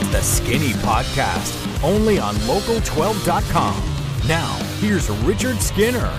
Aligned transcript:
It's 0.00 0.08
the 0.10 0.22
Skinny 0.22 0.74
Podcast, 0.74 1.82
only 1.82 2.20
on 2.20 2.36
Local12.com. 2.36 4.28
Now, 4.28 4.54
here's 4.78 5.10
Richard 5.10 5.60
Skinner. 5.60 6.16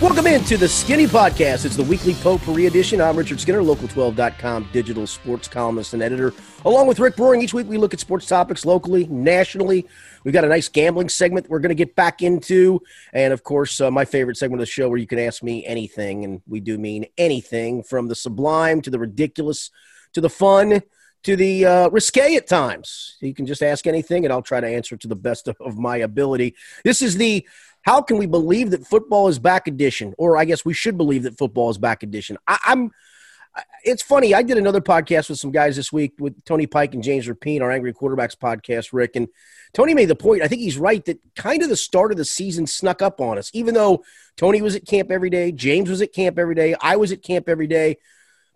Welcome 0.00 0.26
into 0.26 0.56
the 0.56 0.66
Skinny 0.66 1.06
Podcast. 1.06 1.66
It's 1.66 1.76
the 1.76 1.82
weekly 1.82 2.14
potpourri 2.14 2.64
edition. 2.64 3.02
I'm 3.02 3.14
Richard 3.14 3.40
Skinner, 3.40 3.60
Local12.com 3.60 4.70
digital 4.72 5.06
sports 5.06 5.48
columnist 5.48 5.92
and 5.92 6.02
editor. 6.02 6.32
Along 6.64 6.86
with 6.86 6.98
Rick 6.98 7.16
Broering, 7.16 7.42
each 7.42 7.52
week 7.52 7.68
we 7.68 7.76
look 7.76 7.92
at 7.92 8.00
sports 8.00 8.24
topics 8.24 8.64
locally, 8.64 9.06
nationally. 9.08 9.86
We've 10.24 10.32
got 10.32 10.46
a 10.46 10.48
nice 10.48 10.70
gambling 10.70 11.10
segment 11.10 11.50
we're 11.50 11.58
going 11.58 11.68
to 11.68 11.74
get 11.74 11.94
back 11.94 12.22
into. 12.22 12.80
And 13.12 13.34
of 13.34 13.44
course, 13.44 13.82
uh, 13.82 13.90
my 13.90 14.06
favorite 14.06 14.38
segment 14.38 14.62
of 14.62 14.66
the 14.66 14.72
show 14.72 14.88
where 14.88 14.96
you 14.96 15.06
can 15.06 15.18
ask 15.18 15.42
me 15.42 15.66
anything. 15.66 16.24
And 16.24 16.40
we 16.48 16.58
do 16.58 16.78
mean 16.78 17.04
anything 17.18 17.82
from 17.82 18.08
the 18.08 18.14
sublime 18.14 18.80
to 18.80 18.88
the 18.88 18.98
ridiculous 18.98 19.70
to 20.14 20.22
the 20.22 20.30
fun 20.30 20.80
to 21.24 21.36
the 21.36 21.64
uh, 21.64 21.88
risque 21.90 22.36
at 22.36 22.46
times. 22.46 23.16
You 23.20 23.34
can 23.34 23.46
just 23.46 23.62
ask 23.62 23.86
anything, 23.86 24.24
and 24.24 24.32
I'll 24.32 24.42
try 24.42 24.60
to 24.60 24.68
answer 24.68 24.96
to 24.96 25.08
the 25.08 25.16
best 25.16 25.48
of, 25.48 25.78
my 25.78 25.96
ability. 25.98 26.54
This 26.84 27.02
is 27.02 27.16
the 27.16 27.46
how 27.82 28.00
can 28.00 28.16
we 28.16 28.26
believe 28.26 28.70
that 28.70 28.86
football 28.86 29.28
is 29.28 29.38
back 29.38 29.66
edition, 29.66 30.14
or 30.16 30.36
I 30.36 30.44
guess 30.44 30.64
we 30.64 30.72
should 30.72 30.96
believe 30.96 31.24
that 31.24 31.36
football 31.36 31.70
is 31.70 31.78
back 31.78 32.02
edition. 32.02 32.38
I, 32.46 32.58
I'm. 32.66 32.90
It's 33.84 34.02
funny. 34.02 34.34
I 34.34 34.42
did 34.42 34.58
another 34.58 34.80
podcast 34.80 35.28
with 35.28 35.38
some 35.38 35.52
guys 35.52 35.76
this 35.76 35.92
week 35.92 36.14
with 36.18 36.44
Tony 36.44 36.66
Pike 36.66 36.92
and 36.94 37.04
James 37.04 37.28
Rapien, 37.28 37.60
our 37.60 37.70
Angry 37.70 37.92
Quarterbacks 37.92 38.36
podcast, 38.36 38.88
Rick. 38.92 39.14
And 39.14 39.28
Tony 39.72 39.94
made 39.94 40.06
the 40.06 40.16
point. 40.16 40.42
I 40.42 40.48
think 40.48 40.60
he's 40.60 40.76
right 40.76 41.04
that 41.04 41.20
kind 41.36 41.62
of 41.62 41.68
the 41.68 41.76
start 41.76 42.10
of 42.10 42.16
the 42.16 42.24
season 42.24 42.66
snuck 42.66 43.00
up 43.00 43.20
on 43.20 43.38
us. 43.38 43.52
Even 43.54 43.74
though 43.74 44.02
Tony 44.36 44.60
was 44.60 44.74
at 44.74 44.86
camp 44.86 45.12
every 45.12 45.30
day, 45.30 45.52
James 45.52 45.88
was 45.88 46.02
at 46.02 46.12
camp 46.12 46.36
every 46.36 46.56
day, 46.56 46.74
I 46.80 46.96
was 46.96 47.12
at 47.12 47.22
camp 47.22 47.48
every 47.48 47.68
day, 47.68 47.98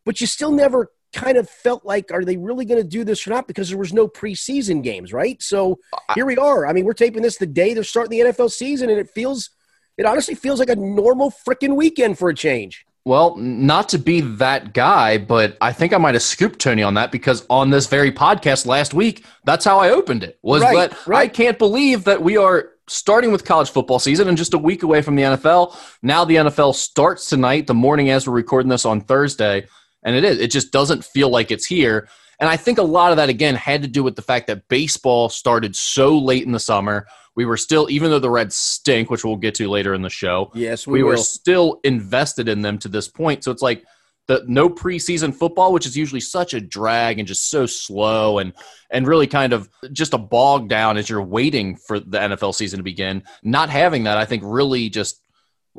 but 0.05 0.21
you 0.21 0.27
still 0.27 0.51
never 0.51 0.91
kind 1.13 1.37
of 1.37 1.49
felt 1.49 1.85
like, 1.85 2.13
are 2.13 2.25
they 2.25 2.37
really 2.37 2.65
going 2.65 2.83
to 2.83 2.89
do 2.89 3.05
this 3.05 3.27
or 3.27 3.31
not? 3.31 3.47
Because 3.47 3.69
there 3.69 3.79
was 3.79 3.93
no 3.93 4.09
preseason 4.09 4.83
games, 4.83 5.13
right? 5.13 5.41
So 5.43 5.79
here 6.15 6.27
we 6.27 6.37
are. 6.37 6.67
I 6.67 6.73
mean, 6.73 6.85
we're 6.85 6.93
taping 6.93 7.23
this 7.23 7.39
the 7.39 7.47
day 7.47 7.75
they're 7.75 7.85
starting 7.85 8.19
the 8.19 8.33
NFL 8.33 8.51
season, 8.51 8.91
and 8.91 8.99
it 8.99 9.11
feels, 9.11 9.51
it 9.97 10.07
honestly 10.07 10.35
feels 10.35 10.59
like 10.59 10.69
a 10.69 10.77
normal 10.77 11.31
freaking 11.31 11.77
weekend 11.77 12.19
for 12.19 12.29
a 12.29 12.35
change. 12.35 12.85
Well, 13.05 13.37
not 13.37 13.89
to 13.91 13.99
be 13.99 14.21
that 14.21 14.75
guy, 14.75 15.17
but 15.17 15.57
I 15.63 15.73
think 15.73 15.95
I 15.95 15.99
might 15.99 16.15
have 16.15 16.23
scooped 16.23 16.59
Tony 16.59 16.83
on 16.83 16.95
that 16.95 17.11
because 17.11 17.47
on 17.49 17.71
this 17.71 17.87
very 17.87 18.13
podcast 18.13 18.67
last 18.67 18.93
week, 18.93 19.25
that's 19.45 19.65
how 19.65 19.79
I 19.79 19.91
opened 19.91 20.25
it. 20.25 20.39
Was 20.43 20.63
right, 20.63 20.91
that 20.91 21.07
right. 21.07 21.21
I 21.21 21.29
can't 21.29 21.59
believe 21.59 22.05
that 22.05 22.21
we 22.21 22.37
are 22.37 22.73
starting 22.87 23.33
with 23.33 23.47
college 23.47 23.71
football 23.71 23.99
season 23.99 24.29
and 24.29 24.37
just 24.37 24.53
a 24.53 24.59
week 24.59 24.83
away 24.83 25.01
from 25.01 25.17
the 25.17 25.23
NFL. 25.23 25.75
Now 26.03 26.27
the 26.27 26.37
NFL 26.37 26.75
starts 26.75 27.31
tonight, 27.31 27.67
the 27.67 27.75
morning 27.75 28.11
as 28.11 28.27
we're 28.27 28.35
recording 28.35 28.69
this 28.69 28.85
on 28.85 29.01
Thursday 29.01 29.67
and 30.03 30.17
it 30.17 30.25
is. 30.25 30.39
It 30.39 30.51
just 30.51 30.73
doesn't 30.73 31.05
feel 31.05 31.31
like 31.31 31.51
it's 31.51 31.67
here. 31.67 32.09
And 32.41 32.49
I 32.49 32.57
think 32.57 32.79
a 32.79 32.83
lot 32.83 33.11
of 33.11 33.17
that, 33.17 33.29
again, 33.29 33.57
had 33.57 33.83
to 33.83 33.89
do 33.89 34.03
with 34.03 34.15
the 34.15 34.23
fact 34.23 34.47
that 34.47 34.69
baseball 34.69 35.29
started 35.29 35.75
so 35.75 36.17
late 36.17 36.45
in 36.45 36.53
the 36.53 36.61
summer. 36.61 37.07
We 37.35 37.45
were 37.45 37.57
still, 37.57 37.91
even 37.91 38.11
though 38.11 38.21
the 38.21 38.31
Reds 38.31 38.57
stink, 38.57 39.11
which 39.11 39.25
we'll 39.25 39.37
get 39.37 39.55
to 39.57 39.69
later 39.69 39.95
in 39.95 40.03
the 40.03 40.11
show. 40.11 40.51
Yes, 40.55 40.87
we, 40.87 41.03
we 41.03 41.09
were 41.09 41.17
still 41.17 41.81
invested 41.85 42.49
in 42.49 42.63
them 42.63 42.79
to 42.79 42.89
this 42.89 43.09
point. 43.09 43.43
So 43.43 43.51
it's 43.51 43.63
like 43.63 43.85
the 44.29 44.45
no 44.47 44.69
preseason 44.69 45.35
football, 45.35 45.73
which 45.73 45.87
is 45.87 45.97
usually 45.97 46.21
such 46.21 46.55
a 46.55 46.61
drag 46.61 47.19
and 47.19 47.27
just 47.27 47.51
so 47.51 47.67
slow 47.67 48.39
and 48.39 48.53
and 48.91 49.07
really 49.07 49.27
kind 49.27 49.53
of 49.53 49.69
just 49.93 50.15
a 50.15 50.19
bog 50.19 50.69
down 50.69 50.97
as 50.97 51.09
you're 51.09 51.23
waiting 51.23 51.77
for 51.77 51.99
the 51.99 52.19
NFL 52.19 52.55
season 52.55 52.79
to 52.79 52.83
begin. 52.83 53.23
Not 53.43 53.69
having 53.69 54.05
that, 54.05 54.19
I 54.19 54.25
think, 54.25 54.43
really 54.45 54.89
just 54.91 55.21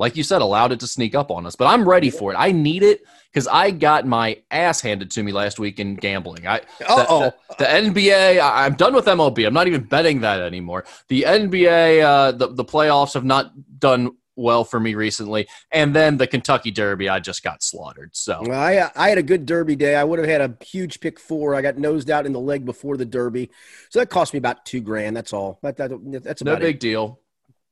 like 0.00 0.16
you 0.16 0.22
said, 0.22 0.40
allowed 0.40 0.72
it 0.72 0.80
to 0.80 0.86
sneak 0.86 1.14
up 1.14 1.30
on 1.30 1.44
us. 1.44 1.54
But 1.54 1.66
I'm 1.66 1.86
ready 1.86 2.08
for 2.08 2.32
it. 2.32 2.36
I 2.36 2.52
need 2.52 2.82
it 2.82 3.04
because 3.30 3.46
I 3.46 3.70
got 3.70 4.06
my 4.06 4.38
ass 4.50 4.80
handed 4.80 5.10
to 5.10 5.22
me 5.22 5.30
last 5.30 5.58
week 5.58 5.78
in 5.78 5.94
gambling. 5.94 6.46
I 6.46 6.62
Uh-oh. 6.88 7.32
the, 7.50 7.56
the, 7.58 7.64
NBA. 7.66 8.40
I, 8.40 8.64
I'm 8.64 8.74
done 8.76 8.94
with 8.94 9.04
MLB. 9.04 9.46
I'm 9.46 9.52
not 9.52 9.66
even 9.66 9.82
betting 9.82 10.22
that 10.22 10.40
anymore. 10.40 10.86
The 11.08 11.24
NBA, 11.28 12.02
uh, 12.02 12.32
the 12.32 12.48
the 12.48 12.64
playoffs 12.64 13.12
have 13.12 13.26
not 13.26 13.52
done 13.78 14.16
well 14.36 14.64
for 14.64 14.80
me 14.80 14.94
recently, 14.94 15.46
and 15.70 15.94
then 15.94 16.16
the 16.16 16.26
Kentucky 16.26 16.70
Derby, 16.70 17.10
I 17.10 17.20
just 17.20 17.42
got 17.42 17.62
slaughtered. 17.62 18.16
So 18.16 18.42
Well, 18.46 18.58
I, 18.58 18.90
I 18.96 19.10
had 19.10 19.18
a 19.18 19.22
good 19.22 19.44
Derby 19.44 19.76
day. 19.76 19.96
I 19.96 20.04
would 20.04 20.18
have 20.18 20.28
had 20.28 20.40
a 20.40 20.56
huge 20.64 21.00
pick 21.00 21.20
four. 21.20 21.54
I 21.54 21.60
got 21.60 21.76
nosed 21.76 22.10
out 22.10 22.24
in 22.24 22.32
the 22.32 22.40
leg 22.40 22.64
before 22.64 22.96
the 22.96 23.04
Derby, 23.04 23.50
so 23.90 23.98
that 23.98 24.08
cost 24.08 24.32
me 24.32 24.38
about 24.38 24.64
two 24.64 24.80
grand. 24.80 25.14
That's 25.14 25.34
all. 25.34 25.58
That, 25.62 25.76
that, 25.76 26.22
that's 26.24 26.42
no 26.42 26.56
big 26.56 26.76
it. 26.76 26.80
deal. 26.80 27.20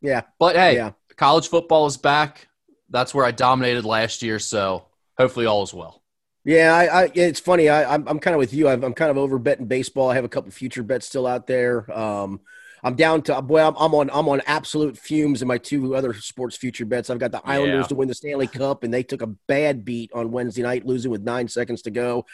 Yeah, 0.02 0.22
But 0.38 0.56
hey, 0.56 0.76
Yeah. 0.76 0.92
College 1.18 1.48
football 1.48 1.86
is 1.86 1.96
back. 1.96 2.48
That's 2.90 3.12
where 3.14 3.26
I 3.26 3.30
dominated 3.32 3.84
last 3.84 4.22
year. 4.22 4.38
So 4.38 4.86
hopefully 5.18 5.44
all 5.46 5.62
is 5.62 5.74
well. 5.74 6.02
yeah. 6.44 6.74
I, 6.74 7.02
I 7.04 7.10
it's 7.14 7.40
funny. 7.40 7.68
I, 7.68 7.92
I'm 7.92 8.08
I'm 8.08 8.18
kind 8.18 8.34
of 8.34 8.38
with 8.38 8.54
you. 8.54 8.68
I'm, 8.68 8.82
I'm 8.82 8.94
kind 8.94 9.10
of 9.10 9.18
over 9.18 9.38
betting 9.38 9.66
baseball. 9.66 10.10
I 10.10 10.14
have 10.14 10.24
a 10.24 10.28
couple 10.28 10.50
future 10.50 10.82
bets 10.82 11.06
still 11.06 11.26
out 11.26 11.46
there. 11.46 11.90
Um, 11.96 12.40
I'm 12.82 12.94
down 12.94 13.22
to 13.22 13.42
boy. 13.42 13.60
I'm, 13.60 13.74
I'm 13.76 13.92
on 13.94 14.08
I'm 14.10 14.28
on 14.28 14.40
absolute 14.46 14.96
fumes 14.96 15.42
in 15.42 15.48
my 15.48 15.58
two 15.58 15.96
other 15.96 16.14
sports 16.14 16.56
future 16.56 16.86
bets. 16.86 17.10
I've 17.10 17.18
got 17.18 17.32
the 17.32 17.42
Islanders 17.44 17.84
Yeah. 17.84 17.88
to 17.88 17.94
win 17.96 18.08
the 18.08 18.14
Stanley 18.14 18.46
Cup, 18.46 18.84
and 18.84 18.94
they 18.94 19.02
took 19.02 19.20
a 19.20 19.26
bad 19.26 19.84
beat 19.84 20.12
on 20.14 20.30
Wednesday 20.30 20.62
night, 20.62 20.86
losing 20.86 21.10
with 21.10 21.22
nine 21.22 21.48
seconds 21.48 21.82
to 21.82 21.90
go. 21.90 22.24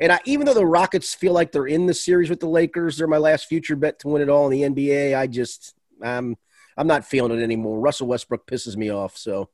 And 0.00 0.12
I, 0.12 0.20
even 0.24 0.46
though 0.46 0.54
the 0.54 0.64
Rockets 0.64 1.14
feel 1.14 1.32
like 1.32 1.50
they're 1.50 1.66
in 1.66 1.86
the 1.86 1.94
series 1.94 2.30
with 2.30 2.38
the 2.38 2.48
Lakers, 2.48 2.96
they're 2.96 3.08
my 3.08 3.18
last 3.18 3.46
future 3.48 3.74
bet 3.74 3.98
to 3.98 4.08
win 4.08 4.22
it 4.22 4.28
all 4.28 4.48
in 4.48 4.52
the 4.72 4.82
NBA. 4.86 5.18
I 5.18 5.26
just 5.26 5.74
I'm 6.00 6.36
I'm 6.78 6.86
not 6.86 7.04
feeling 7.04 7.38
it 7.38 7.42
anymore. 7.42 7.78
Russell 7.78 8.06
Westbrook 8.06 8.46
pisses 8.46 8.76
me 8.76 8.90
off. 8.90 9.18
So 9.18 9.50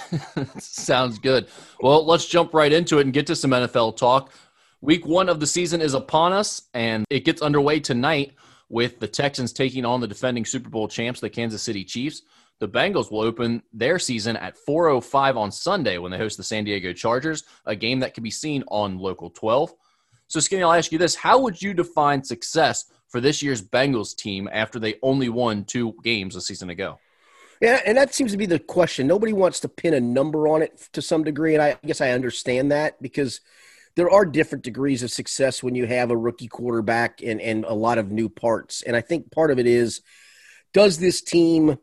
Sounds 0.58 1.18
good. 1.18 1.48
Well, 1.80 2.04
let's 2.04 2.26
jump 2.26 2.54
right 2.54 2.72
into 2.72 2.98
it 2.98 3.02
and 3.02 3.12
get 3.12 3.26
to 3.28 3.36
some 3.36 3.50
NFL 3.50 3.96
talk. 3.96 4.32
Week 4.80 5.06
one 5.06 5.28
of 5.28 5.40
the 5.40 5.46
season 5.46 5.80
is 5.80 5.94
upon 5.94 6.32
us, 6.32 6.62
and 6.74 7.04
it 7.10 7.24
gets 7.24 7.42
underway 7.42 7.80
tonight 7.80 8.34
with 8.68 8.98
the 9.00 9.08
Texans 9.08 9.52
taking 9.52 9.84
on 9.84 10.00
the 10.00 10.08
defending 10.08 10.44
Super 10.44 10.70
Bowl 10.70 10.88
champs, 10.88 11.20
the 11.20 11.30
Kansas 11.30 11.62
City 11.62 11.84
Chiefs. 11.84 12.22
The 12.58 12.68
Bengals 12.68 13.10
will 13.10 13.20
open 13.20 13.62
their 13.72 13.98
season 13.98 14.36
at 14.36 14.56
4:05 14.56 15.36
on 15.36 15.52
Sunday 15.52 15.98
when 15.98 16.10
they 16.10 16.18
host 16.18 16.36
the 16.36 16.44
San 16.44 16.64
Diego 16.64 16.92
Chargers, 16.92 17.44
a 17.66 17.76
game 17.76 18.00
that 18.00 18.14
can 18.14 18.22
be 18.22 18.30
seen 18.30 18.64
on 18.68 18.98
Local 18.98 19.30
12. 19.30 19.74
So, 20.32 20.40
Skinny, 20.40 20.62
I'll 20.62 20.72
ask 20.72 20.90
you 20.90 20.96
this: 20.96 21.14
How 21.14 21.38
would 21.40 21.60
you 21.60 21.74
define 21.74 22.24
success 22.24 22.86
for 23.08 23.20
this 23.20 23.42
year's 23.42 23.60
Bengals 23.60 24.16
team 24.16 24.48
after 24.50 24.78
they 24.78 24.94
only 25.02 25.28
won 25.28 25.66
two 25.66 25.94
games 26.02 26.36
a 26.36 26.40
season 26.40 26.70
ago? 26.70 26.98
Yeah, 27.60 27.82
and 27.84 27.98
that 27.98 28.14
seems 28.14 28.32
to 28.32 28.38
be 28.38 28.46
the 28.46 28.58
question. 28.58 29.06
Nobody 29.06 29.34
wants 29.34 29.60
to 29.60 29.68
pin 29.68 29.92
a 29.92 30.00
number 30.00 30.48
on 30.48 30.62
it 30.62 30.88
to 30.94 31.02
some 31.02 31.22
degree, 31.22 31.52
and 31.52 31.62
I 31.62 31.76
guess 31.84 32.00
I 32.00 32.12
understand 32.12 32.72
that 32.72 33.02
because 33.02 33.42
there 33.94 34.08
are 34.08 34.24
different 34.24 34.64
degrees 34.64 35.02
of 35.02 35.10
success 35.10 35.62
when 35.62 35.74
you 35.74 35.84
have 35.84 36.10
a 36.10 36.16
rookie 36.16 36.48
quarterback 36.48 37.20
and, 37.22 37.38
and 37.38 37.66
a 37.66 37.74
lot 37.74 37.98
of 37.98 38.10
new 38.10 38.30
parts. 38.30 38.80
And 38.80 38.96
I 38.96 39.02
think 39.02 39.30
part 39.32 39.50
of 39.50 39.58
it 39.58 39.66
is 39.66 40.00
does 40.72 40.96
this 40.96 41.20
team 41.20 41.76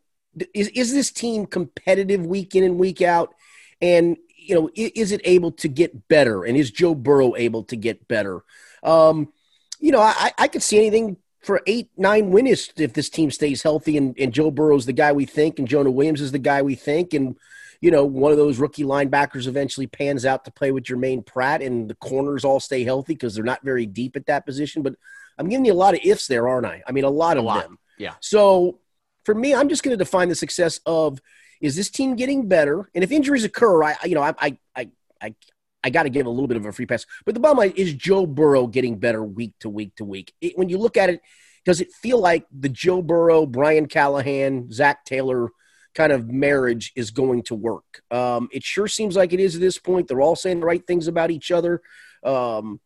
is 0.56 0.70
is 0.70 0.92
this 0.92 1.12
team 1.12 1.46
competitive 1.46 2.26
week 2.26 2.56
in 2.56 2.64
and 2.64 2.80
week 2.80 3.04
out? 3.04 3.36
And 3.80 4.18
you 4.50 4.56
know, 4.56 4.70
is 4.76 5.12
it 5.12 5.22
able 5.26 5.52
to 5.52 5.68
get 5.68 6.08
better? 6.08 6.44
And 6.44 6.58
is 6.58 6.72
Joe 6.72 6.96
Burrow 6.96 7.36
able 7.36 7.64
to 7.66 7.76
get 7.76 8.08
better? 8.08 8.44
Um, 8.82 9.32
you 9.80 9.92
know, 9.92 10.00
I, 10.02 10.32
I 10.38 10.48
could 10.48 10.64
see 10.64 10.78
anything 10.78 11.18
for 11.42 11.62
eight, 11.68 11.92
nine 11.96 12.32
wins 12.32 12.74
if 12.76 12.94
this 12.94 13.10
team 13.10 13.30
stays 13.30 13.62
healthy 13.62 13.96
and, 13.96 14.18
and 14.18 14.34
Joe 14.34 14.50
Burrow's 14.50 14.88
the 14.88 14.94
guy 14.94 15.12
we 15.12 15.26
think 15.26 15.60
and 15.60 15.68
Jonah 15.68 15.92
Williams 15.92 16.20
is 16.20 16.32
the 16.32 16.40
guy 16.40 16.64
we 16.64 16.76
think 16.76 17.14
and 17.14 17.38
you 17.82 17.92
know, 17.92 18.04
one 18.04 18.32
of 18.32 18.38
those 18.38 18.58
rookie 18.58 18.84
linebackers 18.84 19.48
eventually 19.48 19.88
pans 19.88 20.26
out 20.26 20.44
to 20.44 20.52
play 20.52 20.72
with 20.72 20.84
Germaine 20.84 21.24
Pratt 21.24 21.62
and 21.62 21.90
the 21.90 21.96
corners 21.96 22.44
all 22.44 22.60
stay 22.60 22.84
healthy 22.84 23.14
because 23.14 23.36
they're 23.36 23.44
not 23.44 23.64
very 23.64 23.86
deep 23.86 24.18
at 24.18 24.26
that 24.26 24.46
position. 24.46 24.82
But 24.82 24.96
I'm 25.38 25.48
giving 25.48 25.64
you 25.64 25.72
a 25.72 25.76
lot 25.76 25.94
of 25.94 26.02
ifs 26.04 26.28
there, 26.28 26.50
aren't 26.50 26.66
I? 26.66 26.84
I 26.86 26.92
mean, 26.92 27.06
a 27.06 27.10
lot 27.10 27.38
of 27.38 27.46
lot. 27.46 27.64
them. 27.64 27.80
Yeah. 27.98 28.16
So 28.20 28.80
for 29.24 29.34
me, 29.34 29.56
I'm 29.56 29.70
just 29.70 29.82
going 29.84 29.98
to 29.98 30.04
define 30.04 30.28
the 30.28 30.36
success 30.36 30.82
of 30.86 31.22
is 31.62 31.76
this 31.76 31.90
team 31.90 32.16
getting 32.16 32.48
better? 32.48 32.90
And 32.96 33.04
if 33.04 33.12
injuries 33.12 33.44
occur, 33.44 33.84
I, 33.84 33.96
you 34.06 34.16
know, 34.16 34.22
I, 34.22 34.34
I, 34.76 34.90
I, 35.22 35.36
I, 35.84 35.90
got 35.90 36.04
to 36.04 36.10
give 36.10 36.26
a 36.26 36.30
little 36.30 36.48
bit 36.48 36.58
of 36.58 36.66
a 36.66 36.72
free 36.72 36.86
pass. 36.86 37.06
But 37.26 37.34
the 37.34 37.40
bottom 37.40 37.58
line 37.58 37.74
is 37.76 37.94
Joe 37.94 38.26
Burrow 38.26 38.68
getting 38.68 38.98
better 38.98 39.24
week 39.24 39.54
to 39.60 39.70
week 39.70 39.96
to 39.96 40.06
week. 40.06 40.34
It, 40.42 40.58
when 40.58 40.70
you 40.70 40.78
look 40.78 40.98
at 40.98 41.10
it, 41.10 41.22
does 41.66 41.82
it 41.82 41.92
feel 41.92 42.20
like 42.20 42.46
the 42.58 42.70
Joe 42.70 43.02
Burrow, 43.02 43.46
Brian 43.46 43.88
Callahan, 43.88 44.72
Zac 44.72 45.06
Taylor 45.06 45.50
kind 45.94 46.12
of 46.12 46.30
marriage 46.30 46.94
is 46.96 47.12
going 47.12 47.44
to 47.44 47.56
work? 47.56 48.02
Um, 48.10 48.48
it 48.52 48.64
sure 48.64 48.88
seems 48.88 49.16
like 49.16 49.34
it 49.34 49.40
is 49.40 49.56
at 49.56 49.62
this 49.62 49.78
point. 49.78 50.08
They're 50.08 50.22
all 50.22 50.36
saying 50.36 50.62
the 50.62 50.66
right 50.66 50.86
things 50.86 51.08
about 51.08 51.32
each 51.32 51.52
other. 51.52 51.82
Um, 52.24 52.80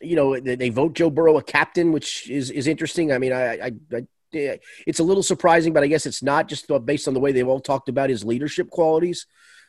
you 0.00 0.16
know, 0.16 0.38
they, 0.38 0.56
they 0.56 0.68
vote 0.68 0.94
Joe 0.94 1.10
Burrow 1.10 1.38
a 1.38 1.42
captain, 1.42 1.92
which 1.92 2.28
is 2.28 2.50
is 2.50 2.66
interesting. 2.66 3.12
I 3.12 3.18
mean, 3.18 3.32
I, 3.32 3.56
I, 3.56 3.72
I 3.92 4.06
Uh, 4.34 4.56
it's 4.86 4.98
a 4.98 5.04
little 5.04 5.22
surprising, 5.22 5.72
but 5.72 5.82
I 5.82 5.86
guess 5.86 6.06
it's 6.06 6.22
not 6.22 6.48
just 6.48 6.70
based 6.84 7.08
on 7.08 7.14
the 7.14 7.20
way 7.20 7.32
they've 7.32 7.48
all 7.48 7.60
talked 7.60 7.88
about 7.88 8.10
his 8.10 8.24
leadership 8.24 8.70
qualities. 8.70 9.26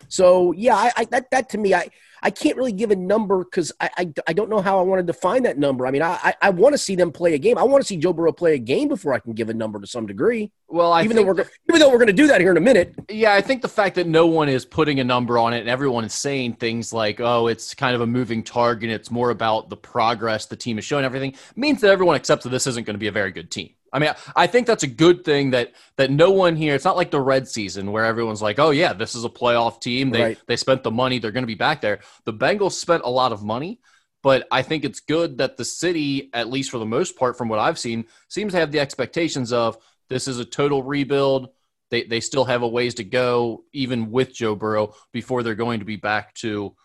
So 0.10 0.52
yeah, 0.54 0.76
I, 0.76 0.92
I 0.98 1.06
that 1.06 1.32
that 1.32 1.50
to 1.50 1.58
me, 1.58 1.74
I 1.74 1.90
I 2.22 2.30
can't 2.30 2.56
really 2.56 2.72
give 2.72 2.90
a 2.90 2.96
number 2.96 3.44
because 3.44 3.74
I, 3.82 3.90
I, 3.98 4.14
I 4.28 4.34
don't 4.34 4.50
know 4.50 4.62
how 4.62 4.80
I 4.80 4.82
want 4.84 5.00
to 5.00 5.04
define 5.04 5.44
that 5.44 5.58
number. 5.58 5.86
I 5.86 5.92
mean, 5.92 6.02
I 6.02 6.18
I, 6.24 6.36
I 6.42 6.50
want 6.52 6.74
to 6.74 6.78
see 6.78 6.96
them 6.96 7.12
play 7.12 7.34
a 7.34 7.38
game. 7.38 7.58
I 7.58 7.64
want 7.64 7.82
to 7.82 7.88
see 7.88 7.98
Joe 7.98 8.14
Burrow 8.14 8.32
play 8.32 8.56
a 8.56 8.60
game 8.60 8.88
before 8.88 9.14
I 9.14 9.20
can 9.20 9.34
give 9.34 9.50
a 9.50 9.54
number 9.54 9.80
to 9.80 9.88
some 9.88 10.06
degree. 10.06 10.52
Well, 10.68 10.92
I 10.92 11.04
even 11.04 11.16
though 11.16 11.24
we're 11.24 11.46
even 11.70 11.80
though 11.80 11.90
we're 11.90 11.98
going 11.98 12.08
to 12.08 12.14
do 12.14 12.28
that 12.28 12.42
here 12.42 12.52
in 12.52 12.58
a 12.58 12.62
minute. 12.62 12.96
Yeah, 13.10 13.34
I 13.34 13.42
think 13.42 13.62
the 13.62 13.68
fact 13.70 13.96
that 13.96 14.08
no 14.08 14.26
one 14.26 14.50
is 14.50 14.66
putting 14.66 15.00
a 15.00 15.04
number 15.04 15.38
on 15.38 15.54
it 15.54 15.60
and 15.60 15.70
everyone 15.70 16.06
is 16.06 16.14
saying 16.14 16.56
things 16.56 16.94
like, 16.94 17.20
"Oh, 17.20 17.48
it's 17.48 17.74
kind 17.74 17.96
of 17.96 18.02
a 18.02 18.08
moving 18.08 18.44
target. 18.44 18.90
It's 18.90 19.12
more 19.12 19.30
about 19.30 19.70
the 19.70 19.78
progress 19.78 20.46
the 20.46 20.56
team 20.56 20.78
is 20.78 20.86
showing. 20.86 21.06
Everything 21.06 21.36
means 21.56 21.82
that 21.82 21.92
everyone 21.92 22.16
accepts 22.16 22.44
that 22.44 22.50
this 22.50 22.68
isn't 22.68 22.86
going 22.86 22.96
to 22.96 23.00
be 23.00 23.08
a 23.08 23.12
very 23.12 23.32
good 23.32 23.52
team." 23.52 23.74
I 23.94 24.00
mean, 24.00 24.12
I 24.36 24.48
think 24.48 24.66
that's 24.66 24.82
a 24.82 24.88
good 24.88 25.24
thing 25.24 25.52
that 25.52 25.74
that 25.98 26.10
no 26.10 26.32
one 26.32 26.56
here. 26.56 26.74
It's 26.74 26.84
not 26.84 26.98
like 26.98 27.12
the 27.12 27.22
red 27.22 27.48
season 27.48 27.92
where 27.92 28.06
everyone's 28.06 28.42
like, 28.42 28.58
"Oh 28.58 28.72
yeah, 28.72 28.92
this 28.94 29.14
is 29.14 29.24
a 29.24 29.30
playoff 29.30 29.80
team. 29.80 30.10
They 30.10 30.24
right. 30.24 30.40
they 30.48 30.56
spent 30.56 30.82
the 30.82 30.92
money. 30.92 31.20
They're 31.20 31.32
going 31.32 31.44
to 31.44 31.48
be 31.48 31.54
back 31.54 31.80
there." 31.80 32.00
The 32.26 32.34
Bengals 32.34 32.72
spent 32.72 33.04
a 33.06 33.10
lot 33.10 33.32
of 33.32 33.44
money, 33.44 33.80
but 34.24 34.48
I 34.52 34.64
think 34.64 34.84
it's 34.84 35.00
good 35.00 35.38
that 35.38 35.58
the 35.58 35.66
city, 35.66 36.32
at 36.34 36.50
least 36.50 36.72
for 36.72 36.80
the 36.80 36.88
most 36.88 37.16
part, 37.18 37.38
from 37.38 37.50
what 37.50 37.60
I've 37.60 37.78
seen, 37.78 38.06
seems 38.30 38.54
to 38.54 38.60
have 38.60 38.72
the 38.72 38.80
expectations 38.80 39.54
of 39.54 39.78
this 40.10 40.28
is 40.28 40.40
a 40.40 40.46
total 40.46 40.82
rebuild. 40.82 41.50
They 41.92 42.04
they 42.04 42.20
still 42.20 42.46
have 42.46 42.64
a 42.64 42.68
ways 42.68 42.96
to 42.96 43.04
go, 43.04 43.64
even 43.74 44.10
with 44.10 44.34
Joe 44.34 44.56
Burrow, 44.56 44.96
before 45.12 45.44
they're 45.44 45.54
going 45.54 45.80
to 45.80 45.86
be 45.86 45.98
back 45.98 46.34
to 46.36 46.76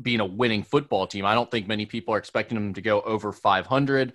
being 0.00 0.20
a 0.20 0.26
winning 0.26 0.64
football 0.64 1.06
team. 1.06 1.24
I 1.24 1.34
don't 1.34 1.50
think 1.50 1.68
many 1.68 1.86
people 1.86 2.14
are 2.14 2.18
expecting 2.18 2.56
them 2.56 2.74
to 2.74 2.82
go 2.82 3.00
over 3.02 3.32
500. 3.32 4.14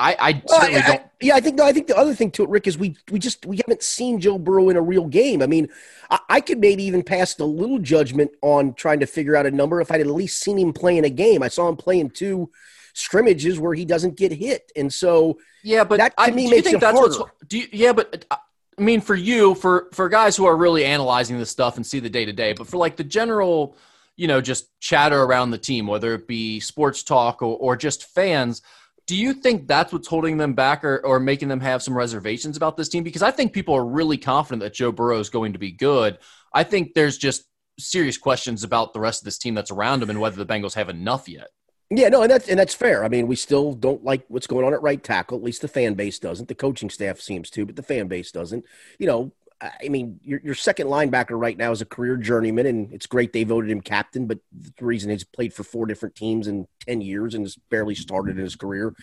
I, 0.00 0.16
I 0.18 0.42
well, 0.46 0.60
certainly 0.60 0.80
I, 0.80 0.86
don't. 0.86 1.00
I, 1.00 1.10
yeah, 1.20 1.34
I 1.34 1.40
think 1.40 1.58
no, 1.58 1.66
I 1.66 1.72
think 1.72 1.86
the 1.86 1.96
other 1.96 2.14
thing 2.14 2.30
to 2.32 2.42
it, 2.42 2.48
Rick, 2.48 2.66
is 2.66 2.78
we 2.78 2.96
we 3.10 3.18
just 3.18 3.44
we 3.44 3.58
haven't 3.58 3.82
seen 3.82 4.18
Joe 4.18 4.38
Burrow 4.38 4.70
in 4.70 4.76
a 4.76 4.80
real 4.80 5.06
game. 5.06 5.42
I 5.42 5.46
mean, 5.46 5.68
I, 6.10 6.18
I 6.28 6.40
could 6.40 6.58
maybe 6.58 6.82
even 6.84 7.02
pass 7.02 7.38
a 7.38 7.44
little 7.44 7.78
judgment 7.78 8.30
on 8.40 8.72
trying 8.74 9.00
to 9.00 9.06
figure 9.06 9.36
out 9.36 9.44
a 9.44 9.50
number 9.50 9.80
if 9.80 9.92
I'd 9.92 10.00
at 10.00 10.06
least 10.06 10.40
seen 10.40 10.58
him 10.58 10.72
play 10.72 10.96
in 10.96 11.04
a 11.04 11.10
game. 11.10 11.42
I 11.42 11.48
saw 11.48 11.68
him 11.68 11.76
play 11.76 12.00
in 12.00 12.08
two 12.08 12.50
scrimmages 12.94 13.60
where 13.60 13.74
he 13.74 13.84
doesn't 13.84 14.16
get 14.16 14.32
hit, 14.32 14.72
and 14.74 14.92
so 14.92 15.38
yeah, 15.62 15.84
but 15.84 15.98
that 15.98 16.16
to 16.16 16.22
I, 16.22 16.30
me 16.30 16.48
makes 16.48 16.64
think 16.64 16.76
it 16.76 16.80
that's 16.80 16.98
harder. 16.98 17.18
What's, 17.18 17.32
do 17.46 17.58
you, 17.58 17.66
yeah, 17.70 17.92
but 17.92 18.24
uh, 18.30 18.36
I 18.78 18.82
mean, 18.82 19.02
for 19.02 19.14
you, 19.14 19.54
for 19.54 19.88
for 19.92 20.08
guys 20.08 20.34
who 20.34 20.46
are 20.46 20.56
really 20.56 20.86
analyzing 20.86 21.38
this 21.38 21.50
stuff 21.50 21.76
and 21.76 21.86
see 21.86 22.00
the 22.00 22.10
day 22.10 22.24
to 22.24 22.32
day, 22.32 22.54
but 22.54 22.66
for 22.66 22.78
like 22.78 22.96
the 22.96 23.04
general, 23.04 23.76
you 24.16 24.28
know, 24.28 24.40
just 24.40 24.80
chatter 24.80 25.22
around 25.22 25.50
the 25.50 25.58
team, 25.58 25.86
whether 25.86 26.14
it 26.14 26.26
be 26.26 26.58
sports 26.58 27.02
talk 27.02 27.42
or, 27.42 27.54
or 27.58 27.76
just 27.76 28.06
fans 28.06 28.62
do 29.10 29.16
you 29.16 29.34
think 29.34 29.66
that's 29.66 29.92
what's 29.92 30.06
holding 30.06 30.36
them 30.36 30.52
back 30.52 30.84
or, 30.84 31.04
or 31.04 31.18
making 31.18 31.48
them 31.48 31.58
have 31.58 31.82
some 31.82 31.96
reservations 31.96 32.56
about 32.56 32.76
this 32.76 32.88
team? 32.88 33.02
Because 33.02 33.22
I 33.22 33.32
think 33.32 33.52
people 33.52 33.74
are 33.74 33.84
really 33.84 34.16
confident 34.16 34.62
that 34.62 34.72
Joe 34.72 34.92
Burrow 34.92 35.18
is 35.18 35.28
going 35.28 35.52
to 35.52 35.58
be 35.58 35.72
good. 35.72 36.16
I 36.54 36.62
think 36.62 36.94
there's 36.94 37.18
just 37.18 37.42
serious 37.76 38.16
questions 38.16 38.62
about 38.62 38.92
the 38.92 39.00
rest 39.00 39.22
of 39.22 39.24
this 39.24 39.36
team 39.36 39.56
that's 39.56 39.72
around 39.72 40.00
him 40.00 40.10
and 40.10 40.20
whether 40.20 40.36
the 40.36 40.46
Bengals 40.46 40.74
have 40.74 40.88
enough 40.88 41.28
yet. 41.28 41.48
Yeah, 41.90 42.08
no, 42.08 42.22
and 42.22 42.30
that's 42.30 42.48
and 42.48 42.56
that's 42.56 42.72
fair. 42.72 43.02
I 43.02 43.08
mean, 43.08 43.26
we 43.26 43.34
still 43.34 43.72
don't 43.72 44.04
like 44.04 44.22
what's 44.28 44.46
going 44.46 44.64
on 44.64 44.74
at 44.74 44.80
right 44.80 45.02
tackle. 45.02 45.36
At 45.36 45.42
least 45.42 45.60
the 45.60 45.66
fan 45.66 45.94
base 45.94 46.20
doesn't. 46.20 46.46
The 46.46 46.54
coaching 46.54 46.88
staff 46.88 47.18
seems 47.18 47.50
to, 47.50 47.66
but 47.66 47.74
the 47.74 47.82
fan 47.82 48.06
base 48.06 48.30
doesn't. 48.30 48.64
You 49.00 49.08
know, 49.08 49.32
I 49.62 49.88
mean, 49.88 50.20
your, 50.22 50.40
your 50.42 50.54
second 50.54 50.86
linebacker 50.86 51.38
right 51.38 51.56
now 51.56 51.70
is 51.70 51.82
a 51.82 51.86
career 51.86 52.16
journeyman, 52.16 52.66
and 52.66 52.92
it's 52.92 53.06
great 53.06 53.32
they 53.32 53.44
voted 53.44 53.70
him 53.70 53.80
captain. 53.80 54.26
But 54.26 54.38
the 54.52 54.84
reason 54.84 55.10
he's 55.10 55.24
played 55.24 55.52
for 55.52 55.64
four 55.64 55.86
different 55.86 56.14
teams 56.14 56.46
in 56.46 56.66
ten 56.86 57.00
years 57.00 57.34
and 57.34 57.44
has 57.44 57.56
barely 57.70 57.94
started 57.94 58.38
in 58.38 58.42
his 58.42 58.56
career. 58.56 58.94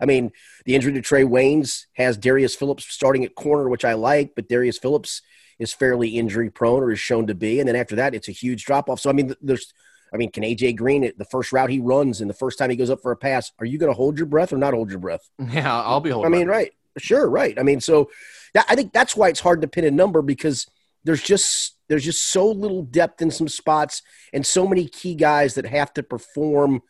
I 0.00 0.06
mean, 0.06 0.32
the 0.64 0.74
injury 0.74 0.94
to 0.94 1.02
Trae 1.02 1.28
Waynes 1.28 1.84
has 1.94 2.16
Darius 2.16 2.54
Phillips 2.54 2.86
starting 2.86 3.24
at 3.24 3.34
corner, 3.34 3.68
which 3.68 3.84
I 3.84 3.94
like, 3.94 4.32
but 4.34 4.48
Darius 4.48 4.78
Phillips 4.78 5.22
is 5.58 5.72
fairly 5.72 6.10
injury 6.10 6.50
prone 6.50 6.82
or 6.82 6.92
is 6.92 7.00
shown 7.00 7.26
to 7.26 7.34
be. 7.34 7.60
And 7.60 7.68
then 7.68 7.76
after 7.76 7.96
that, 7.96 8.14
it's 8.14 8.28
a 8.28 8.32
huge 8.32 8.64
drop 8.64 8.88
off. 8.88 9.00
So 9.00 9.10
I 9.10 9.12
mean, 9.12 9.34
there's, 9.40 9.72
I 10.12 10.16
mean, 10.16 10.30
can 10.30 10.42
AJ 10.42 10.76
Green 10.76 11.10
the 11.16 11.24
first 11.24 11.52
route 11.52 11.70
he 11.70 11.80
runs 11.80 12.20
and 12.20 12.30
the 12.30 12.34
first 12.34 12.58
time 12.58 12.70
he 12.70 12.76
goes 12.76 12.90
up 12.90 13.00
for 13.02 13.12
a 13.12 13.16
pass, 13.16 13.52
are 13.58 13.66
you 13.66 13.78
going 13.78 13.90
to 13.90 13.96
hold 13.96 14.18
your 14.18 14.26
breath 14.26 14.52
or 14.52 14.58
not 14.58 14.74
hold 14.74 14.90
your 14.90 14.98
breath? 14.98 15.28
Yeah, 15.50 15.80
I'll 15.82 16.00
be 16.00 16.10
holding. 16.10 16.32
I 16.32 16.36
mean, 16.36 16.48
right. 16.48 16.72
Sure, 16.98 17.28
right. 17.28 17.58
I 17.58 17.62
mean, 17.62 17.80
so 17.80 18.10
that, 18.54 18.66
I 18.68 18.74
think 18.74 18.92
that's 18.92 19.16
why 19.16 19.28
it's 19.28 19.40
hard 19.40 19.60
to 19.62 19.68
pin 19.68 19.84
a 19.84 19.90
number 19.90 20.22
because 20.22 20.66
there's 21.04 21.22
just 21.22 21.76
there's 21.88 22.04
just 22.04 22.30
so 22.30 22.50
little 22.50 22.82
depth 22.82 23.22
in 23.22 23.30
some 23.30 23.48
spots 23.48 24.02
and 24.32 24.44
so 24.44 24.66
many 24.66 24.86
key 24.88 25.14
guys 25.14 25.54
that 25.54 25.66
have 25.66 25.92
to 25.94 26.02
perform 26.02 26.82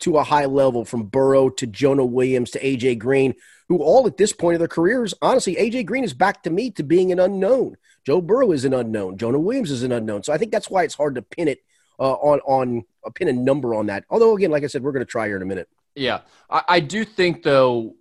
to 0.00 0.16
a 0.16 0.24
high 0.24 0.46
level 0.46 0.84
from 0.84 1.04
Burrow 1.04 1.50
to 1.50 1.66
Jonah 1.66 2.04
Williams 2.04 2.50
to 2.52 2.60
AJ 2.60 2.98
Green, 2.98 3.34
who 3.68 3.78
all 3.78 4.06
at 4.06 4.16
this 4.16 4.32
point 4.32 4.54
of 4.54 4.58
their 4.58 4.68
careers, 4.68 5.12
honestly, 5.20 5.56
AJ 5.56 5.86
Green 5.86 6.04
is 6.04 6.14
back 6.14 6.42
to 6.44 6.50
me 6.50 6.70
to 6.72 6.82
being 6.82 7.12
an 7.12 7.20
unknown. 7.20 7.76
Joe 8.06 8.22
Burrow 8.22 8.52
is 8.52 8.64
an 8.64 8.72
unknown. 8.72 9.18
Jonah 9.18 9.38
Williams 9.38 9.70
is 9.70 9.82
an 9.82 9.92
unknown. 9.92 10.22
So 10.22 10.32
I 10.32 10.38
think 10.38 10.52
that's 10.52 10.70
why 10.70 10.84
it's 10.84 10.94
hard 10.94 11.16
to 11.16 11.22
pin 11.22 11.48
it 11.48 11.58
uh, 11.98 12.14
on 12.14 12.40
on 12.40 12.84
a 13.04 13.10
pin 13.10 13.28
a 13.28 13.32
number 13.32 13.74
on 13.74 13.86
that. 13.86 14.04
Although 14.08 14.34
again, 14.36 14.50
like 14.50 14.64
I 14.64 14.68
said, 14.68 14.82
we're 14.82 14.92
going 14.92 15.04
to 15.04 15.10
try 15.10 15.26
here 15.26 15.36
in 15.36 15.42
a 15.42 15.46
minute. 15.46 15.68
Yeah, 15.94 16.20
I, 16.48 16.62
I 16.68 16.80
do 16.80 17.04
think 17.04 17.42
though 17.42 17.94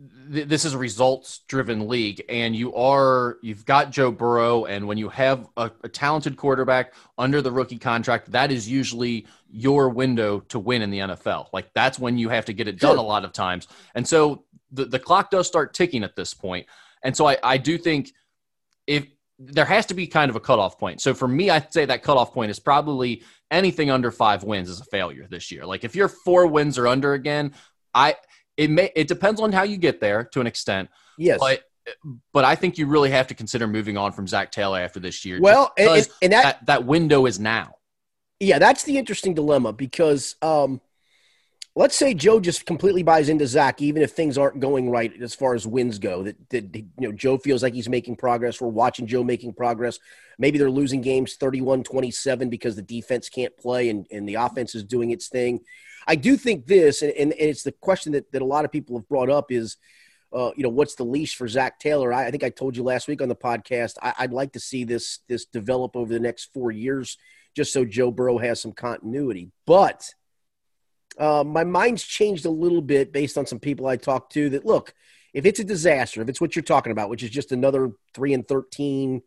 this 0.00 0.64
is 0.64 0.74
a 0.74 0.78
results 0.78 1.40
driven 1.48 1.88
league 1.88 2.22
and 2.28 2.54
you 2.54 2.72
are 2.74 3.38
you've 3.42 3.64
got 3.64 3.90
Joe 3.90 4.12
Burrow 4.12 4.64
and 4.64 4.86
when 4.86 4.96
you 4.96 5.08
have 5.08 5.48
a, 5.56 5.70
a, 5.82 5.88
talented 5.88 6.36
quarterback 6.36 6.94
under 7.16 7.42
the 7.42 7.50
rookie 7.50 7.78
contract 7.78 8.30
that 8.30 8.52
is 8.52 8.68
usually 8.68 9.26
your 9.50 9.88
window 9.88 10.38
to 10.40 10.58
win 10.60 10.82
in 10.82 10.90
the 10.90 10.98
NFL 10.98 11.48
like 11.52 11.72
that's 11.74 11.98
when 11.98 12.16
you 12.16 12.28
have 12.28 12.44
to 12.44 12.52
get 12.52 12.68
it 12.68 12.78
done 12.78 12.94
sure. 12.94 12.98
a 12.98 13.02
lot 13.02 13.24
of 13.24 13.32
times. 13.32 13.66
And 13.94 14.06
so 14.06 14.44
the, 14.70 14.84
the 14.84 14.98
clock 15.00 15.30
does 15.30 15.48
start 15.48 15.74
ticking 15.74 16.04
at 16.04 16.14
this 16.14 16.32
point. 16.32 16.66
And 17.02 17.16
so 17.16 17.26
I, 17.26 17.38
I 17.42 17.56
do 17.56 17.76
think 17.76 18.12
if 18.86 19.06
there 19.40 19.64
has 19.64 19.86
to 19.86 19.94
be 19.94 20.06
kind 20.06 20.30
of 20.30 20.36
a 20.36 20.40
cutoff 20.40 20.78
point. 20.78 21.00
So 21.00 21.12
for 21.12 21.26
me 21.26 21.50
I'd 21.50 21.72
say 21.72 21.86
that 21.86 22.04
cutoff 22.04 22.32
point 22.32 22.52
is 22.52 22.60
probably 22.60 23.24
anything 23.50 23.90
under 23.90 24.12
five 24.12 24.44
wins 24.44 24.68
is 24.68 24.80
a 24.80 24.84
failure 24.84 25.26
this 25.28 25.50
year. 25.50 25.66
Like 25.66 25.82
if 25.82 25.96
you're 25.96 26.08
four 26.08 26.46
wins 26.46 26.78
or 26.78 26.86
under 26.86 27.14
again 27.14 27.52
I 27.94 28.14
it 28.58 28.68
may 28.70 28.92
it 28.94 29.08
depends 29.08 29.40
on 29.40 29.52
how 29.52 29.62
you 29.62 29.78
get 29.78 30.00
there 30.00 30.24
to 30.24 30.40
an 30.40 30.46
extent. 30.46 30.90
Yes. 31.16 31.38
But 31.40 31.62
but 32.34 32.44
I 32.44 32.54
think 32.54 32.76
you 32.76 32.86
really 32.86 33.10
have 33.10 33.28
to 33.28 33.34
consider 33.34 33.66
moving 33.66 33.96
on 33.96 34.12
from 34.12 34.26
Zac 34.26 34.52
Taylor 34.52 34.80
after 34.80 35.00
this 35.00 35.24
year. 35.24 35.40
Well, 35.40 35.72
and, 35.78 36.06
and 36.20 36.32
that, 36.34 36.42
that, 36.42 36.66
that 36.66 36.84
window 36.84 37.24
is 37.24 37.40
now. 37.40 37.76
Yeah, 38.40 38.58
that's 38.58 38.84
the 38.84 38.98
interesting 38.98 39.32
dilemma 39.32 39.72
because 39.72 40.36
um, 40.42 40.82
let's 41.74 41.96
say 41.96 42.12
Joe 42.12 42.40
just 42.40 42.66
completely 42.66 43.02
buys 43.02 43.28
into 43.28 43.46
Zac, 43.46 43.80
even 43.80 44.02
if 44.02 44.10
things 44.10 44.36
aren't 44.36 44.60
going 44.60 44.90
right 44.90 45.12
as 45.22 45.34
far 45.34 45.54
as 45.54 45.66
wins 45.66 45.98
go. 45.98 46.24
That, 46.24 46.50
that 46.50 46.74
you 46.74 46.88
know 46.98 47.12
Joe 47.12 47.38
feels 47.38 47.62
like 47.62 47.72
he's 47.72 47.88
making 47.88 48.16
progress. 48.16 48.60
We're 48.60 48.68
watching 48.68 49.06
Joe 49.06 49.24
making 49.24 49.54
progress. 49.54 49.98
Maybe 50.38 50.58
they're 50.58 50.70
losing 50.70 51.00
games 51.00 51.36
31-27 51.38 52.50
because 52.50 52.76
the 52.76 52.82
defense 52.82 53.28
can't 53.28 53.56
play 53.56 53.88
and, 53.88 54.06
and 54.10 54.28
the 54.28 54.34
offense 54.34 54.74
is 54.74 54.84
doing 54.84 55.10
its 55.10 55.28
thing. 55.28 55.60
I 56.08 56.16
do 56.16 56.36
think 56.36 56.66
this, 56.66 57.02
and, 57.02 57.12
and 57.12 57.34
it's 57.38 57.62
the 57.62 57.72
question 57.72 58.12
that, 58.12 58.32
that 58.32 58.42
a 58.42 58.46
lot 58.46 58.64
of 58.64 58.72
people 58.72 58.96
have 58.96 59.08
brought 59.08 59.28
up 59.28 59.52
is, 59.52 59.76
uh, 60.32 60.50
you 60.56 60.62
know, 60.62 60.70
what's 60.70 60.94
the 60.94 61.04
leash 61.04 61.36
for 61.36 61.46
Zac 61.46 61.78
Taylor? 61.78 62.12
I, 62.12 62.26
I, 62.26 62.30
think 62.30 62.42
I 62.42 62.48
told 62.50 62.76
you 62.76 62.82
last 62.82 63.08
week 63.08 63.22
on 63.22 63.28
the 63.28 63.36
podcast. 63.36 63.94
I, 64.02 64.14
would 64.22 64.32
like 64.32 64.52
to 64.52 64.60
see 64.60 64.84
this 64.84 65.20
this 65.28 65.44
develop 65.44 65.96
over 65.96 66.12
the 66.12 66.20
next 66.20 66.52
four 66.52 66.70
years, 66.70 67.18
just 67.54 67.72
so 67.72 67.84
Joe 67.84 68.10
Burrow 68.10 68.38
has 68.38 68.60
some 68.60 68.72
continuity. 68.72 69.52
But 69.66 70.10
uh, 71.18 71.44
my 71.46 71.64
mind's 71.64 72.02
changed 72.02 72.46
a 72.46 72.50
little 72.50 72.82
bit 72.82 73.12
based 73.12 73.38
on 73.38 73.46
some 73.46 73.58
people 73.60 73.86
I 73.86 73.96
talked 73.96 74.32
to. 74.32 74.50
That 74.50 74.66
look, 74.66 74.94
if 75.34 75.46
it's 75.46 75.60
a 75.60 75.64
disaster, 75.64 76.22
if 76.22 76.28
it's 76.28 76.40
what 76.40 76.56
you're 76.56 76.62
talking 76.62 76.92
about, 76.92 77.10
which 77.10 77.22
is 77.22 77.30
just 77.30 77.52
another 77.52 77.92
three 78.14 78.32
and 78.32 78.46
thirteen 78.46 79.22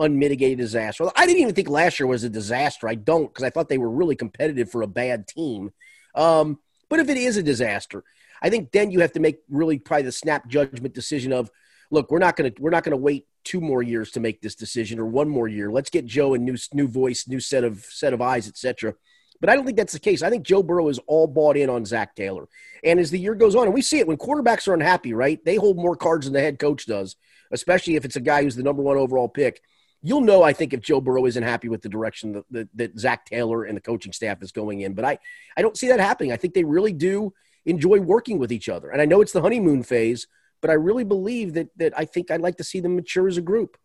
unmitigated 0.00 0.58
disaster. 0.58 1.04
I 1.14 1.26
didn't 1.26 1.42
even 1.42 1.54
think 1.54 1.68
last 1.68 2.00
year 2.00 2.06
was 2.06 2.24
a 2.24 2.30
disaster. 2.30 2.88
I 2.88 2.94
don't 2.94 3.26
because 3.26 3.44
I 3.44 3.50
thought 3.50 3.68
they 3.68 3.78
were 3.78 3.90
really 3.90 4.16
competitive 4.16 4.70
for 4.70 4.82
a 4.82 4.86
bad 4.88 5.28
team. 5.28 5.70
Um, 6.14 6.58
but 6.88 7.00
if 7.00 7.08
it 7.08 7.16
is 7.16 7.36
a 7.36 7.42
disaster, 7.42 8.04
I 8.42 8.50
think 8.50 8.72
then 8.72 8.90
you 8.90 9.00
have 9.00 9.12
to 9.12 9.20
make 9.20 9.38
really 9.48 9.78
probably 9.78 10.04
the 10.04 10.12
snap 10.12 10.48
judgment 10.48 10.94
decision 10.94 11.32
of, 11.32 11.50
look, 11.90 12.10
we're 12.10 12.18
not 12.18 12.36
going 12.36 12.52
to 12.52 12.62
we're 12.62 12.70
not 12.70 12.84
going 12.84 12.92
to 12.92 12.96
wait 12.96 13.26
two 13.44 13.60
more 13.60 13.82
years 13.82 14.10
to 14.12 14.20
make 14.20 14.40
this 14.40 14.54
decision 14.54 14.98
or 14.98 15.06
one 15.06 15.28
more 15.28 15.48
year. 15.48 15.70
Let's 15.70 15.90
get 15.90 16.06
Joe 16.06 16.34
a 16.34 16.38
new 16.38 16.56
new 16.72 16.88
voice, 16.88 17.28
new 17.28 17.40
set 17.40 17.64
of 17.64 17.84
set 17.84 18.12
of 18.12 18.20
eyes, 18.20 18.48
etc. 18.48 18.94
But 19.40 19.48
I 19.48 19.54
don't 19.54 19.64
think 19.64 19.78
that's 19.78 19.94
the 19.94 19.98
case. 19.98 20.22
I 20.22 20.28
think 20.28 20.44
Joe 20.44 20.62
Burrow 20.62 20.88
is 20.88 21.00
all 21.06 21.26
bought 21.26 21.56
in 21.56 21.70
on 21.70 21.86
Zac 21.86 22.14
Taylor. 22.14 22.46
And 22.84 23.00
as 23.00 23.10
the 23.10 23.18
year 23.18 23.34
goes 23.34 23.54
on, 23.54 23.64
and 23.64 23.74
we 23.74 23.80
see 23.80 23.98
it 23.98 24.06
when 24.06 24.18
quarterbacks 24.18 24.68
are 24.68 24.74
unhappy, 24.74 25.14
right? 25.14 25.42
They 25.44 25.56
hold 25.56 25.76
more 25.76 25.96
cards 25.96 26.26
than 26.26 26.34
the 26.34 26.40
head 26.40 26.58
coach 26.58 26.84
does, 26.84 27.16
especially 27.50 27.96
if 27.96 28.04
it's 28.04 28.16
a 28.16 28.20
guy 28.20 28.42
who's 28.42 28.56
the 28.56 28.62
number 28.62 28.82
one 28.82 28.98
overall 28.98 29.28
pick 29.28 29.62
you'll 30.02 30.20
know, 30.20 30.42
I 30.42 30.52
think, 30.52 30.72
if 30.72 30.80
Joe 30.80 31.00
Burrow 31.00 31.26
isn't 31.26 31.42
happy 31.42 31.68
with 31.68 31.82
the 31.82 31.88
direction 31.88 32.32
that, 32.32 32.44
that, 32.50 32.68
that, 32.74 32.98
Zac 32.98 33.26
Taylor 33.26 33.64
and 33.64 33.76
the 33.76 33.80
coaching 33.80 34.12
staff 34.12 34.42
is 34.42 34.52
going 34.52 34.80
in. 34.80 34.94
But 34.94 35.04
I, 35.04 35.18
I 35.56 35.62
don't 35.62 35.76
see 35.76 35.88
that 35.88 36.00
happening. 36.00 36.32
I 36.32 36.36
think 36.36 36.54
they 36.54 36.64
really 36.64 36.92
do 36.92 37.32
enjoy 37.66 38.00
working 38.00 38.38
with 38.38 38.52
each 38.52 38.68
other. 38.68 38.90
And 38.90 39.02
I 39.02 39.04
know 39.04 39.20
it's 39.20 39.32
the 39.32 39.42
honeymoon 39.42 39.82
phase, 39.82 40.26
but 40.60 40.70
I 40.70 40.74
really 40.74 41.04
believe 41.04 41.54
that 41.54 41.68
that 41.76 41.92
I 41.96 42.04
think 42.04 42.30
I'd 42.30 42.40
like 42.40 42.56
to 42.58 42.64
see 42.64 42.80
them 42.80 42.96
mature 42.96 43.28
as 43.28 43.36
a 43.36 43.42
group. 43.42 43.76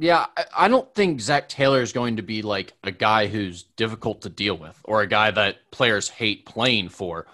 Yeah, 0.00 0.26
I 0.56 0.68
don't 0.68 0.94
think 0.94 1.20
Zac 1.20 1.48
Taylor 1.48 1.82
is 1.82 1.92
going 1.92 2.16
to 2.16 2.22
be 2.22 2.40
like 2.42 2.72
a 2.84 2.92
guy 2.92 3.26
who's 3.26 3.64
difficult 3.64 4.22
to 4.22 4.28
deal 4.28 4.56
with 4.56 4.80
or 4.84 5.02
a 5.02 5.08
guy 5.08 5.32
that 5.32 5.70
players 5.72 6.08
hate 6.08 6.46
playing 6.46 6.90
for. 6.90 7.26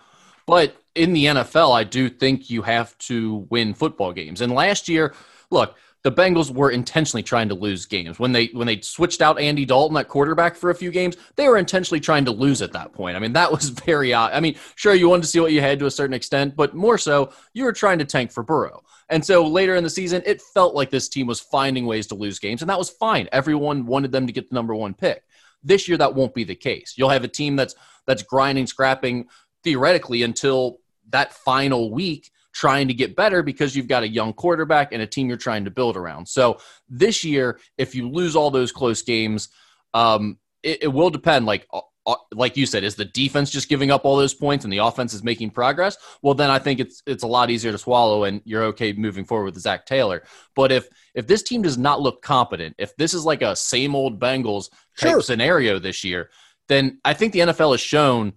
But 0.47 0.75
in 0.95 1.13
the 1.13 1.27
NFL, 1.27 1.77
I 1.77 1.85
do 1.85 2.09
think 2.09 2.49
you 2.49 2.63
have 2.63 2.97
to 2.99 3.47
win 3.51 3.75
football 3.75 4.13
games. 4.13 4.41
And 4.41 4.53
last 4.53 4.89
year, 4.89 5.15
look, 5.51 5.77
the 6.05 6.13
Bengals 6.13 6.55
were 6.55 6.71
intentionally 6.71 7.23
trying 7.23 7.49
to 7.49 7.55
lose 7.55 7.87
games. 7.87 8.19
When 8.19 8.31
they 8.31 8.47
when 8.49 8.67
they 8.67 8.83
switched 8.83 9.23
out 9.23 9.41
Andy 9.41 9.65
Dalton 9.65 9.97
at 9.97 10.07
quarterback 10.07 10.55
for 10.55 10.69
a 10.69 10.75
few 10.75 10.91
games, 10.91 11.17
they 11.37 11.49
were 11.49 11.57
intentionally 11.57 11.99
trying 11.99 12.27
to 12.27 12.31
lose 12.31 12.61
at 12.61 12.73
that 12.73 12.93
point. 12.93 13.17
I 13.17 13.21
mean, 13.21 13.33
that 13.33 13.51
was 13.51 13.69
very 13.87 14.13
odd. 14.13 14.33
I 14.35 14.41
mean, 14.41 14.57
sure 14.77 14.95
you 14.95 15.09
wanted 15.09 15.23
to 15.23 15.29
see 15.29 15.41
what 15.41 15.53
you 15.53 15.63
had 15.63 15.79
to 15.79 15.87
a 15.87 15.91
certain 15.91 16.15
extent, 16.15 16.57
but 16.57 16.75
more 16.75 16.99
so, 16.99 17.33
you 17.55 17.65
were 17.65 17.73
trying 17.73 17.99
to 17.99 18.05
tank 18.05 18.31
for 18.31 18.43
Burrow. 18.43 18.85
And 19.09 19.25
so 19.25 19.47
later 19.47 19.75
in 19.77 19.83
the 19.83 19.91
season, 19.91 20.23
it 20.27 20.43
felt 20.43 20.75
like 20.75 20.91
this 20.91 21.09
team 21.09 21.27
was 21.27 21.41
finding 21.41 21.87
ways 21.87 22.07
to 22.09 22.15
lose 22.15 22.39
games, 22.39 22.61
and 22.61 22.69
that 22.69 22.79
was 22.79 22.91
fine. 22.91 23.29
Everyone 23.33 23.87
wanted 23.87 24.13
them 24.13 24.27
to 24.27 24.33
get 24.33 24.51
the 24.51 24.55
number 24.55 24.75
one 24.75 24.93
pick. 24.93 25.25
This 25.63 25.89
year, 25.89 25.97
that 25.97 26.15
won't 26.15 26.35
be 26.35 26.45
the 26.45 26.55
case. 26.55 26.95
You'll 26.97 27.09
have 27.09 27.25
a 27.25 27.29
team 27.29 27.57
that's 27.57 27.75
that's 28.07 28.23
grinding, 28.23 28.67
scrapping 28.67 29.29
theoretically 29.63 30.23
until 30.23 30.81
that 31.09 31.33
final 31.33 31.91
week 31.91 32.31
trying 32.55 32.89
to 32.89 32.95
get 32.95 33.17
better 33.17 33.43
because 33.43 33.77
you've 33.77 33.89
got 33.89 34.05
a 34.05 34.09
young 34.09 34.33
quarterback 34.33 34.93
and 34.93 35.03
a 35.03 35.07
team 35.07 35.29
you're 35.29 35.37
trying 35.37 35.65
to 35.65 35.71
build 35.71 35.97
around. 35.97 36.27
So 36.27 36.59
this 36.89 37.25
year, 37.25 37.59
if 37.77 37.95
you 37.95 38.09
lose 38.09 38.37
all 38.37 38.51
those 38.51 38.73
close 38.73 39.03
games, 39.03 39.49
um, 39.93 40.39
it, 40.63 40.85
it, 40.85 40.89
will 40.89 41.11
depend. 41.11 41.47
Like 41.47 41.67
uh, 41.73 41.81
uh, 42.07 42.17
like 42.33 42.57
you 42.57 42.67
said, 42.67 42.85
is 42.85 42.95
the 42.95 43.05
defense 43.05 43.51
just 43.51 43.69
giving 43.69 43.91
up 43.91 44.05
all 44.05 44.17
those 44.17 44.35
points 44.35 44.65
and 44.65 44.73
the 44.73 44.79
offense 44.79 45.15
is 45.15 45.25
making 45.25 45.51
progress? 45.51 45.97
Well, 46.23 46.35
then 46.35 46.51
I 46.51 46.59
think 46.59 46.81
it's 46.81 47.03
it's 47.07 47.25
a 47.25 47.29
lot 47.29 47.51
easier 47.51 47.73
to 47.73 47.79
swallow 47.79 48.25
and 48.25 48.41
you're 48.45 48.65
okay 48.65 48.93
moving 48.93 49.25
forward 49.25 49.47
with 49.47 49.61
Zac 49.61 49.85
Taylor. 49.85 50.23
But 50.55 50.71
if 50.71 50.89
if 51.15 51.27
this 51.27 51.43
team 51.43 51.63
does 51.63 51.79
not 51.79 52.01
look 52.01 52.23
competent, 52.23 52.77
if 52.79 52.97
this 52.97 53.15
is 53.15 53.25
like 53.25 53.43
a 53.43 53.57
same 53.57 53.95
old 53.95 54.21
Bengals 54.21 54.71
type 54.99 55.11
sure. 55.11 55.23
scenario 55.23 55.79
this 55.79 56.05
year, 56.05 56.31
then 56.69 57.01
I 57.05 57.15
think 57.15 57.33
the 57.33 57.41
NFL 57.41 57.73
has 57.73 57.81
shown 57.81 58.35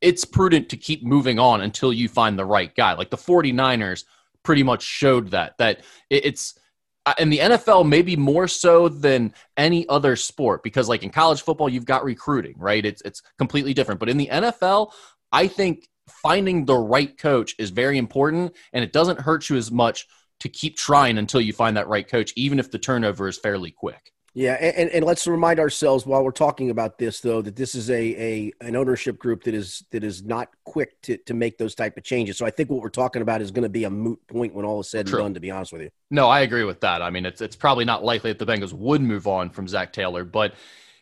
it's 0.00 0.24
prudent 0.24 0.68
to 0.70 0.76
keep 0.76 1.02
moving 1.02 1.38
on 1.38 1.60
until 1.60 1.92
you 1.92 2.08
find 2.08 2.38
the 2.38 2.44
right 2.44 2.74
guy. 2.74 2.94
Like 2.94 3.10
the 3.10 3.16
49ers 3.16 4.04
pretty 4.42 4.62
much 4.62 4.82
showed 4.82 5.30
that, 5.30 5.58
that 5.58 5.82
it's 6.10 6.58
uh, 7.06 7.14
in 7.18 7.30
the 7.30 7.38
NFL, 7.38 7.88
maybe 7.88 8.16
more 8.16 8.46
so 8.46 8.88
than 8.88 9.32
any 9.56 9.88
other 9.88 10.14
sport, 10.14 10.62
because 10.62 10.88
like 10.88 11.02
in 11.02 11.10
college 11.10 11.42
football, 11.42 11.68
you've 11.68 11.84
got 11.84 12.04
recruiting, 12.04 12.54
right? 12.58 12.84
It's, 12.84 13.02
it's 13.02 13.22
completely 13.38 13.74
different. 13.74 13.98
But 13.98 14.08
in 14.08 14.18
the 14.18 14.28
NFL, 14.30 14.92
I 15.32 15.46
think 15.48 15.88
finding 16.08 16.64
the 16.64 16.76
right 16.76 17.16
coach 17.18 17.54
is 17.58 17.70
very 17.70 17.98
important 17.98 18.54
and 18.72 18.84
it 18.84 18.92
doesn't 18.92 19.20
hurt 19.20 19.48
you 19.48 19.56
as 19.56 19.70
much 19.70 20.06
to 20.40 20.48
keep 20.48 20.76
trying 20.76 21.18
until 21.18 21.40
you 21.40 21.52
find 21.52 21.76
that 21.76 21.88
right 21.88 22.06
coach, 22.06 22.32
even 22.36 22.58
if 22.58 22.70
the 22.70 22.78
turnover 22.78 23.26
is 23.28 23.38
fairly 23.38 23.70
quick. 23.70 24.12
Yeah, 24.34 24.52
and, 24.54 24.90
and 24.90 25.04
let's 25.04 25.26
remind 25.26 25.58
ourselves 25.58 26.06
while 26.06 26.22
we're 26.22 26.30
talking 26.30 26.70
about 26.70 26.98
this, 26.98 27.20
though, 27.20 27.42
that 27.42 27.56
this 27.56 27.74
is 27.74 27.90
a, 27.90 27.94
a 27.94 28.52
an 28.60 28.76
ownership 28.76 29.18
group 29.18 29.42
that 29.44 29.54
is 29.54 29.84
that 29.90 30.04
is 30.04 30.22
not 30.22 30.50
quick 30.64 31.00
to, 31.02 31.16
to 31.16 31.34
make 31.34 31.58
those 31.58 31.74
type 31.74 31.96
of 31.96 32.04
changes. 32.04 32.36
So 32.36 32.46
I 32.46 32.50
think 32.50 32.70
what 32.70 32.80
we're 32.82 32.88
talking 32.90 33.22
about 33.22 33.40
is 33.40 33.50
going 33.50 33.64
to 33.64 33.68
be 33.68 33.84
a 33.84 33.90
moot 33.90 34.24
point 34.28 34.54
when 34.54 34.64
all 34.64 34.80
is 34.80 34.88
said 34.88 35.06
True. 35.06 35.18
and 35.20 35.24
done. 35.26 35.34
To 35.34 35.40
be 35.40 35.50
honest 35.50 35.72
with 35.72 35.82
you, 35.82 35.90
no, 36.10 36.28
I 36.28 36.40
agree 36.40 36.64
with 36.64 36.80
that. 36.80 37.02
I 37.02 37.10
mean, 37.10 37.26
it's 37.26 37.40
it's 37.40 37.56
probably 37.56 37.84
not 37.84 38.04
likely 38.04 38.32
that 38.32 38.38
the 38.38 38.46
Bengals 38.46 38.72
would 38.72 39.00
move 39.00 39.26
on 39.26 39.50
from 39.50 39.66
Zac 39.66 39.92
Taylor, 39.92 40.24
but 40.24 40.54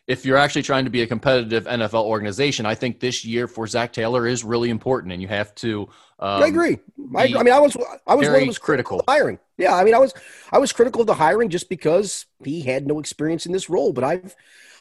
if 0.07 0.25
you're 0.25 0.37
actually 0.37 0.63
trying 0.63 0.85
to 0.85 0.89
be 0.89 1.01
a 1.01 1.07
competitive 1.07 1.65
NFL 1.65 2.05
organization, 2.05 2.65
I 2.65 2.75
think 2.75 3.01
this 3.01 3.25
year 3.25 3.45
for 3.47 3.67
Zac 3.67 3.91
Taylor 3.91 4.25
is 4.25 4.43
really 4.43 4.69
important, 4.69 5.11
and 5.11 5.21
you 5.21 5.27
have 5.27 5.53
to. 5.55 5.89
Um, 6.19 6.43
I 6.43 6.47
agree. 6.47 6.79
I, 7.15 7.25
I, 7.37 7.43
mean, 7.43 7.53
I 7.53 7.59
was 7.59 7.75
I 8.07 8.15
was 8.15 8.27
one 8.29 8.47
was 8.47 8.57
critical 8.57 9.03
hiring. 9.07 9.37
Yeah, 9.57 9.75
I 9.75 9.83
mean, 9.83 9.93
I 9.93 9.99
was 9.99 10.13
I 10.51 10.59
was 10.59 10.71
critical 10.71 11.01
of 11.01 11.07
the 11.07 11.13
hiring 11.13 11.49
just 11.49 11.69
because 11.69 12.25
he 12.43 12.61
had 12.61 12.87
no 12.87 12.99
experience 12.99 13.45
in 13.45 13.51
this 13.51 13.69
role. 13.69 13.91
But 13.91 14.05
I've 14.05 14.35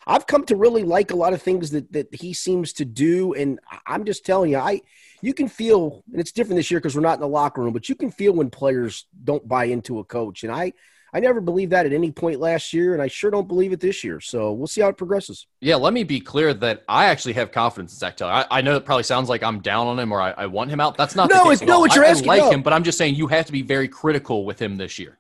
I've 0.06 0.28
come 0.28 0.44
to 0.46 0.56
really 0.56 0.84
like 0.84 1.10
a 1.10 1.16
lot 1.16 1.32
of 1.32 1.42
things 1.42 1.70
that 1.70 1.92
that 1.92 2.14
he 2.14 2.32
seems 2.32 2.72
to 2.74 2.84
do, 2.84 3.34
and 3.34 3.58
I'm 3.86 4.04
just 4.04 4.24
telling 4.24 4.52
you, 4.52 4.58
I 4.58 4.80
you 5.22 5.34
can 5.34 5.48
feel, 5.48 6.04
and 6.12 6.20
it's 6.20 6.30
different 6.30 6.56
this 6.56 6.70
year 6.70 6.78
because 6.78 6.94
we're 6.94 7.00
not 7.00 7.14
in 7.14 7.20
the 7.20 7.28
locker 7.28 7.62
room, 7.62 7.72
but 7.72 7.88
you 7.88 7.96
can 7.96 8.12
feel 8.12 8.32
when 8.32 8.48
players 8.48 9.06
don't 9.24 9.46
buy 9.48 9.64
into 9.64 9.98
a 9.98 10.04
coach, 10.04 10.44
and 10.44 10.52
I 10.52 10.72
I 11.16 11.18
never 11.18 11.40
believed 11.40 11.72
that 11.72 11.86
at 11.86 11.94
any 11.94 12.10
point 12.10 12.40
last 12.40 12.74
year, 12.74 12.92
and 12.92 13.00
I 13.00 13.08
sure 13.08 13.30
don't 13.30 13.48
believe 13.48 13.72
it 13.72 13.80
this 13.80 14.04
year. 14.04 14.20
So 14.20 14.52
we'll 14.52 14.66
see 14.66 14.82
how 14.82 14.88
it 14.88 14.98
progresses. 14.98 15.46
Yeah, 15.62 15.76
let 15.76 15.94
me 15.94 16.04
be 16.04 16.20
clear 16.20 16.52
that 16.52 16.84
I 16.90 17.06
actually 17.06 17.32
have 17.34 17.50
confidence 17.52 17.94
in 17.94 18.00
Zac 18.00 18.18
Taylor. 18.18 18.32
I, 18.32 18.46
I 18.50 18.60
know 18.60 18.76
it 18.76 18.84
probably 18.84 19.04
sounds 19.04 19.30
like 19.30 19.42
I'm 19.42 19.60
down 19.60 19.86
on 19.86 19.98
him 19.98 20.12
or 20.12 20.20
I, 20.20 20.32
I 20.32 20.44
want 20.44 20.68
him 20.68 20.78
out. 20.78 20.98
That's 20.98 21.16
not 21.16 21.30
no, 21.30 21.50
it's 21.50 21.62
no. 21.62 21.80
What 21.80 21.94
you're 21.94 22.04
I, 22.04 22.08
asking, 22.08 22.28
I 22.28 22.34
like 22.34 22.42
no. 22.42 22.50
him, 22.50 22.62
but 22.62 22.74
I'm 22.74 22.84
just 22.84 22.98
saying 22.98 23.14
you 23.14 23.28
have 23.28 23.46
to 23.46 23.52
be 23.52 23.62
very 23.62 23.88
critical 23.88 24.44
with 24.44 24.60
him 24.60 24.76
this 24.76 24.98
year. 24.98 25.16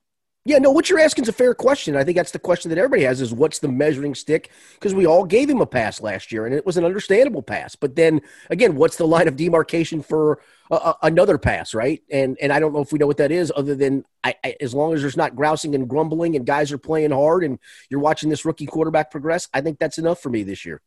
Yeah, 0.46 0.58
no, 0.58 0.70
what 0.70 0.88
you're 0.88 1.00
asking 1.00 1.24
is 1.24 1.28
a 1.28 1.32
fair 1.32 1.54
question. 1.54 1.96
I 1.96 2.04
think 2.04 2.16
that's 2.16 2.30
the 2.30 2.38
question 2.38 2.68
that 2.68 2.78
everybody 2.78 3.02
has 3.02 3.20
is 3.20 3.34
what's 3.34 3.58
the 3.58 3.66
measuring 3.66 4.14
stick? 4.14 4.52
Because 4.74 4.94
we 4.94 5.04
all 5.04 5.24
gave 5.24 5.50
him 5.50 5.60
a 5.60 5.66
pass 5.66 6.00
last 6.00 6.30
year 6.30 6.46
and 6.46 6.54
it 6.54 6.64
was 6.64 6.76
an 6.76 6.84
understandable 6.84 7.42
pass. 7.42 7.74
But 7.74 7.96
then 7.96 8.20
again, 8.48 8.76
what's 8.76 8.96
the 8.96 9.08
line 9.08 9.26
of 9.26 9.36
demarcation 9.36 10.02
for 10.02 10.38
a, 10.70 10.94
another 11.02 11.36
pass, 11.36 11.74
right? 11.74 12.00
And 12.12 12.38
and 12.40 12.52
I 12.52 12.60
don't 12.60 12.72
know 12.72 12.80
if 12.80 12.92
we 12.92 12.98
know 13.00 13.08
what 13.08 13.16
that 13.16 13.32
is 13.32 13.52
other 13.56 13.74
than 13.74 14.04
I, 14.22 14.36
I, 14.44 14.54
as 14.60 14.72
long 14.72 14.94
as 14.94 15.00
there's 15.00 15.16
not 15.16 15.34
grousing 15.34 15.74
and 15.74 15.88
grumbling 15.88 16.36
and 16.36 16.46
guys 16.46 16.70
are 16.70 16.78
playing 16.78 17.10
hard 17.10 17.42
and 17.42 17.58
you're 17.90 17.98
watching 17.98 18.30
this 18.30 18.44
rookie 18.44 18.66
quarterback 18.66 19.10
progress, 19.10 19.48
I 19.52 19.62
think 19.62 19.80
that's 19.80 19.98
enough 19.98 20.20
for 20.20 20.30
me 20.30 20.44
this 20.44 20.64
year. 20.64 20.80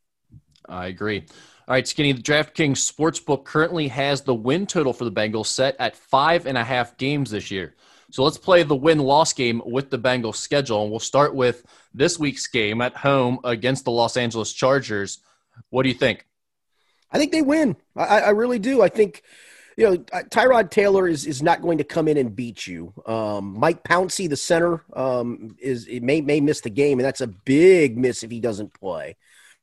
I 0.70 0.88
agree. 0.88 1.26
All 1.68 1.74
right, 1.74 1.88
Skinny, 1.88 2.14
the 2.14 2.22
DraftKings 2.22 2.92
Sportsbook 2.92 3.44
currently 3.44 3.90
has 3.90 4.22
the 4.22 4.34
win 4.34 4.66
total 4.66 4.94
for 4.94 5.04
the 5.04 5.12
Bengals 5.12 5.48
set 5.48 5.76
at 5.80 5.98
five 5.98 6.48
and 6.48 6.58
a 6.58 6.64
half 6.64 6.96
games 6.98 7.30
this 7.30 7.52
year. 7.52 7.76
So 8.12 8.24
let's 8.24 8.38
play 8.38 8.64
the 8.64 8.76
win 8.76 9.00
loss 9.00 9.34
game 9.34 9.62
with 9.66 9.90
the 9.90 10.00
Bengals 10.00 10.36
schedule. 10.36 10.82
And 10.82 10.92
we'll 10.92 11.00
start 11.00 11.36
with 11.36 11.64
this 11.94 12.18
week's 12.18 12.48
game 12.48 12.82
at 12.82 12.96
home 12.96 13.40
against 13.44 13.86
the 13.86 13.92
Los 13.92 14.18
Angeles 14.18 14.52
Chargers. 14.54 15.20
What 15.70 15.84
do 15.84 15.90
you 15.90 15.96
think? 15.96 16.26
I 17.12 17.18
think 17.18 17.32
they 17.32 17.42
win. 17.42 17.76
I, 17.96 18.22
I 18.22 18.30
really 18.30 18.60
do. 18.60 18.82
I 18.82 18.90
think, 18.90 19.24
you 19.78 19.90
know, 19.90 19.98
Tyrod 19.98 20.70
Taylor 20.70 21.08
is, 21.08 21.26
is 21.26 21.42
not 21.42 21.62
going 21.62 21.80
to 21.80 21.84
come 21.84 22.08
in 22.08 22.18
and 22.18 22.36
beat 22.36 22.68
you. 22.68 22.94
Um, 23.06 23.58
Mike 23.60 23.84
Pouncey, 23.84 24.30
the 24.30 24.38
center, 24.38 24.84
um, 24.94 25.56
is 25.60 25.88
it 25.88 26.04
may 26.04 26.22
may 26.22 26.40
miss 26.40 26.62
the 26.62 26.70
game, 26.70 27.00
and 27.00 27.06
that's 27.06 27.22
a 27.22 27.28
big 27.28 27.98
miss 27.98 28.24
if 28.24 28.30
he 28.30 28.40
doesn't 28.40 28.74
play. 28.74 29.16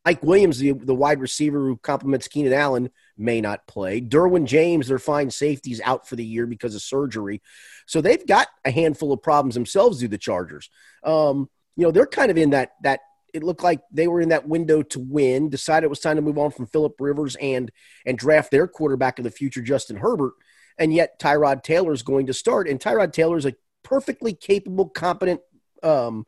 Mike 0.04 0.22
Williams, 0.22 0.58
the, 0.58 0.72
the 0.72 0.94
wide 0.94 1.20
receiver 1.20 1.58
who 1.58 1.76
complements 1.76 2.28
Keenan 2.28 2.52
Allen, 2.52 2.90
may 3.16 3.40
not 3.40 3.66
play. 3.66 4.00
Derwin 4.00 4.44
James, 4.44 4.88
their 4.88 4.98
fine 4.98 5.30
safeties, 5.30 5.80
out 5.84 6.08
for 6.08 6.16
the 6.16 6.24
year 6.24 6.46
because 6.46 6.74
of 6.74 6.82
surgery. 6.82 7.42
So 7.86 8.00
they've 8.00 8.26
got 8.26 8.48
a 8.64 8.70
handful 8.70 9.12
of 9.12 9.22
problems 9.22 9.54
themselves, 9.54 10.00
do 10.00 10.08
the 10.08 10.18
Chargers. 10.18 10.70
Um, 11.04 11.48
you 11.76 11.84
know, 11.84 11.90
they're 11.90 12.06
kind 12.06 12.30
of 12.30 12.36
in 12.36 12.50
that 12.50 12.72
that 12.82 13.00
it 13.34 13.42
looked 13.42 13.62
like 13.62 13.80
they 13.92 14.08
were 14.08 14.20
in 14.20 14.30
that 14.30 14.48
window 14.48 14.82
to 14.82 14.98
win, 14.98 15.50
decided 15.50 15.84
it 15.84 15.90
was 15.90 16.00
time 16.00 16.16
to 16.16 16.22
move 16.22 16.38
on 16.38 16.50
from 16.50 16.66
Philip 16.66 16.94
Rivers 16.98 17.36
and 17.36 17.70
and 18.04 18.18
draft 18.18 18.50
their 18.50 18.66
quarterback 18.66 19.18
of 19.18 19.24
the 19.24 19.30
future, 19.30 19.62
Justin 19.62 19.96
Herbert. 19.96 20.32
And 20.78 20.92
yet 20.92 21.18
Tyrod 21.18 21.62
Taylor 21.62 21.92
is 21.92 22.02
going 22.02 22.26
to 22.26 22.34
start. 22.34 22.68
And 22.68 22.80
Tyrod 22.80 23.12
Taylor 23.12 23.36
is 23.36 23.46
a 23.46 23.54
perfectly 23.82 24.34
capable, 24.34 24.88
competent 24.88 25.40
um, 25.82 26.26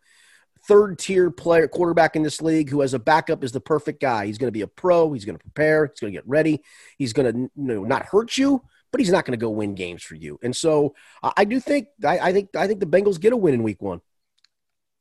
third 0.68 0.98
tier 0.98 1.30
player 1.30 1.66
quarterback 1.66 2.14
in 2.14 2.22
this 2.22 2.42
league 2.42 2.68
who 2.68 2.82
has 2.82 2.92
a 2.92 2.98
backup 2.98 3.42
is 3.42 3.52
the 3.52 3.60
perfect 3.60 4.00
guy. 4.00 4.26
He's 4.26 4.37
going 4.37 4.48
to 4.48 4.52
be 4.52 4.60
a 4.60 4.66
pro. 4.68 5.10
He's 5.12 5.25
going 5.25 5.37
to 5.37 5.42
prepare. 5.42 5.87
He's 5.87 5.98
going 5.98 6.12
to 6.12 6.16
get 6.16 6.28
ready. 6.28 6.62
He's 6.98 7.14
going 7.14 7.32
to 7.32 7.38
you 7.40 7.50
know, 7.56 7.84
not 7.84 8.04
hurt 8.04 8.37
you, 8.37 8.62
but 8.92 9.00
he's 9.00 9.10
not 9.10 9.25
going 9.25 9.37
to 9.37 9.42
go 9.42 9.48
win 9.48 9.75
games 9.75 10.02
for 10.02 10.14
you. 10.14 10.38
And 10.42 10.54
so 10.54 10.94
I 11.22 11.46
do 11.46 11.58
think 11.58 11.88
I, 12.04 12.18
I 12.18 12.32
think 12.32 12.54
I 12.54 12.66
think 12.66 12.80
the 12.80 12.87
Bengals 12.87 13.18
get 13.18 13.32
a 13.32 13.37
win 13.37 13.54
in 13.54 13.62
Week 13.62 13.80
One. 13.80 14.02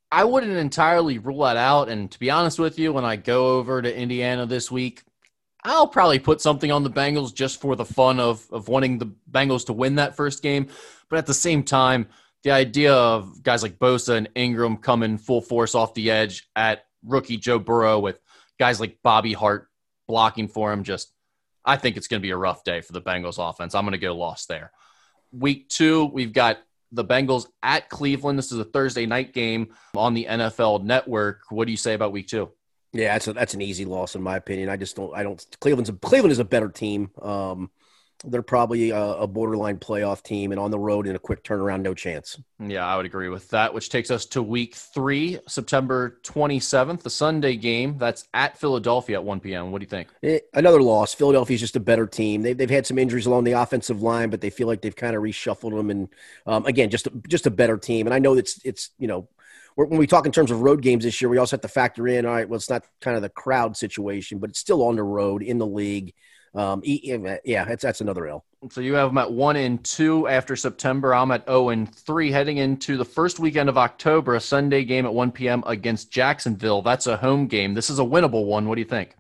I 0.10 0.24
wouldn't 0.24 0.56
entirely 0.56 1.18
rule 1.20 1.44
that 1.44 1.58
out. 1.58 1.90
And 1.90 2.10
to 2.12 2.18
be 2.18 2.32
honest 2.32 2.60
with 2.60 2.80
you, 2.80 2.94
when 2.94 3.04
I 3.04 3.18
go 3.18 3.58
over 3.58 3.82
to 3.82 3.94
Indiana 3.94 4.46
this 4.46 4.72
week, 4.72 5.04
I'll 5.66 5.88
probably 5.90 6.20
put 6.20 6.40
something 6.40 6.72
on 6.72 6.84
the 6.84 6.90
Bengals 6.90 7.36
just 7.36 7.60
for 7.60 7.76
the 7.76 7.84
fun 7.84 8.22
of 8.22 8.48
of 8.52 8.70
wanting 8.70 9.00
the 9.00 9.12
Bengals 9.30 9.66
to 9.66 9.74
win 9.74 9.96
that 9.96 10.16
first 10.16 10.42
game. 10.42 10.68
But 11.10 11.20
at 11.20 11.26
the 11.26 11.34
same 11.34 11.64
time 11.64 12.08
the 12.44 12.52
idea 12.52 12.94
of 12.94 13.44
guys 13.44 13.64
like 13.64 13.80
Bosa 13.80 14.16
and 14.16 14.30
Ingram 14.36 14.78
coming 14.78 15.18
full 15.18 15.42
force 15.42 15.76
off 15.76 15.94
the 15.94 16.12
edge 16.12 16.48
at 16.56 16.86
rookie 17.04 17.38
Joe 17.38 17.60
Burrow 17.60 18.00
with 18.00 18.20
guys 18.60 18.80
like 18.80 19.00
Bobby 19.04 19.34
Hart 19.34 19.68
blocking 20.08 20.48
for 20.48 20.72
him, 20.72 20.84
just 20.84 21.12
I 21.66 21.78
think 21.78 21.98
it's 21.98 22.08
going 22.08 22.22
to 22.22 22.26
be 22.26 22.32
a 22.32 22.38
rough 22.38 22.64
day 22.64 22.82
for 22.82 22.94
the 22.94 23.02
Bengals 23.02 23.38
offense. 23.38 23.76
I'm 23.76 23.84
going 23.84 23.92
to 23.92 23.98
go 23.98 24.16
lost 24.16 24.48
there. 24.48 24.72
Week 25.32 25.68
two, 25.68 26.06
we've 26.06 26.32
got 26.32 26.60
the 26.92 27.04
Bengals 27.04 27.48
at 27.62 27.90
Cleveland. 27.90 28.40
This 28.40 28.52
is 28.52 28.60
a 28.60 28.64
Thursday 28.64 29.06
night 29.06 29.34
game 29.34 29.76
on 29.96 30.14
the 30.14 30.26
NFL 30.30 30.84
Network. 30.84 31.42
What 31.50 31.66
do 31.66 31.72
you 31.72 31.78
say 31.78 31.94
about 31.94 32.14
week 32.14 32.28
two? 32.28 32.50
Yeah, 32.94 33.14
that's 33.14 33.28
a, 33.28 33.34
that's 33.34 33.54
an 33.54 33.62
easy 33.62 33.84
loss 33.84 34.16
in 34.16 34.24
my 34.24 34.38
opinion. 34.38 34.70
I 34.70 34.78
just 34.78 34.96
don't. 34.96 35.14
I 35.14 35.24
don't. 35.24 35.46
Cleveland's 35.60 35.90
a, 35.90 35.94
Cleveland 35.94 36.32
is 36.32 36.40
a 36.40 36.46
better 36.46 36.70
team. 36.70 37.12
Um, 37.22 37.70
they're 38.26 38.42
probably 38.42 38.90
a, 38.90 39.00
a, 39.00 39.28
borderline 39.28 39.78
playoff 39.78 40.24
team 40.24 40.52
and 40.52 40.60
on 40.60 40.72
the 40.72 40.80
road 40.80 41.08
in 41.08 41.16
a 41.16 41.20
quick 41.20 41.44
turnaround, 41.44 41.82
no 41.82 41.94
chance. 41.94 42.40
Yeah, 42.60 42.86
I 42.86 42.98
would 42.98 43.06
agree 43.06 43.30
with 43.30 43.50
that, 43.50 43.74
which 43.74 43.90
takes 43.90 44.10
us 44.10 44.26
to 44.28 44.42
week 44.42 44.76
three, 44.76 45.40
September 45.48 46.18
27th, 46.24 47.04
the 47.04 47.10
Sunday 47.10 47.56
game. 47.56 47.98
That's 47.98 48.28
at 48.34 48.58
Philadelphia 48.58 49.18
at 49.18 49.24
1 49.24 49.40
p.m. 49.40 49.72
What 49.72 49.80
do 49.80 49.84
you 49.84 49.90
think? 49.90 50.10
Eh, 50.24 50.40
another 50.54 50.82
loss. 50.82 51.14
Philadelphia's 51.14 51.62
just 51.62 51.76
a 51.76 51.80
better 51.80 52.08
team. 52.08 52.42
They've, 52.42 52.58
they've 52.58 52.70
had 52.70 52.88
some 52.88 52.98
injuries 52.98 53.28
along 53.28 53.44
the 53.44 53.52
offensive 53.52 54.02
line, 54.02 54.30
but 54.30 54.42
they 54.42 54.50
feel 54.50 54.68
like 54.68 54.82
they've 54.82 54.96
kind 54.96 55.16
of 55.16 55.22
reshuffled 55.22 55.76
them. 55.76 55.90
And 55.92 56.10
um, 56.48 56.66
again, 56.66 56.90
just 56.90 57.08
a, 57.08 57.12
just 57.28 57.46
a 57.46 57.52
better 57.52 57.78
team. 57.78 58.08
And 58.08 58.14
I 58.14 58.20
know 58.20 58.34
it's, 58.34 58.60
it's 58.66 58.92
you 58.98 59.08
know, 59.08 59.28
when 59.76 60.00
we 60.00 60.08
talk 60.08 60.26
in 60.26 60.32
terms 60.32 60.50
of 60.50 60.62
road 60.62 60.82
games 60.82 61.04
this 61.04 61.22
year, 61.22 61.30
we 61.30 61.38
also 61.38 61.56
have 61.56 61.62
to 61.62 61.68
factor 61.68 62.08
in, 62.08 62.26
all 62.26 62.34
right, 62.34 62.50
well, 62.50 62.58
it's 62.58 62.70
not 62.70 62.84
kind 63.00 63.16
of 63.16 63.22
the 63.22 63.30
crowd 63.30 63.78
situation, 63.78 64.40
but 64.40 64.50
it's 64.50 64.60
still 64.60 64.82
on 64.84 64.96
the 64.96 65.04
road 65.04 65.44
in 65.44 65.60
the 65.60 65.68
league 65.68 66.16
Um, 66.56 66.82
yeah, 66.84 67.66
that's 67.66 67.84
that's 67.84 68.02
another 68.02 68.28
L. 68.28 68.46
So 68.72 68.82
you 68.82 68.96
have 68.96 69.10
them 69.10 69.18
at 69.18 69.32
one 69.32 69.56
and 69.56 69.84
two 69.84 70.28
after 70.28 70.56
September. 70.56 71.14
I'm 71.14 71.32
at 71.32 71.46
zero 71.46 71.70
and 71.70 71.94
three 71.94 72.32
heading 72.32 72.58
into 72.58 72.98
the 72.98 73.06
first 73.06 73.40
weekend 73.40 73.70
of 73.70 73.78
October. 73.78 74.36
A 74.36 74.40
Sunday 74.40 74.84
game 74.84 75.06
at 75.06 75.14
1 75.14 75.32
p.m. 75.32 75.64
against 75.68 76.12
Jacksonville. 76.12 76.82
That's 76.82 77.06
a 77.06 77.18
home 77.18 77.48
game. 77.48 77.74
This 77.74 77.90
is 77.90 78.00
a 78.00 78.04
winnable 78.04 78.46
one. 78.46 78.68
What 78.68 78.76
do 78.76 78.82
you 78.82 78.88
think? 78.88 79.16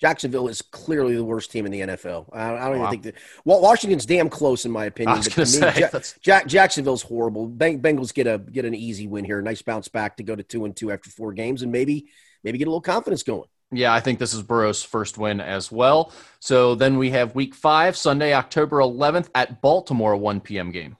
Jacksonville 0.00 0.48
is 0.48 0.60
clearly 0.60 1.14
the 1.14 1.24
worst 1.24 1.50
team 1.50 1.66
in 1.66 1.72
the 1.72 1.80
NFL. 1.80 2.28
I, 2.32 2.56
I 2.56 2.68
don't 2.68 2.78
even 2.78 2.90
think 2.90 3.02
that. 3.04 3.14
Well, 3.44 3.60
Washington's 3.60 4.04
damn 4.04 4.28
close 4.28 4.64
in 4.64 4.72
my 4.72 4.86
opinion. 4.86 5.16
But 5.16 5.32
to 5.32 5.40
me, 5.40 5.46
say, 5.46 5.90
Jack, 6.20 6.46
Jacksonville's 6.46 7.02
horrible. 7.02 7.48
Bengals 7.48 8.12
get 8.12 8.26
a 8.26 8.38
get 8.38 8.64
an 8.64 8.74
easy 8.74 9.06
win 9.06 9.24
here. 9.24 9.40
Nice 9.40 9.62
bounce 9.62 9.88
back 9.88 10.16
to 10.16 10.22
go 10.22 10.34
to 10.34 10.42
two 10.42 10.64
and 10.64 10.74
two 10.74 10.90
after 10.90 11.10
four 11.10 11.32
games, 11.32 11.62
and 11.62 11.70
maybe 11.70 12.08
maybe 12.42 12.58
get 12.58 12.66
a 12.66 12.70
little 12.70 12.80
confidence 12.80 13.22
going. 13.22 13.48
Yeah, 13.76 13.92
I 13.92 14.00
think 14.00 14.18
this 14.18 14.34
is 14.34 14.42
Burrow's 14.42 14.82
first 14.82 15.18
win 15.18 15.40
as 15.40 15.70
well. 15.70 16.12
So 16.40 16.74
then 16.74 16.98
we 16.98 17.10
have 17.10 17.34
week 17.34 17.54
five, 17.54 17.96
Sunday, 17.96 18.34
October 18.34 18.78
11th 18.78 19.28
at 19.34 19.60
Baltimore, 19.60 20.16
1 20.16 20.40
p.m. 20.40 20.70
game. 20.70 20.96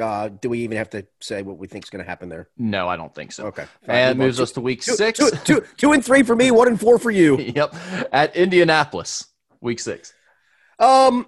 Uh, 0.00 0.28
do 0.28 0.50
we 0.50 0.60
even 0.60 0.76
have 0.76 0.90
to 0.90 1.06
say 1.20 1.42
what 1.42 1.58
we 1.58 1.66
think 1.66 1.84
is 1.84 1.90
going 1.90 2.04
to 2.04 2.08
happen 2.08 2.28
there? 2.28 2.48
No, 2.58 2.88
I 2.88 2.96
don't 2.96 3.14
think 3.14 3.32
so. 3.32 3.46
Okay. 3.46 3.64
Fine. 3.86 3.96
And 3.96 4.18
moves 4.18 4.40
us 4.40 4.52
to 4.52 4.60
week 4.60 4.82
two, 4.82 4.94
six. 4.94 5.18
Two, 5.18 5.30
two, 5.44 5.64
two 5.76 5.92
and 5.92 6.04
three 6.04 6.22
for 6.22 6.36
me, 6.36 6.50
one 6.50 6.68
and 6.68 6.78
four 6.78 6.98
for 6.98 7.10
you. 7.10 7.38
yep. 7.54 7.74
At 8.12 8.36
Indianapolis, 8.36 9.28
week 9.60 9.80
six. 9.80 10.12
Um, 10.78 11.26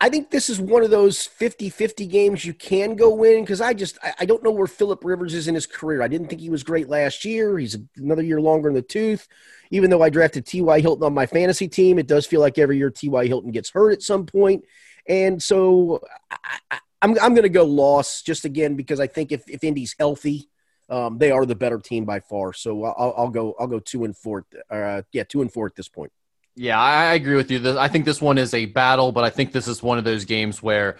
I 0.00 0.08
think 0.08 0.30
this 0.30 0.48
is 0.48 0.60
one 0.60 0.84
of 0.84 0.90
those 0.90 1.24
50 1.24 1.70
50 1.70 2.06
games 2.06 2.44
you 2.44 2.54
can 2.54 2.94
go 2.94 3.14
win 3.14 3.42
because 3.42 3.60
I 3.60 3.74
just 3.74 3.98
I 4.18 4.24
don't 4.24 4.42
know 4.42 4.50
where 4.50 4.66
Philip 4.66 5.04
Rivers 5.04 5.34
is 5.34 5.48
in 5.48 5.54
his 5.54 5.66
career. 5.66 6.02
I 6.02 6.08
didn't 6.08 6.28
think 6.28 6.40
he 6.40 6.50
was 6.50 6.62
great 6.62 6.88
last 6.88 7.24
year. 7.24 7.58
He's 7.58 7.76
another 7.96 8.22
year 8.22 8.40
longer 8.40 8.68
in 8.68 8.74
the 8.74 8.82
tooth. 8.82 9.28
Even 9.70 9.90
though 9.90 10.02
I 10.02 10.10
drafted 10.10 10.46
T.Y. 10.46 10.80
Hilton 10.80 11.04
on 11.04 11.14
my 11.14 11.26
fantasy 11.26 11.68
team, 11.68 11.98
it 11.98 12.06
does 12.06 12.26
feel 12.26 12.40
like 12.40 12.58
every 12.58 12.78
year 12.78 12.90
T.Y. 12.90 13.26
Hilton 13.26 13.50
gets 13.50 13.70
hurt 13.70 13.92
at 13.92 14.02
some 14.02 14.26
point. 14.26 14.64
And 15.08 15.42
so 15.42 16.00
I, 16.30 16.58
am 16.70 16.80
I'm, 17.02 17.18
I'm 17.22 17.34
going 17.34 17.42
to 17.42 17.48
go 17.48 17.64
loss 17.64 18.22
just 18.22 18.44
again 18.44 18.76
because 18.76 19.00
I 19.00 19.06
think 19.06 19.32
if, 19.32 19.48
if 19.48 19.64
Indy's 19.64 19.94
healthy, 19.98 20.48
um, 20.90 21.18
they 21.18 21.30
are 21.30 21.44
the 21.44 21.54
better 21.54 21.78
team 21.78 22.04
by 22.04 22.20
far. 22.20 22.52
So 22.52 22.84
I'll, 22.84 23.14
I'll 23.16 23.28
go 23.28 23.54
I'll 23.58 23.66
go 23.66 23.78
two 23.78 24.04
and 24.04 24.16
four. 24.16 24.46
Uh, 24.70 25.02
yeah, 25.12 25.24
two 25.24 25.42
and 25.42 25.52
four 25.52 25.66
at 25.66 25.74
this 25.74 25.88
point. 25.88 26.12
Yeah, 26.56 26.80
I 26.80 27.14
agree 27.14 27.36
with 27.36 27.50
you. 27.50 27.78
I 27.78 27.86
think 27.86 28.04
this 28.04 28.20
one 28.20 28.36
is 28.36 28.52
a 28.52 28.66
battle, 28.66 29.12
but 29.12 29.22
I 29.22 29.30
think 29.30 29.52
this 29.52 29.68
is 29.68 29.80
one 29.80 29.96
of 29.96 30.04
those 30.04 30.24
games 30.24 30.60
where 30.60 30.96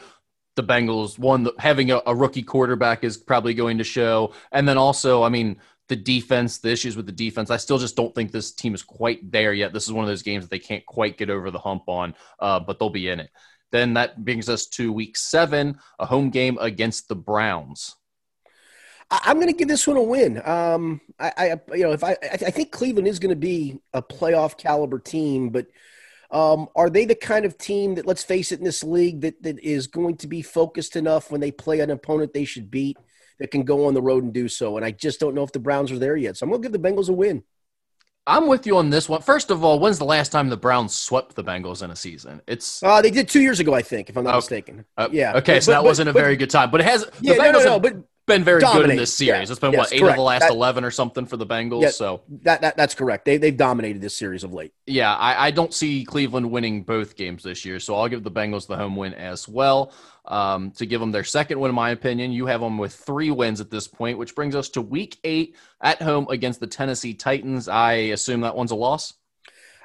the 0.54 0.62
Bengals, 0.62 1.18
one, 1.18 1.48
having 1.58 1.90
a, 1.90 2.00
a, 2.06 2.14
rookie 2.14 2.42
quarterback 2.42 3.02
is 3.02 3.16
probably 3.16 3.54
going 3.54 3.78
to 3.78 3.84
show. 3.84 4.34
And 4.52 4.68
then 4.68 4.76
also, 4.76 5.22
I 5.24 5.30
mean, 5.30 5.56
the 5.88 5.96
defense, 5.96 6.58
the 6.58 6.70
issues 6.70 6.96
with 6.96 7.06
the 7.06 7.12
defense, 7.12 7.50
I 7.50 7.56
still 7.56 7.78
just 7.78 7.96
don't 7.96 8.14
think 8.14 8.30
this 8.30 8.52
team 8.52 8.74
is 8.74 8.82
quite 8.82 9.30
there 9.30 9.52
yet. 9.52 9.72
This 9.72 9.84
is 9.84 9.92
one 9.92 10.04
of 10.04 10.08
those 10.08 10.22
games 10.22 10.44
that 10.44 10.50
they 10.50 10.58
can't 10.58 10.84
quite 10.86 11.18
get 11.18 11.30
over 11.30 11.50
the 11.50 11.58
hump 11.58 11.84
on, 11.88 12.14
uh, 12.40 12.60
but 12.60 12.78
they'll 12.78 12.90
be 12.90 13.08
in 13.08 13.20
it. 13.20 13.30
Then 13.70 13.94
that 13.94 14.24
brings 14.24 14.48
us 14.48 14.66
to 14.66 14.92
week 14.92 15.16
seven, 15.16 15.78
a 15.98 16.06
home 16.06 16.30
game 16.30 16.58
against 16.60 17.08
the 17.08 17.16
Browns. 17.16 17.96
I'm 19.10 19.36
going 19.36 19.48
to 19.48 19.54
give 19.54 19.68
this 19.68 19.86
one 19.86 19.96
a 19.96 20.02
win. 20.02 20.42
Um, 20.46 21.00
I, 21.18 21.32
I, 21.36 21.74
you 21.74 21.84
know, 21.84 21.92
if 21.92 22.04
I, 22.04 22.16
I 22.22 22.50
think 22.50 22.72
Cleveland 22.72 23.08
is 23.08 23.18
going 23.18 23.30
to 23.30 23.36
be 23.36 23.80
a 23.94 24.02
playoff 24.02 24.58
caliber 24.58 24.98
team, 24.98 25.48
but 25.48 25.66
um, 26.30 26.68
are 26.76 26.90
they 26.90 27.06
the 27.06 27.14
kind 27.14 27.46
of 27.46 27.56
team 27.56 27.94
that, 27.94 28.06
let's 28.06 28.22
face 28.22 28.52
it, 28.52 28.58
in 28.58 28.64
this 28.66 28.84
league 28.84 29.22
that, 29.22 29.42
that 29.42 29.58
is 29.60 29.86
going 29.86 30.18
to 30.18 30.26
be 30.26 30.42
focused 30.42 30.94
enough 30.94 31.30
when 31.30 31.40
they 31.40 31.50
play 31.50 31.80
an 31.80 31.90
opponent 31.90 32.34
they 32.34 32.44
should 32.44 32.70
beat 32.70 32.98
that 33.38 33.50
can 33.50 33.62
go 33.62 33.86
on 33.86 33.94
the 33.94 34.02
road 34.02 34.24
and 34.24 34.32
do 34.32 34.48
so? 34.48 34.76
And 34.76 34.84
I 34.84 34.90
just 34.90 35.20
don't 35.20 35.34
know 35.34 35.42
if 35.42 35.52
the 35.52 35.58
Browns 35.58 35.92
are 35.92 35.98
there 35.98 36.16
yet. 36.16 36.36
So 36.36 36.44
I'm 36.44 36.50
going 36.50 36.62
to 36.62 36.68
give 36.68 36.80
the 36.80 36.88
Bengals 36.88 37.08
a 37.08 37.12
win. 37.12 37.42
I'm 38.26 38.46
with 38.46 38.66
you 38.66 38.76
on 38.76 38.90
this 38.90 39.08
one. 39.08 39.22
First 39.22 39.50
of 39.50 39.64
all, 39.64 39.80
when's 39.80 39.98
the 39.98 40.04
last 40.04 40.30
time 40.30 40.50
the 40.50 40.56
Browns 40.56 40.94
swept 40.94 41.34
the 41.34 41.42
Bengals 41.42 41.82
in 41.82 41.90
a 41.90 41.96
season? 41.96 42.42
It's 42.46 42.82
uh, 42.82 43.00
they 43.00 43.10
did 43.10 43.26
two 43.26 43.40
years 43.40 43.58
ago, 43.58 43.74
I 43.74 43.80
think, 43.80 44.10
if 44.10 44.18
I'm 44.18 44.24
not 44.24 44.34
mistaken. 44.36 44.84
Uh, 44.98 45.08
yeah. 45.10 45.36
Okay, 45.36 45.54
but, 45.54 45.62
so 45.62 45.70
that 45.70 45.78
but, 45.78 45.84
wasn't 45.84 46.10
a 46.10 46.12
very 46.12 46.36
good 46.36 46.50
time, 46.50 46.70
but 46.70 46.82
it 46.82 46.84
has. 46.84 47.06
Yeah, 47.22 47.36
no, 47.36 47.52
no, 47.52 47.64
no, 47.64 47.80
but 47.80 47.96
been 48.28 48.44
very 48.44 48.60
good 48.60 48.88
in 48.88 48.96
this 48.96 49.12
series. 49.12 49.48
Yeah. 49.48 49.52
It's 49.52 49.58
been 49.58 49.72
yes, 49.72 49.78
what 49.78 49.92
eight 49.92 50.00
correct. 50.00 50.12
of 50.12 50.16
the 50.16 50.22
last 50.22 50.40
that, 50.42 50.52
eleven 50.52 50.84
or 50.84 50.92
something 50.92 51.26
for 51.26 51.36
the 51.36 51.46
Bengals. 51.46 51.82
Yeah, 51.82 51.90
so 51.90 52.22
that, 52.42 52.60
that 52.60 52.76
that's 52.76 52.94
correct. 52.94 53.24
They 53.24 53.38
they've 53.38 53.56
dominated 53.56 54.00
this 54.00 54.16
series 54.16 54.44
of 54.44 54.52
late. 54.52 54.72
Yeah, 54.86 55.14
I, 55.14 55.48
I, 55.48 55.50
don't 55.50 55.74
see 55.74 56.04
Cleveland 56.04 56.48
winning 56.48 56.84
both 56.84 57.16
games 57.16 57.42
this 57.42 57.64
year, 57.64 57.80
so 57.80 57.96
I'll 57.96 58.08
give 58.08 58.22
the 58.22 58.30
Bengals 58.30 58.68
the 58.68 58.76
home 58.76 58.94
win 58.94 59.14
as 59.14 59.48
well. 59.48 59.92
Um, 60.26 60.70
to 60.72 60.84
give 60.84 61.00
them 61.00 61.10
their 61.10 61.24
second 61.24 61.58
win, 61.58 61.70
in 61.70 61.74
my 61.74 61.90
opinion, 61.90 62.30
you 62.32 62.46
have 62.46 62.60
them 62.60 62.78
with 62.78 62.94
three 62.94 63.30
wins 63.30 63.60
at 63.60 63.70
this 63.70 63.88
point, 63.88 64.18
which 64.18 64.34
brings 64.34 64.54
us 64.54 64.68
to 64.70 64.82
Week 64.82 65.18
Eight 65.24 65.56
at 65.80 66.00
home 66.00 66.26
against 66.28 66.60
the 66.60 66.66
Tennessee 66.66 67.14
Titans. 67.14 67.66
I 67.66 67.92
assume 67.92 68.42
that 68.42 68.54
one's 68.54 68.70
a 68.70 68.76
loss. 68.76 69.14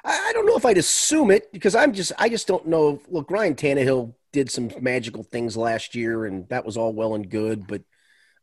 I 0.04 0.32
don't 0.34 0.44
know 0.44 0.56
if 0.56 0.66
I'd 0.66 0.76
assume 0.76 1.30
it 1.30 1.50
because 1.50 1.74
I'm 1.74 1.94
just 1.94 2.12
I 2.18 2.28
just 2.28 2.46
don't 2.46 2.66
know. 2.66 3.00
Look, 3.08 3.30
Ryan 3.30 3.54
Tannehill 3.54 4.14
did 4.32 4.50
some 4.50 4.70
magical 4.80 5.22
things 5.22 5.56
last 5.56 5.94
year, 5.94 6.26
and 6.26 6.46
that 6.50 6.66
was 6.66 6.76
all 6.76 6.92
well 6.92 7.14
and 7.14 7.30
good, 7.30 7.66
but 7.66 7.82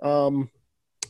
um, 0.01 0.49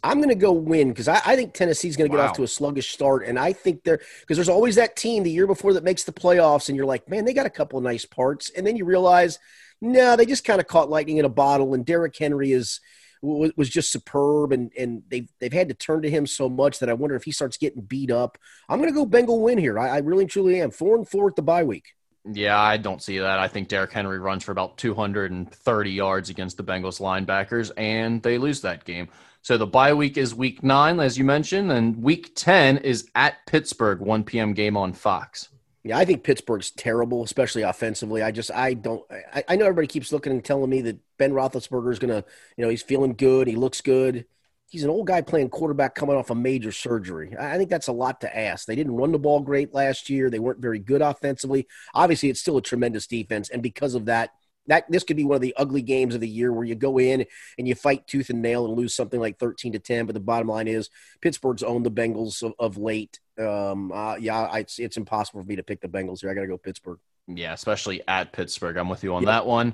I'm 0.03 0.17
going 0.17 0.29
to 0.29 0.35
go 0.35 0.51
win 0.51 0.89
because 0.89 1.07
I, 1.07 1.21
I, 1.25 1.35
think 1.35 1.53
Tennessee's 1.53 1.95
going 1.95 2.09
to 2.09 2.17
get 2.17 2.23
off 2.23 2.35
to 2.37 2.43
a 2.43 2.47
sluggish 2.47 2.91
start, 2.91 3.25
and 3.25 3.37
I 3.37 3.53
think 3.53 3.83
they're 3.83 4.01
because 4.21 4.37
there's 4.37 4.49
always 4.49 4.75
that 4.75 4.95
team 4.95 5.23
the 5.23 5.31
year 5.31 5.47
before 5.47 5.73
that 5.73 5.83
makes 5.83 6.03
the 6.03 6.11
playoffs, 6.11 6.69
and 6.69 6.75
you're 6.75 6.85
like, 6.85 7.07
man, 7.07 7.25
they 7.25 7.33
got 7.33 7.45
a 7.45 7.51
couple 7.51 7.77
of 7.77 7.83
nice 7.83 8.05
parts, 8.05 8.49
and 8.49 8.65
then 8.65 8.75
you 8.75 8.85
realize, 8.85 9.37
no, 9.79 10.15
they 10.15 10.25
just 10.25 10.43
kind 10.43 10.59
of 10.59 10.67
caught 10.67 10.89
lightning 10.89 11.17
in 11.17 11.25
a 11.25 11.29
bottle, 11.29 11.73
and 11.73 11.85
Derrick 11.85 12.17
Henry 12.17 12.51
is 12.51 12.79
was, 13.21 13.51
was 13.55 13.69
just 13.69 13.91
superb, 13.91 14.51
and 14.51 14.71
and 14.77 15.03
they've 15.07 15.29
they've 15.39 15.53
had 15.53 15.69
to 15.69 15.75
turn 15.75 16.01
to 16.01 16.09
him 16.09 16.25
so 16.25 16.49
much 16.49 16.79
that 16.79 16.89
I 16.89 16.93
wonder 16.93 17.15
if 17.15 17.23
he 17.23 17.31
starts 17.31 17.57
getting 17.57 17.83
beat 17.83 18.09
up. 18.09 18.39
I'm 18.67 18.79
going 18.79 18.89
to 18.89 18.95
go 18.95 19.05
Bengal 19.05 19.41
win 19.41 19.59
here. 19.59 19.77
I, 19.77 19.89
I 19.89 19.97
really 19.99 20.25
truly 20.25 20.61
am 20.61 20.71
four 20.71 20.95
and 20.95 21.07
four 21.07 21.27
at 21.27 21.35
the 21.35 21.43
bye 21.43 21.63
week. 21.63 21.93
Yeah, 22.25 22.59
I 22.59 22.77
don't 22.77 23.01
see 23.01 23.17
that. 23.17 23.39
I 23.39 23.47
think 23.47 23.67
Derrick 23.67 23.91
Henry 23.91 24.19
runs 24.19 24.43
for 24.43 24.51
about 24.51 24.77
230 24.77 25.91
yards 25.91 26.29
against 26.29 26.57
the 26.57 26.63
Bengals 26.63 26.99
linebackers, 27.01 27.71
and 27.77 28.21
they 28.21 28.37
lose 28.37 28.61
that 28.61 28.85
game. 28.85 29.09
So 29.41 29.57
the 29.57 29.65
bye 29.65 29.93
week 29.93 30.17
is 30.17 30.35
week 30.35 30.61
nine, 30.61 30.99
as 30.99 31.17
you 31.17 31.23
mentioned, 31.23 31.71
and 31.71 32.01
week 32.01 32.35
10 32.35 32.77
is 32.77 33.09
at 33.15 33.43
Pittsburgh, 33.47 33.99
1 33.99 34.23
p.m. 34.23 34.53
game 34.53 34.77
on 34.77 34.93
Fox. 34.93 35.49
Yeah, 35.83 35.97
I 35.97 36.05
think 36.05 36.23
Pittsburgh's 36.23 36.69
terrible, 36.69 37.23
especially 37.23 37.63
offensively. 37.63 38.21
I 38.21 38.29
just, 38.29 38.51
I 38.51 38.75
don't, 38.75 39.03
I, 39.33 39.43
I 39.47 39.55
know 39.55 39.65
everybody 39.65 39.87
keeps 39.87 40.11
looking 40.11 40.31
and 40.31 40.45
telling 40.45 40.69
me 40.69 40.81
that 40.81 40.99
Ben 41.17 41.31
Roethlisberger 41.31 41.91
is 41.91 41.97
going 41.97 42.11
to, 42.21 42.23
you 42.55 42.63
know, 42.63 42.69
he's 42.69 42.83
feeling 42.83 43.13
good. 43.13 43.47
He 43.47 43.55
looks 43.55 43.81
good. 43.81 44.25
He's 44.71 44.85
an 44.85 44.89
old 44.89 45.05
guy 45.05 45.19
playing 45.19 45.49
quarterback 45.49 45.95
coming 45.95 46.15
off 46.15 46.29
a 46.29 46.35
major 46.35 46.71
surgery. 46.71 47.35
I 47.37 47.57
think 47.57 47.69
that's 47.69 47.89
a 47.89 47.91
lot 47.91 48.21
to 48.21 48.37
ask. 48.37 48.65
They 48.65 48.75
didn't 48.75 48.95
run 48.95 49.11
the 49.11 49.19
ball 49.19 49.41
great 49.41 49.73
last 49.73 50.09
year. 50.09 50.29
They 50.29 50.39
weren't 50.39 50.61
very 50.61 50.79
good 50.79 51.01
offensively. 51.01 51.67
Obviously, 51.93 52.29
it's 52.29 52.39
still 52.39 52.55
a 52.55 52.61
tremendous 52.61 53.05
defense. 53.05 53.49
And 53.49 53.61
because 53.61 53.95
of 53.95 54.05
that, 54.05 54.29
that 54.67 54.89
this 54.89 55.03
could 55.03 55.17
be 55.17 55.25
one 55.25 55.35
of 55.35 55.41
the 55.41 55.53
ugly 55.57 55.81
games 55.81 56.15
of 56.15 56.21
the 56.21 56.27
year 56.29 56.53
where 56.53 56.63
you 56.63 56.75
go 56.75 56.99
in 56.99 57.25
and 57.57 57.67
you 57.67 57.75
fight 57.75 58.07
tooth 58.07 58.29
and 58.29 58.41
nail 58.41 58.65
and 58.65 58.77
lose 58.77 58.95
something 58.95 59.19
like 59.19 59.39
13 59.39 59.73
to 59.73 59.79
10 59.79 60.05
but 60.05 60.13
the 60.13 60.19
bottom 60.19 60.47
line 60.47 60.67
is 60.67 60.89
pittsburgh's 61.21 61.63
owned 61.63 61.85
the 61.85 61.91
bengals 61.91 62.43
of, 62.43 62.53
of 62.59 62.77
late 62.77 63.19
um, 63.39 63.91
uh, 63.91 64.15
yeah 64.15 64.55
it's, 64.55 64.79
it's 64.79 64.97
impossible 64.97 65.41
for 65.41 65.47
me 65.47 65.55
to 65.55 65.63
pick 65.63 65.81
the 65.81 65.87
bengals 65.87 66.21
here 66.21 66.29
i 66.29 66.33
gotta 66.33 66.47
go 66.47 66.57
pittsburgh 66.57 66.99
yeah 67.27 67.53
especially 67.53 68.01
at 68.07 68.31
pittsburgh 68.31 68.77
i'm 68.77 68.89
with 68.89 69.03
you 69.03 69.15
on 69.15 69.25
that 69.25 69.45
one 69.45 69.73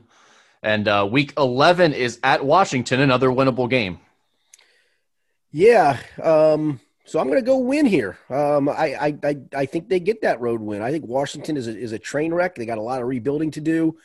and 0.64 0.88
uh, 0.88 1.08
week 1.10 1.34
11 1.38 1.94
is 1.94 2.20
at 2.24 2.44
washington 2.44 3.02
another 3.02 3.30
winnable 3.30 3.70
game 3.70 4.00
yeah 5.58 5.98
um, 6.22 6.80
so 7.08 7.20
I'm 7.20 7.28
going 7.28 7.40
to 7.40 7.46
go 7.46 7.58
win 7.58 7.86
here. 7.86 8.18
Um, 8.30 8.68
I, 8.68 9.16
I, 9.24 9.38
I 9.56 9.66
think 9.66 9.88
they 9.88 10.02
get 10.02 10.24
that 10.24 10.42
road 10.42 10.60
win. 10.60 10.82
I 10.82 10.92
think 10.92 11.06
Washington 11.08 11.56
is 11.56 11.68
a, 11.70 11.76
is 11.76 11.94
a 11.94 12.00
train 12.00 12.34
wreck. 12.34 12.56
They 12.56 12.66
got 12.66 12.78
a 12.78 12.82
lot 12.82 13.02
of 13.02 13.08
rebuilding 13.08 13.52
to 13.52 13.62
do. 13.62 13.98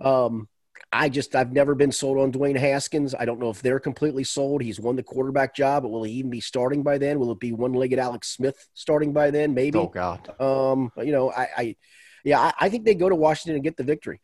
Um, 0.00 0.48
I 0.90 1.10
just 1.10 1.36
I've 1.36 1.52
never 1.52 1.74
been 1.74 1.92
sold 1.92 2.16
on 2.18 2.32
Dwayne 2.32 2.56
Haskins. 2.56 3.14
I 3.14 3.26
don't 3.26 3.40
know 3.40 3.50
if 3.50 3.60
they're 3.60 3.78
completely 3.78 4.24
sold. 4.24 4.62
He's 4.62 4.80
won 4.80 4.96
the 4.96 5.02
quarterback 5.02 5.54
job, 5.54 5.82
but 5.82 5.90
will 5.90 6.04
he 6.04 6.12
even 6.12 6.30
be 6.30 6.40
starting 6.40 6.82
by 6.82 6.96
then? 6.96 7.18
Will 7.18 7.32
it 7.32 7.40
be 7.40 7.52
one-legged 7.52 7.98
Alex 7.98 8.28
Smith 8.28 8.66
starting 8.72 9.12
by 9.12 9.30
then? 9.30 9.52
Maybe. 9.52 9.78
Oh 9.78 9.88
God. 9.88 10.40
Um, 10.40 10.90
you 10.96 11.12
know, 11.12 11.30
I, 11.30 11.48
I 11.56 11.76
yeah, 12.24 12.40
I, 12.40 12.52
I 12.58 12.68
think 12.70 12.86
they 12.86 12.94
go 12.94 13.10
to 13.10 13.14
Washington 13.14 13.56
and 13.56 13.64
get 13.64 13.76
the 13.76 13.84
victory. 13.84 14.20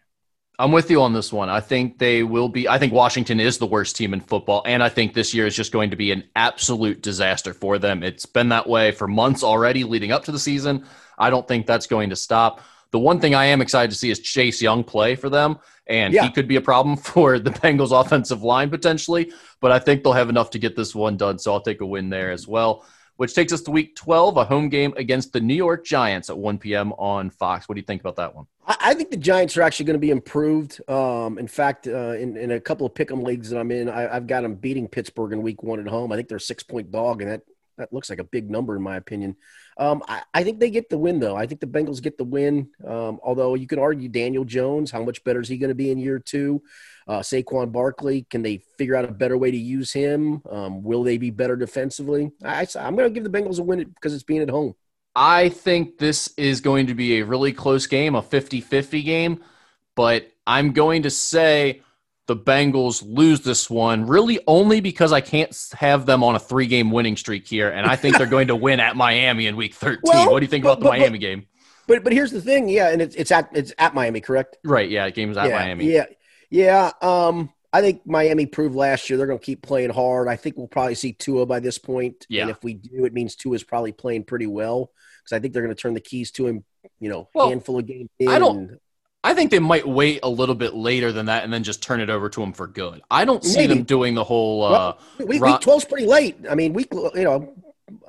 I'm 0.59 0.71
with 0.71 0.91
you 0.91 1.01
on 1.03 1.13
this 1.13 1.33
one. 1.33 1.49
I 1.49 1.61
think 1.61 1.99
they 1.99 2.23
will 2.23 2.49
be. 2.49 2.69
I 2.69 2.79
think 2.79 2.93
Washington 2.93 3.41
is 3.41 3.59
the 3.59 3.67
worst 3.67 3.97
team 3.97 4.13
in 4.13 4.21
football, 4.21 4.63
and 4.67 4.83
I 4.83 4.89
think 4.89 5.15
this 5.15 5.33
year 5.33 5.47
is 5.47 5.57
just 5.57 5.73
going 5.73 5.91
to 5.91 5.97
be 5.97 6.13
an 6.13 6.25
absolute 6.37 7.03
disaster 7.03 7.55
for 7.55 7.79
them. 7.79 8.03
It's 8.03 8.27
been 8.27 8.51
that 8.51 8.69
way 8.69 8.93
for 8.93 9.09
months 9.09 9.43
already 9.43 9.85
leading 9.85 10.13
up 10.13 10.25
to 10.25 10.33
the 10.33 10.39
season. 10.39 10.85
I 11.19 11.31
don't 11.31 11.49
think 11.49 11.67
that's 11.67 11.87
going 11.87 12.11
to 12.11 12.17
stop. 12.17 12.61
The 12.91 12.99
one 12.99 13.19
thing 13.19 13.35
I 13.35 13.47
am 13.47 13.63
excited 13.63 13.91
to 13.91 13.97
see 13.97 14.11
is 14.11 14.21
Chase 14.21 14.61
Young 14.61 14.85
play 14.85 15.15
for 15.15 15.31
them, 15.31 15.59
and 15.87 16.13
yeah. 16.13 16.25
he 16.25 16.31
could 16.31 16.47
be 16.47 16.57
a 16.57 16.61
problem 16.61 16.97
for 16.99 17.39
the 17.39 17.51
Bengals 17.51 17.99
offensive 17.99 18.43
line 18.43 18.69
potentially. 18.69 19.33
But 19.61 19.73
I 19.73 19.79
think 19.79 20.05
they'll 20.05 20.13
have 20.13 20.29
enough 20.29 20.51
to 20.51 20.59
get 20.59 20.77
this 20.77 20.95
one 20.95 21.17
done, 21.17 21.39
so 21.39 21.55
I'll 21.55 21.63
take 21.63 21.81
a 21.81 21.87
win 21.87 22.11
there 22.11 22.31
as 22.31 22.47
well. 22.47 22.85
Which 23.23 23.35
takes 23.35 23.53
us 23.53 23.63
to 23.63 23.71
Week 23.71 23.95
12, 23.95 24.37
a 24.37 24.45
home 24.45 24.69
game 24.69 24.95
against 24.97 25.33
the 25.33 25.41
New 25.41 25.55
York 25.55 25.85
Giants 25.85 26.29
at 26.29 26.37
1 26.37 26.59
p.m. 26.59 26.93
on 26.95 27.31
Fox. 27.31 27.69
What 27.69 27.77
do 27.77 27.81
you 27.81 27.85
think 27.85 28.01
about 28.01 28.17
that 28.17 28.35
one? 28.35 28.47
I 28.67 28.95
think 28.95 29.13
the 29.13 29.17
Giants 29.17 29.57
are 29.57 29.63
actually 29.63 29.87
going 29.87 29.95
to 29.95 30.01
be 30.01 30.11
improved. 30.11 30.81
Um, 30.91 31.39
in 31.39 31.47
fact, 31.47 31.87
uh, 31.87 32.15
in, 32.15 32.37
in, 32.37 32.51
a 32.51 32.59
couple 32.59 32.85
of 32.85 32.95
pick'em 32.95 33.23
leagues 33.23 33.51
that 33.51 33.61
I'm 33.61 33.71
in, 33.71 33.89
I, 33.89 34.13
have 34.13 34.27
got 34.27 34.41
them 34.41 34.57
beating 34.57 34.89
Pittsburgh 34.89 35.33
in 35.33 35.41
Week 35.41 35.63
One 35.63 35.79
at 35.79 35.87
home. 35.87 36.11
I 36.11 36.17
think 36.17 36.27
they're 36.27 36.39
a 36.39 36.41
six 36.41 36.65
point 36.65 36.91
dog, 36.91 37.23
and 37.23 37.31
that 37.31 37.43
that 37.79 37.93
looks 37.93 38.11
like 38.11 38.19
a 38.19 38.25
big 38.25 38.51
number 38.51 38.75
in 38.75 38.83
my 38.83 38.97
opinion. 38.97 39.37
Um, 39.79 40.03
I, 40.09 40.23
I, 40.35 40.43
think 40.43 40.59
they 40.59 40.71
get 40.71 40.91
the 40.91 40.99
win 40.99 41.21
though. 41.21 41.37
I 41.37 41.47
think 41.47 41.61
the 41.61 41.67
Bengals 41.69 42.03
get 42.03 42.19
the 42.19 42.25
win. 42.25 42.71
Um, 42.85 43.21
although 43.23 43.55
you 43.55 43.69
could 43.69 43.79
argue 43.79 44.09
Daniel 44.09 44.45
Jones, 44.45 44.91
how 44.91 45.05
much 45.05 45.23
better 45.23 45.41
is 45.41 45.49
he 45.49 45.59
going 45.59 45.69
to 45.69 45.77
be 45.77 45.93
in 45.93 45.99
year 45.99 46.19
two? 46.19 46.63
Uh, 47.07 47.21
Saquon 47.21 47.73
Barkley, 47.73 48.27
can 48.31 48.43
they 48.43 48.59
figure 48.79 48.97
out 48.97 49.05
a 49.05 49.13
better 49.13 49.37
way 49.37 49.51
to 49.51 49.57
use 49.57 49.93
him? 49.93 50.43
Um, 50.51 50.83
will 50.83 51.03
they 51.03 51.19
be 51.19 51.31
better 51.31 51.57
defensively? 51.57 52.31
I, 52.45 52.67
I'm 52.79 52.97
going 52.97 53.09
to 53.09 53.11
give 53.11 53.25
the 53.25 53.31
Bengals 53.31 53.59
a 53.59 53.63
win 53.63 53.83
because 53.85 54.15
it's 54.15 54.23
being 54.23 54.43
at 54.43 54.51
home. 54.51 54.75
I 55.15 55.51
think 55.51 55.99
this 55.99 56.33
is 56.37 56.61
going 56.61 56.87
to 56.87 56.95
be 56.95 57.19
a 57.19 57.25
really 57.25 57.53
close 57.53 57.87
game, 57.87 58.15
a 58.15 58.23
50 58.23 58.61
50 58.61 59.03
game, 59.03 59.41
but 59.95 60.31
I'm 60.47 60.73
going 60.73 61.03
to 61.03 61.11
say 61.11 61.83
the 62.27 62.37
Bengals 62.37 63.05
lose 63.07 63.41
this 63.41 63.69
one 63.69 64.07
really 64.07 64.41
only 64.47 64.81
because 64.81 65.13
I 65.13 65.21
can't 65.21 65.55
have 65.75 66.07
them 66.07 66.25
on 66.25 66.35
a 66.35 66.39
three 66.39 66.67
game 66.67 66.91
winning 66.91 67.17
streak 67.17 67.47
here. 67.47 67.69
And 67.69 67.87
I 67.87 67.97
think 67.97 68.17
they're 68.17 68.27
going 68.27 68.49
to 68.49 68.57
win 68.57 68.81
at 68.81 68.97
Miami 68.97 69.47
in 69.47 69.57
week 69.57 69.75
13. 69.75 70.01
Well, 70.05 70.33
what 70.33 70.41
do 70.41 70.45
you 70.45 70.51
think 70.51 70.65
but, 70.65 70.71
about 70.71 70.79
the 70.81 70.85
but, 70.85 70.99
Miami 70.99 71.19
but, 71.19 71.21
game? 71.21 71.47
But 71.87 72.05
but 72.05 72.13
here's 72.13 72.31
the 72.31 72.41
thing, 72.41 72.69
yeah, 72.69 72.91
and 72.91 73.03
it's 73.03 73.15
it's 73.17 73.33
at 73.33 73.51
it's 73.53 73.73
at 73.77 73.93
Miami, 73.93 74.21
correct? 74.21 74.57
Right, 74.65 74.89
yeah, 74.89 75.11
game's 75.11 75.37
at 75.37 75.49
yeah, 75.49 75.59
Miami. 75.59 75.93
Yeah. 75.93 76.05
Yeah. 76.53 76.93
Um 77.01 77.51
I 77.73 77.81
think 77.81 78.07
Miami 78.07 78.47
proved 78.47 78.75
last 78.75 79.09
year 79.09 79.17
they're 79.17 79.27
going 79.27 79.39
to 79.39 79.45
keep 79.45 79.63
playing 79.63 79.91
hard. 79.91 80.29
I 80.29 80.37
think 80.37 80.59
we'll 80.59 80.69
probably 80.69 80.95
see 80.95 81.15
Tua 81.15 81.47
by 81.47 81.59
this 81.59 81.79
point. 81.79 82.27
Yeah. 82.29 82.43
And 82.43 82.51
if 82.51 82.63
we 82.63 82.75
do, 82.75 83.07
it 83.07 83.15
means 83.15 83.35
Tua 83.35 83.55
is 83.55 83.65
probably 83.65 83.93
playing 83.93 84.25
pretty 84.25 84.47
well 84.47 84.91
because 85.23 85.35
I 85.35 85.41
think 85.41 85.55
they're 85.55 85.63
going 85.63 85.75
to 85.75 85.81
turn 85.81 85.95
the 85.95 86.01
keys 86.01 86.31
to 86.33 86.47
him. 86.47 86.65
You 87.01 87.09
know, 87.09 87.29
well, 87.35 87.49
handful 87.49 87.79
of 87.79 87.87
games. 87.87 88.11
I 88.29 88.39
don't. 88.39 88.79
I 89.25 89.35
think 89.35 89.53
they 89.53 89.61
might 89.61 89.87
wait 89.87 90.21
a 90.23 90.29
little 90.29 90.57
bit 90.57 90.75
later 90.75 91.13
than 91.13 91.27
that 91.27 91.45
and 91.45 91.53
then 91.53 91.63
just 91.63 91.83
turn 91.83 92.01
it 92.01 92.11
over 92.11 92.29
to 92.29 92.43
him 92.43 92.53
for 92.53 92.67
good. 92.67 93.03
I 93.09 93.25
don't 93.25 93.45
see 93.45 93.61
Maybe. 93.61 93.75
them 93.75 93.85
doing 93.85 94.15
the 94.15 94.25
whole. 94.25 94.65
Uh, 94.65 94.71
well, 94.71 94.99
week, 95.29 95.41
week 95.41 95.61
12's 95.61 95.85
pretty 95.85 96.07
late. 96.07 96.37
I 96.51 96.57
mean, 96.57 96.73
week 96.73 96.89
you 96.93 97.23
know, 97.23 97.55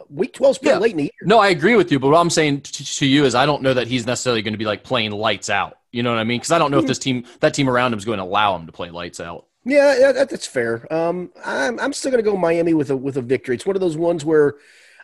week 0.10 0.34
12's 0.34 0.58
pretty 0.58 0.74
yeah. 0.74 0.80
late 0.80 0.92
in 0.92 0.98
the 0.98 1.04
year. 1.04 1.12
No, 1.22 1.40
I 1.40 1.50
agree 1.50 1.76
with 1.76 1.92
you. 1.92 2.00
But 2.00 2.10
what 2.10 2.20
I'm 2.20 2.32
saying 2.32 2.62
to, 2.62 2.86
to 2.98 3.06
you 3.06 3.26
is, 3.26 3.36
I 3.36 3.46
don't 3.46 3.62
know 3.62 3.76
that 3.76 3.88
he's 3.88 4.08
necessarily 4.08 4.42
going 4.42 4.56
to 4.56 4.58
be 4.58 4.66
like 4.66 4.84
playing 4.84 5.12
lights 5.12 5.50
out. 5.50 5.78
You 5.94 6.04
know 6.04 6.12
what 6.12 6.20
I 6.20 6.26
mean? 6.26 6.40
Because 6.40 6.52
I 6.52 6.58
don't 6.58 6.72
know 6.72 6.78
mm-hmm. 6.78 6.86
if 6.86 6.90
this 6.90 7.00
team, 7.00 7.24
that 7.40 7.54
team 7.54 7.70
around 7.70 7.94
him, 7.94 8.00
is 8.00 8.06
going 8.06 8.18
to 8.18 8.26
allow 8.26 8.58
him 8.58 8.66
to 8.66 8.74
play 8.74 8.90
lights 8.90 9.22
out. 9.22 9.46
Yeah, 9.64 10.12
that, 10.12 10.30
that's 10.30 10.46
fair. 10.46 10.92
Um, 10.94 11.32
I'm, 11.46 11.80
I'm 11.80 11.94
still 11.94 12.12
going 12.12 12.22
to 12.22 12.30
go 12.30 12.36
Miami 12.36 12.74
with 12.74 12.90
a 12.90 12.98
with 12.98 13.16
a 13.16 13.22
victory. 13.22 13.56
It's 13.56 13.66
one 13.66 13.78
of 13.78 13.80
those 13.80 13.96
ones 13.96 14.26
where 14.26 14.56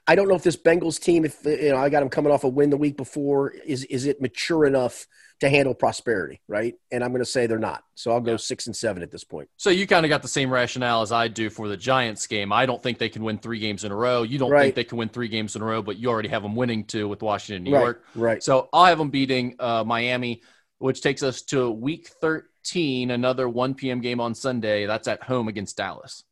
I 0.08 0.15
don't 0.15 0.28
know 0.28 0.36
if 0.36 0.43
this 0.43 0.58
Bengals 0.58 0.99
team, 0.99 1.23
if 1.23 1.38
you 1.45 1.69
know, 1.69 1.78
I 1.78 1.89
got 1.89 2.02
them 2.02 2.10
coming 2.10 2.32
off 2.32 2.43
a 2.43 2.49
win 2.49 2.69
the 2.71 2.78
week 2.78 2.97
before, 2.97 3.52
is 3.52 3.86
is 3.86 4.06
it 4.06 4.19
mature 4.19 4.65
enough 4.65 5.06
to 5.39 5.49
handle 5.49 5.73
prosperity, 5.73 6.41
right? 6.47 6.75
And 6.91 7.04
I'm 7.04 7.12
going 7.12 7.23
to 7.23 7.30
say 7.30 7.47
they're 7.47 7.60
not. 7.60 7.84
So 7.95 8.12
I'll 8.12 8.19
go 8.19 8.32
yeah. 8.32 8.38
six 8.38 8.67
and 8.67 8.75
seven 8.75 9.02
at 9.04 9.12
this 9.12 9.23
point. 9.23 9.49
So 9.56 9.69
you 9.69 9.88
kind 9.88 10.06
of 10.06 10.10
got 10.10 10.21
the 10.21 10.28
same 10.28 10.52
rationale 10.52 11.02
as 11.02 11.12
I 11.12 11.30
do 11.30 11.49
for 11.49 11.69
the 11.69 11.78
Giants 11.78 12.28
game. 12.28 12.52
I 12.52 12.65
don't 12.65 12.82
think 12.84 12.97
they 12.97 13.08
can 13.08 13.23
win 13.23 13.38
three 13.38 13.60
games 13.60 13.86
in 13.86 13.91
a 13.91 13.95
row. 13.95 14.23
You 14.23 14.38
don't 14.38 14.52
right. 14.52 14.63
think 14.63 14.75
they 14.75 14.84
can 14.84 14.97
win 14.97 15.10
three 15.10 15.30
games 15.30 15.56
in 15.56 15.62
a 15.62 15.65
row, 15.65 15.82
but 15.82 15.97
you 15.97 16.10
already 16.10 16.30
have 16.30 16.43
them 16.43 16.56
winning 16.56 16.84
two 16.84 17.08
with 17.08 17.21
Washington, 17.21 17.63
New 17.63 17.73
right. 17.73 17.82
York. 17.82 18.04
Right. 18.15 18.43
So 18.43 18.67
I'll 18.73 18.86
have 18.86 18.97
them 18.97 19.12
beating 19.12 19.56
uh, 19.60 19.86
Miami, 19.86 20.41
which 20.80 21.02
takes 21.02 21.24
us 21.24 21.42
to 21.44 21.70
week 21.70 22.10
13, 22.22 23.12
another 23.12 23.48
1 23.48 23.76
p.m. 23.76 24.02
game 24.02 24.20
on 24.20 24.34
Sunday. 24.34 24.86
That's 24.86 25.08
at 25.08 25.24
home 25.24 25.48
against 25.48 25.78
Dallas. 25.78 26.24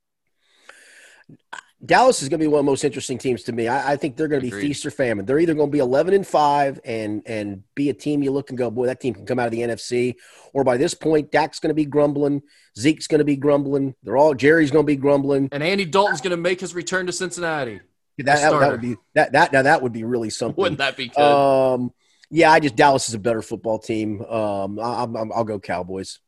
Dallas 1.85 2.23
is 2.23 2.29
going 2.29 2.39
to 2.39 2.43
be 2.43 2.47
one 2.47 2.59
of 2.59 2.65
the 2.65 2.71
most 2.71 2.83
interesting 2.83 3.19
teams 3.19 3.43
to 3.43 3.51
me. 3.51 3.67
I, 3.67 3.93
I 3.93 3.95
think 3.97 4.17
they're 4.17 4.27
going 4.27 4.41
to 4.41 4.49
be 4.49 4.61
feast 4.61 4.83
or 4.85 4.89
famine. 4.89 5.25
They're 5.25 5.37
either 5.37 5.53
going 5.53 5.69
to 5.69 5.71
be 5.71 5.79
eleven 5.79 6.15
and 6.15 6.25
five 6.25 6.79
and 6.83 7.21
and 7.27 7.63
be 7.75 7.89
a 7.89 7.93
team 7.93 8.23
you 8.23 8.31
look 8.31 8.49
and 8.49 8.57
go, 8.57 8.71
boy, 8.71 8.87
that 8.87 8.99
team 8.99 9.13
can 9.13 9.27
come 9.27 9.37
out 9.37 9.45
of 9.45 9.51
the 9.51 9.59
NFC, 9.59 10.15
or 10.53 10.63
by 10.63 10.77
this 10.77 10.95
point, 10.95 11.31
Dak's 11.31 11.59
going 11.59 11.69
to 11.69 11.75
be 11.75 11.85
grumbling, 11.85 12.41
Zeke's 12.77 13.05
going 13.05 13.19
to 13.19 13.25
be 13.25 13.35
grumbling, 13.35 13.93
they're 14.01 14.17
all 14.17 14.33
Jerry's 14.33 14.71
going 14.71 14.85
to 14.85 14.87
be 14.87 14.95
grumbling, 14.95 15.49
and 15.51 15.61
Andy 15.61 15.85
Dalton's 15.85 16.21
going 16.21 16.31
to 16.31 16.37
make 16.37 16.61
his 16.61 16.73
return 16.73 17.05
to 17.05 17.11
Cincinnati. 17.11 17.81
That, 18.17 18.25
that, 18.25 18.59
that, 18.59 18.71
would 18.71 18.81
be 18.81 18.95
that 19.13 19.33
that 19.33 19.53
now 19.53 19.61
that 19.61 19.83
would 19.83 19.93
be 19.93 20.03
really 20.03 20.29
something. 20.31 20.59
Wouldn't 20.59 20.79
that 20.79 20.97
be 20.97 21.09
good? 21.09 21.21
Um, 21.21 21.93
yeah, 22.29 22.51
I 22.51 22.59
just 22.59 22.75
Dallas 22.75 23.07
is 23.07 23.15
a 23.15 23.19
better 23.19 23.41
football 23.41 23.79
team. 23.79 24.21
Um, 24.23 24.79
I, 24.79 25.03
I'm, 25.03 25.31
I'll 25.31 25.43
go 25.43 25.59
Cowboys. 25.59 26.19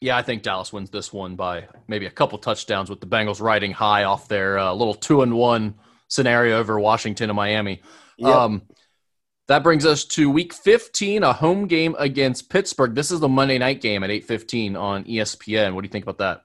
Yeah, 0.00 0.16
I 0.16 0.22
think 0.22 0.42
Dallas 0.42 0.72
wins 0.72 0.90
this 0.90 1.12
one 1.12 1.34
by 1.34 1.68
maybe 1.88 2.06
a 2.06 2.10
couple 2.10 2.36
touchdowns 2.38 2.90
with 2.90 3.00
the 3.00 3.06
Bengals 3.06 3.40
riding 3.40 3.72
high 3.72 4.04
off 4.04 4.28
their 4.28 4.58
uh, 4.58 4.72
little 4.72 4.94
two 4.94 5.22
and 5.22 5.34
one 5.34 5.76
scenario 6.08 6.58
over 6.58 6.78
Washington 6.78 7.30
and 7.30 7.36
Miami. 7.36 7.80
Yep. 8.18 8.28
Um, 8.28 8.62
that 9.48 9.62
brings 9.62 9.84
us 9.84 10.04
to 10.06 10.30
week 10.30 10.52
15, 10.54 11.22
a 11.22 11.32
home 11.32 11.66
game 11.66 11.94
against 11.98 12.50
Pittsburgh. 12.50 12.94
This 12.94 13.10
is 13.10 13.20
the 13.20 13.28
Monday 13.28 13.58
night 13.58 13.80
game 13.80 14.02
at 14.02 14.10
8:15 14.10 14.76
on 14.76 15.04
ESPN. 15.04 15.74
What 15.74 15.82
do 15.82 15.86
you 15.86 15.92
think 15.92 16.04
about 16.04 16.18
that? 16.18 16.42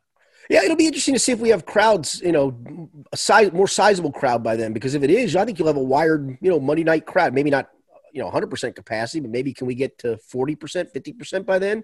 Yeah, 0.50 0.64
it'll 0.64 0.76
be 0.76 0.88
interesting 0.88 1.14
to 1.14 1.20
see 1.20 1.32
if 1.32 1.40
we 1.40 1.50
have 1.50 1.66
crowds, 1.66 2.22
you 2.22 2.32
know, 2.32 2.58
a 3.12 3.18
size, 3.18 3.52
more 3.52 3.68
sizable 3.68 4.12
crowd 4.12 4.44
by 4.44 4.56
then. 4.56 4.74
Because 4.74 4.96
if 4.96 5.04
it 5.04 5.12
is, 5.12 5.36
I 5.36 5.46
think 5.46 5.60
you'll 5.60 5.68
have 5.68 5.78
a 5.78 5.84
wired, 5.84 6.38
you 6.42 6.50
know, 6.50 6.60
Monday 6.60 6.84
night 6.84 7.06
crowd. 7.06 7.34
Maybe 7.34 7.52
not, 7.52 7.70
you 8.14 8.22
know, 8.22 8.30
100% 8.30 8.76
capacity, 8.76 9.20
but 9.20 9.32
maybe 9.32 9.54
can 9.54 9.68
we 9.68 9.76
get 9.76 9.98
to 10.00 10.20
40%, 10.34 10.92
50% 10.94 11.46
by 11.46 11.60
then? 11.60 11.84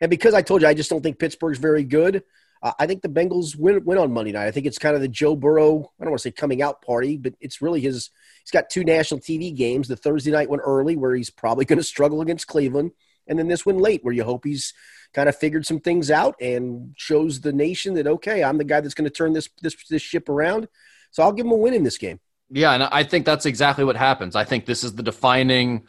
And 0.00 0.10
because 0.10 0.34
I 0.34 0.42
told 0.42 0.62
you, 0.62 0.68
I 0.68 0.74
just 0.74 0.90
don't 0.90 1.02
think 1.02 1.18
Pittsburgh's 1.18 1.58
very 1.58 1.84
good. 1.84 2.22
Uh, 2.62 2.72
I 2.78 2.86
think 2.86 3.02
the 3.02 3.08
Bengals 3.08 3.56
win, 3.56 3.84
win 3.84 3.98
on 3.98 4.12
Monday 4.12 4.32
night. 4.32 4.46
I 4.46 4.50
think 4.50 4.66
it's 4.66 4.78
kind 4.78 4.96
of 4.96 5.02
the 5.02 5.08
Joe 5.08 5.36
Burrow, 5.36 5.92
I 6.00 6.04
don't 6.04 6.10
want 6.10 6.22
to 6.22 6.28
say 6.28 6.32
coming 6.32 6.62
out 6.62 6.82
party, 6.82 7.18
but 7.18 7.34
it's 7.40 7.60
really 7.60 7.80
his. 7.80 8.10
He's 8.42 8.50
got 8.50 8.70
two 8.70 8.84
national 8.84 9.20
TV 9.20 9.54
games. 9.54 9.86
The 9.86 9.96
Thursday 9.96 10.30
night 10.30 10.48
one 10.48 10.60
early, 10.60 10.96
where 10.96 11.14
he's 11.14 11.30
probably 11.30 11.64
going 11.66 11.78
to 11.78 11.84
struggle 11.84 12.22
against 12.22 12.46
Cleveland, 12.46 12.92
and 13.26 13.38
then 13.38 13.48
this 13.48 13.66
one 13.66 13.78
late, 13.78 14.02
where 14.02 14.14
you 14.14 14.24
hope 14.24 14.44
he's 14.44 14.72
kind 15.12 15.28
of 15.28 15.36
figured 15.36 15.66
some 15.66 15.78
things 15.78 16.10
out 16.10 16.34
and 16.40 16.94
shows 16.96 17.40
the 17.40 17.52
nation 17.52 17.94
that 17.94 18.06
okay, 18.06 18.42
I'm 18.42 18.58
the 18.58 18.64
guy 18.64 18.80
that's 18.80 18.94
going 18.94 19.08
to 19.08 19.14
turn 19.14 19.34
this 19.34 19.50
this 19.60 19.76
this 19.90 20.02
ship 20.02 20.30
around. 20.30 20.66
So 21.10 21.22
I'll 21.22 21.32
give 21.32 21.46
him 21.46 21.52
a 21.52 21.56
win 21.56 21.74
in 21.74 21.84
this 21.84 21.98
game. 21.98 22.18
Yeah, 22.50 22.72
and 22.72 22.82
I 22.84 23.02
think 23.02 23.26
that's 23.26 23.46
exactly 23.46 23.84
what 23.84 23.96
happens. 23.96 24.36
I 24.36 24.44
think 24.44 24.66
this 24.66 24.84
is 24.84 24.94
the 24.94 25.02
defining 25.02 25.86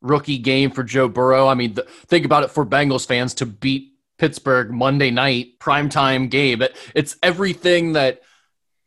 rookie 0.00 0.38
game 0.38 0.70
for 0.70 0.84
Joe 0.84 1.08
Burrow. 1.08 1.48
I 1.48 1.54
mean, 1.54 1.74
the, 1.74 1.82
think 2.06 2.24
about 2.24 2.44
it 2.44 2.50
for 2.50 2.64
Bengals 2.64 3.06
fans 3.06 3.34
to 3.34 3.46
beat 3.46 3.94
Pittsburgh 4.18 4.70
Monday 4.70 5.10
night 5.10 5.58
primetime 5.58 6.30
game. 6.30 6.62
It, 6.62 6.76
it's 6.94 7.16
everything 7.22 7.94
that 7.94 8.22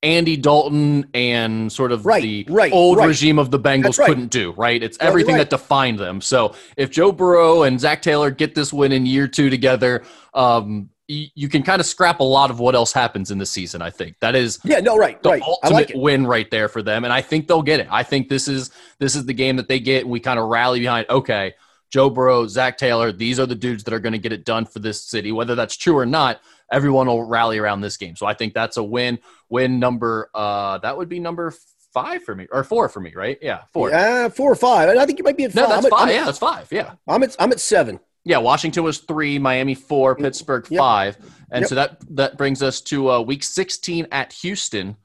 Andy 0.04 0.38
Dalton 0.38 1.10
and 1.14 1.72
sort 1.72 1.92
of 1.92 2.06
right, 2.06 2.22
the 2.22 2.46
right, 2.50 2.72
old 2.72 3.00
right. 3.00 3.08
regime 3.08 3.40
of 3.40 3.50
the 3.50 3.60
Bengals 3.60 4.04
couldn't 4.04 4.28
do, 4.28 4.52
right? 4.52 4.82
It's 4.82 4.98
everything 5.02 5.38
that 5.38 5.50
defined 5.50 5.98
them. 5.98 6.22
So 6.22 6.56
if 6.78 6.92
Joe 6.92 7.12
Burrow 7.12 7.64
and 7.64 7.80
Zac 7.80 8.04
Taylor 8.04 8.30
get 8.30 8.54
this 8.54 8.72
win 8.72 8.92
in 8.92 9.06
year 9.06 9.28
two 9.28 9.50
together, 9.50 10.04
um, 10.36 10.90
you 11.08 11.48
can 11.48 11.64
kind 11.64 11.80
of 11.80 11.86
scrap 11.86 12.20
a 12.20 12.24
lot 12.24 12.52
of 12.52 12.60
what 12.60 12.76
else 12.76 12.92
happens 12.92 13.32
in 13.32 13.38
the 13.38 13.46
season. 13.46 13.82
I 13.82 13.90
think 13.90 14.20
that 14.20 14.36
is 14.36 14.60
yeah, 14.64 14.80
no, 14.80 14.98
right, 14.98 15.22
the 15.24 15.30
right. 15.30 15.42
ultimate 15.42 15.74
like 15.74 15.92
win 15.96 16.28
right 16.28 16.50
there 16.52 16.68
for 16.68 16.82
them, 16.82 17.06
and 17.06 17.14
I 17.14 17.22
think 17.22 17.48
they'll 17.48 17.62
get 17.62 17.80
it. 17.80 17.88
I 17.90 18.04
think 18.04 18.28
this 18.28 18.48
is 18.48 18.72
this 19.00 19.16
is 19.16 19.26
the 19.26 19.34
game 19.34 19.56
that 19.56 19.70
they 19.70 19.80
get, 19.80 20.04
and 20.04 20.12
we 20.12 20.20
kind 20.20 20.38
of 20.38 20.48
rally 20.48 20.80
behind. 20.82 21.06
Okay, 21.10 21.54
Joe 21.90 22.10
Burrow, 22.10 22.46
Zac 22.48 22.78
Taylor, 22.78 23.14
these 23.14 23.40
are 23.40 23.46
the 23.46 23.56
dudes 23.56 23.86
that 23.86 23.94
are 23.94 24.00
going 24.00 24.14
to 24.14 24.20
get 24.20 24.34
it 24.34 24.44
done 24.44 24.66
for 24.66 24.80
this 24.80 25.02
city, 25.02 25.32
whether 25.32 25.56
that's 25.56 25.78
true 25.78 25.98
or 25.98 26.06
not. 26.06 26.42
Everyone 26.72 27.08
will 27.08 27.24
rally 27.24 27.58
around 27.58 27.80
this 27.80 27.96
game, 27.96 28.18
so 28.18 28.26
I 28.26 28.34
think 28.34 28.54
that's 28.54 28.76
a 28.76 28.84
win. 28.84 29.20
Win 29.50 29.80
number 29.80 30.30
uh, 30.36 30.80
that 30.80 30.98
would 30.98 31.08
be 31.08 31.20
number 31.20 31.54
five 31.94 32.22
for 32.24 32.36
me 32.36 32.48
or 32.52 32.66
four 32.66 32.90
for 32.90 33.00
me, 33.00 33.14
right? 33.16 33.38
Yeah, 33.42 33.62
four. 33.72 33.90
Yeah, 33.90 34.28
four 34.28 34.52
or 34.52 34.56
five. 34.56 34.90
I 34.90 35.06
think 35.06 35.20
you 35.20 35.24
might 35.24 35.38
be 35.38 35.46
at 35.46 35.54
five. 35.54 35.64
No, 35.64 35.70
that's 35.70 35.86
I'm 35.86 35.92
five. 35.92 36.10
At, 36.10 36.16
yeah, 36.16 36.26
that's 36.26 36.38
five. 36.38 36.68
Yeah, 36.70 36.96
I'm 37.08 37.24
at 37.24 37.36
I'm 37.40 37.54
at 37.54 37.62
seven. 37.62 38.02
Yeah, 38.28 38.40
Washington 38.40 38.84
was 38.84 38.98
three, 38.98 39.40
Miami 39.40 39.74
four, 39.74 40.16
Pittsburgh 40.16 40.68
yep. 40.70 40.80
five, 40.80 41.18
and 41.50 41.62
yep. 41.62 41.70
so 41.70 41.76
that 41.76 41.98
that 42.10 42.38
brings 42.38 42.62
us 42.62 42.82
to 42.82 43.10
uh, 43.10 43.22
week 43.22 43.42
sixteen 43.42 44.06
at 44.12 44.34
Houston, 44.34 44.98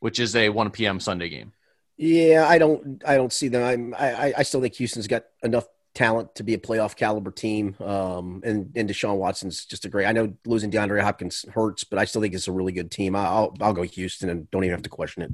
which 0.00 0.20
is 0.20 0.36
a 0.36 0.50
one 0.50 0.70
p.m. 0.70 1.00
Sunday 1.00 1.30
game. 1.30 1.52
Yeah, 1.96 2.46
I 2.46 2.58
don't 2.58 3.02
I 3.06 3.16
don't 3.16 3.32
see 3.32 3.48
them. 3.48 3.62
I'm, 3.62 3.94
I 3.98 4.34
I 4.36 4.42
still 4.42 4.60
think 4.60 4.74
Houston's 4.74 5.06
got 5.06 5.24
enough 5.42 5.66
talent 5.94 6.34
to 6.34 6.42
be 6.42 6.54
a 6.54 6.58
playoff 6.58 6.96
caliber 6.96 7.30
team. 7.30 7.76
Um, 7.80 8.42
and 8.44 8.70
and 8.76 8.88
Deshaun 8.88 9.16
Watson's 9.16 9.64
just 9.64 9.86
a 9.86 9.88
great. 9.88 10.06
I 10.06 10.12
know 10.12 10.32
losing 10.44 10.70
DeAndre 10.70 11.02
Hopkins 11.02 11.46
hurts, 11.52 11.84
but 11.84 11.98
I 11.98 12.04
still 12.04 12.20
think 12.20 12.34
it's 12.34 12.48
a 12.48 12.52
really 12.52 12.72
good 12.72 12.90
team. 12.90 13.16
I'll 13.16 13.56
I'll 13.60 13.72
go 13.72 13.82
Houston 13.82 14.28
and 14.28 14.50
don't 14.50 14.64
even 14.64 14.74
have 14.74 14.82
to 14.82 14.90
question 14.90 15.22
it. 15.22 15.30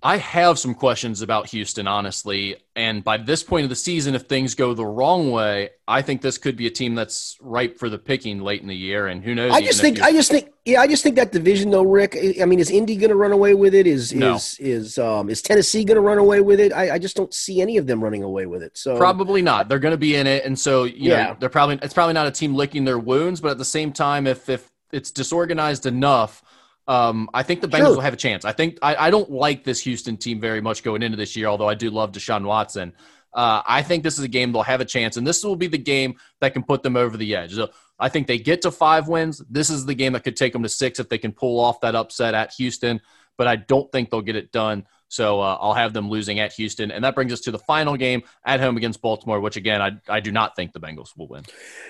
I 0.00 0.16
have 0.16 0.60
some 0.60 0.74
questions 0.74 1.22
about 1.22 1.48
Houston, 1.48 1.88
honestly. 1.88 2.56
And 2.78 3.02
by 3.02 3.16
this 3.16 3.42
point 3.42 3.64
of 3.64 3.70
the 3.70 3.76
season, 3.76 4.14
if 4.14 4.22
things 4.22 4.54
go 4.54 4.72
the 4.72 4.86
wrong 4.86 5.32
way, 5.32 5.70
I 5.88 6.00
think 6.00 6.22
this 6.22 6.38
could 6.38 6.56
be 6.56 6.68
a 6.68 6.70
team 6.70 6.94
that's 6.94 7.36
ripe 7.40 7.76
for 7.76 7.90
the 7.90 7.98
picking 7.98 8.40
late 8.40 8.62
in 8.62 8.68
the 8.68 8.76
year. 8.76 9.08
And 9.08 9.20
who 9.24 9.34
knows? 9.34 9.50
I 9.52 9.60
just 9.62 9.80
think, 9.80 10.00
I 10.00 10.12
just 10.12 10.30
think, 10.30 10.50
yeah, 10.64 10.80
I 10.80 10.86
just 10.86 11.02
think 11.02 11.16
that 11.16 11.32
division, 11.32 11.70
though, 11.70 11.82
Rick. 11.82 12.16
I 12.40 12.44
mean, 12.44 12.60
is 12.60 12.70
Indy 12.70 12.94
going 12.94 13.10
to 13.10 13.16
run 13.16 13.32
away 13.32 13.54
with 13.54 13.74
it? 13.74 13.88
Is 13.88 14.14
no. 14.14 14.36
is 14.36 14.56
is 14.60 14.96
um 14.96 15.28
is 15.28 15.42
Tennessee 15.42 15.82
going 15.82 15.96
to 15.96 16.00
run 16.00 16.18
away 16.18 16.40
with 16.40 16.60
it? 16.60 16.72
I, 16.72 16.92
I 16.92 16.98
just 17.00 17.16
don't 17.16 17.34
see 17.34 17.60
any 17.60 17.78
of 17.78 17.88
them 17.88 18.04
running 18.04 18.22
away 18.22 18.46
with 18.46 18.62
it. 18.62 18.78
So 18.78 18.96
probably 18.96 19.42
not. 19.42 19.68
They're 19.68 19.80
going 19.80 19.90
to 19.90 19.98
be 19.98 20.14
in 20.14 20.28
it, 20.28 20.44
and 20.44 20.56
so 20.56 20.84
you 20.84 21.10
yeah. 21.10 21.24
know, 21.24 21.36
they're 21.40 21.48
probably 21.48 21.80
it's 21.82 21.94
probably 21.94 22.14
not 22.14 22.28
a 22.28 22.30
team 22.30 22.54
licking 22.54 22.84
their 22.84 22.98
wounds, 23.00 23.40
but 23.40 23.50
at 23.50 23.58
the 23.58 23.64
same 23.64 23.92
time, 23.92 24.28
if 24.28 24.48
if 24.48 24.70
it's 24.92 25.10
disorganized 25.10 25.84
enough 25.84 26.44
um, 26.88 27.28
I 27.34 27.42
think 27.42 27.60
the 27.60 27.68
Bengals 27.68 27.78
sure. 27.78 27.94
will 27.96 28.00
have 28.00 28.14
a 28.14 28.16
chance. 28.16 28.46
I 28.46 28.52
think 28.52 28.78
I, 28.80 28.96
I, 28.96 29.10
don't 29.10 29.30
like 29.30 29.62
this 29.62 29.78
Houston 29.80 30.16
team 30.16 30.40
very 30.40 30.62
much 30.62 30.82
going 30.82 31.02
into 31.02 31.18
this 31.18 31.36
year, 31.36 31.46
although 31.46 31.68
I 31.68 31.74
do 31.74 31.90
love 31.90 32.12
Deshaun 32.12 32.44
Watson. 32.44 32.94
Uh, 33.34 33.60
I 33.66 33.82
think 33.82 34.02
this 34.02 34.16
is 34.16 34.24
a 34.24 34.28
game 34.28 34.52
they'll 34.52 34.62
have 34.62 34.80
a 34.80 34.86
chance, 34.86 35.18
and 35.18 35.26
this 35.26 35.44
will 35.44 35.54
be 35.54 35.66
the 35.66 35.76
game 35.76 36.16
that 36.40 36.54
can 36.54 36.62
put 36.62 36.82
them 36.82 36.96
over 36.96 37.18
the 37.18 37.36
edge. 37.36 37.54
So 37.54 37.68
I 37.98 38.08
think 38.08 38.26
they 38.26 38.38
get 38.38 38.62
to 38.62 38.70
five 38.70 39.06
wins. 39.06 39.42
This 39.50 39.68
is 39.68 39.84
the 39.84 39.94
game 39.94 40.14
that 40.14 40.24
could 40.24 40.36
take 40.36 40.54
them 40.54 40.62
to 40.62 40.68
six 40.68 40.98
if 40.98 41.10
they 41.10 41.18
can 41.18 41.32
pull 41.32 41.60
off 41.60 41.80
that 41.82 41.94
upset 41.94 42.32
at 42.32 42.54
Houston, 42.54 43.02
but 43.36 43.46
I 43.46 43.56
don't 43.56 43.92
think 43.92 44.08
they'll 44.08 44.22
get 44.22 44.36
it 44.36 44.50
done. 44.50 44.86
So 45.08 45.40
uh, 45.40 45.58
I'll 45.60 45.74
have 45.74 45.94
them 45.94 46.10
losing 46.10 46.38
at 46.38 46.52
Houston. 46.52 46.90
And 46.90 47.02
that 47.02 47.14
brings 47.14 47.32
us 47.32 47.40
to 47.40 47.50
the 47.50 47.58
final 47.58 47.96
game 47.96 48.22
at 48.44 48.60
home 48.60 48.76
against 48.76 49.00
Baltimore, 49.00 49.40
which 49.40 49.56
again, 49.56 49.80
I, 49.80 49.92
I 50.08 50.20
do 50.20 50.30
not 50.30 50.54
think 50.54 50.72
the 50.72 50.80
Bengals 50.80 51.16
will 51.16 51.28
win. 51.28 51.44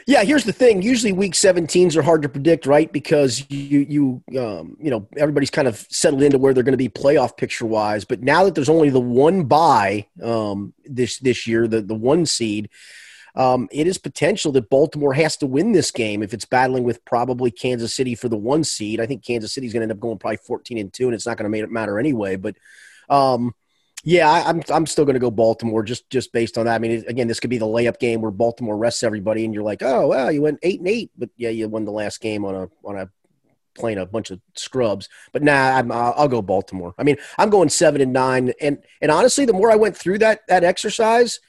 Yeah, 0.07 0.23
here's 0.23 0.45
the 0.45 0.53
thing. 0.53 0.83
Usually 0.83 1.13
week 1.13 1.35
17s 1.35 1.97
are 1.97 2.03
hard 2.03 2.23
to 2.23 2.29
predict, 2.29 2.65
right? 2.65 2.91
Because 2.93 3.45
you, 3.51 3.81
you, 4.31 4.41
um, 4.41 4.77
you 4.81 4.91
know, 4.91 5.09
everybody's 5.17 5.51
kind 5.51 5.67
of 5.67 5.85
settled 5.91 6.23
into 6.23 6.39
where 6.39 6.55
they're 6.55 6.63
going 6.63 6.73
to 6.73 6.79
be 6.79 6.89
playoff 6.89 7.37
picture 7.37 7.67
wise. 7.67 8.05
But 8.05 8.23
now 8.23 8.45
that 8.45 8.55
there's 8.55 8.69
only 8.69 8.91
the 8.91 9.01
one 9.01 9.45
bye 9.45 10.07
um, 10.23 10.73
this, 10.85 11.19
this 11.19 11.47
year, 11.47 11.67
the, 11.67 11.83
the 11.83 11.95
one 11.95 12.25
seed, 12.25 12.71
um, 13.35 13.69
it 13.71 13.87
is 13.87 13.99
potential 13.99 14.53
that 14.53 14.71
Baltimore 14.71 15.15
has 15.15 15.37
to 15.39 15.47
win 15.47 15.73
this 15.73 15.91
game 15.91 16.23
if 16.23 16.33
it's 16.33 16.45
battling 16.45 16.83
with 16.83 17.05
probably 17.05 17.51
Kansas 17.51 17.95
City 17.95 18.15
for 18.15 18.29
the 18.29 18.37
one 18.37 18.65
seed. 18.65 19.01
I 19.01 19.07
think 19.07 19.25
Kansas 19.25 19.53
City's 19.53 19.73
going 19.73 19.81
to 19.81 19.85
end 19.85 19.93
up 19.93 20.01
going 20.01 20.19
probably 20.19 20.39
14 20.39 20.79
and 20.79 20.93
two, 20.93 21.07
and 21.07 21.15
it's 21.15 21.27
not 21.27 21.37
going 21.37 21.51
to 21.51 21.67
matter 21.69 21.99
anyway. 21.99 22.37
But 22.37 22.57
um, 23.09 23.55
yeah, 24.05 24.31
I, 24.31 24.51
am 24.51 24.57
I'm, 24.57 24.63
I'm 24.71 24.87
still 24.87 25.05
going 25.05 25.15
to 25.15 25.21
go 25.21 25.31
Baltimore 25.31 25.83
just 25.83 26.09
just 26.11 26.33
based 26.33 26.57
on 26.57 26.67
that. 26.67 26.75
I 26.75 26.79
mean, 26.79 27.05
again, 27.09 27.29
this 27.29 27.41
could 27.41 27.51
be 27.51 27.59
the 27.59 27.67
layup 27.67 27.99
game 27.99 28.21
where 28.21 28.31
Baltimore 28.31 28.77
rests 28.77 29.03
everybody, 29.03 29.45
and 29.45 29.53
you're 29.53 29.63
like, 29.63 29.83
oh 29.83 30.09
well, 30.09 30.31
you 30.31 30.43
went 30.43 30.61
eight 30.63 30.79
and 30.79 30.89
eight, 30.89 31.11
but 31.17 31.31
yeah, 31.37 31.51
you 31.51 31.69
won 31.69 31.85
the 31.85 31.93
last 31.93 32.21
game 32.21 32.45
on 32.45 32.55
a 32.55 32.69
on 32.85 32.97
a 32.97 33.11
playing 33.75 33.99
a 33.99 34.07
bunch 34.07 34.31
of 34.31 34.41
scrubs. 34.55 35.09
But 35.33 35.43
nah, 35.43 35.77
I'm, 35.77 35.91
I'll 35.93 36.29
go 36.29 36.43
Baltimore. 36.43 36.95
I 36.99 37.03
mean, 37.03 37.17
I'm 37.39 37.51
going 37.51 37.69
seven 37.69 38.01
and 38.01 38.13
nine, 38.13 38.53
and 38.61 38.79
and 39.01 39.11
honestly, 39.11 39.45
the 39.45 39.53
more 39.53 39.71
I 39.71 39.77
went 39.77 39.97
through 39.97 40.19
that 40.19 40.47
that 40.49 40.65
exercise, 40.65 41.41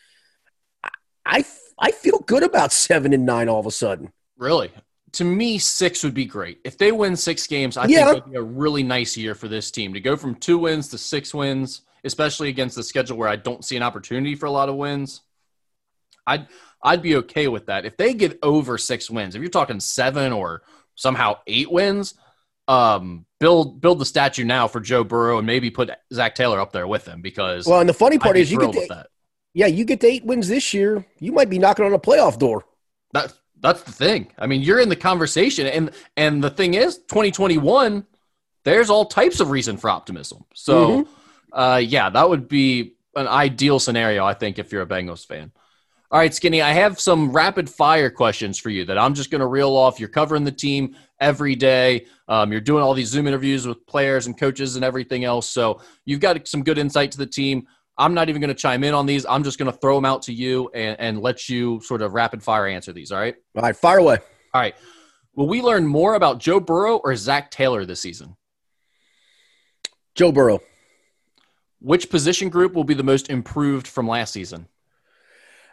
I 1.25 1.45
I 1.79 1.91
feel 1.91 2.19
good 2.19 2.43
about 2.43 2.71
seven 2.71 3.13
and 3.13 3.25
nine 3.25 3.47
all 3.47 3.59
of 3.59 3.67
a 3.67 3.71
sudden. 3.71 4.11
Really? 4.37 4.71
To 5.13 5.23
me, 5.23 5.57
six 5.57 6.03
would 6.03 6.13
be 6.13 6.25
great. 6.25 6.59
If 6.63 6.77
they 6.77 6.91
win 6.91 7.15
six 7.15 7.47
games, 7.47 7.77
I 7.77 7.85
yeah. 7.85 8.05
think 8.05 8.17
it 8.17 8.23
would 8.23 8.31
be 8.31 8.37
a 8.37 8.41
really 8.41 8.83
nice 8.83 9.17
year 9.17 9.35
for 9.35 9.47
this 9.47 9.71
team 9.71 9.93
to 9.93 9.99
go 9.99 10.15
from 10.15 10.35
two 10.35 10.57
wins 10.57 10.89
to 10.89 10.97
six 10.97 11.33
wins, 11.33 11.81
especially 12.03 12.49
against 12.49 12.75
the 12.75 12.83
schedule 12.83 13.17
where 13.17 13.29
I 13.29 13.35
don't 13.35 13.63
see 13.65 13.77
an 13.77 13.83
opportunity 13.83 14.35
for 14.35 14.45
a 14.45 14.51
lot 14.51 14.69
of 14.69 14.75
wins. 14.75 15.21
I'd 16.27 16.47
I'd 16.83 17.01
be 17.01 17.15
okay 17.17 17.47
with 17.47 17.65
that. 17.65 17.85
If 17.85 17.97
they 17.97 18.13
get 18.13 18.39
over 18.43 18.77
six 18.77 19.09
wins, 19.09 19.35
if 19.35 19.41
you're 19.41 19.49
talking 19.49 19.79
seven 19.79 20.31
or 20.31 20.63
somehow 20.95 21.37
eight 21.47 21.71
wins, 21.71 22.13
um, 22.67 23.25
build 23.39 23.81
build 23.81 23.99
the 23.99 24.05
statue 24.05 24.45
now 24.45 24.67
for 24.67 24.79
Joe 24.79 25.03
Burrow 25.03 25.39
and 25.39 25.47
maybe 25.47 25.71
put 25.71 25.89
Zac 26.13 26.35
Taylor 26.35 26.59
up 26.59 26.71
there 26.71 26.87
with 26.87 27.05
him 27.05 27.21
because 27.21 27.65
well, 27.65 27.79
and 27.79 27.89
the 27.89 27.93
funny 27.93 28.19
part 28.19 28.37
is 28.37 28.51
you 28.51 28.59
get 28.59 28.87
to, 28.87 29.07
yeah, 29.53 29.65
you 29.65 29.85
get 29.85 29.99
to 30.01 30.07
eight 30.07 30.23
wins 30.23 30.47
this 30.47 30.73
year, 30.73 31.05
you 31.19 31.31
might 31.31 31.49
be 31.49 31.59
knocking 31.59 31.85
on 31.85 31.93
a 31.93 31.99
playoff 31.99 32.37
door. 32.37 32.65
That 33.13 33.33
that's 33.61 33.83
the 33.83 33.91
thing. 33.91 34.31
I 34.37 34.47
mean, 34.47 34.61
you're 34.61 34.79
in 34.79 34.89
the 34.89 34.95
conversation, 34.95 35.67
and 35.67 35.91
and 36.17 36.43
the 36.43 36.49
thing 36.49 36.73
is, 36.73 36.97
2021, 36.97 38.05
there's 38.63 38.89
all 38.89 39.05
types 39.05 39.39
of 39.39 39.49
reason 39.49 39.77
for 39.77 39.89
optimism. 39.89 40.45
So, 40.53 41.03
mm-hmm. 41.03 41.59
uh, 41.59 41.77
yeah, 41.77 42.09
that 42.09 42.29
would 42.29 42.47
be 42.47 42.95
an 43.15 43.27
ideal 43.27 43.79
scenario, 43.79 44.25
I 44.25 44.33
think, 44.33 44.59
if 44.59 44.71
you're 44.71 44.81
a 44.81 44.87
Bengals 44.87 45.25
fan. 45.25 45.51
All 46.11 46.19
right, 46.19 46.33
Skinny, 46.33 46.61
I 46.61 46.71
have 46.71 46.99
some 46.99 47.31
rapid 47.31 47.69
fire 47.69 48.09
questions 48.09 48.57
for 48.57 48.71
you 48.71 48.83
that 48.85 48.97
I'm 48.97 49.13
just 49.13 49.29
going 49.29 49.41
to 49.41 49.47
reel 49.47 49.75
off. 49.75 49.99
You're 49.99 50.09
covering 50.09 50.43
the 50.43 50.51
team 50.51 50.95
every 51.19 51.53
day. 51.53 52.07
Um, 52.27 52.51
you're 52.51 52.61
doing 52.61 52.81
all 52.81 52.95
these 52.95 53.09
Zoom 53.09 53.27
interviews 53.27 53.67
with 53.67 53.85
players 53.85 54.25
and 54.25 54.35
coaches 54.35 54.75
and 54.75 54.83
everything 54.83 55.23
else. 55.23 55.47
So 55.47 55.81
you've 56.05 56.19
got 56.19 56.47
some 56.47 56.63
good 56.63 56.79
insight 56.79 57.11
to 57.11 57.19
the 57.19 57.27
team. 57.27 57.67
I'm 57.99 58.13
not 58.13 58.29
even 58.29 58.41
going 58.41 58.49
to 58.49 58.55
chime 58.55 58.83
in 58.85 58.93
on 58.93 59.05
these. 59.05 59.25
I'm 59.25 59.43
just 59.43 59.59
going 59.59 59.71
to 59.71 59.77
throw 59.77 59.95
them 59.95 60.05
out 60.05 60.21
to 60.23 60.33
you 60.33 60.71
and, 60.73 60.99
and 60.99 61.21
let 61.21 61.49
you 61.49 61.81
sort 61.81 62.01
of 62.01 62.13
rapid 62.13 62.41
fire 62.41 62.65
answer 62.65 62.93
these. 62.93 63.11
All 63.11 63.19
right. 63.19 63.35
All 63.55 63.61
right. 63.61 63.75
Fire 63.75 63.97
away. 63.97 64.17
All 64.53 64.61
right. 64.61 64.73
Will 65.35 65.47
we 65.47 65.61
learn 65.61 65.85
more 65.85 66.15
about 66.15 66.39
Joe 66.39 66.59
Burrow 66.59 66.97
or 66.97 67.15
Zac 67.15 67.51
Taylor 67.51 67.85
this 67.85 68.01
season? 68.01 68.37
Joe 70.15 70.31
Burrow. 70.31 70.61
Which 71.81 72.09
position 72.09 72.49
group 72.49 72.73
will 72.73 72.83
be 72.83 72.93
the 72.93 73.03
most 73.03 73.29
improved 73.29 73.87
from 73.87 74.07
last 74.07 74.33
season? 74.33 74.67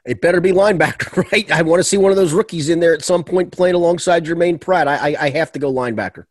It 0.04 0.20
better 0.20 0.40
be 0.40 0.52
linebacker, 0.52 1.16
right? 1.32 1.50
I 1.50 1.62
want 1.62 1.80
to 1.80 1.84
see 1.84 1.96
one 1.96 2.10
of 2.10 2.16
those 2.16 2.32
rookies 2.32 2.68
in 2.68 2.80
there 2.80 2.94
at 2.94 3.04
some 3.04 3.24
point 3.24 3.52
playing 3.52 3.74
alongside 3.74 4.24
Germaine 4.24 4.58
Pratt. 4.58 4.88
I, 4.88 4.96
I, 4.96 5.16
I 5.26 5.30
have 5.30 5.52
to 5.52 5.58
go 5.58 5.72
linebacker. 5.72 6.26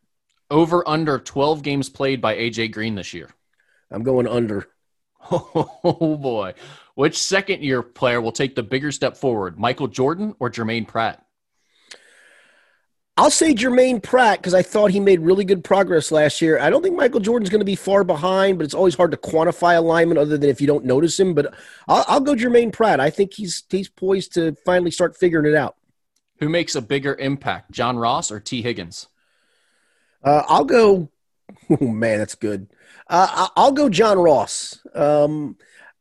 Over 0.50 0.88
under 0.88 1.18
12 1.18 1.62
games 1.62 1.88
played 1.88 2.20
by 2.20 2.36
AJ 2.36 2.72
Green 2.72 2.94
this 2.94 3.12
year. 3.12 3.30
I'm 3.90 4.02
going 4.02 4.26
under. 4.26 4.68
Oh 5.30 6.16
boy. 6.16 6.54
Which 6.94 7.18
second 7.18 7.62
year 7.62 7.82
player 7.82 8.20
will 8.20 8.32
take 8.32 8.54
the 8.54 8.62
bigger 8.62 8.90
step 8.90 9.16
forward, 9.16 9.58
Michael 9.58 9.88
Jordan 9.88 10.34
or 10.40 10.50
Germaine 10.50 10.86
Pratt? 10.86 11.22
I'll 13.18 13.30
say 13.30 13.54
Germaine 13.54 14.00
Pratt 14.00 14.38
because 14.40 14.52
I 14.52 14.62
thought 14.62 14.90
he 14.90 15.00
made 15.00 15.20
really 15.20 15.44
good 15.46 15.64
progress 15.64 16.12
last 16.12 16.42
year. 16.42 16.58
I 16.58 16.68
don't 16.68 16.82
think 16.82 16.96
Michael 16.96 17.20
Jordan's 17.20 17.48
going 17.48 17.60
to 17.60 17.66
be 17.66 17.74
far 17.74 18.04
behind, 18.04 18.58
but 18.58 18.64
it's 18.64 18.74
always 18.74 18.94
hard 18.94 19.10
to 19.12 19.16
quantify 19.16 19.76
alignment 19.76 20.18
other 20.18 20.36
than 20.36 20.50
if 20.50 20.60
you 20.60 20.66
don't 20.66 20.84
notice 20.84 21.18
him. 21.18 21.32
But 21.32 21.54
I'll, 21.88 22.04
I'll 22.08 22.20
go 22.20 22.34
Germaine 22.34 22.72
Pratt. 22.72 23.00
I 23.00 23.08
think 23.08 23.32
he's 23.32 23.64
he's 23.70 23.88
poised 23.88 24.34
to 24.34 24.54
finally 24.66 24.90
start 24.90 25.16
figuring 25.16 25.50
it 25.50 25.56
out. 25.56 25.76
Who 26.40 26.50
makes 26.50 26.74
a 26.74 26.82
bigger 26.82 27.14
impact, 27.14 27.70
John 27.70 27.96
Ross 27.96 28.30
or 28.30 28.38
Tee 28.38 28.60
Higgins? 28.60 29.06
Uh, 30.22 30.42
I'll 30.46 30.64
go. 30.64 31.10
Oh 31.70 31.86
man, 31.86 32.18
that's 32.18 32.34
good. 32.34 32.68
Uh, 33.08 33.48
I'll 33.56 33.72
go 33.72 33.88
John 33.88 34.18
Ross. 34.18 34.80
Um, 34.94 35.56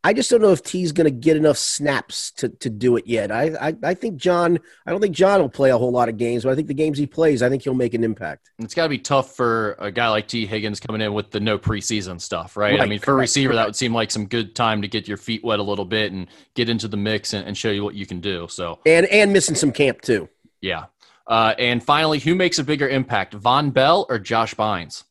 I 0.05 0.13
just 0.13 0.29
don't 0.29 0.39
know 0.39 0.51
if 0.51 0.61
Tee's 0.61 0.91
going 0.91 1.05
to 1.05 1.11
get 1.11 1.35
enough 1.35 1.57
snaps 1.57 2.29
to, 2.33 2.49
to 2.49 2.69
do 2.69 2.95
it 2.95 3.07
yet. 3.07 3.31
I, 3.31 3.69
I, 3.69 3.75
I 3.81 3.93
think 3.95 4.17
John. 4.17 4.59
I 4.85 4.91
don't 4.91 5.01
think 5.01 5.15
John 5.15 5.41
will 5.41 5.49
play 5.49 5.71
a 5.71 5.77
whole 5.79 5.91
lot 5.91 6.09
of 6.09 6.17
games, 6.17 6.43
but 6.43 6.51
I 6.51 6.55
think 6.55 6.67
the 6.67 6.75
games 6.75 6.99
he 6.99 7.07
plays, 7.07 7.41
I 7.41 7.49
think 7.49 7.63
he'll 7.63 7.73
make 7.73 7.95
an 7.95 8.03
impact. 8.03 8.51
It's 8.59 8.75
got 8.75 8.83
to 8.83 8.89
be 8.89 8.99
tough 8.99 9.35
for 9.35 9.75
a 9.79 9.91
guy 9.91 10.07
like 10.09 10.27
Tee 10.27 10.45
Higgins 10.45 10.79
coming 10.79 11.01
in 11.01 11.11
with 11.15 11.31
the 11.31 11.39
no 11.39 11.57
preseason 11.57 12.21
stuff, 12.21 12.55
right? 12.55 12.73
right 12.73 12.81
I 12.81 12.85
mean, 12.85 12.99
for 12.99 13.13
a 13.13 13.15
receiver, 13.15 13.55
that 13.55 13.65
would 13.65 13.75
seem 13.75 13.95
like 13.95 14.11
some 14.11 14.27
good 14.27 14.55
time 14.55 14.83
to 14.83 14.87
get 14.87 15.07
your 15.07 15.17
feet 15.17 15.43
wet 15.43 15.57
a 15.57 15.63
little 15.63 15.85
bit 15.85 16.11
and 16.11 16.27
get 16.53 16.69
into 16.69 16.87
the 16.87 16.97
mix 16.97 17.33
and, 17.33 17.47
and 17.47 17.57
show 17.57 17.71
you 17.71 17.83
what 17.83 17.95
you 17.95 18.05
can 18.05 18.21
do. 18.21 18.47
So 18.47 18.77
and 18.85 19.07
and 19.07 19.33
missing 19.33 19.55
some 19.55 19.71
camp 19.71 20.01
too. 20.01 20.29
Yeah. 20.61 20.85
Uh, 21.25 21.55
and 21.57 21.83
finally, 21.83 22.19
who 22.19 22.35
makes 22.35 22.59
a 22.59 22.63
bigger 22.63 22.87
impact, 22.87 23.35
Vonn 23.35 23.73
Bell 23.73 24.05
or 24.07 24.19
Josh 24.19 24.53
Bynes? 24.53 25.03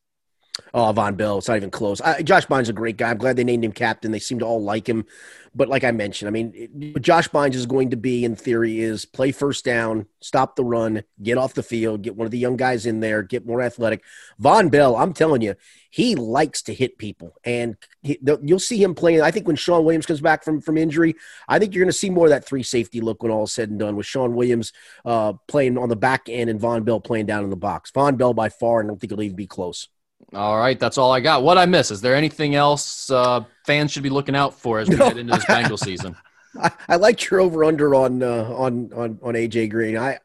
Oh, 0.76 0.92
Vonn 0.92 1.16
Bell. 1.16 1.38
It's 1.38 1.46
not 1.46 1.56
even 1.56 1.70
close. 1.70 2.00
I, 2.00 2.22
Josh 2.22 2.46
Bynes 2.46 2.62
is 2.62 2.68
a 2.68 2.72
great 2.72 2.96
guy. 2.96 3.08
I'm 3.08 3.16
glad 3.16 3.36
they 3.36 3.44
named 3.44 3.64
him 3.64 3.70
captain. 3.70 4.10
They 4.10 4.18
seem 4.18 4.40
to 4.40 4.44
all 4.44 4.60
like 4.60 4.88
him. 4.88 5.06
But 5.54 5.68
like 5.68 5.84
I 5.84 5.92
mentioned, 5.92 6.26
I 6.26 6.32
mean, 6.32 6.90
what 6.92 7.02
Josh 7.02 7.28
Bynes 7.28 7.54
is 7.54 7.64
going 7.64 7.90
to 7.90 7.96
be 7.96 8.24
in 8.24 8.34
theory 8.34 8.80
is 8.80 9.04
play 9.04 9.30
first 9.30 9.64
down, 9.64 10.06
stop 10.20 10.56
the 10.56 10.64
run, 10.64 11.04
get 11.22 11.38
off 11.38 11.54
the 11.54 11.62
field, 11.62 12.02
get 12.02 12.16
one 12.16 12.24
of 12.24 12.32
the 12.32 12.38
young 12.38 12.56
guys 12.56 12.86
in 12.86 12.98
there, 12.98 13.22
get 13.22 13.46
more 13.46 13.62
athletic. 13.62 14.02
Vonn 14.42 14.68
Bell, 14.68 14.96
I'm 14.96 15.12
telling 15.12 15.42
you, 15.42 15.54
he 15.90 16.16
likes 16.16 16.60
to 16.62 16.74
hit 16.74 16.98
people, 16.98 17.36
and 17.44 17.76
he, 18.02 18.18
you'll 18.42 18.58
see 18.58 18.82
him 18.82 18.96
playing. 18.96 19.20
I 19.20 19.30
think 19.30 19.46
when 19.46 19.54
Shawn 19.54 19.84
Williams 19.84 20.06
comes 20.06 20.20
back 20.20 20.42
from 20.42 20.60
from 20.60 20.76
injury, 20.76 21.14
I 21.46 21.60
think 21.60 21.72
you're 21.72 21.84
going 21.84 21.92
to 21.92 21.96
see 21.96 22.10
more 22.10 22.26
of 22.26 22.30
that 22.30 22.44
three 22.44 22.64
safety 22.64 23.00
look 23.00 23.22
when 23.22 23.30
all 23.30 23.44
is 23.44 23.52
said 23.52 23.70
and 23.70 23.78
done. 23.78 23.94
With 23.94 24.06
Shawn 24.06 24.34
Williams 24.34 24.72
uh, 25.04 25.34
playing 25.46 25.78
on 25.78 25.88
the 25.88 25.94
back 25.94 26.28
end 26.28 26.50
and 26.50 26.60
Vonn 26.60 26.84
Bell 26.84 26.98
playing 26.98 27.26
down 27.26 27.44
in 27.44 27.50
the 27.50 27.54
box. 27.54 27.92
Vonn 27.92 28.18
Bell 28.18 28.34
by 28.34 28.48
far, 28.48 28.82
I 28.82 28.86
don't 28.88 29.00
think 29.00 29.12
it'll 29.12 29.22
even 29.22 29.36
be 29.36 29.46
close. 29.46 29.86
All 30.32 30.58
right, 30.58 30.78
that's 30.78 30.98
all 30.98 31.12
I 31.12 31.20
got. 31.20 31.42
What 31.42 31.58
I 31.58 31.66
miss? 31.66 31.90
Is 31.90 32.00
there 32.00 32.14
anything 32.14 32.54
else 32.54 33.10
uh, 33.10 33.44
fans 33.66 33.92
should 33.92 34.02
be 34.02 34.10
looking 34.10 34.34
out 34.34 34.54
for 34.54 34.80
as 34.80 34.88
we 34.88 34.96
no. 34.96 35.06
head 35.06 35.18
into 35.18 35.34
this 35.34 35.44
Bengal 35.46 35.76
season? 35.76 36.16
I, 36.60 36.70
I 36.88 36.96
like 36.96 37.30
your 37.30 37.40
over 37.40 37.64
under 37.64 37.94
on 37.94 38.22
uh, 38.22 38.44
on 38.56 38.92
on 38.94 39.18
on 39.22 39.34
AJ 39.34 39.70
Green. 39.70 39.96
I, 39.96 40.18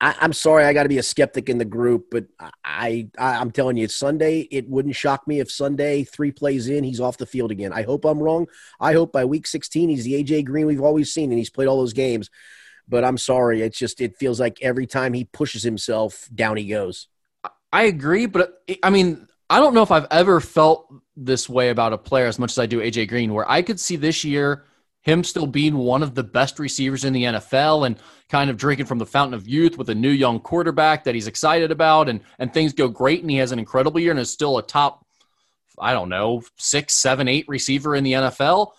I 0.00 0.14
am 0.20 0.32
sorry, 0.32 0.64
I 0.64 0.72
got 0.72 0.84
to 0.84 0.88
be 0.88 0.98
a 0.98 1.02
skeptic 1.02 1.50
in 1.50 1.58
the 1.58 1.64
group, 1.64 2.06
but 2.10 2.24
I, 2.64 3.08
I 3.18 3.34
am 3.36 3.50
telling 3.50 3.76
you, 3.76 3.86
Sunday. 3.88 4.48
It 4.50 4.68
wouldn't 4.68 4.96
shock 4.96 5.28
me 5.28 5.40
if 5.40 5.50
Sunday 5.50 6.04
three 6.04 6.32
plays 6.32 6.68
in, 6.68 6.84
he's 6.84 7.00
off 7.00 7.18
the 7.18 7.26
field 7.26 7.50
again. 7.50 7.72
I 7.72 7.82
hope 7.82 8.06
I'm 8.06 8.18
wrong. 8.18 8.46
I 8.80 8.94
hope 8.94 9.12
by 9.12 9.26
week 9.26 9.46
16 9.46 9.90
he's 9.90 10.04
the 10.04 10.24
AJ 10.24 10.46
Green 10.46 10.66
we've 10.66 10.80
always 10.80 11.12
seen, 11.12 11.30
and 11.30 11.38
he's 11.38 11.50
played 11.50 11.68
all 11.68 11.78
those 11.78 11.92
games. 11.92 12.30
But 12.88 13.04
I'm 13.04 13.18
sorry, 13.18 13.60
it's 13.60 13.78
just 13.78 14.00
it 14.00 14.16
feels 14.16 14.40
like 14.40 14.58
every 14.62 14.86
time 14.86 15.12
he 15.12 15.24
pushes 15.24 15.62
himself, 15.62 16.28
down 16.34 16.56
he 16.56 16.66
goes. 16.66 17.08
I 17.74 17.84
agree, 17.84 18.26
but 18.26 18.62
I 18.84 18.90
mean, 18.90 19.26
I 19.50 19.58
don't 19.58 19.74
know 19.74 19.82
if 19.82 19.90
I've 19.90 20.06
ever 20.12 20.40
felt 20.40 20.94
this 21.16 21.48
way 21.48 21.70
about 21.70 21.92
a 21.92 21.98
player 21.98 22.26
as 22.26 22.38
much 22.38 22.52
as 22.52 22.58
I 22.60 22.66
do 22.66 22.78
AJ 22.78 23.08
Green, 23.08 23.34
where 23.34 23.50
I 23.50 23.62
could 23.62 23.80
see 23.80 23.96
this 23.96 24.22
year 24.22 24.64
him 25.02 25.24
still 25.24 25.48
being 25.48 25.76
one 25.76 26.04
of 26.04 26.14
the 26.14 26.22
best 26.22 26.60
receivers 26.60 27.04
in 27.04 27.12
the 27.12 27.24
NFL 27.24 27.84
and 27.84 27.96
kind 28.28 28.48
of 28.48 28.56
drinking 28.56 28.86
from 28.86 28.98
the 28.98 29.04
fountain 29.04 29.34
of 29.34 29.48
youth 29.48 29.76
with 29.76 29.90
a 29.90 29.94
new 29.94 30.10
young 30.10 30.38
quarterback 30.38 31.02
that 31.02 31.16
he's 31.16 31.26
excited 31.26 31.72
about 31.72 32.08
and 32.08 32.20
and 32.38 32.54
things 32.54 32.72
go 32.72 32.86
great 32.86 33.22
and 33.22 33.30
he 33.30 33.38
has 33.38 33.50
an 33.50 33.58
incredible 33.58 33.98
year 33.98 34.12
and 34.12 34.20
is 34.20 34.30
still 34.30 34.56
a 34.56 34.62
top 34.62 35.04
I 35.78 35.94
don't 35.94 36.08
know 36.08 36.42
six 36.56 36.94
seven 36.94 37.26
eight 37.26 37.44
receiver 37.48 37.96
in 37.96 38.04
the 38.04 38.12
NFL 38.12 38.70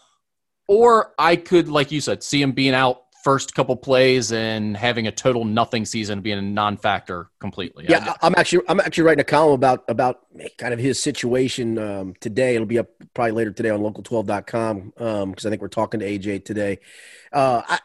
or 0.67 1.13
I 1.19 1.36
could 1.36 1.67
like 1.67 1.91
you 1.91 1.99
said 1.99 2.23
see 2.23 2.41
him 2.41 2.53
being 2.53 2.73
out 2.73 3.03
first 3.25 3.55
couple 3.55 3.75
plays 3.75 4.31
and 4.31 4.77
having 4.77 5.07
a 5.07 5.11
total 5.11 5.43
nothing 5.43 5.83
season 5.83 6.21
being 6.21 6.38
a 6.38 6.41
non-factor 6.43 7.27
completely. 7.39 7.83
Yeah, 7.89 8.13
I'm 8.21 8.35
actually 8.38 8.63
I'm 8.69 8.79
actually 8.79 9.03
writing 9.05 9.21
a 9.21 9.25
column 9.25 9.55
about 9.55 9.83
about 9.88 10.27
kind 10.59 10.75
of 10.75 10.79
his 10.79 11.01
situation 11.01 11.79
um, 11.79 12.13
today. 12.21 12.53
It'll 12.53 12.67
be 12.67 12.77
up 12.77 12.89
probably 13.15 13.31
later 13.31 13.51
today 13.51 13.71
on 13.71 13.81
local12.com 13.81 14.93
because 14.95 15.23
um, 15.23 15.33
I 15.43 15.49
think 15.49 15.59
we're 15.59 15.69
talking 15.69 16.01
to 16.01 16.05
AJ 16.05 16.45
today. 16.45 16.77
Uh, 17.33 17.63
I, 17.67 17.79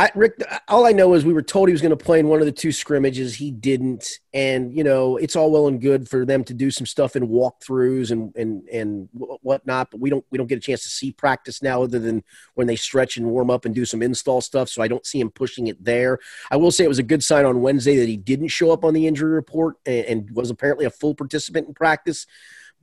I, 0.00 0.12
Rick, 0.14 0.40
all 0.68 0.86
I 0.86 0.92
know 0.92 1.14
is 1.14 1.24
we 1.24 1.32
were 1.32 1.42
told 1.42 1.68
he 1.68 1.72
was 1.72 1.82
going 1.82 1.96
to 1.96 1.96
play 1.96 2.20
in 2.20 2.28
one 2.28 2.38
of 2.38 2.46
the 2.46 2.52
two 2.52 2.70
scrimmages. 2.70 3.34
He 3.34 3.50
didn't, 3.50 4.20
and 4.32 4.72
you 4.72 4.84
know 4.84 5.16
it's 5.16 5.34
all 5.34 5.50
well 5.50 5.66
and 5.66 5.80
good 5.80 6.08
for 6.08 6.24
them 6.24 6.44
to 6.44 6.54
do 6.54 6.70
some 6.70 6.86
stuff 6.86 7.16
in 7.16 7.26
walkthroughs 7.26 8.12
and 8.12 8.34
and 8.36 8.68
and 8.68 9.08
whatnot, 9.12 9.90
but 9.90 9.98
we 9.98 10.08
don't 10.08 10.24
we 10.30 10.38
don't 10.38 10.46
get 10.46 10.58
a 10.58 10.60
chance 10.60 10.84
to 10.84 10.88
see 10.88 11.10
practice 11.10 11.62
now, 11.62 11.82
other 11.82 11.98
than 11.98 12.22
when 12.54 12.68
they 12.68 12.76
stretch 12.76 13.16
and 13.16 13.26
warm 13.26 13.50
up 13.50 13.64
and 13.64 13.74
do 13.74 13.84
some 13.84 14.00
install 14.00 14.40
stuff. 14.40 14.68
So 14.68 14.82
I 14.82 14.88
don't 14.88 15.04
see 15.04 15.18
him 15.18 15.30
pushing 15.30 15.66
it 15.66 15.84
there. 15.84 16.20
I 16.48 16.56
will 16.58 16.70
say 16.70 16.84
it 16.84 16.88
was 16.88 17.00
a 17.00 17.02
good 17.02 17.24
sign 17.24 17.44
on 17.44 17.60
Wednesday 17.60 17.96
that 17.96 18.08
he 18.08 18.16
didn't 18.16 18.48
show 18.48 18.70
up 18.70 18.84
on 18.84 18.94
the 18.94 19.08
injury 19.08 19.32
report 19.32 19.78
and, 19.84 20.04
and 20.06 20.30
was 20.30 20.50
apparently 20.50 20.84
a 20.86 20.90
full 20.90 21.16
participant 21.16 21.66
in 21.66 21.74
practice. 21.74 22.24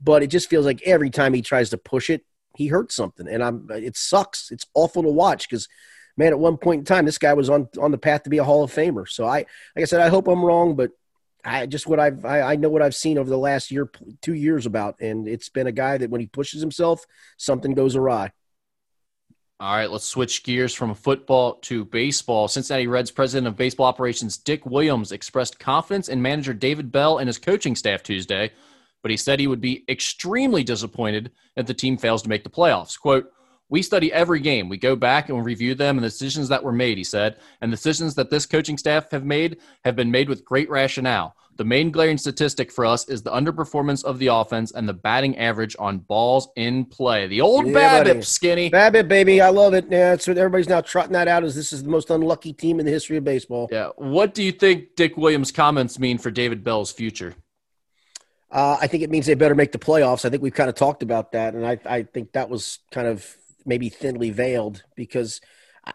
But 0.02 0.22
it 0.22 0.26
just 0.26 0.50
feels 0.50 0.66
like 0.66 0.82
every 0.82 1.08
time 1.08 1.32
he 1.32 1.40
tries 1.40 1.70
to 1.70 1.78
push 1.78 2.10
it, 2.10 2.26
he 2.54 2.66
hurts 2.66 2.94
something, 2.94 3.26
and 3.26 3.42
I'm 3.42 3.68
it 3.70 3.96
sucks. 3.96 4.50
It's 4.50 4.66
awful 4.74 5.02
to 5.02 5.08
watch 5.08 5.48
because 5.48 5.66
man, 6.16 6.32
at 6.32 6.38
one 6.38 6.56
point 6.56 6.80
in 6.80 6.84
time, 6.84 7.04
this 7.04 7.18
guy 7.18 7.34
was 7.34 7.50
on 7.50 7.68
on 7.80 7.90
the 7.90 7.98
path 7.98 8.24
to 8.24 8.30
be 8.30 8.38
a 8.38 8.44
Hall 8.44 8.64
of 8.64 8.72
Famer. 8.72 9.08
So 9.08 9.26
I, 9.26 9.38
like 9.38 9.82
I 9.82 9.84
said, 9.84 10.00
I 10.00 10.08
hope 10.08 10.28
I'm 10.28 10.44
wrong, 10.44 10.76
but 10.76 10.90
I 11.44 11.66
just 11.66 11.86
what 11.86 12.00
I've 12.00 12.24
I, 12.24 12.40
I, 12.40 12.56
know 12.56 12.68
what 12.68 12.82
I've 12.82 12.94
seen 12.94 13.18
over 13.18 13.30
the 13.30 13.38
last 13.38 13.70
year, 13.70 13.90
two 14.20 14.34
years 14.34 14.66
about, 14.66 15.00
and 15.00 15.28
it's 15.28 15.48
been 15.48 15.66
a 15.66 15.72
guy 15.72 15.98
that 15.98 16.10
when 16.10 16.20
he 16.20 16.26
pushes 16.26 16.60
himself, 16.60 17.04
something 17.36 17.74
goes 17.74 17.94
awry. 17.94 18.32
All 19.58 19.74
right, 19.74 19.90
let's 19.90 20.04
switch 20.04 20.42
gears 20.42 20.74
from 20.74 20.94
football 20.94 21.54
to 21.62 21.86
baseball. 21.86 22.46
Cincinnati 22.46 22.88
Reds 22.88 23.10
president 23.10 23.46
of 23.46 23.56
baseball 23.56 23.86
operations 23.86 24.36
Dick 24.36 24.66
Williams 24.66 25.12
expressed 25.12 25.58
confidence 25.58 26.08
in 26.08 26.20
manager 26.20 26.52
David 26.52 26.92
Bell 26.92 27.18
and 27.18 27.26
his 27.26 27.38
coaching 27.38 27.74
staff 27.74 28.02
Tuesday, 28.02 28.52
but 29.00 29.10
he 29.10 29.16
said 29.16 29.40
he 29.40 29.46
would 29.46 29.62
be 29.62 29.84
extremely 29.88 30.62
disappointed 30.62 31.30
if 31.56 31.64
the 31.64 31.72
team 31.72 31.96
fails 31.96 32.22
to 32.22 32.28
make 32.28 32.44
the 32.44 32.50
playoffs. 32.50 33.00
Quote, 33.00 33.32
we 33.68 33.82
study 33.82 34.12
every 34.12 34.40
game. 34.40 34.68
We 34.68 34.76
go 34.76 34.94
back 34.94 35.28
and 35.28 35.44
review 35.44 35.74
them 35.74 35.96
and 35.96 36.04
the 36.04 36.08
decisions 36.08 36.48
that 36.48 36.62
were 36.62 36.72
made, 36.72 36.98
he 36.98 37.04
said. 37.04 37.38
And 37.60 37.72
the 37.72 37.76
decisions 37.76 38.14
that 38.14 38.30
this 38.30 38.46
coaching 38.46 38.78
staff 38.78 39.10
have 39.10 39.24
made 39.24 39.58
have 39.84 39.96
been 39.96 40.10
made 40.10 40.28
with 40.28 40.44
great 40.44 40.70
rationale. 40.70 41.34
The 41.56 41.64
main 41.64 41.90
glaring 41.90 42.18
statistic 42.18 42.70
for 42.70 42.84
us 42.84 43.08
is 43.08 43.22
the 43.22 43.30
underperformance 43.30 44.04
of 44.04 44.18
the 44.18 44.26
offense 44.26 44.72
and 44.72 44.86
the 44.86 44.92
batting 44.92 45.38
average 45.38 45.74
on 45.78 45.98
balls 45.98 46.48
in 46.56 46.84
play. 46.84 47.26
The 47.26 47.40
old 47.40 47.66
yeah, 47.66 48.04
BABIP, 48.04 48.24
skinny. 48.24 48.70
BABIP, 48.70 49.08
baby. 49.08 49.40
I 49.40 49.48
love 49.48 49.72
it. 49.72 49.86
Yeah, 49.90 50.10
that's 50.10 50.28
what 50.28 50.36
everybody's 50.36 50.68
now 50.68 50.82
trotting 50.82 51.14
that 51.14 51.28
out 51.28 51.44
as 51.44 51.54
this 51.54 51.72
is 51.72 51.82
the 51.82 51.88
most 51.88 52.10
unlucky 52.10 52.52
team 52.52 52.78
in 52.78 52.84
the 52.84 52.92
history 52.92 53.16
of 53.16 53.24
baseball. 53.24 53.68
Yeah. 53.72 53.88
What 53.96 54.34
do 54.34 54.42
you 54.42 54.52
think 54.52 54.96
Dick 54.96 55.16
Williams' 55.16 55.50
comments 55.50 55.98
mean 55.98 56.18
for 56.18 56.30
David 56.30 56.62
Bell's 56.62 56.92
future? 56.92 57.34
Uh, 58.50 58.76
I 58.80 58.86
think 58.86 59.02
it 59.02 59.10
means 59.10 59.24
they 59.26 59.34
better 59.34 59.54
make 59.54 59.72
the 59.72 59.78
playoffs. 59.78 60.24
I 60.24 60.30
think 60.30 60.42
we've 60.42 60.54
kind 60.54 60.68
of 60.68 60.76
talked 60.76 61.02
about 61.02 61.32
that, 61.32 61.54
and 61.54 61.66
I, 61.66 61.78
I 61.84 62.02
think 62.02 62.32
that 62.32 62.48
was 62.48 62.78
kind 62.92 63.08
of 63.08 63.36
maybe 63.66 63.88
thinly 63.88 64.30
veiled 64.30 64.84
because 64.94 65.40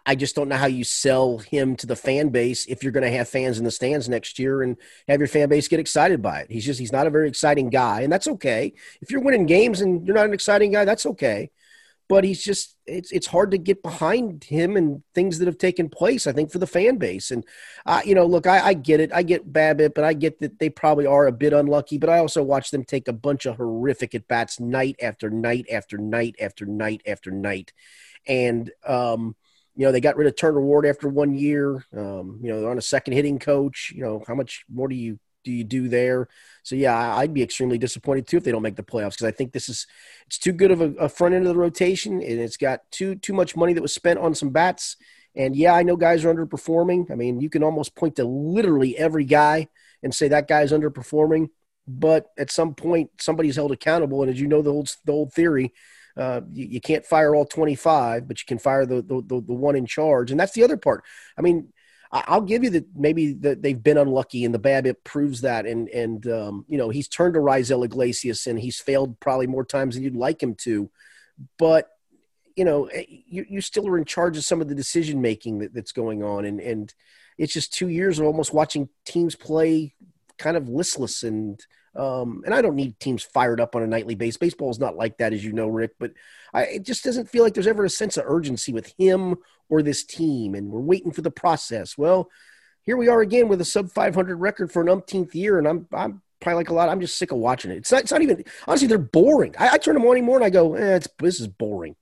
I 0.06 0.16
just 0.16 0.36
don't 0.36 0.48
know 0.48 0.56
how 0.56 0.68
you 0.68 0.84
sell 0.84 1.40
him 1.40 1.76
to 1.78 1.88
the 1.88 1.96
fan 1.96 2.30
base 2.30 2.66
if 2.68 2.82
you're 2.82 2.94
going 2.94 3.10
to 3.10 3.18
have 3.18 3.28
fans 3.28 3.58
in 3.58 3.66
the 3.66 3.72
stands 3.72 4.08
next 4.08 4.40
year 4.40 4.62
and 4.62 4.78
have 5.08 5.20
your 5.20 5.28
fan 5.28 5.50
base 5.50 5.68
get 5.68 5.82
excited 5.82 6.22
by 6.22 6.42
it. 6.42 6.52
He's 6.52 6.66
just 6.66 6.80
he's 6.80 6.94
not 6.94 7.08
a 7.08 7.12
very 7.12 7.28
exciting 7.28 7.70
guy, 7.70 8.02
and 8.02 8.12
that's 8.12 8.28
okay. 8.28 8.74
If 9.02 9.12
you're 9.12 9.22
winning 9.22 9.46
games 9.46 9.82
and 9.82 10.06
you're 10.08 10.16
not 10.16 10.28
an 10.28 10.34
exciting 10.34 10.72
guy, 10.72 10.86
that's 10.86 11.06
okay 11.06 11.50
but 12.12 12.26
he's 12.26 12.44
just 12.44 12.76
it's 12.86 13.10
it's 13.14 13.28
hard 13.28 13.52
to 13.52 13.58
get 13.58 13.82
behind 13.82 14.44
him 14.44 14.76
and 14.76 15.02
things 15.16 15.40
that 15.40 15.46
have 15.46 15.58
taken 15.58 15.88
place. 15.88 16.28
I 16.28 16.34
think 16.34 16.52
for 16.52 16.58
the 16.60 16.68
fan 16.68 16.98
base, 16.98 17.32
and 17.32 17.46
uh, 17.86 18.02
you 18.04 18.16
know, 18.16 18.26
look, 18.26 18.46
I, 18.46 18.60
I 18.60 18.74
get 18.74 19.00
it, 19.00 19.14
I 19.14 19.24
get 19.24 19.54
BABIP, 19.54 19.94
but 19.96 20.04
I 20.04 20.12
get 20.12 20.40
that 20.40 20.60
they 20.60 20.70
probably 20.70 21.06
are 21.06 21.26
a 21.26 21.32
bit 21.32 21.54
unlucky. 21.54 21.98
But 21.98 22.10
I 22.10 22.18
also 22.18 22.44
watch 22.44 22.70
them 22.70 22.84
take 22.84 23.08
a 23.08 23.14
bunch 23.14 23.46
of 23.46 23.56
horrific 23.56 24.14
at 24.14 24.28
bats 24.28 24.60
night 24.60 24.98
after 25.02 25.30
night 25.30 25.68
after 25.72 25.98
night 25.98 26.36
after 26.42 26.66
night 26.66 27.02
after 27.08 27.32
night, 27.32 27.72
and 28.28 28.70
um, 28.86 29.34
you 29.78 29.86
know 29.86 29.94
they 29.94 30.02
got 30.02 30.18
rid 30.18 30.28
of 30.28 30.36
Turner 30.36 30.60
Ward 30.60 30.86
after 30.86 31.08
one 31.08 31.34
year. 31.34 31.86
Um, 31.96 32.42
you 32.44 32.50
know 32.50 32.60
they're 32.60 32.72
on 32.72 32.78
a 32.78 32.82
second 32.82 33.14
hitting 33.14 33.40
coach. 33.40 33.94
You 33.96 34.04
know 34.04 34.22
how 34.28 34.36
much 34.36 34.66
more 34.70 34.90
do 34.90 34.96
you 34.96 35.18
do 35.44 35.52
you 35.52 35.64
do 35.64 35.88
there? 35.88 36.28
So 36.64 36.76
yeah, 36.76 37.16
I'd 37.16 37.34
be 37.34 37.44
extremely 37.44 37.78
disappointed 37.78 38.28
too 38.28 38.38
if 38.38 38.44
they 38.44 38.52
don't 38.52 38.62
make 38.62 38.76
the 38.76 38.84
playoffs 38.84 39.12
because 39.12 39.28
I 39.28 39.32
think 39.32 39.52
this 39.52 39.70
is 39.70 39.88
it's 40.28 40.38
too 40.38 40.52
good 40.52 40.72
of 40.72 40.82
a, 40.82 40.92
a, 40.94 41.10
front 41.10 41.34
end 41.34 41.46
of 41.46 41.54
the 41.54 41.60
rotation 41.60 42.14
and 42.14 42.40
it's 42.40 42.58
got 42.58 42.82
too 42.92 43.16
too 43.16 43.34
much 43.34 43.56
money 43.56 43.74
that 43.74 43.82
was 43.82 43.94
spent 43.94 44.20
on 44.20 44.36
some 44.36 44.50
bats. 44.50 44.98
And 45.36 45.56
yeah, 45.56 45.74
I 45.74 45.84
know 45.84 45.96
guys 45.96 46.26
are 46.26 46.34
underperforming. 46.34 47.10
I 47.10 47.16
mean, 47.16 47.40
you 47.40 47.50
can 47.50 47.64
almost 47.64 47.96
point 47.96 48.18
to 48.18 48.26
literally 48.26 48.98
every 48.98 49.24
guy 49.24 49.70
and 50.04 50.14
say 50.14 50.28
that 50.28 50.48
guy's 50.48 50.72
underperforming. 50.72 51.50
But 51.88 52.28
at 52.38 52.52
some 52.52 52.76
point, 52.76 53.10
somebody's 53.20 53.56
held 53.56 53.72
accountable. 53.72 54.22
And 54.22 54.32
as 54.32 54.40
you 54.40 54.48
know, 54.48 54.62
the 54.62 54.72
old 54.72 54.96
the 55.06 55.12
old 55.12 55.34
theory, 55.34 55.74
uh, 56.18 56.42
you, 56.52 56.66
you, 56.66 56.82
can't 56.82 57.06
fire 57.06 57.34
all 57.34 57.46
25, 57.46 58.28
but 58.28 58.40
you 58.40 58.46
can 58.46 58.60
fire 58.60 58.86
the, 58.86 59.02
the, 59.02 59.22
the, 59.26 59.42
the 59.42 59.54
one 59.54 59.76
in 59.76 59.86
charge. 59.86 60.30
And 60.30 60.40
that's 60.40 60.52
the 60.52 60.64
other 60.64 60.78
part. 60.78 61.04
I 61.38 61.42
mean, 61.42 61.72
I'll 62.14 62.42
give 62.42 62.64
you 62.64 62.70
that 62.72 62.86
maybe 62.96 63.34
that 63.34 63.62
they've 63.62 63.82
been 63.82 63.98
unlucky, 63.98 64.44
and 64.44 64.54
the 64.54 64.60
BABIP 64.60 65.04
proves 65.04 65.42
that. 65.42 65.66
And 65.66 65.88
and 65.90 66.28
um, 66.28 66.66
you 66.68 66.78
know 66.78 66.90
he's 66.90 67.08
turned 67.08 67.36
to 67.36 67.40
Raisel 67.40 67.86
Iglesias, 67.86 68.48
and 68.48 68.60
he's 68.60 68.80
failed 68.80 69.20
probably 69.20 69.48
more 69.48 69.64
times 69.64 69.96
than 69.96 70.04
you'd 70.04 70.16
like 70.16 70.44
him 70.44 70.56
to. 70.56 70.90
But 71.58 71.90
you 72.56 72.66
know 72.66 72.86
eh, 72.88 73.06
you, 73.08 73.46
you 73.50 73.62
still 73.62 73.88
are 73.88 73.98
in 73.98 74.06
charge 74.06 74.38
of 74.38 74.44
some 74.44 74.62
of 74.62 74.68
the 74.68 74.76
decision 74.76 75.22
making 75.22 75.60
that, 75.60 75.74
that's 75.74 75.94
going 75.94 76.22
on, 76.22 76.44
and 76.46 76.60
and 76.60 76.94
it's 77.38 77.54
just 77.54 77.74
two 77.74 77.88
years 77.88 78.20
of 78.20 78.26
almost 78.26 78.54
watching 78.54 78.90
teams 79.06 79.36
play 79.36 79.96
kind 80.38 80.58
of 80.58 80.68
listless 80.68 81.24
and 81.24 81.66
um, 81.96 82.44
and 82.46 82.54
I 82.54 82.62
don't 82.62 82.76
need 82.76 83.00
teams 83.00 83.24
fired 83.24 83.60
up 83.60 83.76
on 83.76 83.84
a 83.84 83.88
nightly 83.88 84.16
basis. 84.16 84.38
Baseball 84.38 84.72
is 84.72 84.80
not 84.80 84.96
like 84.96 85.18
that, 85.18 85.34
as 85.34 85.44
you 85.44 85.52
know, 85.52 85.68
Rick. 85.68 85.92
But 86.00 86.14
I, 86.54 86.64
it 86.64 86.84
just 86.84 87.04
doesn't 87.04 87.30
feel 87.30 87.44
like 87.44 87.54
there's 87.54 87.68
ever 87.68 87.84
a 87.84 87.90
sense 87.90 88.18
of 88.18 88.26
urgency 88.28 88.72
with 88.72 88.94
him 88.98 89.36
or 89.70 89.82
this 89.82 90.04
team, 90.04 90.56
and 90.56 90.70
we're 90.70 90.80
waiting 90.80 91.12
for 91.12 91.22
the 91.22 91.32
process. 91.32 91.98
Well, 91.98 92.30
here 92.84 92.98
we 92.98 93.08
are 93.10 93.22
again 93.22 93.48
with 93.48 93.62
a 93.62 93.66
sub 93.66 93.92
500 93.92 94.36
record 94.36 94.72
for 94.72 94.82
an 94.82 94.90
umpteenth 94.90 95.36
year, 95.36 95.58
and 95.58 95.68
I'm 95.68 95.88
I'm 95.92 96.22
probably 96.40 96.58
like 96.58 96.70
a 96.70 96.74
lot. 96.74 96.90
I'm 96.90 97.02
just 97.02 97.18
sick 97.18 97.32
of 97.32 97.38
watching 97.38 97.72
it. 97.72 97.78
It's 97.78 97.92
not. 97.92 98.02
It's 98.02 98.12
not 98.12 98.22
even 98.22 98.44
honestly. 98.68 98.88
They're 98.88 98.98
boring. 98.98 99.56
I, 99.60 99.72
I 99.72 99.78
turn 99.78 99.96
them 99.96 100.06
on 100.06 100.12
anymore, 100.12 100.38
and 100.38 100.46
I 100.46 100.50
go, 100.50 100.76
eh, 100.76 101.00
this 101.20 101.40
is 101.40 101.48
boring. 101.48 101.96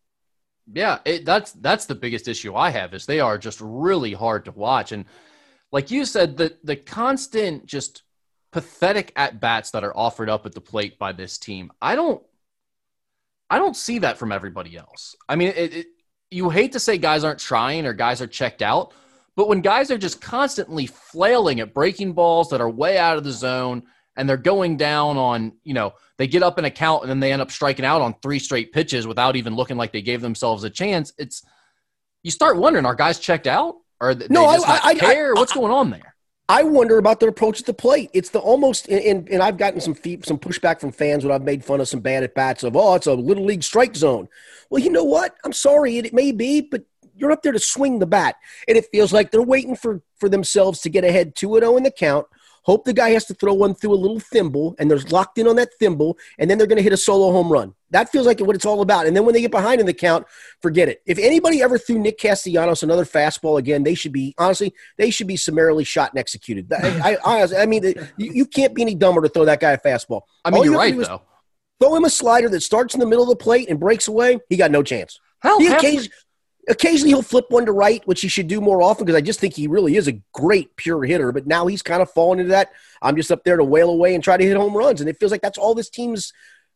Yeah, 0.72 1.00
it, 1.04 1.26
that's 1.26 1.52
that's 1.54 1.88
the 1.88 1.96
biggest 1.96 2.28
issue 2.28 2.56
I 2.56 2.70
have 2.70 2.94
is 2.94 3.06
they 3.06 3.20
are 3.20 3.40
just 3.40 3.60
really 3.60 4.14
hard 4.14 4.46
to 4.46 4.52
watch, 4.52 4.92
and 4.92 5.06
like 5.72 5.90
you 5.90 6.06
said, 6.06 6.38
the 6.38 6.56
the 6.64 6.76
constant 6.76 7.66
just 7.66 8.04
pathetic 8.52 9.12
at 9.16 9.40
bats 9.40 9.72
that 9.72 9.84
are 9.84 9.96
offered 9.96 10.30
up 10.30 10.46
at 10.46 10.54
the 10.54 10.62
plate 10.62 10.98
by 10.98 11.12
this 11.12 11.38
team. 11.38 11.72
I 11.82 11.96
don't 11.96 12.24
I 13.50 13.58
don't 13.58 13.76
see 13.76 14.00
that 14.00 14.18
from 14.18 14.32
everybody 14.32 14.78
else. 14.78 15.16
I 15.28 15.36
mean, 15.36 15.50
it, 15.50 15.74
it, 15.74 15.88
you 16.30 16.50
hate 16.50 16.74
to 16.74 16.80
say 16.80 16.98
guys 16.98 17.24
aren't 17.24 17.40
trying 17.40 17.86
or 17.86 17.94
guys 17.94 18.22
are 18.22 18.28
checked 18.28 18.62
out, 18.62 18.94
but 19.36 19.48
when 19.48 19.62
guys 19.62 19.90
are 19.90 19.98
just 19.98 20.22
constantly 20.22 20.86
flailing 20.86 21.60
at 21.60 21.74
breaking 21.74 22.14
balls 22.14 22.50
that 22.50 22.62
are 22.62 22.70
way 22.70 22.98
out 22.98 23.18
of 23.18 23.24
the 23.24 23.32
zone 23.32 23.84
and 24.16 24.30
they're 24.30 24.38
going 24.38 24.78
down 24.78 25.18
on, 25.18 25.54
you 25.64 25.74
know, 25.74 25.94
they 26.18 26.28
get 26.28 26.44
up 26.44 26.60
in 26.60 26.66
a 26.66 26.72
count 26.72 27.04
and 27.04 27.10
then 27.10 27.20
they 27.20 27.32
end 27.32 27.42
up 27.42 27.50
striking 27.50 27.86
out 27.86 28.02
on 28.02 28.16
three 28.22 28.38
straight 28.38 28.72
pitches 28.72 29.08
without 29.08 29.36
even 29.36 29.56
looking 29.56 29.78
like 29.78 29.92
they 29.92 30.02
gave 30.02 30.22
themselves 30.22 30.64
a 30.64 30.70
chance. 30.70 31.14
It's 31.18 31.44
you 32.22 32.32
start 32.32 32.58
wondering, 32.58 32.86
are 32.86 32.96
guys 32.96 33.20
checked 33.20 33.48
out? 33.48 33.78
Or 34.02 34.14
they 34.14 34.28
no, 34.30 34.46
I, 34.46 34.80
I, 34.84 34.96
care? 34.96 35.36
I, 35.36 35.40
What's 35.40 35.54
going 35.54 35.72
on 35.72 35.90
there? 35.90 36.09
I 36.50 36.64
wonder 36.64 36.98
about 36.98 37.20
their 37.20 37.30
approach 37.30 37.60
at 37.60 37.68
the 37.68 37.74
plate. 37.74 38.10
It's 38.12 38.32
the 38.32 38.40
almost, 38.40 38.90
and, 38.90 39.30
and 39.30 39.42
I've 39.42 39.58
gotten 39.58 39.80
some 39.80 39.94
some 39.94 40.40
pushback 40.40 40.82
from 40.82 40.92
fans 40.92 41.24
when 41.24 41.32
I've 41.32 41.44
made 41.44 41.64
fun 41.64 41.80
of 41.80 41.88
some 41.88 42.00
bad 42.00 42.24
at 42.24 42.34
bats 42.34 42.64
of, 42.64 42.76
oh, 42.76 42.96
it's 42.96 43.06
a 43.06 43.14
little 43.14 43.46
league 43.46 43.64
strike 43.64 43.96
zone. 43.96 44.28
Well, 44.70 44.84
you 44.84 44.90
know 44.92 45.04
what? 45.04 45.36
I'm 45.46 45.54
sorry, 45.54 45.98
it, 45.98 46.08
it 46.08 46.14
may 46.14 46.32
be, 46.32 46.62
but 46.62 46.84
you're 47.16 47.32
up 47.32 47.44
there 47.44 47.52
to 47.52 47.60
swing 47.60 48.00
the 48.00 48.08
bat, 48.08 48.36
and 48.68 48.78
it 48.78 48.88
feels 48.92 49.14
like 49.14 49.30
they're 49.32 49.42
waiting 49.42 49.76
for 49.76 50.02
for 50.18 50.28
themselves 50.28 50.82
to 50.82 50.90
get 50.90 51.04
ahead 51.06 51.36
two 51.36 51.54
and 51.56 51.62
zero 51.62 51.74
oh 51.74 51.78
in 51.78 51.84
the 51.84 51.92
count 51.92 52.26
Hope 52.64 52.86
the 52.86 52.94
guy 52.94 53.10
has 53.10 53.26
to 53.26 53.34
throw 53.34 53.54
one 53.54 53.74
through 53.74 53.94
a 53.94 53.96
little 53.96 54.20
thimble 54.20 54.76
and 54.78 54.92
they're 54.92 55.00
locked 55.10 55.38
in 55.38 55.48
on 55.48 55.56
that 55.56 55.74
thimble, 55.80 56.18
and 56.38 56.50
then 56.50 56.58
they're 56.58 56.68
going 56.68 56.78
to 56.78 56.84
hit 56.84 56.94
a 56.94 56.98
solo 56.98 57.32
home 57.32 57.52
run. 57.52 57.74
That 57.92 58.10
feels 58.10 58.26
like 58.26 58.40
what 58.40 58.56
it's 58.56 58.66
all 58.66 58.82
about. 58.82 59.08
And 59.08 59.16
then 59.16 59.26
when 59.26 59.34
they 59.34 59.42
get 59.42 59.52
behind 59.52 59.80
in 59.80 59.88
the 59.88 59.94
count, 59.94 60.26
forget 60.62 60.90
it. 60.90 61.02
If 61.06 61.18
anybody 61.18 61.62
ever 61.62 61.78
threw 61.78 62.00
Nick 62.00 62.20
Castellanos 62.20 62.84
another 62.84 63.06
fastball 63.06 63.58
again, 63.58 63.84
they 63.84 63.96
should 63.96 64.12
be 64.12 64.36
honestly 64.38 64.74
they 64.98 65.10
should 65.10 65.28
be 65.28 65.38
summarily 65.38 65.84
shot 65.84 66.12
and 66.12 66.20
executed. 66.20 66.72
I, 66.72 67.18
I, 67.26 67.62
I 67.62 67.66
mean, 67.66 67.84
you, 68.18 68.32
you, 68.34 68.46
can't 68.46 68.74
be 68.74 68.82
any 68.82 68.96
dumber 68.96 69.22
to 69.22 69.30
throw 69.30 69.46
that 69.46 69.60
guy 69.60 69.72
a 69.72 69.78
fastball. 69.78 70.22
I 70.46 70.52
mean, 70.52 70.60
all 70.60 70.66
you're 70.66 70.78
right 70.78 70.96
though. 70.96 71.22
Throw 71.80 71.96
him 71.96 72.04
a 72.04 72.10
slider 72.10 72.50
that 72.50 72.62
starts 72.62 72.94
in 72.94 73.00
the 73.00 73.06
middle 73.06 73.24
of 73.24 73.30
the 73.30 73.42
plate 73.42 73.70
and 73.70 73.80
breaks 73.80 74.08
away. 74.08 74.40
He 74.50 74.58
got 74.58 74.70
no 74.70 74.84
chance. 74.84 75.20
Occasionally, 75.44 76.10
Occasionally 76.70 77.10
he'll 77.10 77.24
flip 77.24 77.46
one 77.50 77.66
to 77.66 77.72
right, 77.72 78.06
which 78.06 78.22
he 78.22 78.28
should 78.28 78.48
do 78.48 78.62
more 78.62 78.82
often 78.84 79.04
because 79.04 79.18
I 79.18 79.22
just 79.22 79.40
think 79.40 79.56
he 79.56 79.68
really 79.68 79.96
is 79.96 80.08
a 80.08 80.22
great 80.34 80.76
pure 80.76 81.04
hitter. 81.04 81.32
But 81.32 81.48
now 81.48 81.66
he's 81.66 81.82
kind 81.82 82.02
of 82.02 82.12
fallen 82.12 82.40
into 82.40 82.52
that. 82.52 82.72
I'm 83.02 83.16
just 83.16 83.32
up 83.32 83.44
there 83.44 83.58
to 83.58 83.64
wail 83.64 83.90
away 83.90 84.14
and 84.14 84.24
try 84.24 84.38
to 84.38 84.46
hit 84.46 84.56
home 84.56 84.78
runs. 84.78 85.02
And 85.02 85.10
it 85.10 85.18
feels 85.20 85.32
like 85.32 85.42
that's 85.42 85.58
all 85.58 85.74
this 85.74 85.90
team's 85.90 86.32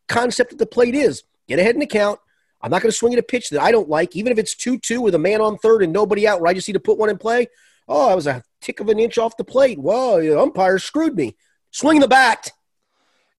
concept 0.08 0.54
at 0.54 0.60
the 0.60 0.66
plate 0.66 0.96
is. 0.96 1.24
Get 1.48 1.60
ahead 1.60 1.76
in 1.76 1.80
the 1.80 1.88
count. 1.88 2.20
I'm 2.62 2.72
not 2.72 2.82
going 2.82 2.92
to 2.92 2.98
swing 2.98 3.14
at 3.14 3.20
a 3.20 3.24
pitch 3.24 3.50
that 3.50 3.62
I 3.62 3.72
don't 3.72 3.90
like, 3.90 4.16
even 4.16 4.32
if 4.32 4.38
it's 4.38 4.56
2 4.56 4.80
2 4.80 5.02
with 5.02 5.16
a 5.16 5.20
man 5.20 5.42
on 5.42 5.58
third 5.58 5.84
and 5.84 5.92
nobody 5.92 6.28
out 6.28 6.40
where 6.40 6.50
I 6.50 6.54
just 6.54 6.68
need 6.68 6.74
to 6.74 6.80
put 6.80 6.98
one 6.98 7.10
in 7.10 7.18
play. 7.18 7.48
Oh, 7.88 8.10
I 8.10 8.16
was 8.16 8.28
a 8.28 8.44
tick 8.62 8.80
of 8.80 8.88
an 8.88 9.00
inch 9.00 9.18
off 9.18 9.36
the 9.36 9.44
plate. 9.44 9.78
Whoa, 9.78 10.22
the 10.22 10.40
umpire 10.40 10.80
screwed 10.80 11.16
me. 11.16 11.36
Swing 11.72 12.00
the 12.00 12.08
bat. 12.08 12.52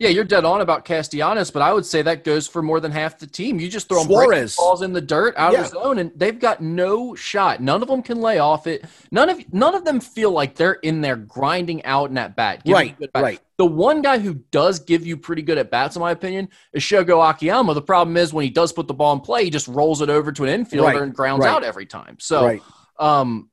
Yeah, 0.04 0.10
you're 0.10 0.24
dead 0.24 0.44
on 0.44 0.60
about 0.60 0.84
Castellanos, 0.84 1.50
but 1.50 1.62
I 1.62 1.72
would 1.72 1.86
say 1.86 2.02
that 2.02 2.24
goes 2.24 2.46
for 2.46 2.60
more 2.60 2.78
than 2.78 2.92
half 2.92 3.18
the 3.18 3.26
team. 3.26 3.58
You 3.58 3.70
just 3.70 3.88
throw 3.88 4.00
them 4.00 4.08
Suarez. 4.08 4.54
balls 4.54 4.82
in 4.82 4.92
the 4.92 5.00
dirt 5.00 5.34
out 5.38 5.54
Yeah. 5.54 5.60
of 5.62 5.70
the 5.70 5.80
zone, 5.80 5.98
and 5.98 6.12
they've 6.14 6.38
got 6.38 6.60
no 6.60 7.14
shot. 7.14 7.62
None 7.62 7.80
of 7.80 7.88
them 7.88 8.02
can 8.02 8.20
lay 8.20 8.38
off 8.38 8.66
it. 8.66 8.84
None 9.10 9.30
of 9.30 9.50
none 9.50 9.74
of 9.74 9.86
them 9.86 10.00
feel 10.00 10.30
like 10.30 10.56
they're 10.56 10.74
in 10.74 11.00
there 11.00 11.16
grinding 11.16 11.82
out 11.86 12.10
in 12.10 12.18
at 12.18 12.36
bat. 12.36 12.60
Right, 12.66 12.94
bat. 13.14 13.22
right. 13.22 13.40
The 13.56 13.64
one 13.64 14.02
guy 14.02 14.18
who 14.18 14.34
does 14.50 14.78
give 14.78 15.06
you 15.06 15.16
pretty 15.16 15.40
good 15.40 15.56
at 15.56 15.70
bats, 15.70 15.96
in 15.96 16.00
my 16.00 16.10
opinion, 16.10 16.50
is 16.74 16.82
Shogo 16.82 17.26
Akiyama. 17.30 17.72
The 17.72 17.80
problem 17.80 18.18
is 18.18 18.34
when 18.34 18.44
he 18.44 18.50
does 18.50 18.74
put 18.74 18.86
the 18.88 18.94
ball 18.94 19.14
in 19.14 19.20
play, 19.20 19.44
he 19.44 19.50
just 19.50 19.68
rolls 19.68 20.02
it 20.02 20.10
over 20.10 20.32
to 20.32 20.44
an 20.44 20.64
infielder 20.66 20.82
Right, 20.82 21.00
and 21.02 21.14
grounds 21.14 21.46
right. 21.46 21.50
out 21.54 21.64
every 21.64 21.86
time. 21.86 22.18
So, 22.20 22.44
right. 22.44 22.62
um, 22.98 23.48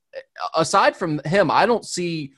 aside 0.54 0.98
from 0.98 1.22
him, 1.24 1.50
I 1.50 1.66
don't 1.66 1.86
see 1.86 2.34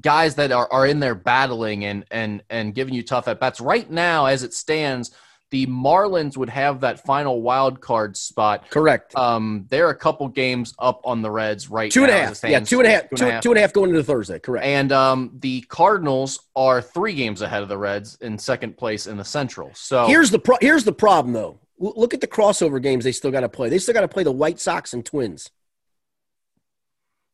guys 0.00 0.34
that 0.36 0.52
are, 0.52 0.68
are 0.72 0.86
in 0.86 1.00
there 1.00 1.14
battling 1.14 1.84
and 1.84 2.04
and 2.10 2.42
and 2.50 2.74
giving 2.74 2.94
you 2.94 3.02
tough 3.02 3.28
at 3.28 3.40
bats. 3.40 3.60
Right 3.60 3.90
now, 3.90 4.26
as 4.26 4.42
it 4.42 4.52
stands, 4.54 5.10
the 5.50 5.66
Marlins 5.66 6.36
would 6.36 6.48
have 6.48 6.80
that 6.80 7.04
final 7.04 7.40
wild 7.40 7.80
card 7.80 8.16
spot. 8.16 8.68
Correct. 8.68 9.16
Um, 9.16 9.66
they're 9.68 9.90
a 9.90 9.94
couple 9.96 10.26
games 10.28 10.74
up 10.78 11.00
on 11.04 11.22
the 11.22 11.30
Reds 11.30 11.70
right 11.70 11.90
two 11.90 12.02
and 12.02 12.10
a 12.10 12.18
half. 12.18 12.42
Yeah, 12.42 12.60
two 12.60 12.80
and 12.80 12.88
a 12.88 12.90
half. 12.90 13.02
Two 13.02 13.08
and 13.10 13.18
Two, 13.18 13.26
a 13.26 13.30
half. 13.32 13.42
two 13.42 13.50
and 13.52 13.58
a 13.58 13.60
half 13.60 13.72
going 13.72 13.90
into 13.90 14.02
Thursday. 14.02 14.38
Correct. 14.40 14.66
And 14.66 14.90
um, 14.92 15.30
the 15.38 15.60
Cardinals 15.62 16.40
are 16.56 16.82
three 16.82 17.14
games 17.14 17.42
ahead 17.42 17.62
of 17.62 17.68
the 17.68 17.78
Reds 17.78 18.18
in 18.20 18.38
second 18.38 18.76
place 18.76 19.06
in 19.06 19.16
the 19.16 19.24
Central. 19.24 19.70
So 19.74 20.06
Here's 20.06 20.30
the 20.30 20.40
pro- 20.40 20.58
here's 20.60 20.84
the 20.84 20.92
problem 20.92 21.32
though. 21.32 21.60
Look 21.78 22.14
at 22.14 22.20
the 22.22 22.26
crossover 22.26 22.82
games 22.82 23.04
they 23.04 23.12
still 23.12 23.30
got 23.30 23.40
to 23.40 23.48
play. 23.50 23.68
They 23.68 23.78
still 23.78 23.94
got 23.94 24.00
to 24.00 24.08
play 24.08 24.22
the 24.24 24.32
White 24.32 24.58
Sox 24.58 24.94
and 24.94 25.04
Twins. 25.04 25.50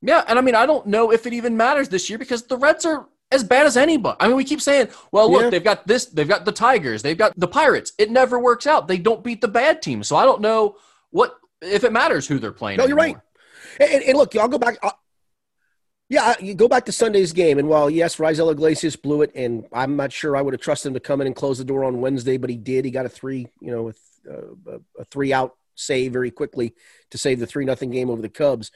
Yeah, 0.02 0.24
and 0.26 0.38
I 0.38 0.42
mean, 0.42 0.54
I 0.56 0.66
don't 0.66 0.86
know 0.86 1.12
if 1.12 1.26
it 1.26 1.32
even 1.32 1.56
matters 1.56 1.88
this 1.88 2.10
year 2.10 2.18
because 2.18 2.42
the 2.42 2.56
Reds 2.56 2.84
are 2.84 3.06
as 3.30 3.44
bad 3.44 3.66
as 3.66 3.76
anybody. 3.76 4.16
I 4.20 4.26
mean, 4.28 4.36
we 4.36 4.44
keep 4.44 4.60
saying, 4.60 4.88
well, 5.12 5.30
look, 5.30 5.42
Yeah. 5.42 5.50
they've 5.50 5.64
got 5.64 5.86
this, 5.86 6.06
they've 6.06 6.28
got 6.28 6.44
the 6.44 6.52
Tigers, 6.52 7.02
they've 7.02 7.16
got 7.16 7.32
the 7.38 7.48
Pirates. 7.48 7.92
It 7.98 8.10
never 8.10 8.38
works 8.38 8.66
out. 8.66 8.88
They 8.88 8.98
don't 8.98 9.22
beat 9.22 9.40
the 9.40 9.48
bad 9.48 9.80
teams. 9.80 10.08
So 10.08 10.16
I 10.16 10.24
don't 10.24 10.40
know 10.40 10.76
what 11.10 11.38
if 11.62 11.84
it 11.84 11.92
matters 11.92 12.26
who 12.26 12.38
they're 12.38 12.52
playing. 12.52 12.78
No, 12.78 12.86
you're 12.86 12.96
right. 12.96 13.16
And, 13.80 14.02
and- 14.02 14.18
look, 14.18 14.36
I'll 14.36 14.48
go 14.48 14.58
back. 14.58 14.76
i 14.82 14.90
yeah, 16.08 16.34
you 16.40 16.52
go 16.54 16.68
back 16.68 16.84
to 16.86 16.92
Sunday's 16.92 17.32
game, 17.32 17.58
and 17.58 17.68
while 17.68 17.88
yes, 17.88 18.16
Raisel 18.16 18.52
Iglesias 18.52 18.96
blew 18.96 19.22
it, 19.22 19.32
and 19.34 19.64
I'm 19.72 19.96
not 19.96 20.12
sure 20.12 20.36
I 20.36 20.42
would 20.42 20.52
have 20.52 20.60
trusted 20.60 20.90
him 20.90 20.94
to 20.94 21.00
come 21.00 21.22
in 21.22 21.26
and 21.26 21.34
close 21.34 21.56
the 21.56 21.64
door 21.64 21.84
on 21.84 22.02
Wednesday, 22.02 22.36
but 22.36 22.50
he 22.50 22.56
did. 22.56 22.84
He 22.84 22.90
got 22.90 23.06
a 23.06 23.08
three, 23.08 23.46
you 23.62 23.70
know, 23.70 23.84
with 23.84 23.98
uh, 24.30 24.72
a, 24.72 25.00
a 25.00 25.04
three 25.06 25.32
out 25.32 25.56
save 25.74 26.12
very 26.12 26.30
quickly 26.30 26.74
to 27.12 27.18
save 27.18 27.40
the 27.40 27.46
three 27.46 27.64
nothing 27.64 27.90
game 27.90 28.10
over 28.10 28.20
the 28.20 28.28
Cubs. 28.28 28.70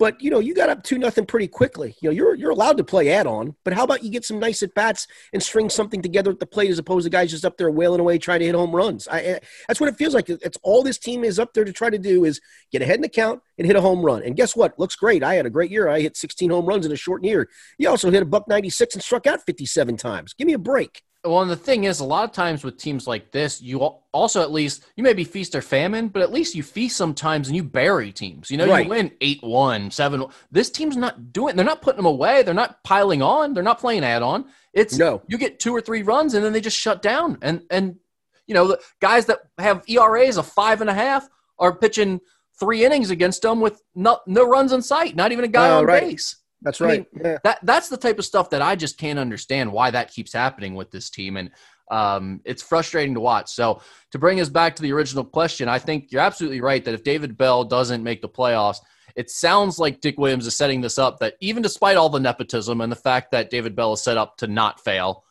But 0.00 0.18
you 0.22 0.30
know, 0.30 0.38
you 0.38 0.54
got 0.54 0.70
up 0.70 0.82
two 0.82 0.96
nothing 0.96 1.26
pretty 1.26 1.46
quickly. 1.46 1.94
You 2.00 2.08
know, 2.08 2.14
you're 2.14 2.34
you're 2.34 2.50
allowed 2.50 2.78
to 2.78 2.84
play 2.84 3.10
add 3.10 3.26
on, 3.26 3.54
but 3.64 3.74
how 3.74 3.84
about 3.84 4.02
you 4.02 4.10
get 4.10 4.24
some 4.24 4.38
nice 4.38 4.62
at 4.62 4.74
bats 4.74 5.06
and 5.34 5.42
string 5.42 5.68
something 5.68 6.00
together 6.00 6.30
at 6.30 6.40
the 6.40 6.46
plate 6.46 6.70
as 6.70 6.78
opposed 6.78 7.04
to 7.04 7.10
guys 7.10 7.30
just 7.30 7.44
up 7.44 7.58
there 7.58 7.70
wailing 7.70 8.00
away 8.00 8.16
trying 8.16 8.40
to 8.40 8.46
hit 8.46 8.54
home 8.54 8.74
runs. 8.74 9.06
I, 9.08 9.40
that's 9.68 9.78
what 9.78 9.90
it 9.90 9.96
feels 9.96 10.14
like. 10.14 10.30
It's 10.30 10.56
all 10.62 10.82
this 10.82 10.96
team 10.96 11.22
is 11.22 11.38
up 11.38 11.52
there 11.52 11.66
to 11.66 11.72
try 11.72 11.90
to 11.90 11.98
do 11.98 12.24
is 12.24 12.40
get 12.72 12.80
ahead 12.80 12.94
in 12.94 13.02
the 13.02 13.10
count 13.10 13.42
and 13.58 13.66
hit 13.66 13.76
a 13.76 13.82
home 13.82 14.00
run. 14.00 14.22
And 14.22 14.34
guess 14.34 14.56
what? 14.56 14.78
Looks 14.78 14.96
great. 14.96 15.22
I 15.22 15.34
had 15.34 15.44
a 15.44 15.50
great 15.50 15.70
year. 15.70 15.86
I 15.86 16.00
hit 16.00 16.16
16 16.16 16.48
home 16.48 16.64
runs 16.64 16.86
in 16.86 16.92
a 16.92 16.96
short 16.96 17.22
year. 17.22 17.50
You 17.76 17.90
also 17.90 18.10
hit 18.10 18.22
a 18.22 18.26
buck 18.26 18.48
96 18.48 18.94
and 18.94 19.04
struck 19.04 19.26
out 19.26 19.44
57 19.44 19.98
times. 19.98 20.32
Give 20.32 20.46
me 20.46 20.54
a 20.54 20.58
break. 20.58 21.02
Well, 21.22 21.42
and 21.42 21.50
the 21.50 21.56
thing 21.56 21.84
is, 21.84 22.00
a 22.00 22.04
lot 22.04 22.24
of 22.24 22.32
times 22.32 22.64
with 22.64 22.78
teams 22.78 23.06
like 23.06 23.30
this, 23.30 23.60
you 23.60 23.80
also 23.80 24.40
at 24.40 24.52
least 24.52 24.86
you 24.96 25.02
may 25.04 25.12
be 25.12 25.24
feast 25.24 25.54
or 25.54 25.60
famine, 25.60 26.08
but 26.08 26.22
at 26.22 26.32
least 26.32 26.54
you 26.54 26.62
feast 26.62 26.96
sometimes 26.96 27.46
and 27.48 27.54
you 27.56 27.62
bury 27.62 28.10
teams. 28.10 28.50
You 28.50 28.56
know, 28.56 28.66
Right. 28.66 28.84
you 28.84 28.90
win 28.90 29.10
8-1, 29.20 29.92
7 29.92 30.24
This 30.50 30.70
team's 30.70 30.96
not 30.96 31.30
doing 31.34 31.56
they're 31.56 31.64
not 31.64 31.82
putting 31.82 31.98
them 31.98 32.06
away, 32.06 32.42
they're 32.42 32.54
not 32.54 32.82
piling 32.84 33.20
on, 33.20 33.52
they're 33.52 33.62
not 33.62 33.78
playing 33.80 34.02
add 34.02 34.22
on. 34.22 34.46
It's 34.72 34.96
No. 34.96 35.20
you 35.28 35.36
get 35.36 35.60
two 35.60 35.74
or 35.76 35.82
three 35.82 36.02
runs 36.02 36.32
and 36.32 36.42
then 36.42 36.54
they 36.54 36.60
just 36.60 36.78
shut 36.78 37.02
down. 37.02 37.36
And 37.42 37.64
and 37.70 37.96
you 38.46 38.54
know, 38.54 38.66
the 38.68 38.80
guys 39.00 39.26
that 39.26 39.40
have 39.58 39.84
ERAs 39.88 40.38
of 40.38 40.46
five 40.46 40.80
and 40.80 40.88
a 40.88 40.94
half 40.94 41.28
are 41.58 41.76
pitching 41.76 42.20
three 42.58 42.84
innings 42.84 43.10
against 43.10 43.42
them 43.42 43.60
with 43.60 43.82
no, 43.94 44.20
no 44.26 44.48
runs 44.48 44.72
in 44.72 44.80
sight, 44.82 45.14
not 45.16 45.32
even 45.32 45.44
a 45.44 45.48
guy 45.48 45.68
Oh, 45.68 45.78
on 45.80 45.84
right. 45.86 46.02
base. 46.02 46.36
That's 46.62 46.80
I 46.80 46.84
right. 46.84 47.14
mean, 47.14 47.22
yeah. 47.24 47.38
That 47.44 47.58
that's 47.62 47.88
the 47.88 47.96
type 47.96 48.18
of 48.18 48.24
stuff 48.24 48.50
that 48.50 48.62
I 48.62 48.76
just 48.76 48.98
can't 48.98 49.18
understand 49.18 49.72
why 49.72 49.90
that 49.90 50.12
keeps 50.12 50.32
happening 50.32 50.74
with 50.74 50.90
this 50.90 51.10
team, 51.10 51.36
and 51.36 51.50
um, 51.90 52.40
it's 52.44 52.62
frustrating 52.62 53.14
to 53.14 53.20
watch. 53.20 53.50
So 53.50 53.80
to 54.12 54.18
bring 54.18 54.40
us 54.40 54.48
back 54.48 54.76
to 54.76 54.82
the 54.82 54.92
original 54.92 55.24
question, 55.24 55.68
I 55.68 55.78
think 55.78 56.12
you're 56.12 56.20
absolutely 56.20 56.60
right 56.60 56.84
that 56.84 56.94
if 56.94 57.02
David 57.02 57.36
Bell 57.36 57.64
doesn't 57.64 58.02
make 58.02 58.22
the 58.22 58.28
playoffs, 58.28 58.78
it 59.16 59.30
sounds 59.30 59.78
like 59.78 60.00
Dick 60.00 60.18
Williams 60.18 60.46
is 60.46 60.56
setting 60.56 60.80
this 60.80 60.98
up 60.98 61.18
that 61.18 61.34
even 61.40 61.62
despite 61.62 61.96
all 61.96 62.08
the 62.08 62.20
nepotism 62.20 62.80
and 62.80 62.92
the 62.92 62.96
fact 62.96 63.32
that 63.32 63.50
David 63.50 63.74
Bell 63.74 63.92
is 63.92 64.02
set 64.02 64.16
up 64.16 64.36
to 64.38 64.46
not 64.46 64.80
fail, 64.80 65.24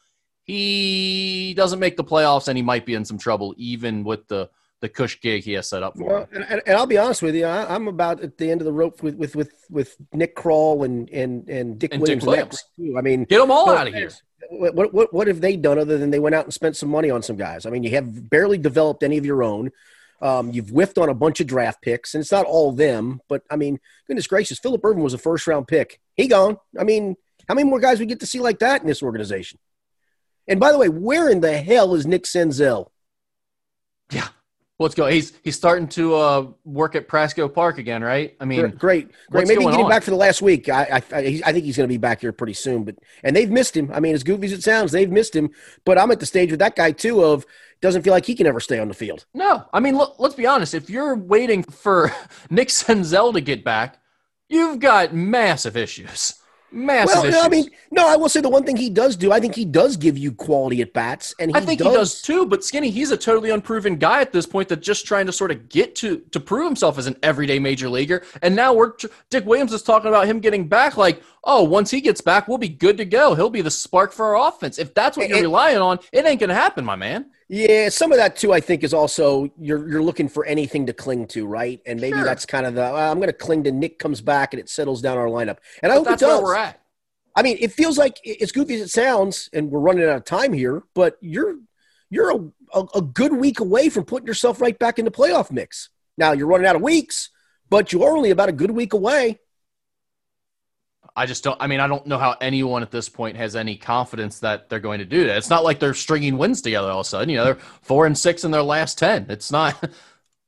he 0.44 1.54
doesn't 1.56 1.80
make 1.80 1.96
the 1.96 2.04
playoffs 2.04 2.48
and 2.48 2.58
he 2.58 2.64
might 2.64 2.86
be 2.86 2.96
in 2.96 3.06
some 3.06 3.18
trouble 3.18 3.54
even 3.58 4.04
with 4.04 4.28
the 4.28 4.50
the 4.82 4.90
cush 4.90 5.20
gig 5.22 5.44
he 5.44 5.54
has 5.54 5.70
set 5.70 5.84
up 5.84 5.98
for 5.98 6.06
Well, 6.06 6.20
him. 6.32 6.44
and, 6.50 6.62
and, 6.66 6.78
I'll 6.78 6.86
be 6.88 6.98
honest 6.98 7.22
with 7.22 7.36
you, 7.36 7.46
I, 7.46 7.74
I'm 7.74 7.88
about 7.88 8.22
at 8.22 8.38
the 8.38 8.50
end 8.50 8.62
of 8.62 8.66
the 8.66 8.72
rope 8.74 9.04
with 9.04 9.16
with 9.16 9.36
with, 9.36 9.52
with 9.70 9.96
Nick 10.14 10.36
Krall 10.36 10.86
and 10.86 11.10
and 11.10 11.50
and 11.50 11.78
Dick 11.80 11.94
And 11.94 12.02
Williams. 12.02 12.24
Dick 12.24 12.28
Williams. 12.30 12.64
too. 12.78 12.96
I 12.98 13.02
mean, 13.02 13.26
Get 13.26 13.40
them 13.40 13.52
all 13.52 13.70
out 13.70 13.88
of 13.88 13.94
here. 13.94 14.10
What, 14.52 14.74
what 14.76 14.94
what 14.94 15.14
what 15.14 15.28
have 15.28 15.42
they 15.42 15.58
done 15.58 15.78
other 15.78 15.98
than 15.98 16.12
they 16.12 16.20
went 16.20 16.34
out 16.36 16.46
and 16.46 16.54
spent 16.54 16.76
some 16.78 16.90
money 16.90 17.10
on 17.10 17.22
some 17.22 17.36
guys? 17.36 17.66
I 17.66 17.70
mean, 17.70 17.84
you 17.84 17.92
have 17.92 18.30
barely 18.30 18.58
developed 18.58 19.04
any 19.04 19.18
of 19.18 19.26
your 19.26 19.44
own. 19.44 19.72
Um, 20.22 20.52
you've 20.52 20.70
whiffed 20.70 20.98
on 20.98 21.08
a 21.08 21.14
bunch 21.14 21.40
of 21.40 21.48
draft 21.48 21.82
picks, 21.82 22.14
and 22.14 22.22
it's 22.22 22.32
not 22.32 22.46
all 22.46 22.72
them. 22.72 23.22
But 23.30 23.44
I 23.50 23.56
mean, 23.58 23.80
goodness 24.08 24.28
gracious, 24.28 24.60
Phillip 24.60 24.84
Ervin 24.84 25.04
was 25.04 25.14
a 25.14 25.18
first 25.18 25.46
round 25.48 25.68
pick. 25.68 26.00
He 26.16 26.28
gone. 26.28 26.58
I 26.80 26.84
mean, 26.84 27.16
how 27.48 27.54
many 27.54 27.70
more 27.70 27.80
guys 27.80 28.00
we 28.00 28.06
get 28.06 28.20
to 28.22 28.26
see 28.26 28.40
like 28.40 28.60
that 28.60 28.82
in 28.82 28.88
this 28.88 29.04
organization? 29.04 29.60
And 30.48 30.60
by 30.60 30.72
the 30.72 30.78
way, 30.78 30.90
where 30.90 31.30
in 31.30 31.42
the 31.42 31.58
hell 31.58 31.94
is 31.96 32.06
Nick 32.08 32.24
Senzel? 32.24 32.88
Yeah. 34.12 34.30
Let's 34.82 34.96
go. 34.96 35.08
He's 35.08 35.34
he's 35.44 35.58
starting 35.58 35.90
to 35.90 36.16
uh, 36.16 36.48
work 36.64 36.96
at 36.96 37.10
Prasco 37.10 37.54
Park 37.54 37.80
again, 37.80 38.02
right? 38.02 38.38
I 38.40 38.46
mean, 38.46 38.70
great, 38.72 39.12
great. 39.30 39.46
Maybe 39.46 39.62
going 39.62 39.76
get 39.76 39.84
on? 39.84 39.90
back 39.90 40.04
for 40.04 40.12
the 40.12 40.16
last 40.16 40.42
week. 40.42 40.70
I 40.70 41.04
I, 41.12 41.42
I 41.46 41.52
think 41.52 41.66
he's 41.66 41.76
going 41.76 41.88
to 41.88 41.94
be 41.94 41.98
back 41.98 42.22
here 42.22 42.32
pretty 42.32 42.54
soon. 42.54 42.86
But 42.86 42.96
and 43.22 43.36
they've 43.36 43.52
missed 43.52 43.76
him. 43.76 43.92
I 43.94 44.00
mean, 44.00 44.16
as 44.16 44.24
goofy 44.24 44.46
as 44.46 44.54
it 44.54 44.64
sounds, 44.64 44.94
they've 44.94 45.12
missed 45.12 45.36
him. 45.36 45.50
But 45.84 45.98
I'm 45.98 46.12
at 46.12 46.22
the 46.22 46.26
stage 46.26 46.50
with 46.50 46.62
that 46.62 46.78
guy 46.78 46.94
too 46.94 47.22
of 47.22 47.46
doesn't 47.82 48.04
feel 48.04 48.14
like 48.14 48.26
he 48.26 48.36
can 48.36 48.48
ever 48.48 48.62
stay 48.62 48.80
on 48.80 48.88
the 48.88 48.94
field. 48.94 49.26
No, 49.34 49.66
I 49.74 49.82
mean, 49.82 49.98
look, 49.98 50.16
let's 50.18 50.36
be 50.36 50.48
honest. 50.48 50.74
If 50.74 50.90
you're 50.90 51.16
waiting 51.16 51.64
for 51.64 52.14
Nick 52.50 52.70
Senzel 52.70 53.34
to 53.34 53.42
get 53.42 53.66
back, 53.66 54.00
you've 54.48 54.80
got 54.80 55.14
massive 55.14 55.76
issues. 55.76 56.36
Massive 56.72 57.24
Well, 57.24 57.32
no, 57.32 57.42
I 57.42 57.50
mean, 57.50 57.70
no, 57.92 58.08
I 58.08 58.16
will 58.16 58.30
say 58.30 58.42
the 58.42 58.50
one 58.50 58.64
thing 58.64 58.78
he 58.78 58.90
does 58.90 59.16
do, 59.16 59.32
I 59.32 59.40
think 59.40 59.56
he 59.56 59.66
does 59.66 59.98
give 59.98 60.18
you 60.18 60.32
quality 60.32 60.82
at 60.82 60.94
bats, 60.94 61.34
and 61.40 61.52
he 61.52 61.58
I 61.58 61.62
think 61.62 61.80
does, 61.80 61.88
he 61.88 61.94
does 61.94 62.22
too. 62.22 62.46
But 62.46 62.64
Skinny, 62.64 62.90
he's 62.90 63.12
a 63.12 63.18
totally 63.18 63.50
unproven 63.50 63.98
guy 63.98 64.22
at 64.22 64.32
this 64.32 64.46
point 64.46 64.70
that's 64.70 64.86
just 64.86 65.06
trying 65.06 65.26
to 65.26 65.32
sort 65.32 65.52
of 65.52 65.70
get 65.70 65.96
to 65.98 66.20
to 66.32 66.40
prove 66.40 66.66
himself 66.66 66.98
as 66.98 67.08
an 67.08 67.18
everyday 67.24 67.60
major 67.60 67.90
leaguer. 67.90 68.24
And 68.42 68.56
now 68.56 68.74
we're 68.74 68.94
Dick 69.30 69.46
Williams 69.46 69.74
is 69.74 69.82
talking 69.82 70.10
about 70.10 70.28
him 70.28 70.40
getting 70.40 70.68
back. 70.68 70.98
Like, 70.98 71.24
oh, 71.44 71.64
once 71.64 71.90
he 71.92 72.02
gets 72.02 72.22
back, 72.22 72.48
we'll 72.48 72.58
be 72.58 72.70
good 72.70 72.98
to 72.98 73.06
go. 73.06 73.34
He'll 73.36 73.50
be 73.50 73.62
the 73.62 73.72
spark 73.72 74.12
for 74.12 74.36
our 74.36 74.48
offense. 74.50 74.78
If 74.78 74.94
that's 74.94 75.18
what 75.18 75.28
you're 75.30 75.38
And- 75.38 75.46
relying 75.46 75.78
on, 75.78 76.00
it 76.12 76.26
ain't 76.26 76.40
going 76.40 76.50
to 76.50 76.56
happen, 76.56 76.84
my 76.86 76.96
man. 76.96 77.32
Yeah, 77.48 77.90
some 77.90 78.12
of 78.12 78.18
that 78.20 78.36
too. 78.36 78.54
I 78.54 78.60
think 78.60 78.84
is 78.84 78.94
also 78.94 79.50
you're 79.58 79.90
you're 79.90 80.04
looking 80.04 80.30
for 80.30 80.46
anything 80.46 80.86
to 80.86 80.94
cling 80.94 81.26
to, 81.30 81.48
right? 81.48 81.82
And 81.88 82.00
maybe 82.00 82.18
Sure. 82.18 82.24
that's 82.26 82.46
kind 82.46 82.66
of 82.68 82.76
the 82.76 82.84
I'm 82.84 83.18
going 83.18 83.28
to 83.28 83.34
cling 83.34 83.64
to 83.64 83.72
Nick 83.72 83.98
comes 83.98 84.22
back 84.22 84.54
and 84.54 84.60
it 84.60 84.70
settles 84.70 85.02
down 85.02 85.18
our 85.18 85.26
lineup. 85.26 85.58
And 85.82 85.92
I 85.92 85.96
But 85.96 85.98
hope 85.98 86.06
that's 86.06 86.22
it 86.22 86.26
does. 86.28 86.42
where 86.42 86.44
we're 86.52 86.56
at. 86.58 86.80
I 87.36 87.42
mean, 87.42 87.58
it 87.60 87.72
feels 87.72 87.98
like 87.98 88.18
as 88.42 88.52
goofy 88.52 88.76
as 88.76 88.82
it 88.82 88.90
sounds, 88.90 89.50
and 89.54 89.72
we're 89.72 89.80
running 89.80 90.04
out 90.04 90.16
of 90.18 90.26
time 90.26 90.54
here, 90.54 90.84
but 90.94 91.18
you're 91.22 91.56
you're 92.12 92.30
a, 92.32 92.40
a, 92.80 92.86
a 92.96 93.02
good 93.02 93.34
week 93.34 93.60
away 93.60 93.90
from 93.90 94.04
putting 94.04 94.28
yourself 94.28 94.62
right 94.62 94.78
back 94.78 95.00
in 95.00 95.06
the 95.06 95.12
playoff 95.12 95.52
mix. 95.52 95.90
Now 96.20 96.34
you're 96.34 96.48
running 96.48 96.68
out 96.68 96.76
of 96.76 96.82
weeks, 96.84 97.30
but 97.70 97.92
you're 97.94 98.16
only 98.16 98.30
about 98.30 98.50
a 98.50 98.52
good 98.52 98.72
week 98.72 98.94
away. 98.94 99.40
I 101.20 101.26
just 101.26 101.44
don't. 101.44 101.58
I 101.62 101.68
mean, 101.68 101.80
I 101.82 101.88
don't 101.88 102.08
know 102.08 102.18
how 102.18 102.36
anyone 102.40 102.82
at 102.82 102.92
this 102.92 103.10
point 103.10 103.36
has 103.36 103.56
any 103.56 103.76
confidence 103.76 104.40
that 104.40 104.70
they're 104.70 104.80
going 104.80 105.00
to 105.00 105.06
do 105.06 105.26
that. 105.28 105.36
It's 105.38 105.50
not 105.50 105.66
like 105.66 105.78
they're 105.80 105.94
stringing 105.94 106.38
wins 106.38 106.62
together 106.62 106.90
all 106.90 107.02
of 107.02 107.06
a 107.06 107.10
sudden. 107.10 107.28
You 107.30 107.38
know, 107.38 107.44
they're 107.44 107.60
four 107.82 108.06
and 108.06 108.18
six 108.18 108.46
in 108.46 108.52
their 108.52 108.64
last 108.64 108.98
ten. 108.98 109.26
It's 109.30 109.52
not. 109.52 109.80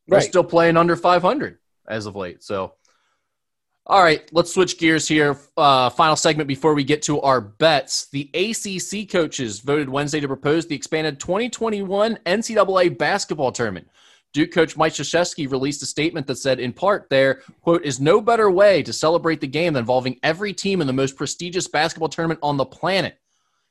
They're 0.07 0.17
Right. 0.17 0.23
still 0.27 0.43
playing 0.43 0.77
under 0.77 0.95
500 0.95 1.59
as 1.87 2.05
of 2.05 2.15
late. 2.15 2.41
So, 2.43 2.73
all 3.85 4.01
right, 4.03 4.27
let's 4.33 4.53
switch 4.53 4.77
gears 4.77 5.07
here. 5.07 5.37
Uh, 5.55 5.89
final 5.89 6.15
segment 6.15 6.47
before 6.47 6.73
we 6.73 6.83
get 6.83 7.01
to 7.03 7.21
our 7.21 7.39
bets. 7.39 8.07
The 8.09 8.29
ACC 8.33 9.09
coaches 9.09 9.59
voted 9.59 9.89
Wednesday 9.89 10.19
to 10.19 10.27
propose 10.27 10.65
the 10.67 10.75
expanded 10.75 11.19
2021 11.19 12.17
NCAA 12.25 12.97
basketball 12.97 13.51
tournament. 13.51 13.89
Duke 14.33 14.51
coach 14.51 14.77
Mike 14.77 14.93
Krzyzewski 14.93 15.51
released 15.51 15.83
a 15.83 15.85
statement 15.85 16.25
that 16.27 16.37
said, 16.37 16.59
in 16.59 16.71
part, 16.71 17.09
there, 17.09 17.41
quote, 17.61 17.83
is 17.83 17.99
no 17.99 18.21
better 18.21 18.49
way 18.49 18.81
to 18.83 18.93
celebrate 18.93 19.41
the 19.41 19.47
game 19.47 19.73
than 19.73 19.81
involving 19.81 20.19
every 20.23 20.53
team 20.53 20.79
in 20.79 20.87
the 20.87 20.93
most 20.93 21.17
prestigious 21.17 21.67
basketball 21.67 22.07
tournament 22.07 22.39
on 22.41 22.55
the 22.55 22.65
planet. 22.65 23.19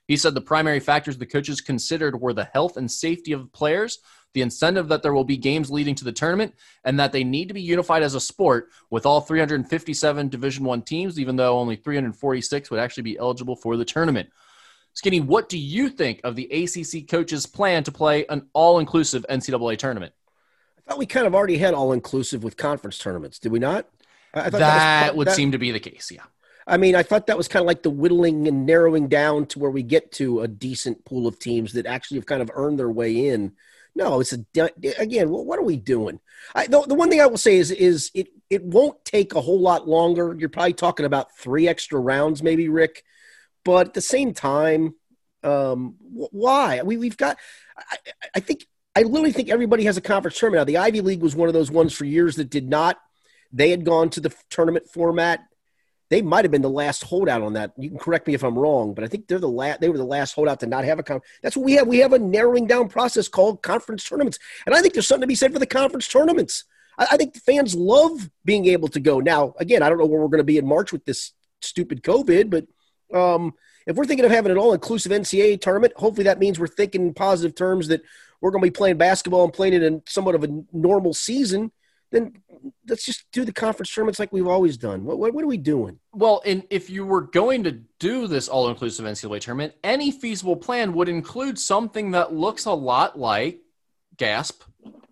He 0.07 0.17
said 0.17 0.35
the 0.35 0.41
primary 0.43 0.81
factors 0.81 1.17
the 1.17 1.25
coaches 1.25 1.63
considered 1.63 2.21
were 2.21 2.35
the 2.35 2.51
health 2.53 2.77
and 2.77 2.91
safety 2.91 3.33
of 3.33 3.51
players, 3.53 4.01
the 4.35 4.43
incentive 4.43 4.89
that 4.89 5.03
there 5.03 5.15
will 5.15 5.25
be 5.25 5.39
games 5.39 5.71
leading 5.71 5.95
to 5.95 6.05
the 6.05 6.13
tournament, 6.13 6.55
and 6.85 7.01
that 7.01 7.13
they 7.13 7.25
need 7.25 7.49
to 7.49 7.55
be 7.55 7.63
unified 7.63 8.03
as 8.03 8.15
a 8.15 8.21
sport 8.21 8.69
with 8.91 9.07
all 9.07 9.21
357 9.23 10.29
Division 10.29 10.65
One 10.65 10.83
teams, 10.83 11.19
even 11.19 11.37
though 11.37 11.59
only 11.59 11.77
346 11.77 12.71
would 12.71 12.81
actually 12.81 13.05
be 13.05 13.19
eligible 13.19 13.57
for 13.57 13.77
the 13.79 13.85
tournament. 13.85 14.29
Skinny, 14.93 15.21
what 15.21 15.49
do 15.49 15.57
you 15.57 15.89
think 15.89 16.21
of 16.25 16.37
the 16.37 16.47
ACC 16.51 17.09
coaches' 17.09 17.47
plan 17.47 17.83
to 17.85 17.93
play 17.93 18.27
an 18.27 18.49
all-inclusive 18.53 19.25
NCAA 19.31 19.79
tournament? 19.79 20.13
I 20.87 20.91
thought 20.91 20.99
we 20.99 21.07
kind 21.07 21.27
of 21.27 21.35
already 21.35 21.59
had 21.59 21.75
all-inclusive 21.75 22.43
with 22.43 22.57
conference 22.57 22.99
tournaments, 22.99 23.39
did 23.39 23.53
we 23.53 23.59
not? 23.59 23.87
I 24.35 24.43
thought 24.45 24.53
that, 24.53 24.61
that 24.61 25.17
would 25.17 25.29
that, 25.29 25.37
seem 25.37 25.53
to 25.53 25.59
be 25.59 25.71
the 25.71 25.81
case. 25.81 26.11
Yeah. 26.11 26.23
I 26.67 26.77
mean, 26.77 26.95
I 26.95 27.03
thought 27.03 27.27
that 27.27 27.37
was 27.37 27.49
kind 27.49 27.63
of 27.63 27.67
like 27.67 27.83
the 27.83 27.91
whittling 27.91 28.47
and 28.47 28.65
narrowing 28.65 29.09
down 29.09 29.47
to 29.47 29.59
where 29.59 29.71
we 29.71 29.83
get 29.83 30.13
to 30.13 30.41
a 30.41 30.49
decent 30.49 31.05
pool 31.05 31.27
of 31.27 31.39
teams 31.39 31.73
that 31.73 31.87
actually 31.87 32.19
have 32.19 32.27
kind 32.27 32.43
of 32.43 32.51
earned 32.55 32.79
their 32.79 32.91
way 32.91 33.29
in. 33.29 33.53
No, 33.97 34.21
it's 34.21 34.33
a 34.33 34.45
again. 34.99 35.31
What 35.31 35.59
are 35.59 35.65
we 35.65 35.77
doing? 35.77 36.21
I, 36.55 36.69
the, 36.69 36.83
the 36.83 36.95
one 36.95 37.11
thing 37.11 37.21
I 37.21 37.27
will 37.27 37.37
say 37.37 37.57
is 37.57 37.73
is 37.73 38.13
it 38.15 38.29
it 38.49 38.63
won't 38.63 39.05
take 39.05 39.35
a 39.35 39.41
whole 39.41 39.59
lot 39.59 39.89
longer. 39.89 40.37
You're 40.39 40.49
probably 40.49 40.75
talking 40.75 41.07
about 41.07 41.37
three 41.37 41.67
extra 41.67 41.99
rounds, 41.99 42.41
maybe, 42.41 42.69
Rick. 42.69 43.03
But 43.65 43.89
at 43.89 43.95
the 43.95 44.01
same 44.01 44.33
time, 44.33 44.95
um, 45.43 45.97
why? 46.01 46.83
We 46.83 46.99
we've 46.99 47.17
got. 47.17 47.37
I, 47.77 47.97
I 48.37 48.41
think 48.41 48.67
I 48.97 49.03
literally 49.03 49.33
think 49.33 49.49
everybody 49.49 49.85
has 49.85 49.97
a 49.97 50.01
conference 50.01 50.39
tournament 50.39 50.61
now. 50.61 50.73
The 50.73 50.79
Ivy 50.79 51.01
League 51.01 51.23
was 51.23 51.37
one 51.37 51.49
of 51.49 51.55
those 51.55 51.71
ones 51.71 51.93
for 51.93 52.05
years 52.05 52.37
that 52.37 52.51
did 52.51 52.69
not. 52.69 52.99
They 53.53 53.71
had 53.71 53.85
gone 53.85 54.11
to 54.11 54.21
the 54.21 54.35
tournament 54.51 54.89
format 54.89 55.41
they 56.11 56.23
might 56.23 56.45
have 56.45 56.51
been 56.51 56.61
the 56.61 56.69
last 56.69 57.05
holdout 57.05 57.41
on 57.41 57.53
that. 57.53 57.73
You 57.79 57.89
can 57.89 57.99
correct 57.99 58.27
me 58.27 58.35
if 58.35 58.43
I'm 58.43 58.59
wrong, 58.59 58.95
but 58.95 59.05
I 59.05 59.07
think 59.07 59.29
they're 59.29 59.39
the 59.39 59.49
last. 59.49 59.81
They 59.81 59.89
were 59.89 59.97
the 59.97 60.05
last 60.05 60.35
holdout 60.35 60.59
to 60.61 60.67
not 60.67 60.85
have 60.85 60.99
a 60.99 61.05
con. 61.05 61.21
That's 61.41 61.57
what 61.57 61.65
we 61.65 61.75
have. 61.75 61.87
We 61.87 61.99
have 61.99 62.13
a 62.13 62.19
narrowing 62.19 62.67
down 62.67 62.89
process 62.89 63.29
called 63.29 63.63
conference 63.63 64.05
tournaments, 64.05 64.39
and 64.67 64.75
I 64.75 64.83
think 64.83 64.93
there's 64.93 65.07
something 65.07 65.23
to 65.23 65.29
be 65.29 65.37
said 65.37 65.53
for 65.53 65.61
the 65.61 65.67
conference 65.67 66.09
tournaments. 66.09 66.65
I, 66.99 67.07
I 67.13 67.17
think 67.17 67.35
the 67.35 67.41
fans 67.41 67.77
love 67.77 68.29
being 68.45 68.67
able 68.67 68.89
to 68.89 68.99
go. 68.99 69.21
Now, 69.21 69.55
again, 69.59 69.85
I 69.85 69.89
don't 69.89 69.99
know 69.99 70.07
where 70.07 70.21
we're 70.21 70.29
going 70.29 70.39
to 70.39 70.45
be 70.45 70.59
in 70.59 70.67
March 70.67 70.93
with 70.93 71.05
this 71.05 71.33
stupid 71.63 72.03
COVID, 72.03 72.51
but 72.51 73.17
um, 73.17 73.55
if 73.87 73.95
we're 73.95 74.05
thinking 74.05 74.25
of 74.25 74.33
having 74.33 74.51
an 74.51 74.59
all-inclusive 74.59 75.13
NCAA 75.13 75.61
tournament, 75.61 75.93
hopefully 75.95 76.25
that 76.25 76.41
means 76.41 76.59
we're 76.59 76.67
thinking 76.67 77.07
in 77.07 77.15
positive 77.15 77.55
terms 77.55 77.87
that 77.87 78.03
we're 78.41 78.51
going 78.51 78.63
to 78.63 78.67
be 78.67 78.71
playing 78.77 78.97
basketball 78.97 79.45
and 79.45 79.53
playing 79.53 79.75
it 79.75 79.83
in 79.83 80.03
somewhat 80.07 80.35
of 80.35 80.45
a 80.45 80.49
normal 80.73 81.15
season 81.15 81.71
then 82.11 82.33
let's 82.89 83.05
just 83.05 83.25
do 83.33 83.45
the 83.45 83.53
conference 83.53 83.93
tournaments 83.93 84.19
like 84.19 84.33
we've 84.33 84.47
always 84.47 84.77
done. 84.77 85.05
What, 85.05 85.19
what, 85.19 85.33
what, 85.33 85.45
are 85.45 85.49
we 85.49 85.57
doing? 85.57 85.99
Well, 86.13 86.43
and 86.45 86.65
if 86.71 86.91
you 86.91 87.07
were 87.07 87.23
going 87.23 87.65
to 87.65 87.73
do 87.99 88.27
this 88.27 88.49
all 88.49 88.69
inclusive 88.69 89.05
NCAA 89.05 89.41
tournament, 89.41 89.75
any 89.85 90.11
feasible 90.11 90.57
plan 90.57 90.93
would 90.95 91.09
include 91.09 91.59
something 91.59 92.11
that 92.13 92.33
looks 92.33 92.65
a 92.65 92.73
lot 92.73 93.19
like 93.19 93.61
gasp 94.17 94.63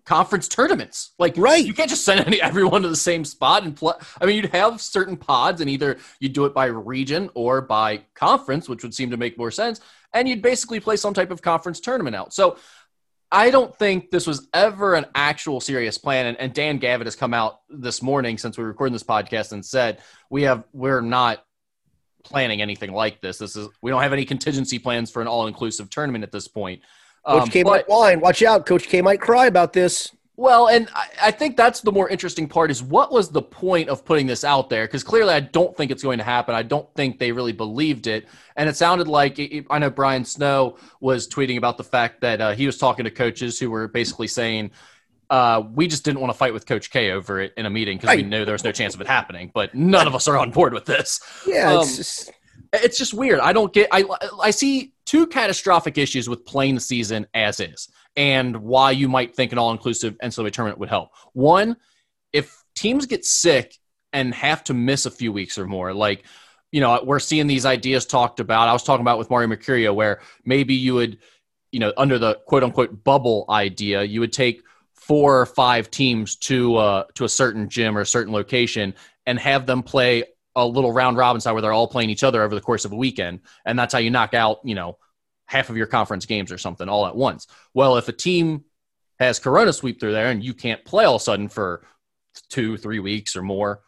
conference 0.05 0.47
tournaments. 0.47 1.11
Like, 1.19 1.35
right. 1.37 1.63
You 1.63 1.73
can't 1.73 1.89
just 1.89 2.03
send 2.03 2.25
any, 2.25 2.41
everyone 2.41 2.81
to 2.81 2.89
the 2.89 2.95
same 2.95 3.23
spot 3.23 3.63
and 3.63 3.75
play. 3.75 3.93
I 4.19 4.25
mean, 4.25 4.37
you'd 4.37 4.53
have 4.53 4.81
certain 4.81 5.15
pods, 5.15 5.61
and 5.61 5.69
either 5.69 5.97
you'd 6.19 6.33
do 6.33 6.45
it 6.45 6.53
by 6.53 6.65
region 6.65 7.29
or 7.33 7.61
by 7.61 8.01
conference, 8.15 8.67
which 8.67 8.83
would 8.83 8.93
seem 8.93 9.11
to 9.11 9.17
make 9.17 9.37
more 9.37 9.51
sense. 9.51 9.79
And 10.11 10.27
you'd 10.27 10.41
basically 10.41 10.79
play 10.79 10.95
some 10.95 11.13
type 11.13 11.29
of 11.29 11.41
conference 11.43 11.79
tournament 11.79 12.15
out. 12.15 12.33
So 12.33 12.57
I 13.31 13.51
don't 13.51 13.75
think 13.77 14.09
this 14.09 14.25
was 14.25 14.47
ever 14.53 14.95
an 14.95 15.05
actual 15.13 15.61
serious 15.61 15.97
plan. 15.97 16.25
And, 16.27 16.37
and, 16.39 16.53
Dan 16.53 16.79
Gavitt 16.79 17.05
has 17.05 17.15
come 17.15 17.33
out 17.33 17.59
this 17.69 18.01
morning 18.01 18.37
since 18.37 18.57
we 18.57 18.63
recorded 18.63 18.95
this 18.95 19.03
podcast 19.03 19.51
and 19.51 19.63
said 19.63 20.01
we 20.29 20.43
have 20.43 20.63
we're 20.73 21.01
not 21.01 21.43
planning 22.23 22.61
anything 22.61 22.91
like 22.91 23.21
this. 23.21 23.37
This 23.37 23.55
is 23.55 23.67
we 23.81 23.91
don't 23.91 24.01
have 24.01 24.13
any 24.13 24.25
contingency 24.25 24.79
plans 24.79 25.11
for 25.11 25.21
an 25.21 25.27
all 25.27 25.47
inclusive 25.47 25.89
tournament 25.89 26.23
at 26.23 26.31
this 26.31 26.47
point. 26.47 26.81
Coach 27.25 27.43
um, 27.43 27.49
K 27.49 27.63
might 27.63 27.87
whine. 27.87 28.19
Watch 28.19 28.41
out, 28.41 28.65
Coach 28.65 28.87
K 28.87 29.01
might 29.01 29.21
cry 29.21 29.45
about 29.45 29.73
this. 29.73 30.11
Well, 30.39 30.69
and 30.69 30.87
I, 30.95 31.07
I, 31.23 31.31
think 31.31 31.57
that's 31.57 31.81
the 31.81 31.91
more 31.91 32.07
interesting 32.07 32.47
part 32.47 32.71
is 32.71 32.81
what 32.81 33.11
was 33.11 33.27
the 33.27 33.41
point 33.41 33.89
of 33.89 34.05
putting 34.05 34.25
this 34.25 34.45
out 34.45 34.69
there? 34.69 34.87
Because 34.87 35.03
clearly, 35.03 35.33
I 35.33 35.41
don't 35.41 35.75
think 35.75 35.91
it's 35.91 36.01
going 36.01 36.17
to 36.19 36.23
happen. 36.23 36.55
I 36.55 36.63
don't 36.63 36.87
think 36.95 37.19
they 37.19 37.33
really 37.33 37.51
believed 37.51 38.07
it. 38.07 38.25
And 38.55 38.69
it 38.69 38.77
sounded 38.77 39.09
like 39.09 39.37
it, 39.37 39.65
I 39.69 39.79
know 39.79 39.89
Brian 39.89 40.23
Snow 40.23 40.77
was 41.01 41.27
tweeting 41.27 41.57
about 41.57 41.75
the 41.75 41.83
fact 41.83 42.21
that 42.21 42.39
uh, 42.39 42.51
he 42.53 42.65
was 42.65 42.77
talking 42.77 43.03
to 43.03 43.11
coaches 43.11 43.59
who 43.59 43.69
were 43.69 43.89
basically 43.89 44.27
saying, 44.27 44.71
uh, 45.29 45.61
we 45.73 45.87
just 45.87 46.05
didn't 46.05 46.21
want 46.21 46.31
to 46.31 46.37
fight 46.37 46.53
with 46.53 46.65
Coach 46.65 46.89
K 46.89 47.11
over 47.11 47.41
it 47.41 47.53
in 47.57 47.65
a 47.65 47.69
meeting 47.69 47.97
because 47.97 48.15
we 48.15 48.23
knew 48.23 48.45
there 48.45 48.53
was 48.53 48.63
no 48.63 48.71
chance 48.71 48.95
of 48.95 49.01
it 49.01 49.07
happening. 49.07 49.51
But 49.53 49.75
none 49.75 50.07
of 50.07 50.15
us 50.15 50.25
are 50.29 50.37
on 50.37 50.51
board 50.51 50.73
with 50.73 50.85
this. 50.85 51.19
Yeah, 51.45 51.73
um, 51.73 51.81
it's 51.81 51.97
just 51.97 52.31
it's 52.71 52.97
just 52.97 53.13
weird. 53.13 53.41
I 53.41 53.51
don't 53.51 53.73
get. 53.73 53.89
I 53.91 54.05
I 54.41 54.51
see 54.51 54.93
two 55.05 55.27
catastrophic 55.27 55.97
issues 55.97 56.29
with 56.29 56.45
playing 56.45 56.75
the 56.75 56.81
season 56.81 57.27
as 57.33 57.59
is 57.59 57.89
and 58.15 58.57
why 58.57 58.91
you 58.91 59.07
might 59.07 59.35
think 59.35 59.51
an 59.51 59.57
all 59.57 59.71
inclusive 59.71 60.17
NCAA 60.23 60.51
tournament 60.51 60.79
would 60.79 60.89
help. 60.89 61.11
One, 61.33 61.77
if 62.33 62.63
teams 62.75 63.05
get 63.05 63.25
sick 63.25 63.75
and 64.13 64.33
have 64.33 64.63
to 64.65 64.73
miss 64.73 65.05
a 65.05 65.11
few 65.11 65.31
weeks 65.31 65.57
or 65.57 65.65
more, 65.65 65.93
like, 65.93 66.23
you 66.71 66.81
know, 66.81 67.01
we're 67.03 67.19
seeing 67.19 67.47
these 67.47 67.65
ideas 67.65 68.05
talked 68.05 68.39
about. 68.39 68.67
I 68.67 68.73
was 68.73 68.83
talking 68.83 69.01
about 69.01 69.17
with 69.17 69.29
Mario 69.29 69.47
Mercurio, 69.47 69.93
where 69.93 70.21
maybe 70.45 70.75
you 70.75 70.93
would, 70.95 71.17
you 71.71 71.79
know, 71.79 71.93
under 71.97 72.19
the 72.19 72.35
quote 72.45 72.63
unquote 72.63 73.03
bubble 73.03 73.45
idea, 73.49 74.03
you 74.03 74.19
would 74.19 74.33
take 74.33 74.63
four 74.93 75.39
or 75.39 75.45
five 75.47 75.89
teams 75.89 76.35
to 76.35 76.75
uh, 76.75 77.03
to 77.15 77.23
a 77.23 77.29
certain 77.29 77.69
gym 77.69 77.97
or 77.97 78.01
a 78.01 78.05
certain 78.05 78.31
location 78.33 78.93
and 79.25 79.39
have 79.39 79.65
them 79.65 79.81
play 79.81 80.23
a 80.55 80.65
little 80.65 80.91
round 80.91 81.17
robin 81.17 81.39
style 81.39 81.53
where 81.53 81.61
they're 81.61 81.71
all 81.71 81.87
playing 81.87 82.09
each 82.09 82.23
other 82.23 82.43
over 82.43 82.53
the 82.53 82.61
course 82.61 82.85
of 82.85 82.91
a 82.91 82.95
weekend, 82.95 83.39
and 83.65 83.77
that's 83.77 83.93
how 83.93 83.99
you 83.99 84.11
knock 84.11 84.33
out, 84.33 84.59
you 84.63 84.75
know, 84.75 84.97
half 85.49 85.71
of 85.71 85.77
your 85.77 85.87
conference 85.87 86.27
games 86.27 86.51
or 86.51 86.59
something 86.59 86.87
all 86.87 87.07
at 87.07 87.15
once. 87.15 87.47
Well, 87.73 87.97
if 87.97 88.07
a 88.07 88.13
team 88.13 88.65
has 89.19 89.39
Corona 89.39 89.73
sweep 89.73 89.99
through 89.99 90.11
there 90.11 90.29
and 90.29 90.43
you 90.43 90.53
can't 90.53 90.85
play 90.85 91.05
all 91.05 91.15
of 91.15 91.21
a 91.21 91.23
sudden 91.23 91.49
for 91.49 91.81
two, 92.49 92.77
three 92.77 92.99
weeks 92.99 93.35
or 93.35 93.41
more, 93.41 93.81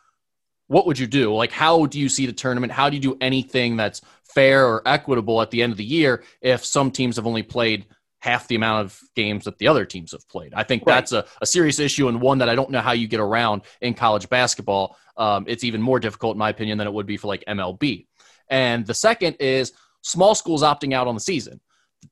what 0.67 0.87
would 0.87 0.97
you 0.97 1.05
do? 1.05 1.33
Like, 1.35 1.51
how 1.51 1.85
do 1.85 1.99
you 1.99 2.09
see 2.09 2.25
the 2.25 2.33
tournament? 2.33 2.73
How 2.73 2.89
do 2.89 2.95
you 2.95 3.01
do 3.01 3.15
anything 3.21 3.77
that's 3.77 4.01
fair 4.23 4.65
or 4.65 4.81
equitable 4.87 5.39
at 5.39 5.51
the 5.51 5.61
end 5.61 5.71
of 5.71 5.77
the 5.77 5.85
year 5.85 6.23
if 6.41 6.65
some 6.65 6.89
teams 6.89 7.17
have 7.17 7.27
only 7.27 7.43
played 7.43 7.85
half 8.21 8.47
the 8.47 8.55
amount 8.55 8.85
of 8.85 8.99
games 9.15 9.45
that 9.45 9.59
the 9.59 9.67
other 9.67 9.85
teams 9.85 10.13
have 10.13 10.27
played? 10.29 10.55
I 10.55 10.63
think 10.63 10.83
right. 10.87 10.95
that's 10.95 11.11
a, 11.11 11.25
a, 11.41 11.45
serious 11.45 11.77
issue 11.77 12.07
and 12.07 12.19
one 12.19 12.39
that 12.39 12.49
I 12.49 12.55
don't 12.55 12.71
know 12.71 12.81
how 12.81 12.93
you 12.93 13.07
get 13.07 13.19
around 13.19 13.61
in 13.81 13.93
college 13.93 14.29
basketball. 14.29 14.97
Um, 15.15 15.45
it's 15.47 15.63
even 15.63 15.81
more 15.81 15.99
difficult, 15.99 16.35
in 16.35 16.39
my 16.39 16.49
opinion, 16.49 16.79
than 16.79 16.87
it 16.87 16.93
would 16.93 17.05
be 17.05 17.17
for 17.17 17.27
like 17.27 17.43
MLB. 17.47 18.07
And 18.47 18.85
the 18.85 18.93
second 18.93 19.35
is 19.39 19.73
small 20.01 20.35
schools 20.35 20.63
opting 20.63 20.93
out 20.93 21.07
on 21.07 21.15
the 21.15 21.21
season. 21.21 21.59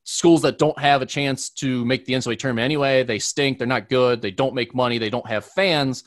Schools 0.04 0.42
that 0.44 0.58
don't 0.58 0.78
have 0.78 1.02
a 1.02 1.06
chance 1.06 1.50
to 1.50 1.84
make 1.86 2.06
the 2.06 2.14
NCAA 2.14 2.38
tournament 2.38 2.66
anyway, 2.66 3.04
they 3.04 3.20
stink, 3.20 3.58
they're 3.58 3.68
not 3.68 3.90
good, 3.90 4.22
they 4.22 4.32
don't 4.32 4.54
make 4.54 4.76
money, 4.76 4.98
they 4.98 5.10
don't 5.10 5.28
have 5.28 5.46
fans. 5.46 6.04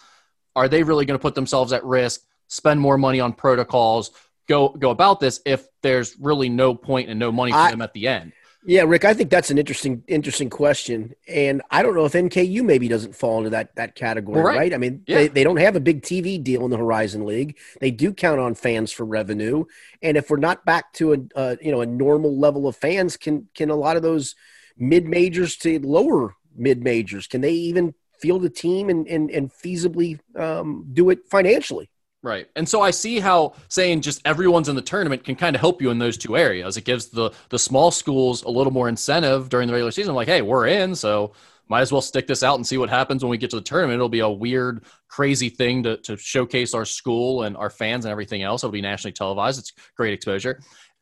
Are 0.55 0.69
they 0.69 0.83
really 0.83 1.05
going 1.05 1.19
to 1.19 1.23
put 1.23 1.35
themselves 1.35 1.73
at 1.73 1.85
risk, 1.85 2.23
spend 2.49 2.81
more 2.81 2.97
money 2.97 3.21
on 3.21 3.33
protocols, 3.33 4.13
go 4.49 4.69
go 4.69 4.91
about 4.91 5.19
this 5.19 5.41
if 5.47 5.67
there's 5.83 6.17
really 6.19 6.49
no 6.49 6.75
point 6.75 7.09
and 7.09 7.19
no 7.19 7.33
money 7.33 7.53
for 7.53 7.59
I, 7.59 7.71
them 7.71 7.83
at 7.83 7.93
the 7.93 8.07
end? 8.07 8.33
Yeah, 8.65 8.83
Rick, 8.83 9.05
I 9.05 9.13
think 9.13 9.31
that's 9.31 9.51
an 9.51 9.59
interesting 9.59 10.05
interesting 10.07 10.49
question, 10.49 11.15
and 11.27 11.63
I 11.71 11.83
don't 11.83 11.97
know 11.97 12.05
if 12.05 12.13
NKU 12.13 12.63
maybe 12.63 12.87
doesn't 12.87 13.17
fall 13.17 13.39
into 13.39 13.51
that 13.51 13.75
that 13.75 13.97
category, 13.97 14.41
right. 14.41 14.57
right. 14.57 14.75
I 14.75 14.79
mean, 14.79 15.03
yeah. 15.07 15.17
they, 15.17 15.29
they 15.29 15.45
don't 15.45 15.57
have 15.57 15.75
a 15.75 15.81
big 15.81 16.03
TV 16.03 16.43
deal 16.43 16.65
in 16.65 16.71
the 16.71 16.77
Horizon 16.77 17.27
League. 17.27 17.59
They 17.81 17.91
do 17.91 18.13
count 18.13 18.39
on 18.39 18.55
fans 18.55 18.93
for 18.93 19.05
revenue, 19.05 19.65
and 20.01 20.17
if 20.17 20.31
we're 20.31 20.37
not 20.37 20.65
back 20.65 20.93
to 20.95 21.29
a, 21.35 21.57
you 21.61 21.73
know 21.73 21.81
a 21.81 21.87
normal 21.87 22.39
level 22.39 22.69
of 22.69 22.77
fans, 22.77 23.17
can 23.17 23.49
can 23.55 23.69
a 23.69 23.75
lot 23.75 23.97
of 23.97 24.03
those 24.03 24.37
mid 24.79 25.07
majors 25.07 25.57
to 25.57 25.81
lower 25.81 26.37
mid 26.55 26.83
majors 26.85 27.27
can 27.27 27.41
they 27.41 27.53
even 27.53 27.95
field 28.21 28.45
a 28.45 28.51
team 28.51 28.89
and 28.89 29.09
and, 29.09 29.31
and 29.31 29.51
feasibly 29.51 30.21
um, 30.37 30.87
do 30.93 31.11
it 31.11 31.27
financially? 31.29 31.91
Right. 32.25 32.49
And 32.55 32.69
so 32.69 32.81
I 32.81 32.93
see 32.93 33.19
how 33.19 33.55
saying 33.69 34.03
just 34.03 34.21
everyone's 34.25 34.69
in 34.69 34.77
the 34.77 34.83
tournament 34.83 35.25
can 35.25 35.35
kind 35.35 35.57
of 35.57 35.61
help 35.61 35.83
you 35.83 35.91
in 35.91 35.99
those 35.99 36.17
two 36.17 36.37
areas. 36.37 36.77
It 36.77 36.85
gives 36.85 37.09
the 37.09 37.33
the 37.49 37.59
small 37.59 37.91
schools 37.91 38.45
a 38.45 38.49
little 38.49 38.73
more 38.73 38.89
incentive 38.89 39.49
during 39.49 39.67
the 39.67 39.73
regular 39.73 39.91
season. 39.91 40.15
Like, 40.15 40.29
hey, 40.29 40.41
we're 40.41 40.69
in, 40.69 40.95
so 40.95 41.33
might 41.69 41.81
as 41.81 41.91
well 41.91 42.01
stick 42.01 42.27
this 42.27 42.43
out 42.43 42.57
and 42.57 42.67
see 42.67 42.79
what 42.79 42.91
happens 42.91 43.25
when 43.25 43.31
we 43.31 43.39
get 43.39 43.51
to 43.51 43.57
the 43.57 43.63
tournament. 43.63 43.97
It'll 43.97 44.09
be 44.09 44.21
a 44.21 44.29
weird, 44.29 44.85
crazy 45.09 45.49
thing 45.49 45.83
to, 45.85 45.97
to 45.99 46.17
showcase 46.17 46.75
our 46.75 46.85
school 46.85 47.43
and 47.43 47.57
our 47.57 47.71
fans 47.71 48.05
and 48.05 48.13
everything 48.13 48.43
else. 48.43 48.63
It'll 48.63 48.73
be 48.73 48.81
nationally 48.81 49.13
televised. 49.13 49.59
It's 49.59 49.73
great 49.97 50.13
exposure. 50.13 50.61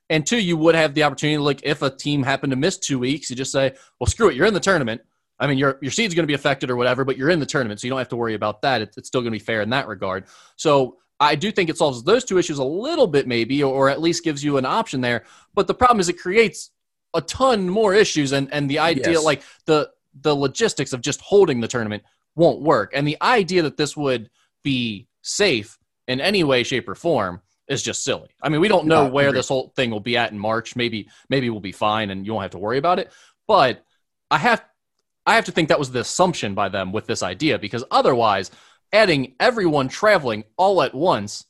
And 0.08 0.26
two, 0.26 0.40
you 0.40 0.56
would 0.56 0.74
have 0.74 0.94
the 0.94 1.02
opportunity, 1.02 1.38
like 1.38 1.60
if 1.64 1.82
a 1.82 1.90
team 1.90 2.22
happened 2.22 2.52
to 2.52 2.56
miss 2.56 2.78
two 2.78 2.98
weeks, 2.98 3.28
you 3.28 3.36
just 3.36 3.52
say, 3.52 3.74
well, 3.98 4.06
screw 4.06 4.28
it, 4.28 4.36
you're 4.36 4.46
in 4.46 4.54
the 4.54 4.60
tournament. 4.60 5.02
I 5.38 5.46
mean, 5.46 5.58
your 5.58 5.78
your 5.80 5.90
seed's 5.90 6.14
going 6.14 6.24
to 6.24 6.28
be 6.28 6.34
affected 6.34 6.70
or 6.70 6.76
whatever, 6.76 7.04
but 7.04 7.16
you're 7.16 7.30
in 7.30 7.40
the 7.40 7.46
tournament, 7.46 7.80
so 7.80 7.86
you 7.86 7.90
don't 7.90 7.98
have 7.98 8.08
to 8.10 8.16
worry 8.16 8.34
about 8.34 8.62
that. 8.62 8.82
It's, 8.82 8.96
it's 8.98 9.08
still 9.08 9.22
going 9.22 9.32
to 9.32 9.38
be 9.38 9.44
fair 9.44 9.62
in 9.62 9.70
that 9.70 9.88
regard. 9.88 10.26
So 10.56 10.98
I 11.20 11.34
do 11.34 11.52
think 11.52 11.68
it 11.68 11.76
solves 11.76 12.02
those 12.02 12.24
two 12.24 12.38
issues 12.38 12.58
a 12.58 12.64
little 12.64 13.06
bit, 13.06 13.28
maybe, 13.28 13.62
or 13.62 13.90
at 13.90 14.00
least 14.00 14.24
gives 14.24 14.42
you 14.42 14.56
an 14.56 14.64
option 14.64 15.02
there. 15.02 15.24
But 15.54 15.66
the 15.66 15.74
problem 15.74 16.00
is 16.00 16.08
it 16.08 16.18
creates 16.18 16.70
a 17.12 17.20
ton 17.20 17.68
more 17.68 17.94
issues, 17.94 18.32
and 18.32 18.52
and 18.52 18.68
the 18.68 18.78
idea, 18.78 19.12
yes. 19.12 19.24
like 19.24 19.42
the 19.66 19.90
the 20.22 20.34
logistics 20.34 20.92
of 20.92 21.02
just 21.02 21.20
holding 21.20 21.60
the 21.60 21.68
tournament, 21.68 22.02
won't 22.36 22.62
work. 22.62 22.92
And 22.94 23.06
the 23.06 23.18
idea 23.20 23.62
that 23.62 23.76
this 23.76 23.96
would 23.96 24.30
be 24.62 25.08
safe 25.22 25.78
in 26.08 26.20
any 26.20 26.42
way, 26.42 26.62
shape, 26.62 26.88
or 26.88 26.94
form 26.94 27.42
is 27.68 27.82
just 27.82 28.02
silly. 28.02 28.30
I 28.42 28.48
mean, 28.48 28.60
we 28.60 28.68
don't 28.68 28.86
know 28.86 29.06
where 29.06 29.30
this 29.30 29.48
whole 29.48 29.72
thing 29.76 29.90
will 29.90 30.00
be 30.00 30.16
at 30.16 30.32
in 30.32 30.38
March. 30.38 30.74
Maybe 30.74 31.08
maybe 31.28 31.50
we'll 31.50 31.60
be 31.60 31.72
fine, 31.72 32.10
and 32.10 32.24
you 32.24 32.32
won't 32.32 32.42
have 32.44 32.50
to 32.52 32.58
worry 32.58 32.78
about 32.78 32.98
it. 32.98 33.12
But 33.46 33.84
I 34.30 34.38
have 34.38 34.64
I 35.26 35.34
have 35.34 35.44
to 35.44 35.52
think 35.52 35.68
that 35.68 35.78
was 35.78 35.92
the 35.92 36.00
assumption 36.00 36.54
by 36.54 36.68
them 36.68 36.92
with 36.92 37.06
this 37.06 37.22
idea 37.22 37.58
because 37.58 37.84
otherwise 37.90 38.50
adding 38.92 39.34
everyone 39.40 39.88
traveling 39.88 40.44
all 40.56 40.82
at 40.82 40.94
once 40.94 41.44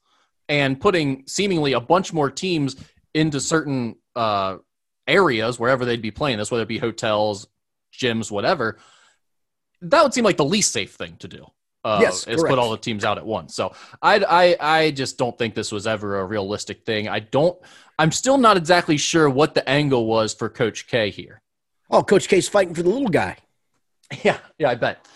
and 0.49 0.81
putting 0.81 1.25
seemingly 1.27 1.73
a 1.73 1.81
bunch 1.81 2.13
more 2.13 2.31
teams 2.31 2.77
into 3.15 3.41
certain 3.41 3.97
uh, 4.17 4.57
areas 5.07 5.59
wherever 5.59 5.85
they'd 5.85 6.03
be 6.03 6.11
playing 6.11 6.39
this, 6.39 6.51
whether 6.51 6.63
it 6.63 6.69
be 6.69 6.79
hotels, 6.79 7.47
gyms, 7.93 8.31
whatever, 8.31 8.79
that 9.83 10.03
would 10.03 10.13
seem 10.15 10.25
like 10.25 10.37
the 10.37 10.45
least 10.45 10.73
safe 10.73 10.95
thing 10.95 11.17
to 11.19 11.29
do. 11.29 11.47
Uh, 11.83 11.99
Yes, 12.03 12.27
is 12.27 12.43
put 12.43 12.59
all 12.59 12.71
the 12.71 12.77
teams 12.77 13.05
out 13.07 13.17
at 13.17 13.25
once. 13.25 13.55
So 13.55 13.73
I, 14.03 14.19
I, 14.29 14.57
I 14.83 14.91
just 14.91 15.17
don't 15.17 15.37
think 15.39 15.55
this 15.55 15.73
was 15.73 15.87
ever 15.87 16.21
a 16.21 16.25
realistic 16.27 16.85
thing. 16.85 17.09
I 17.09 17.21
don't. 17.21 17.59
I'm 17.99 18.13
still 18.13 18.37
not 18.37 18.59
exactly 18.59 18.99
sure 18.99 19.31
what 19.31 19.55
the 19.55 19.67
angle 19.67 20.05
was 20.05 20.35
for 20.35 20.51
Coach 20.51 20.89
K 20.89 21.09
here. 21.09 21.41
Oh, 21.91 22.03
Coach 22.03 22.29
K's 22.29 22.49
fighting 22.49 22.75
for 22.75 22.83
the 22.83 22.91
little 22.91 23.09
guy. 23.09 23.37
Yeah, 24.25 24.39
yeah, 24.59 24.69
I 24.71 24.75
bet. 24.75 25.07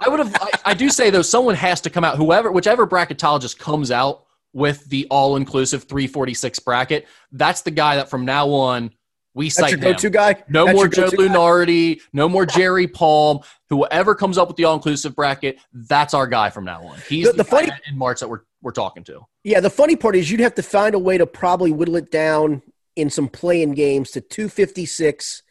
I 0.00 0.08
would 0.08 0.18
have. 0.20 0.34
I, 0.40 0.50
I 0.66 0.74
do 0.74 0.88
say 0.90 1.10
though, 1.10 1.22
someone 1.22 1.54
has 1.54 1.80
to 1.82 1.90
come 1.90 2.04
out. 2.04 2.16
Whoever, 2.16 2.50
whichever 2.50 2.86
bracketologist 2.86 3.58
comes 3.58 3.90
out 3.90 4.24
with 4.52 4.84
the 4.88 5.06
all-inclusive 5.10 5.84
346 5.84 6.58
bracket, 6.60 7.06
that's 7.32 7.62
the 7.62 7.70
guy 7.70 7.96
that 7.96 8.08
from 8.10 8.24
now 8.24 8.48
on 8.50 8.90
we 9.36 9.46
That's 9.46 9.56
cite 9.56 9.70
your 9.72 9.80
go-to 9.80 10.10
guy. 10.10 10.44
No 10.48 10.64
That's 10.66 10.76
more 10.76 10.86
Joe? 10.86 11.10
Lunardi. 11.10 12.00
No 12.12 12.28
more 12.28 12.46
Jerry 12.46 12.86
Palm. 12.86 13.40
Whoever 13.68 14.14
comes 14.14 14.38
up 14.38 14.46
with 14.46 14.56
the 14.56 14.64
all-inclusive 14.64 15.16
bracket, 15.16 15.58
that's 15.72 16.14
our 16.14 16.28
guy 16.28 16.50
from 16.50 16.64
now 16.64 16.84
on. 16.84 16.98
He's 17.08 17.26
The- 17.26 17.32
the, 17.32 17.36
the 17.38 17.44
guy 17.44 17.66
funny- 17.66 17.72
in 17.88 17.98
March 17.98 18.20
that 18.20 18.28
we're 18.28 18.42
we're 18.62 18.70
talking 18.70 19.02
to. 19.04 19.26
Yeah, 19.42 19.60
the 19.60 19.68
funny 19.70 19.94
part 19.96 20.16
is 20.16 20.30
you'd 20.30 20.40
have 20.40 20.54
to 20.54 20.62
find 20.62 20.94
a 20.94 20.98
way 20.98 21.18
to 21.18 21.26
probably 21.26 21.70
whittle 21.72 21.96
it 21.96 22.10
down 22.10 22.62
in 22.96 23.10
some 23.10 23.28
playing 23.28 23.72
games 23.72 24.12
to 24.12 24.20
256, 24.22 25.42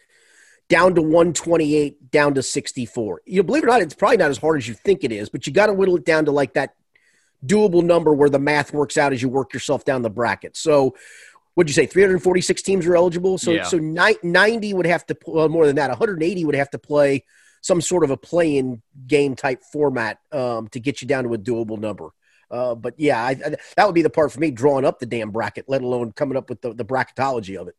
down 0.74 0.95
to 0.95 1.03
128, 1.03 2.09
down 2.09 2.34
to 2.34 2.41
64. 2.41 3.21
You 3.28 3.43
believe 3.43 3.61
it 3.61 3.67
or 3.67 3.69
not, 3.69 3.82
it's 3.82 3.93
probably 3.93 4.17
not 4.17 4.32
as 4.32 4.39
hard 4.39 4.57
as 4.57 4.67
you 4.67 4.74
think 4.74 5.03
it 5.03 5.11
is, 5.11 5.30
but 5.30 5.45
you 5.45 5.53
got 5.53 5.67
to 5.67 5.74
whittle 5.74 5.97
it 5.97 6.03
down 6.03 6.26
to 6.26 6.32
like 6.32 6.53
that 6.55 6.74
doable 7.45 7.84
number 7.84 8.11
where 8.11 8.28
the 8.30 8.39
math 8.39 8.74
works 8.74 8.97
out 8.97 9.13
as 9.13 9.21
you 9.21 9.30
work 9.30 9.53
yourself 9.53 9.86
down 9.86 10.01
the 10.01 10.09
bracket. 10.09 10.57
So, 10.57 10.95
what'd 11.53 11.69
you 11.69 11.76
say? 11.76 11.86
346 11.86 12.63
teams 12.63 12.88
are 12.88 12.95
eligible. 12.95 13.38
So, 13.38 13.51
Yeah. 13.51 13.65
so 13.65 13.78
90 13.78 14.74
would 14.74 14.88
have 14.88 15.05
to, 15.05 15.17
well, 15.28 15.47
more 15.47 15.67
than 15.67 15.76
that, 15.76 15.91
180 15.91 16.43
would 16.45 16.55
have 16.55 16.71
to 16.71 16.80
play 16.80 17.24
some 17.61 17.80
sort 17.80 18.03
of 18.03 18.09
a 18.09 18.17
play-in 18.17 18.82
game 19.05 19.36
type 19.36 19.61
format 19.71 20.17
um, 20.32 20.69
to 20.69 20.80
get 20.80 21.03
you 21.03 21.07
down 21.07 21.24
to 21.26 21.36
a 21.36 21.38
doable 21.38 21.78
number. 21.78 22.09
Uh, 22.49 22.74
but 22.74 22.95
yeah, 22.97 23.24
I, 23.24 23.30
I, 23.30 23.55
that 23.78 23.86
would 23.86 23.93
be 23.93 24.01
the 24.01 24.09
part 24.09 24.32
for 24.32 24.39
me 24.39 24.49
drawing 24.49 24.86
up 24.86 24.97
the 24.97 25.05
damn 25.05 25.30
bracket, 25.30 25.65
let 25.67 25.84
alone 25.84 26.13
coming 26.13 26.36
up 26.36 26.49
with 26.49 26.61
the, 26.61 26.74
the 26.74 26.84
bracketology 26.84 27.61
of 27.61 27.67
it. 27.67 27.76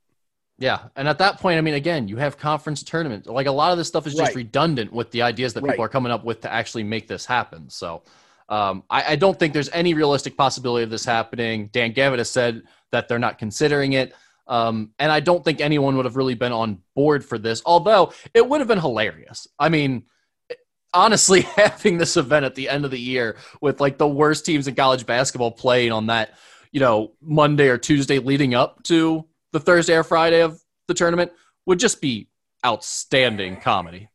Yeah, 0.59 0.81
and 0.95 1.09
at 1.09 1.19
that 1.19 1.41
point, 1.41 1.59
I 1.59 1.61
mean, 1.63 1.75
again, 1.75 2.07
you 2.07 2.17
have 2.17 2.39
conference 2.39 2.83
tournaments. 2.83 3.27
Like 3.27 3.47
a 3.47 3.53
lot 3.53 3.73
of 3.73 3.79
this 3.79 3.89
stuff 3.89 4.07
is 4.07 4.15
just 4.15 4.29
Right. 4.29 4.37
redundant 4.37 4.93
with 4.93 5.11
the 5.11 5.23
ideas 5.23 5.53
that 5.55 5.63
Right. 5.63 5.73
people 5.73 5.85
are 5.85 5.89
coming 5.89 6.13
up 6.13 6.25
with 6.25 6.43
to 6.43 6.53
actually 6.53 6.85
make 6.85 7.09
this 7.09 7.27
happen. 7.27 7.69
So, 7.69 8.03
um, 8.49 8.85
I, 8.89 9.13
I 9.13 9.17
don't 9.17 9.37
think 9.39 9.53
there's 9.53 9.71
any 9.71 9.95
realistic 9.95 10.37
possibility 10.37 10.85
of 10.85 10.91
this 10.91 11.05
happening. 11.05 11.71
Dan 11.73 11.93
Gavitt 11.93 12.19
has 12.19 12.31
said 12.31 12.63
that 12.93 13.09
they're 13.09 13.19
not 13.19 13.39
considering 13.39 13.95
it, 13.95 14.15
um, 14.47 14.93
and 14.99 15.11
I 15.11 15.21
don't 15.21 15.43
think 15.45 15.61
anyone 15.61 15.97
would 15.97 16.05
have 16.05 16.17
really 16.17 16.35
been 16.35 16.53
on 16.53 16.79
board 16.95 17.25
for 17.25 17.39
this. 17.39 17.63
Although 17.67 18.13
it 18.33 18.49
would 18.49 18.61
have 18.61 18.69
been 18.69 18.79
hilarious. 18.81 19.49
I 19.59 19.71
mean, 19.71 20.05
honestly, 20.95 21.41
having 21.57 21.99
this 21.99 22.17
event 22.17 22.45
at 22.45 22.55
the 22.55 22.69
end 22.69 22.85
of 22.85 22.93
the 22.93 23.01
year 23.01 23.37
with 23.61 23.81
like 23.81 23.99
the 23.99 24.07
worst 24.07 24.47
teams 24.47 24.69
in 24.69 24.77
college 24.77 25.05
basketball 25.05 25.51
playing 25.51 25.91
on 25.91 26.07
that, 26.07 26.35
you 26.71 26.79
know, 26.79 27.13
Monday 27.21 27.69
or 27.69 27.79
Tuesday 27.79 28.21
leading 28.21 28.55
up 28.55 28.83
to 28.85 29.25
the 29.55 29.61
Thursday 29.61 29.95
or 29.97 30.03
Friday 30.05 30.43
of 30.43 30.61
the 30.89 30.93
tournament 30.95 31.33
would 31.65 31.79
just 31.79 32.03
be 32.03 32.29
outstanding 32.67 33.57
comedy. 33.61 34.09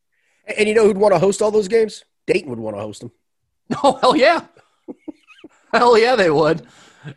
And 0.58 0.68
you 0.68 0.76
know 0.76 0.84
who'd 0.86 0.98
want 0.98 1.14
to 1.16 1.20
host 1.20 1.42
all 1.42 1.50
those 1.50 1.68
games? 1.68 2.04
Dayton 2.28 2.50
would 2.52 2.60
want 2.60 2.76
to 2.76 2.82
host 2.82 3.02
them. 3.02 3.12
Oh 3.84 3.98
hell 4.02 4.16
yeah, 4.16 4.42
hell 5.74 5.98
yeah 5.98 6.16
they 6.16 6.30
would, 6.32 6.66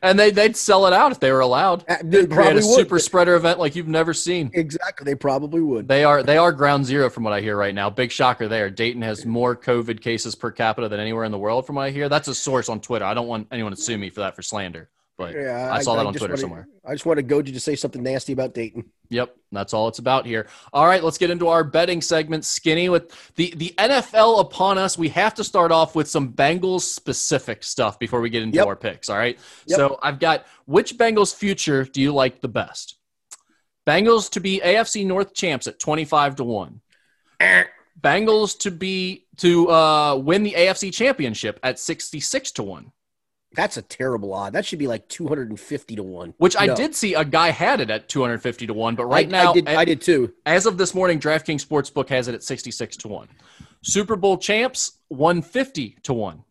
and 0.03 0.19
they 0.21 0.31
they'd 0.31 0.57
sell 0.57 0.87
it 0.87 0.93
out 0.93 1.11
if 1.13 1.19
they 1.21 1.33
were 1.33 1.41
allowed. 1.41 1.83
Uh, 1.89 1.97
They 2.03 2.27
Create 2.27 2.31
probably 2.31 2.51
a 2.53 2.67
would. 2.67 2.75
super 2.77 2.99
spreader 2.99 3.35
event 3.35 3.59
like 3.59 3.75
you've 3.75 3.89
never 3.89 4.13
seen. 4.13 4.51
Exactly, 4.53 5.05
they 5.05 5.15
probably 5.15 5.61
would. 5.63 5.89
They 5.89 6.05
are 6.05 6.23
they 6.23 6.37
are 6.37 6.53
ground 6.53 6.85
zero 6.87 7.09
from 7.09 7.25
what 7.25 7.33
I 7.33 7.41
hear 7.41 7.57
right 7.57 7.75
now. 7.75 7.89
Big 7.91 8.11
shocker 8.13 8.49
there. 8.49 8.69
Dayton 8.71 9.01
has 9.03 9.25
more 9.25 9.57
COVID 9.57 10.01
cases 10.03 10.35
per 10.35 10.51
capita 10.51 10.89
than 10.91 11.01
anywhere 11.01 11.25
in 11.25 11.33
the 11.33 11.39
world 11.39 11.67
from 11.67 11.77
what 11.77 11.83
I 11.87 11.91
hear. 11.91 12.09
That's 12.11 12.29
a 12.29 12.35
source 12.35 12.69
on 12.69 12.81
Twitter. 12.81 13.07
I 13.07 13.15
don't 13.15 13.29
want 13.29 13.49
anyone 13.51 13.73
to 13.73 13.81
sue 13.81 13.97
me 13.99 14.11
for 14.11 14.21
that 14.21 14.37
for 14.37 14.43
slander, 14.43 14.91
but 15.19 15.35
Yeah, 15.35 15.71
I 15.73 15.83
saw 15.83 15.97
that 15.97 16.07
on 16.07 16.13
just 16.13 16.21
Twitter 16.21 16.33
wanted- 16.33 16.41
somewhere. 16.41 16.69
I 16.87 16.93
just 16.93 17.07
wanted 17.07 17.29
Goji 17.29 17.53
to 17.53 17.61
say 17.61 17.77
something 17.77 18.03
nasty 18.03 18.33
about 18.33 18.55
Dayton. 18.55 18.85
Yep, 19.11 19.37
that's 19.53 19.75
all 19.75 19.89
it's 19.89 19.99
about 19.99 20.25
here. 20.27 20.49
All 20.73 20.87
right, 20.87 21.05
let's 21.05 21.19
get 21.19 21.31
into 21.31 21.49
our 21.49 21.63
betting 21.65 22.01
segment. 22.01 22.45
Skinny 22.45 22.89
with 22.89 23.11
the 23.37 23.53
the 23.57 23.75
NFL 23.79 24.41
upon 24.41 24.79
us. 24.79 24.97
We 24.97 25.11
have 25.11 25.35
to 25.35 25.45
start 25.45 25.71
off 25.71 25.95
with 25.95 26.09
some 26.09 26.33
Bengals 26.33 26.81
specific 26.83 27.63
stuff 27.63 27.99
before 27.99 28.21
we 28.23 28.31
get 28.31 28.43
into 28.43 28.57
Yep. 28.57 28.67
our 28.67 28.77
picks. 28.77 29.09
All 29.11 29.19
right. 29.19 29.39
Yep. 29.67 29.77
So 29.77 29.99
I've 30.03 30.19
got 30.19 30.47
which 30.65 30.97
Bengals 30.97 31.35
future 31.35 31.85
do 31.85 32.01
you 32.01 32.13
like 32.15 32.41
the 32.41 32.49
best? 32.49 32.97
Bengals 33.87 34.31
to 34.31 34.41
be 34.41 34.61
AFC 34.65 35.05
North 35.07 35.35
champs 35.35 35.67
at 35.67 35.79
twenty 35.79 36.05
five 36.07 36.37
to 36.37 36.45
one. 36.45 36.81
Bengals 38.01 38.59
to 38.61 38.71
be 38.71 39.27
to 39.37 39.71
uh, 39.71 40.17
win 40.17 40.43
the 40.43 40.55
AFC 40.55 40.93
championship 40.93 41.61
at 41.63 41.79
sixty 41.79 42.19
six 42.21 42.51
to 42.53 42.63
one. 42.63 42.93
That's 43.55 43.77
a 43.77 43.83
terrible 43.83 44.33
odd. 44.33 44.53
That 44.55 44.65
should 44.65 44.79
be 44.79 44.87
like 44.87 45.09
250 45.09 45.97
to 45.97 46.03
1. 46.03 46.35
Which 46.39 46.57
I 46.59 46.67
No. 46.67 46.75
did 46.75 46.95
see 46.95 47.15
a 47.15 47.25
guy 47.25 47.51
had 47.51 47.81
it 47.81 47.91
at 47.91 48.09
two 48.09 48.21
hundred 48.23 48.43
fifty 48.43 48.67
to 48.67 48.75
one, 48.75 48.95
but 48.95 49.07
right 49.07 49.27
I, 49.27 49.31
now 49.31 49.51
I 49.51 49.55
did, 49.55 49.69
I 49.69 49.85
did 49.85 50.01
too. 50.01 50.33
As 50.47 50.67
of 50.67 50.79
this 50.79 50.95
morning, 50.95 51.21
DraftKings 51.21 51.65
Sportsbook 51.67 52.09
has 52.09 52.29
it 52.29 52.35
at 52.35 52.43
66 52.43 52.97
to 52.99 53.09
1. 53.09 53.29
Super 53.83 54.17
Bowl 54.17 54.39
champs, 54.39 54.93
150 55.09 55.99
to 56.05 56.13
1. 56.15 56.45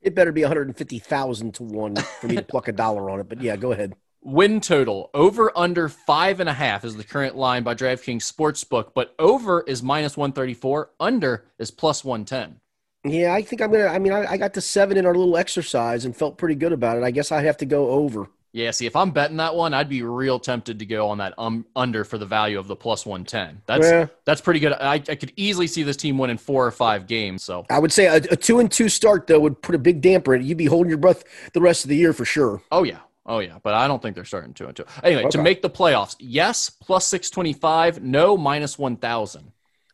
It 0.00 0.14
better 0.14 0.32
be 0.32 0.42
150,000 0.42 1.54
to 1.54 1.62
1 1.62 1.96
for 1.96 2.26
me 2.28 2.36
to 2.36 2.42
pluck 2.42 2.68
a 2.68 2.72
dollar 2.72 3.10
on 3.10 3.20
it. 3.20 3.28
But 3.28 3.40
yeah, 3.40 3.56
go 3.56 3.72
ahead. 3.72 3.94
Win 4.24 4.60
total, 4.60 5.10
over 5.14 5.50
under 5.56 5.88
five 5.88 6.38
and 6.38 6.48
a 6.48 6.52
half 6.52 6.84
is 6.84 6.96
the 6.96 7.02
current 7.04 7.36
line 7.36 7.64
by 7.64 7.74
DraftKings 7.74 8.22
Sportsbook, 8.32 8.92
but 8.94 9.14
over 9.18 9.62
is 9.62 9.82
minus 9.82 10.16
134, 10.16 10.90
under 11.00 11.44
is 11.58 11.72
plus 11.72 12.04
110. 12.04 12.60
Yeah, 13.04 13.34
I 13.34 13.42
think 13.42 13.60
I'm 13.60 13.70
going 13.72 13.84
to. 13.84 13.90
I 13.90 13.98
mean, 13.98 14.12
I, 14.12 14.32
I 14.32 14.36
got 14.36 14.54
to 14.54 14.60
seven 14.60 14.96
in 14.96 15.06
our 15.06 15.14
little 15.14 15.36
exercise 15.36 16.04
and 16.04 16.16
felt 16.16 16.38
pretty 16.38 16.54
good 16.54 16.72
about 16.72 16.98
it. 16.98 17.02
I 17.02 17.10
guess 17.10 17.32
I'd 17.32 17.44
have 17.44 17.56
to 17.58 17.66
go 17.66 17.90
over. 17.90 18.28
Yeah, 18.54 18.70
see, 18.70 18.84
if 18.84 18.94
I'm 18.94 19.12
betting 19.12 19.38
that 19.38 19.54
one, 19.54 19.72
I'd 19.72 19.88
be 19.88 20.02
real 20.02 20.38
tempted 20.38 20.78
to 20.78 20.84
go 20.86 21.08
on 21.08 21.18
that 21.18 21.32
um, 21.38 21.64
under 21.74 22.04
for 22.04 22.18
the 22.18 22.26
value 22.26 22.58
of 22.58 22.68
the 22.68 22.76
plus 22.76 23.06
110. 23.06 23.62
That's 23.64 23.90
Yeah. 23.90 24.06
that's 24.26 24.42
pretty 24.42 24.60
good. 24.60 24.74
I, 24.74 24.94
I 24.94 24.98
could 24.98 25.32
easily 25.36 25.66
see 25.66 25.82
this 25.82 25.96
team 25.96 26.18
winning 26.18 26.36
four 26.36 26.66
or 26.66 26.70
five 26.70 27.06
games. 27.06 27.42
So 27.42 27.64
I 27.70 27.78
would 27.78 27.92
say 27.92 28.06
a, 28.06 28.16
a 28.16 28.36
two 28.36 28.60
and 28.60 28.70
two 28.70 28.90
start 28.90 29.26
though 29.26 29.40
would 29.40 29.62
put 29.62 29.74
a 29.74 29.78
big 29.78 30.02
damper 30.02 30.34
in 30.34 30.42
it. 30.42 30.44
You'd 30.44 30.58
be 30.58 30.66
holding 30.66 30.90
your 30.90 30.98
breath 30.98 31.24
the 31.54 31.62
rest 31.62 31.84
of 31.84 31.88
the 31.88 31.96
year 31.96 32.12
for 32.12 32.26
sure. 32.26 32.60
Oh 32.70 32.82
yeah. 32.82 32.98
Oh 33.24 33.38
yeah. 33.38 33.58
But 33.62 33.72
I 33.72 33.88
don't 33.88 34.02
think 34.02 34.14
they're 34.16 34.24
starting 34.26 34.52
two 34.52 34.66
and 34.66 34.76
two. 34.76 34.84
Anyway, 35.02 35.30
to 35.30 35.42
make 35.42 35.62
the 35.62 35.70
playoffs, 35.70 36.14
yes, 36.18 36.68
plus 36.68 37.06
six 37.06 37.30
twenty 37.30 37.54
five, 37.54 38.02
no 38.02 38.36
minus 38.36 38.78
one 38.78 38.96
thousand. 38.96 39.50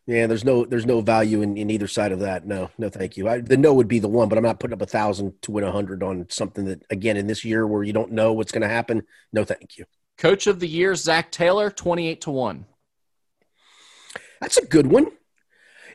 Yeah, 0.09 0.25
there's 0.25 0.43
no 0.43 0.65
there's 0.65 0.87
no 0.87 1.01
value 1.01 1.43
in, 1.43 1.55
in 1.55 1.69
either 1.69 1.87
side 1.87 2.11
of 2.11 2.21
that. 2.21 2.43
No, 2.43 2.71
no, 2.79 2.89
thank 2.89 3.15
you. 3.15 3.29
I, 3.29 3.41
the 3.41 3.55
no 3.57 3.75
would 3.75 3.87
be 3.87 3.99
the 3.99 4.07
one, 4.07 4.27
but 4.27 4.39
I'm 4.39 4.43
not 4.43 4.59
putting 4.59 4.73
up 4.73 4.81
a 4.81 4.87
thousand 4.87 5.39
to 5.43 5.51
win 5.51 5.63
a 5.63 5.71
hundred 5.71 6.01
on 6.01 6.25
something 6.31 6.65
that 6.65 6.81
again 6.89 7.15
in 7.15 7.27
this 7.27 7.45
year 7.45 7.67
where 7.67 7.83
you 7.83 7.93
don't 7.93 8.11
know 8.11 8.33
what's 8.33 8.51
going 8.51 8.63
to 8.63 8.67
happen. 8.67 9.03
No, 9.31 9.43
thank 9.43 9.77
you. 9.77 9.85
Coach 10.17 10.47
of 10.47 10.59
the 10.59 10.67
year, 10.67 10.95
Zac 10.95 11.31
Taylor, 11.31 11.69
twenty 11.69 12.07
eight 12.07 12.21
to 12.21 12.31
one. 12.31 12.65
That's 14.41 14.57
a 14.57 14.65
good 14.65 14.87
one. 14.87 15.11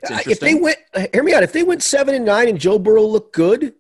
Uh, 0.09 0.21
If 0.29 0.39
they 0.39 0.55
went, 0.55 0.79
uh, 0.95 1.07
hear 1.13 1.25
me 1.25 1.35
out. 1.35 1.43
If 1.43 1.53
they 1.53 1.65
went 1.65 1.83
seven 1.83 2.15
and 2.15 2.25
nine 2.25 2.49
and 2.49 2.61
Joe 2.61 2.79
Burrow 2.79 3.07
looked 3.07 3.35
good, 3.35 3.75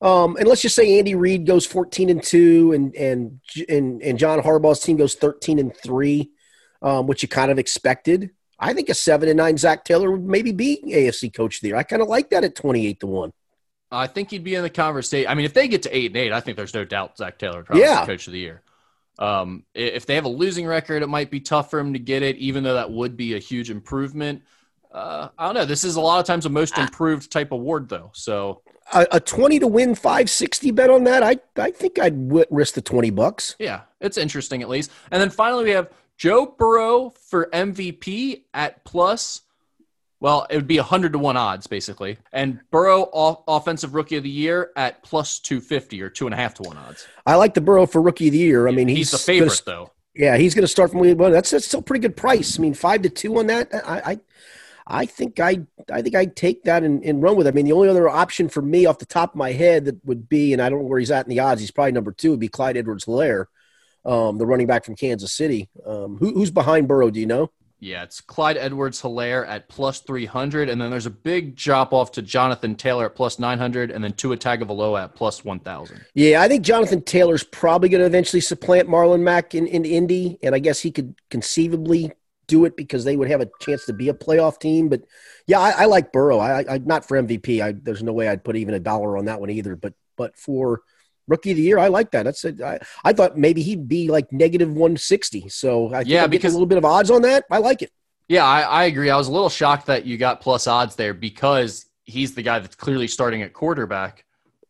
um, 0.00 0.36
and 0.36 0.48
let's 0.48 0.62
just 0.62 0.76
say 0.76 0.98
Andy 0.98 1.14
Reid 1.14 1.44
goes 1.44 1.66
fourteen 1.66 2.08
and 2.08 2.22
two, 2.22 2.72
and 2.72 2.94
and 2.94 3.40
and 3.68 4.00
and 4.02 4.18
John 4.18 4.40
Harbaugh's 4.40 4.80
team 4.80 4.96
goes 4.96 5.14
thirteen 5.14 5.58
and 5.58 5.76
three, 5.76 6.30
um, 6.80 7.06
which 7.06 7.22
you 7.22 7.28
kind 7.28 7.50
of 7.50 7.58
expected. 7.58 8.30
I 8.62 8.72
think 8.72 8.88
a 8.88 8.94
seven 8.94 9.28
and 9.28 9.36
nine 9.36 9.58
Zac 9.58 9.84
Taylor 9.84 10.10
would 10.12 10.24
maybe 10.24 10.52
be 10.52 10.82
AFC 10.86 11.34
Coach 11.34 11.56
of 11.56 11.62
the 11.62 11.68
Year. 11.68 11.76
I 11.76 11.82
kind 11.82 12.00
of 12.00 12.08
like 12.08 12.30
that 12.30 12.44
at 12.44 12.54
twenty 12.54 12.86
eight 12.86 13.00
to 13.00 13.06
one. 13.06 13.32
I 13.90 14.06
think 14.06 14.30
he'd 14.30 14.44
be 14.44 14.54
in 14.54 14.62
the 14.62 14.70
conversation. 14.70 15.28
I 15.30 15.34
mean, 15.34 15.44
if 15.44 15.52
they 15.52 15.68
get 15.68 15.82
to 15.82 15.94
eight 15.94 16.06
and 16.12 16.16
eight, 16.16 16.32
I 16.32 16.40
think 16.40 16.56
there's 16.56 16.72
no 16.72 16.84
doubt 16.84 17.18
Zac 17.18 17.38
Taylor 17.38 17.62
probably 17.62 17.82
Yeah. 17.82 18.00
be 18.00 18.06
coach 18.06 18.26
of 18.26 18.32
the 18.32 18.38
year. 18.38 18.62
Um, 19.18 19.64
if 19.74 20.06
they 20.06 20.14
have 20.14 20.24
a 20.24 20.28
losing 20.30 20.66
record, 20.66 21.02
it 21.02 21.08
might 21.08 21.30
be 21.30 21.40
tough 21.40 21.68
for 21.70 21.78
him 21.78 21.92
to 21.92 21.98
get 21.98 22.22
it, 22.22 22.36
even 22.36 22.64
though 22.64 22.74
that 22.74 22.90
would 22.90 23.16
be 23.16 23.34
a 23.34 23.38
huge 23.38 23.68
improvement. 23.70 24.42
Uh, 24.90 25.28
I 25.38 25.46
don't 25.46 25.54
know. 25.54 25.64
This 25.66 25.84
is 25.84 25.96
a 25.96 26.00
lot 26.00 26.20
of 26.20 26.26
times 26.26 26.46
a 26.46 26.48
most 26.48 26.76
improved 26.78 27.30
type 27.30 27.52
award, 27.52 27.88
though. 27.88 28.10
So 28.14 28.62
A, 28.94 29.06
a 29.12 29.20
twenty 29.20 29.58
to 29.58 29.66
win 29.66 29.94
five 29.94 30.28
sixty 30.30 30.70
bet 30.70 30.88
on 30.90 31.04
that. 31.04 31.22
I 31.22 31.36
I 31.56 31.70
think 31.70 31.98
I'd 31.98 32.28
w- 32.28 32.46
risk 32.50 32.74
the 32.74 32.82
twenty 32.82 33.10
bucks. 33.10 33.56
yeah, 33.58 33.82
it's 34.00 34.16
interesting 34.18 34.62
at 34.62 34.68
least. 34.68 34.90
And 35.10 35.20
then 35.20 35.30
finally, 35.30 35.64
we 35.64 35.70
have 35.70 35.88
Joe 36.22 36.46
Burrow 36.46 37.10
for 37.10 37.50
MVP 37.52 38.44
at 38.54 38.84
plus. 38.84 39.40
Well, 40.20 40.46
it 40.48 40.54
would 40.54 40.68
be 40.68 40.76
100 40.76 41.14
to 41.14 41.18
1 41.18 41.36
odds, 41.36 41.66
basically. 41.66 42.16
And 42.32 42.60
Burrow, 42.70 43.08
off- 43.12 43.42
Offensive 43.48 43.96
Rookie 43.96 44.14
of 44.14 44.22
the 44.22 44.30
Year, 44.30 44.70
at 44.76 45.02
plus 45.02 45.40
250 45.40 46.00
or 46.00 46.08
2.5 46.10 46.54
to 46.54 46.62
1 46.62 46.76
odds. 46.76 47.08
I 47.26 47.34
like 47.34 47.54
the 47.54 47.60
Burrow 47.60 47.86
for 47.86 48.00
Rookie 48.00 48.28
of 48.28 48.34
the 48.34 48.38
Year. 48.38 48.68
I 48.68 48.70
mean, 48.70 48.86
he's, 48.86 48.98
he's, 48.98 49.10
the 49.10 49.16
gonna 49.16 49.50
favorite, 49.50 49.62
though. 49.66 49.90
Yeah, 50.14 50.36
he's 50.36 50.54
going 50.54 50.62
to 50.62 50.68
start 50.68 50.92
from 50.92 51.00
week 51.00 51.18
one. 51.18 51.32
That's, 51.32 51.50
that's 51.50 51.66
still 51.66 51.80
a 51.80 51.82
pretty 51.82 52.02
good 52.02 52.16
price. 52.16 52.56
I 52.56 52.62
mean, 52.62 52.74
five 52.74 53.02
to 53.02 53.10
two 53.10 53.36
on 53.40 53.48
that. 53.48 53.74
I, 53.74 54.12
I, 54.12 54.20
I 54.86 55.06
think 55.06 55.40
I, 55.40 55.62
I 55.92 56.02
think 56.02 56.14
I'd 56.14 56.36
take 56.36 56.62
that 56.64 56.84
and, 56.84 57.02
and 57.02 57.20
run 57.20 57.34
with 57.34 57.48
it. 57.48 57.50
I 57.50 57.52
mean, 57.52 57.64
the 57.64 57.72
only 57.72 57.88
other 57.88 58.08
option 58.08 58.48
for 58.48 58.62
me 58.62 58.86
off 58.86 59.00
the 59.00 59.06
top 59.06 59.30
of 59.30 59.36
my 59.36 59.50
head 59.50 59.86
that 59.86 60.04
would 60.04 60.28
be, 60.28 60.52
and 60.52 60.62
I 60.62 60.70
don't 60.70 60.82
know 60.82 60.86
where 60.86 61.00
he's 61.00 61.10
at 61.10 61.26
in 61.26 61.30
the 61.30 61.40
odds. 61.40 61.60
He's 61.60 61.72
probably 61.72 61.90
number 61.90 62.12
two. 62.12 62.30
Would 62.30 62.38
be 62.38 62.46
Clyde 62.46 62.76
Edwards-Helaire. 62.76 63.46
Um, 64.04 64.38
the 64.38 64.46
running 64.46 64.66
back 64.66 64.84
from 64.84 64.96
Kansas 64.96 65.32
City. 65.32 65.68
Um, 65.86 66.16
who, 66.16 66.34
who's 66.34 66.50
behind 66.50 66.88
Burrow? 66.88 67.10
Do 67.10 67.20
you 67.20 67.26
know? 67.26 67.50
Yeah, 67.82 68.04
it's 68.04 68.20
Clyde 68.20 68.56
Edwards 68.58 69.02
Helaire 69.02 69.44
at 69.48 69.68
plus 69.68 69.98
300. 70.00 70.68
And 70.68 70.80
then 70.80 70.90
there's 70.90 71.06
a 71.06 71.10
big 71.10 71.56
drop 71.56 71.92
off 71.92 72.12
to 72.12 72.22
Jonathan 72.22 72.76
Taylor 72.76 73.06
at 73.06 73.16
plus 73.16 73.40
900. 73.40 73.90
And 73.90 74.04
then 74.04 74.12
Tua 74.12 74.36
Tagovailoa 74.36 75.02
at 75.02 75.16
plus 75.16 75.44
1,000. 75.44 76.04
Yeah, 76.14 76.42
I 76.42 76.46
think 76.46 76.64
Jonathan 76.64 77.02
Taylor's 77.02 77.42
probably 77.42 77.88
going 77.88 78.00
to 78.00 78.06
eventually 78.06 78.40
supplant 78.40 78.88
Marlon 78.88 79.22
Mack 79.22 79.56
in, 79.56 79.66
in 79.66 79.84
Indy. 79.84 80.38
And 80.44 80.54
I 80.54 80.60
guess 80.60 80.78
he 80.78 80.92
could 80.92 81.16
conceivably 81.28 82.12
do 82.46 82.64
it 82.66 82.76
because 82.76 83.04
they 83.04 83.16
would 83.16 83.28
have 83.28 83.40
a 83.40 83.50
chance 83.60 83.84
to 83.86 83.92
be 83.92 84.08
a 84.08 84.14
playoff 84.14 84.60
team. 84.60 84.88
But 84.88 85.02
yeah, 85.48 85.58
I, 85.58 85.70
I 85.70 85.84
like 85.86 86.12
Burrow. 86.12 86.38
I, 86.38 86.64
I, 86.74 86.78
not 86.78 87.08
for 87.08 87.20
MVP. 87.20 87.60
I, 87.60 87.72
there's 87.72 88.04
no 88.04 88.12
way 88.12 88.28
I'd 88.28 88.44
put 88.44 88.54
even 88.54 88.74
a 88.74 88.80
dollar 88.80 89.16
on 89.16 89.24
that 89.24 89.40
one 89.40 89.50
either. 89.50 89.74
But 89.74 89.94
but 90.16 90.36
for 90.36 90.82
rookie 91.28 91.52
of 91.52 91.56
the 91.56 91.62
year. 91.62 91.78
I 91.78 91.88
like 91.88 92.10
that. 92.12 92.24
That's 92.24 92.44
a, 92.44 92.54
I, 92.64 92.78
I 93.04 93.12
thought 93.12 93.36
maybe 93.36 93.62
he'd 93.62 93.88
be 93.88 94.08
like 94.08 94.32
negative 94.32 94.68
160. 94.68 95.48
So 95.48 95.92
I 95.92 96.00
yeah, 96.02 96.26
because 96.26 96.52
a 96.52 96.56
little 96.56 96.66
bit 96.66 96.78
of 96.78 96.84
odds 96.84 97.10
on 97.10 97.22
that. 97.22 97.44
I 97.50 97.58
like 97.58 97.82
it. 97.82 97.90
Yeah, 98.28 98.44
I, 98.44 98.60
I 98.62 98.84
agree. 98.84 99.10
I 99.10 99.16
was 99.16 99.28
a 99.28 99.32
little 99.32 99.50
shocked 99.50 99.86
that 99.86 100.06
you 100.06 100.16
got 100.16 100.40
plus 100.40 100.66
odds 100.66 100.96
there 100.96 101.14
because 101.14 101.86
he's 102.04 102.34
the 102.34 102.42
guy 102.42 102.58
that's 102.58 102.74
clearly 102.74 103.08
starting 103.08 103.42
at 103.42 103.52
quarterback 103.52 104.24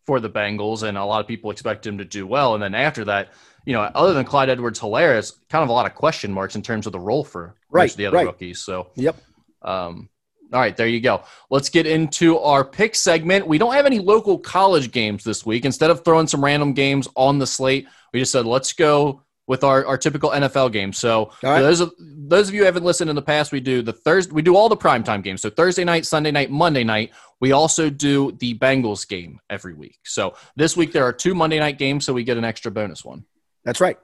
for 0.05 0.21
the 0.21 0.31
Bengals, 0.31 0.83
and 0.83 0.99
a 0.99 1.05
lot 1.05 1.21
of 1.21 1.29
people 1.29 1.51
expect 1.51 1.87
him 1.87 1.99
to 1.99 2.05
do 2.05 2.27
well. 2.27 2.55
And 2.55 2.63
then 2.63 2.75
after 2.75 3.05
that, 3.05 3.33
you 3.65 3.73
know, 3.73 3.83
other 3.83 4.15
than 4.15 4.25
Clyde 4.25 4.49
Edwards 4.49 4.81
Helaire, 4.81 5.17
it's 5.17 5.31
kind 5.49 5.63
of 5.63 5.69
a 5.69 5.73
lot 5.73 5.87
of 5.87 5.95
question 5.95 6.33
marks 6.33 6.57
in 6.57 6.63
terms 6.63 6.87
of 6.87 6.93
the 6.93 6.99
role 6.99 7.23
for 7.23 7.55
right, 7.71 7.93
the 7.93 8.07
other 8.07 8.17
right. 8.17 8.27
rookies. 8.27 8.61
So, 8.61 8.91
yep. 8.97 9.17
Um, 9.63 10.09
all 10.53 10.61
right, 10.61 10.77
there 10.77 10.87
you 10.87 11.01
go. 11.01 11.23
Let's 11.51 11.69
get 11.69 11.87
into 11.87 12.39
our 12.39 12.65
pick 12.65 12.95
segment. 12.95 13.47
We 13.47 13.59
don't 13.59 13.73
have 13.75 13.87
any 13.87 13.99
local 13.99 14.39
college 14.39 14.91
games 14.91 15.25
this 15.25 15.47
week. 15.47 15.65
Instead 15.65 15.91
of 15.91 16.05
throwing 16.05 16.27
some 16.27 16.45
random 16.45 16.73
games 16.73 17.09
on 17.17 17.39
the 17.39 17.47
slate, 17.47 17.87
we 18.13 18.21
just 18.21 18.33
said 18.33 18.47
let's 18.47 18.73
go 18.73 19.23
with 19.47 19.65
our, 19.65 19.85
our 19.87 19.99
typical 19.99 20.31
NFL 20.31 20.73
game. 20.73 20.93
So 20.93 21.33
right. 21.43 21.61
those 21.61 21.81
of 21.81 21.93
those 21.99 22.49
of 22.49 22.55
you 22.55 22.61
who 22.61 22.67
haven't 22.67 22.85
listened 22.85 23.11
in 23.11 23.17
the 23.17 23.23
past, 23.23 23.53
we 23.53 23.61
do 23.61 23.83
the 23.83 23.93
Thursday 23.93 24.33
we 24.33 24.43
do 24.43 24.57
all 24.57 24.69
the 24.69 24.77
primetime 24.77 25.23
games. 25.23 25.43
So 25.43 25.51
Thursday 25.51 25.85
night, 25.85 26.07
Sunday 26.07 26.31
night, 26.31 26.51
Monday 26.51 26.85
night. 26.85 27.13
We 27.41 27.51
also 27.51 27.91
do 27.91 28.33
the 28.33 28.57
Bengals 28.57 29.07
game 29.09 29.41
every 29.51 29.75
week. 29.75 29.99
So 30.05 30.35
this 30.55 30.77
week 30.77 30.93
there 30.93 31.05
are 31.05 31.13
two 31.13 31.35
Monday 31.35 31.59
night 31.59 31.77
games, 31.77 32.05
so 32.05 32.13
we 32.13 32.23
get 32.23 32.37
an 32.37 32.45
extra 32.45 32.71
bonus 32.71 33.05
one. 33.05 33.25
That's 33.65 33.81
right. 33.81 33.99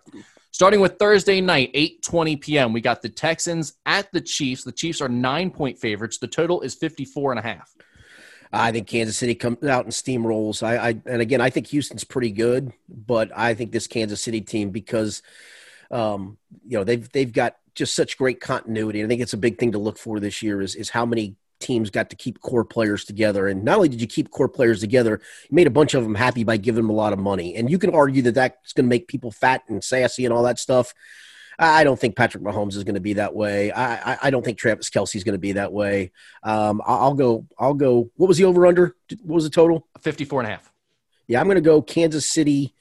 Starting 0.59 0.81
with 0.81 0.99
Thursday 0.99 1.41
night, 1.41 1.73
8:20 1.73 2.41
p.m., 2.41 2.73
we 2.73 2.81
got 2.81 3.01
the 3.01 3.09
Texans 3.09 3.75
at 3.87 4.11
the 4.11 4.21
Chiefs. 4.21 4.65
The 4.65 4.73
Chiefs 4.73 5.01
are 5.01 5.09
9-point 5.09 5.79
favorites. 5.79 6.19
The 6.19 6.27
total 6.27 6.63
is 6.63 6.75
54 6.75 7.31
and 7.31 7.39
a 7.39 7.43
half. 7.45 7.73
I 8.53 8.73
think 8.73 8.89
Kansas 8.89 9.17
City 9.17 9.37
comes 9.37 9.63
out 9.63 9.85
and 9.85 9.93
steamrolls. 9.93 10.65
I, 10.65 10.77
I 10.77 10.89
and 11.07 11.23
again, 11.23 11.41
I 11.41 11.49
think 11.49 11.69
Houston's 11.69 12.03
pretty 12.03 12.33
good, 12.33 12.73
but 12.89 13.31
I 13.37 13.55
think 13.55 13.71
this 13.71 13.87
Kansas 13.87 14.21
City 14.21 14.41
team 14.41 14.71
because 14.71 15.23
um, 15.93 16.39
you 16.67 16.77
know, 16.77 16.83
they've 16.83 17.09
they've 17.13 17.33
got 17.33 17.55
just 17.77 17.95
such 17.95 18.19
great 18.19 18.41
continuity. 18.41 19.05
I 19.05 19.07
think 19.07 19.21
it's 19.21 19.35
a 19.35 19.37
big 19.37 19.59
thing 19.61 19.71
to 19.71 19.79
look 19.79 19.97
for 19.97 20.19
this 20.19 20.43
year 20.43 20.61
is 20.61 20.75
is 20.75 20.91
how 20.91 21.07
many 21.07 21.37
teams 21.61 21.91
got 21.91 22.11
to 22.11 22.17
keep 22.17 22.41
core 22.41 22.65
players 22.65 23.05
together. 23.05 23.49
And 23.49 23.65
not 23.65 23.77
only 23.77 23.89
did 23.89 24.01
you 24.01 24.07
keep 24.07 24.31
core 24.31 24.49
players 24.49 24.81
together, 24.81 25.21
you 25.49 25.55
made 25.55 25.67
a 25.67 25.71
bunch 25.71 25.95
of 25.95 26.03
them 26.03 26.15
happy 26.15 26.45
by 26.45 26.57
giving 26.57 26.83
them 26.83 26.91
a 26.91 26.95
lot 26.95 27.13
of 27.13 27.19
money. 27.19 27.57
And 27.57 27.71
you 27.71 27.79
can 27.79 27.95
argue 27.95 28.23
that 28.23 28.35
that's 28.35 28.73
going 28.73 28.87
to 28.87 28.89
make 28.89 29.09
people 29.09 29.31
fat 29.31 29.63
and 29.69 29.83
sassy 29.83 30.25
and 30.25 30.33
all 30.33 30.43
that 30.45 30.59
stuff. 30.59 30.95
I 31.61 31.83
don't 31.83 31.99
think 31.99 32.15
Patrick 32.15 32.45
Mahomes 32.45 32.77
is 32.77 32.85
going 32.85 32.95
to 32.95 33.01
be 33.01 33.15
that 33.15 33.35
way. 33.35 33.73
I, 33.73 34.13
I, 34.13 34.19
I 34.25 34.31
don't 34.31 34.45
think 34.45 34.59
Travis 34.59 34.91
Kelce 34.91 35.17
is 35.17 35.25
going 35.25 35.33
to 35.33 35.41
be 35.41 35.53
that 35.53 35.73
way. 35.73 36.13
Um, 36.45 36.81
I'll 36.87 37.15
go, 37.15 37.47
I'll 37.59 37.75
go. 37.75 38.13
What 38.15 38.29
was 38.29 38.39
the 38.39 38.45
over 38.45 38.65
under? 38.65 38.95
What 39.23 39.35
was 39.35 39.43
the 39.45 39.51
total? 39.51 39.89
54 40.01 40.43
and 40.43 40.47
a 40.47 40.51
half. 40.53 40.73
Yeah, 41.27 41.41
I'm 41.41 41.47
going 41.47 41.57
to 41.57 41.61
go 41.61 41.83
Kansas 41.83 42.31
City 42.31 42.77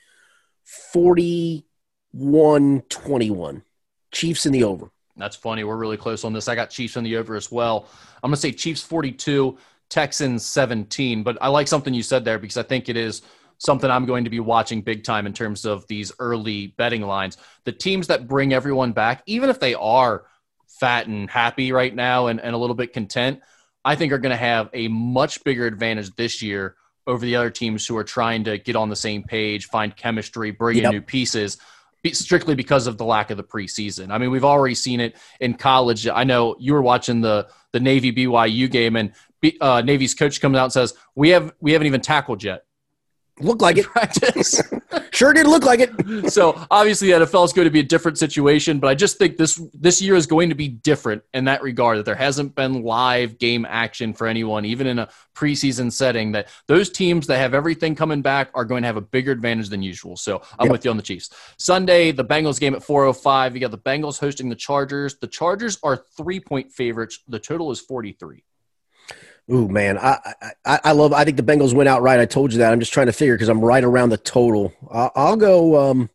41 0.94 2.82
21. 2.82 3.64
Chiefs 4.12 4.46
in 4.46 4.52
the 4.54 4.64
over. 4.64 4.92
That's 5.18 5.36
funny. 5.36 5.64
We're 5.64 5.78
really 5.78 5.98
close 5.98 6.24
on 6.24 6.34
this. 6.34 6.48
I 6.48 6.56
got 6.56 6.70
Chiefs 6.70 6.98
on 6.98 7.04
the 7.04 7.18
over 7.18 7.36
as 7.36 7.52
well. 7.52 7.88
I'm 8.24 8.30
going 8.30 8.36
to 8.36 8.42
say 8.42 8.52
Chiefs 8.52 8.82
42, 8.82 9.58
Texans 9.90 10.46
17. 10.46 11.24
But 11.24 11.38
I 11.42 11.48
like 11.48 11.68
something 11.68 11.94
you 11.94 12.04
said 12.04 12.26
there 12.26 12.40
because 12.40 12.58
I 12.58 12.64
think 12.64 12.90
it 12.90 12.98
is 12.98 13.22
something 13.58 13.90
I'm 13.90 14.06
going 14.06 14.24
to 14.24 14.30
be 14.30 14.40
watching 14.40 14.82
big 14.82 15.04
time 15.04 15.26
in 15.26 15.34
terms 15.34 15.66
of 15.66 15.88
these 15.88 16.12
early 16.20 16.68
betting 16.78 17.02
lines. 17.02 17.38
The 17.64 17.72
teams 17.72 18.08
that 18.08 18.28
bring 18.28 18.54
everyone 18.54 18.92
back, 18.92 19.24
even 19.26 19.50
if 19.50 19.60
they 19.60 19.74
are 19.74 20.26
fat 20.68 21.08
and 21.08 21.30
happy 21.30 21.72
right 21.72 21.94
now 21.94 22.28
and, 22.28 22.40
and 22.40 22.54
a 22.54 22.58
little 22.58 22.76
bit 22.76 22.94
content, 22.94 23.42
I 23.84 23.96
think 23.96 24.12
are 24.12 24.20
going 24.20 24.32
to 24.32 24.38
have 24.38 24.70
a 24.74 24.88
much 24.90 25.44
bigger 25.44 25.66
advantage 25.66 26.16
this 26.16 26.42
year 26.42 26.76
over 27.08 27.26
the 27.26 27.36
other 27.38 27.50
teams 27.50 27.88
who 27.88 27.96
are 27.98 28.04
trying 28.04 28.44
to 28.44 28.58
get 28.58 28.76
on 28.76 28.90
the 28.90 28.96
same 28.96 29.24
page, 29.24 29.68
find 29.68 29.96
chemistry, 29.96 30.52
bring 30.52 30.78
yep. 30.78 30.86
in 30.86 30.92
new 30.92 31.02
pieces 31.02 31.58
strictly 32.16 32.56
because 32.56 32.88
of 32.88 32.98
the 32.98 33.06
lack 33.06 33.32
of 33.32 33.38
the 33.38 33.44
preseason. 33.44 34.12
I 34.12 34.18
mean, 34.18 34.32
we've 34.32 34.46
already 34.46 34.76
seen 34.76 35.00
it 35.00 35.18
in 35.40 35.54
college. 35.56 36.08
I 36.08 36.24
know 36.24 36.56
you 36.60 36.74
were 36.74 36.82
watching 36.82 37.22
the 37.22 37.48
the 37.74 37.80
Navy 37.80 38.12
BYU 38.14 38.70
game, 38.70 38.96
and 38.96 39.14
uh, 39.62 39.82
Navy's 39.82 40.14
coach 40.14 40.40
comes 40.42 40.58
out 40.58 40.66
and 40.66 40.74
says, 40.74 40.94
"We 41.16 41.30
have 41.30 41.54
we 41.60 41.74
haven't 41.74 41.88
even 41.88 42.02
tackled 42.02 42.44
yet." 42.44 42.64
Look 43.40 43.62
like 43.62 43.78
it. 43.78 43.86
Practice. 43.98 44.62
sure 45.12 45.34
did 45.34 45.48
look 45.48 45.64
like 45.64 45.80
it. 45.80 46.32
so 46.32 46.60
obviously, 46.72 47.12
the 47.12 47.26
NFL 47.26 47.46
is 47.46 47.54
going 47.54 47.66
to 47.66 47.72
be 47.72 47.80
a 47.80 47.84
different 47.84 48.18
situation, 48.18 48.80
but 48.80 48.88
I 48.88 48.96
just 48.96 49.18
think 49.18 49.38
this 49.38 49.62
this 49.74 50.02
year 50.02 50.16
is 50.16 50.26
going 50.26 50.50
to 50.50 50.56
be 50.56 50.68
different 50.68 51.24
in 51.34 51.46
that 51.46 51.62
regard. 51.62 52.00
That 52.00 52.06
there 52.06 52.16
hasn't 52.16 52.56
been 52.56 52.84
live 52.84 53.38
game 53.38 53.66
action 53.66 54.14
for 54.14 54.28
anyone, 54.28 54.66
even 54.66 54.88
in 54.88 55.00
a 55.00 55.10
preseason 55.36 55.92
setting. 55.92 56.32
That 56.32 56.48
those 56.68 56.90
teams 56.90 57.28
that 57.28 57.38
have 57.38 57.54
everything 57.54 57.96
coming 57.96 58.22
back 58.22 58.50
are 58.54 58.66
going 58.66 58.82
to 58.84 58.88
have 58.88 58.98
a 58.98 59.02
bigger 59.02 59.32
advantage 59.32 59.70
than 59.70 59.82
usual. 59.82 60.18
So 60.18 60.42
I'm 60.58 60.66
yep. 60.66 60.72
with 60.72 60.86
you 60.86 60.92
on 60.92 60.98
the 60.98 61.04
Chiefs. 61.04 61.30
Sunday, 61.58 62.12
the 62.12 62.26
Bengals 62.26 62.60
game 62.60 62.74
at 62.76 62.82
4:05. 62.82 63.54
You 63.54 63.60
got 63.60 63.72
the 63.72 63.78
Bengals 63.78 64.20
hosting 64.20 64.50
the 64.50 64.56
Chargers. 64.56 65.18
The 65.20 65.28
Chargers 65.28 65.78
are 65.84 66.04
three 66.18 66.40
point 66.40 66.72
favorites. 66.72 67.20
The 67.28 67.40
total 67.40 67.72
is 67.72 67.80
43. 67.80 68.44
Ooh, 69.50 69.70
man, 69.70 69.98
I, 69.98 70.34
I, 70.66 70.80
I 70.84 70.92
love. 70.92 71.14
I 71.14 71.24
think 71.24 71.38
the 71.38 71.44
Bengals 71.44 71.74
went 71.74 71.88
out 71.88 72.02
right. 72.02 72.20
I 72.20 72.26
told 72.26 72.52
you 72.52 72.60
that. 72.60 72.74
I'm 72.74 72.80
just 72.82 72.92
trying 72.92 73.06
to 73.06 73.14
figure 73.14 73.36
because 73.36 73.48
I'm 73.48 73.62
right 73.62 73.84
around 73.84 74.10
the 74.10 74.18
total. 74.18 74.74
I'll, 74.92 75.12
I'll 75.16 75.38
go. 75.38 75.90
Um, 75.90 76.10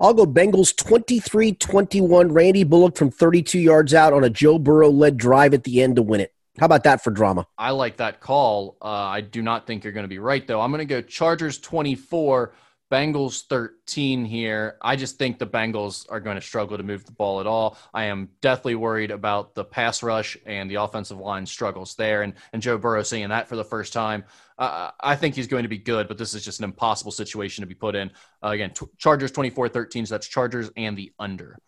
I'll 0.00 0.14
go 0.14 0.26
Bengals 0.26 0.74
23-21. 0.74 2.34
Randy 2.34 2.64
Bullock 2.64 2.96
from 2.96 3.10
32 3.10 3.58
yards 3.58 3.94
out 3.94 4.12
on 4.12 4.24
a 4.24 4.30
Joe 4.30 4.58
Burrow 4.58 4.90
led 4.90 5.16
drive 5.16 5.54
at 5.54 5.64
the 5.64 5.82
end 5.82 5.96
to 5.96 6.02
win 6.02 6.20
it. 6.20 6.32
How 6.58 6.66
about 6.66 6.84
that 6.84 7.02
for 7.02 7.10
drama? 7.10 7.46
I 7.58 7.70
like 7.70 7.96
that 7.98 8.20
call. 8.20 8.76
Uh, 8.80 8.86
I 8.86 9.20
do 9.20 9.42
not 9.42 9.66
think 9.66 9.84
you're 9.84 9.92
going 9.92 10.04
to 10.04 10.08
be 10.08 10.18
right 10.18 10.46
though. 10.46 10.60
I'm 10.60 10.70
going 10.70 10.80
to 10.80 10.84
go 10.84 11.00
Chargers 11.00 11.58
24. 11.58 12.52
Bengals 12.94 13.48
13 13.48 14.24
here. 14.24 14.76
I 14.80 14.94
just 14.94 15.18
think 15.18 15.40
the 15.40 15.48
Bengals 15.48 16.06
are 16.10 16.20
going 16.20 16.36
to 16.36 16.40
struggle 16.40 16.76
to 16.76 16.84
move 16.84 17.04
the 17.04 17.10
ball 17.10 17.40
at 17.40 17.46
all. 17.48 17.76
I 17.92 18.04
am 18.04 18.28
deathly 18.40 18.76
worried 18.76 19.10
about 19.10 19.56
the 19.56 19.64
pass 19.64 20.00
rush 20.00 20.36
and 20.46 20.70
the 20.70 20.76
offensive 20.76 21.18
line 21.18 21.44
struggles 21.44 21.96
there. 21.96 22.22
And, 22.22 22.34
and 22.52 22.62
Joe 22.62 22.78
Burrow 22.78 23.02
seeing 23.02 23.30
that 23.30 23.48
for 23.48 23.56
the 23.56 23.64
first 23.64 23.92
time. 23.92 24.22
Uh, 24.56 24.92
I 25.00 25.16
think 25.16 25.34
he's 25.34 25.48
going 25.48 25.64
to 25.64 25.68
be 25.68 25.76
good, 25.76 26.06
but 26.06 26.18
this 26.18 26.34
is 26.34 26.44
just 26.44 26.60
an 26.60 26.66
impossible 26.66 27.10
situation 27.10 27.62
to 27.62 27.66
be 27.66 27.74
put 27.74 27.96
in. 27.96 28.12
Uh, 28.40 28.50
again, 28.50 28.70
t- 28.70 28.86
Chargers 28.96 29.32
24 29.32 29.70
13, 29.70 30.06
so 30.06 30.14
that's 30.14 30.28
Chargers 30.28 30.70
and 30.76 30.96
the 30.96 31.12
under. 31.18 31.58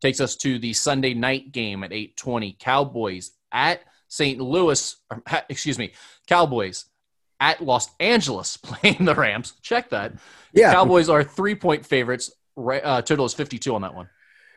Takes 0.00 0.22
us 0.22 0.34
to 0.36 0.58
the 0.58 0.72
Sunday 0.72 1.12
night 1.12 1.52
game 1.52 1.84
at 1.84 1.92
820. 1.92 2.56
Cowboys 2.58 3.32
at 3.52 3.82
St. 4.08 4.40
Louis, 4.40 4.96
or, 5.10 5.22
excuse 5.50 5.78
me, 5.78 5.92
Cowboys 6.26 6.86
at 7.40 7.62
Los 7.62 7.88
Angeles 8.00 8.56
playing 8.62 9.04
the 9.04 9.14
Rams. 9.14 9.54
Check 9.62 9.90
that. 9.90 10.14
Yeah. 10.52 10.72
Cowboys 10.72 11.08
are 11.08 11.24
three 11.24 11.54
point 11.54 11.84
favorites. 11.84 12.30
Uh, 12.56 13.02
total 13.02 13.24
is 13.24 13.34
52 13.34 13.74
on 13.74 13.82
that 13.82 13.94
one. 13.94 14.08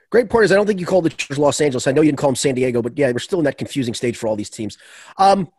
Great 0.09 0.29
point 0.29 0.45
is 0.45 0.51
I 0.51 0.55
don't 0.55 0.65
think 0.65 0.79
you 0.79 0.85
called 0.85 1.05
the 1.05 1.35
Los 1.37 1.59
Angeles. 1.59 1.87
I 1.87 1.91
know 1.91 2.01
you 2.01 2.11
didn't 2.11 2.19
call 2.19 2.29
them 2.29 2.35
San 2.35 2.55
Diego, 2.55 2.81
but 2.81 2.97
yeah, 2.97 3.11
we're 3.11 3.19
still 3.19 3.39
in 3.39 3.45
that 3.45 3.57
confusing 3.57 3.93
stage 3.93 4.15
for 4.15 4.27
all 4.27 4.37
these 4.37 4.49
teams. 4.49 4.77
Um, 5.17 5.49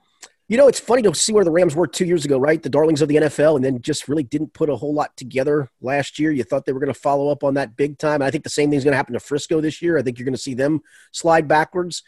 you 0.49 0.57
know, 0.57 0.67
it's 0.67 0.81
funny 0.81 1.03
to 1.03 1.15
see 1.15 1.35
where 1.35 1.45
the 1.45 1.51
Rams 1.51 1.77
were 1.77 1.87
two 1.87 2.07
years 2.07 2.25
ago, 2.25 2.39
right? 2.39 2.63
The 2.63 2.71
darlings 2.71 3.03
of 3.03 3.09
the 3.09 3.17
NFL, 3.17 3.57
and 3.57 3.65
then 3.65 3.83
just 3.83 4.09
really 4.09 4.23
didn't 4.23 4.55
put 4.55 4.71
a 4.71 4.77
whole 4.77 4.95
lot 4.95 5.15
together 5.15 5.71
last 5.83 6.19
year. 6.19 6.33
You 6.33 6.43
thought 6.43 6.65
they 6.65 6.73
were 6.73 6.81
going 6.81 6.93
to 6.93 6.99
follow 6.99 7.29
up 7.29 7.45
on 7.45 7.55
that 7.55 7.77
big 7.77 7.99
time. 7.99 8.23
I 8.23 8.31
think 8.31 8.45
the 8.45 8.51
same 8.51 8.71
thing's 8.71 8.83
going 8.83 8.93
to 8.93 8.97
happen 8.97 9.13
to 9.13 9.21
Frisco 9.21 9.61
this 9.61 9.83
year. 9.83 9.99
I 9.99 10.03
think 10.03 10.19
you're 10.19 10.25
going 10.25 10.33
to 10.33 10.41
see 10.41 10.55
them 10.55 10.81
slide 11.13 11.49
backwards. 11.49 12.03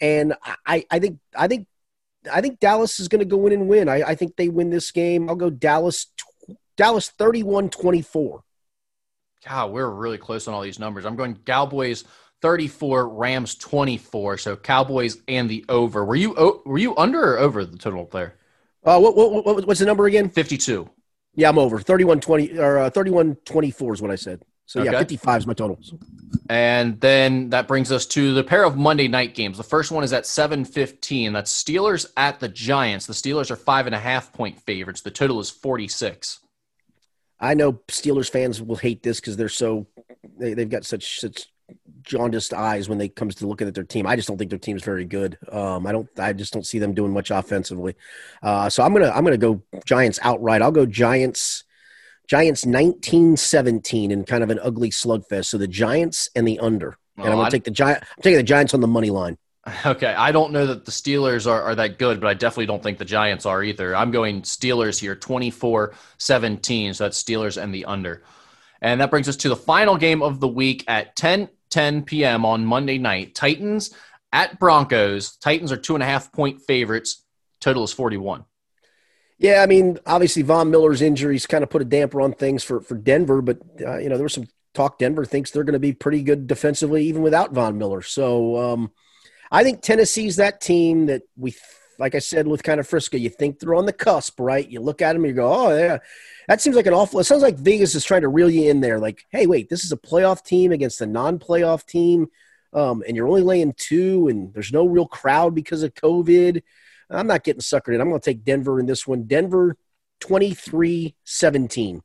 And 0.00 0.34
I, 0.64 0.86
I 0.88 1.00
think 1.00 1.18
I 1.36 1.48
think 1.48 1.66
I 2.30 2.40
think 2.40 2.60
Dallas 2.60 3.00
is 3.00 3.08
going 3.08 3.20
to 3.20 3.24
go 3.24 3.46
in 3.46 3.52
and 3.52 3.68
win. 3.68 3.88
I, 3.88 4.02
I, 4.02 4.14
think 4.14 4.36
they 4.36 4.48
win 4.48 4.70
this 4.70 4.90
game. 4.90 5.28
I'll 5.28 5.36
go 5.36 5.50
Dallas 5.50 6.06
Dallas 6.76 7.12
31-24. 7.18 8.40
God, 9.46 9.70
we're 9.70 9.88
really 9.88 10.18
close 10.18 10.46
on 10.46 10.54
all 10.54 10.60
these 10.60 10.78
numbers. 10.78 11.06
I'm 11.06 11.16
going 11.16 11.34
Cowboys 11.46 12.04
34, 12.42 13.08
Rams 13.08 13.54
24. 13.54 14.38
So 14.38 14.56
Cowboys 14.56 15.18
and 15.28 15.48
the 15.48 15.64
over. 15.68 16.04
Were 16.04 16.16
you 16.16 16.62
were 16.66 16.78
you 16.78 16.96
under 16.96 17.34
or 17.34 17.38
over 17.38 17.64
the 17.64 17.78
total 17.78 18.08
there? 18.12 18.34
Uh, 18.84 18.98
what, 18.98 19.16
what, 19.16 19.44
what 19.44 19.66
what's 19.66 19.80
the 19.80 19.86
number 19.86 20.06
again? 20.06 20.28
52. 20.28 20.88
Yeah, 21.34 21.48
I'm 21.48 21.58
over. 21.58 21.80
31 21.80 22.20
20 22.20 22.58
or 22.58 22.78
uh, 22.78 22.90
31 22.90 23.36
24 23.44 23.94
is 23.94 24.02
what 24.02 24.10
I 24.10 24.16
said. 24.16 24.42
So 24.70 24.84
yeah, 24.84 24.96
55 25.00 25.38
is 25.40 25.46
my 25.48 25.52
total. 25.52 25.80
And 26.48 27.00
then 27.00 27.50
that 27.50 27.66
brings 27.66 27.90
us 27.90 28.06
to 28.06 28.32
the 28.34 28.44
pair 28.44 28.62
of 28.62 28.76
Monday 28.76 29.08
night 29.08 29.34
games. 29.34 29.56
The 29.56 29.64
first 29.64 29.90
one 29.90 30.04
is 30.04 30.12
at 30.12 30.22
7:15. 30.22 31.32
That's 31.32 31.52
Steelers 31.52 32.06
at 32.16 32.38
the 32.38 32.48
Giants. 32.48 33.06
The 33.06 33.12
Steelers 33.12 33.50
are 33.50 33.56
five 33.56 33.86
and 33.86 33.96
a 33.96 33.98
half 33.98 34.32
point 34.32 34.60
favorites. 34.60 35.00
The 35.00 35.10
total 35.10 35.40
is 35.40 35.50
46. 35.50 36.38
I 37.40 37.54
know 37.54 37.80
Steelers 37.88 38.30
fans 38.30 38.62
will 38.62 38.76
hate 38.76 39.02
this 39.02 39.18
because 39.18 39.36
they're 39.36 39.48
so 39.48 39.88
they, 40.38 40.54
they've 40.54 40.70
got 40.70 40.84
such 40.84 41.18
such 41.18 41.48
jaundiced 42.04 42.54
eyes 42.54 42.88
when 42.88 42.98
they 42.98 43.08
comes 43.08 43.34
to 43.36 43.48
looking 43.48 43.66
at 43.66 43.74
their 43.74 43.82
team. 43.82 44.06
I 44.06 44.14
just 44.14 44.28
don't 44.28 44.38
think 44.38 44.50
their 44.50 44.58
team's 44.60 44.84
very 44.84 45.04
good. 45.04 45.36
Um, 45.50 45.84
I 45.84 45.90
don't. 45.90 46.08
I 46.16 46.32
just 46.32 46.52
don't 46.52 46.64
see 46.64 46.78
them 46.78 46.94
doing 46.94 47.12
much 47.12 47.32
offensively. 47.32 47.96
Uh, 48.40 48.70
so 48.70 48.84
I'm 48.84 48.92
gonna 48.92 49.10
I'm 49.10 49.24
gonna 49.24 49.36
go 49.36 49.64
Giants 49.84 50.20
outright. 50.22 50.62
I'll 50.62 50.70
go 50.70 50.86
Giants. 50.86 51.64
Giants 52.30 52.64
19-17 52.64 54.10
in 54.10 54.24
kind 54.24 54.44
of 54.44 54.50
an 54.50 54.60
ugly 54.62 54.90
slugfest. 54.90 55.46
So 55.46 55.58
the 55.58 55.66
Giants 55.66 56.30
and 56.36 56.46
the 56.46 56.60
under. 56.60 56.96
And 57.16 57.26
I'm 57.26 57.34
gonna 57.34 57.50
take 57.50 57.64
the 57.64 57.72
Giant. 57.72 58.04
I'm 58.04 58.22
taking 58.22 58.36
the 58.36 58.44
Giants 58.44 58.72
on 58.72 58.80
the 58.80 58.86
money 58.86 59.10
line. 59.10 59.36
Okay, 59.84 60.14
I 60.14 60.30
don't 60.30 60.52
know 60.52 60.64
that 60.66 60.84
the 60.84 60.92
Steelers 60.92 61.50
are, 61.50 61.60
are 61.62 61.74
that 61.74 61.98
good, 61.98 62.20
but 62.20 62.28
I 62.28 62.34
definitely 62.34 62.66
don't 62.66 62.82
think 62.82 62.98
the 62.98 63.04
Giants 63.04 63.46
are 63.46 63.62
either. 63.62 63.94
I'm 63.96 64.12
going 64.12 64.42
Steelers 64.42 64.98
here, 64.98 65.16
24 65.16 65.92
17. 66.18 66.94
So 66.94 67.04
that's 67.04 67.20
Steelers 67.20 67.60
and 67.60 67.74
the 67.74 67.84
under. 67.84 68.22
And 68.80 69.00
that 69.00 69.10
brings 69.10 69.28
us 69.28 69.36
to 69.36 69.48
the 69.48 69.56
final 69.56 69.96
game 69.96 70.22
of 70.22 70.38
the 70.38 70.48
week 70.48 70.84
at 70.86 71.16
10 71.16 71.48
10 71.70 72.04
p.m. 72.04 72.44
on 72.44 72.64
Monday 72.64 72.98
night. 72.98 73.34
Titans 73.34 73.92
at 74.32 74.56
Broncos. 74.60 75.36
Titans 75.36 75.72
are 75.72 75.76
two 75.76 75.94
and 75.94 76.02
a 76.02 76.06
half 76.06 76.32
point 76.32 76.62
favorites. 76.62 77.24
Total 77.60 77.82
is 77.82 77.92
41. 77.92 78.44
Yeah, 79.40 79.62
I 79.62 79.66
mean, 79.66 79.98
obviously 80.04 80.42
Von 80.42 80.70
Miller's 80.70 81.00
injuries 81.00 81.46
kind 81.46 81.64
of 81.64 81.70
put 81.70 81.80
a 81.80 81.86
damper 81.86 82.20
on 82.20 82.34
things 82.34 82.62
for 82.62 82.82
for 82.82 82.94
Denver, 82.94 83.40
but 83.40 83.58
uh, 83.80 83.96
you 83.96 84.10
know 84.10 84.16
there 84.16 84.24
was 84.24 84.34
some 84.34 84.48
talk. 84.74 84.98
Denver 84.98 85.24
thinks 85.24 85.50
they're 85.50 85.64
going 85.64 85.72
to 85.72 85.78
be 85.78 85.94
pretty 85.94 86.22
good 86.22 86.46
defensively 86.46 87.04
even 87.06 87.22
without 87.22 87.52
Von 87.52 87.78
Miller. 87.78 88.02
So 88.02 88.58
um, 88.58 88.92
I 89.50 89.64
think 89.64 89.80
Tennessee's 89.80 90.36
that 90.36 90.60
team 90.60 91.06
that 91.06 91.22
we, 91.38 91.54
like 91.98 92.14
I 92.14 92.18
said 92.18 92.46
with 92.46 92.62
kind 92.62 92.80
of 92.80 92.86
Frisco, 92.86 93.16
you 93.16 93.30
think 93.30 93.58
they're 93.58 93.74
on 93.74 93.86
the 93.86 93.94
cusp, 93.94 94.38
right? 94.40 94.68
You 94.68 94.80
look 94.80 95.00
at 95.00 95.14
them, 95.14 95.24
and 95.24 95.30
you 95.30 95.34
go, 95.34 95.50
oh 95.50 95.74
yeah, 95.74 95.98
that 96.46 96.60
seems 96.60 96.76
like 96.76 96.86
an 96.86 96.92
awful. 96.92 97.18
It 97.18 97.24
sounds 97.24 97.42
like 97.42 97.56
Vegas 97.56 97.94
is 97.94 98.04
trying 98.04 98.22
to 98.22 98.28
reel 98.28 98.50
you 98.50 98.68
in 98.70 98.82
there. 98.82 98.98
Like, 98.98 99.24
hey, 99.30 99.46
wait, 99.46 99.70
this 99.70 99.86
is 99.86 99.92
a 99.92 99.96
playoff 99.96 100.44
team 100.44 100.70
against 100.70 101.00
a 101.00 101.06
non-playoff 101.06 101.86
team, 101.86 102.28
um, 102.74 103.02
and 103.08 103.16
you're 103.16 103.26
only 103.28 103.40
laying 103.40 103.72
two, 103.78 104.28
and 104.28 104.52
there's 104.52 104.70
no 104.70 104.84
real 104.84 105.06
crowd 105.06 105.54
because 105.54 105.82
of 105.82 105.94
COVID. 105.94 106.62
I'm 107.10 107.26
not 107.26 107.44
getting 107.44 107.60
suckered 107.60 107.94
in. 107.94 108.00
I'm 108.00 108.08
going 108.08 108.20
to 108.20 108.30
take 108.30 108.44
Denver 108.44 108.78
in 108.80 108.86
this 108.86 109.06
one. 109.06 109.24
Denver 109.24 109.76
23 110.20 111.14
17. 111.24 112.02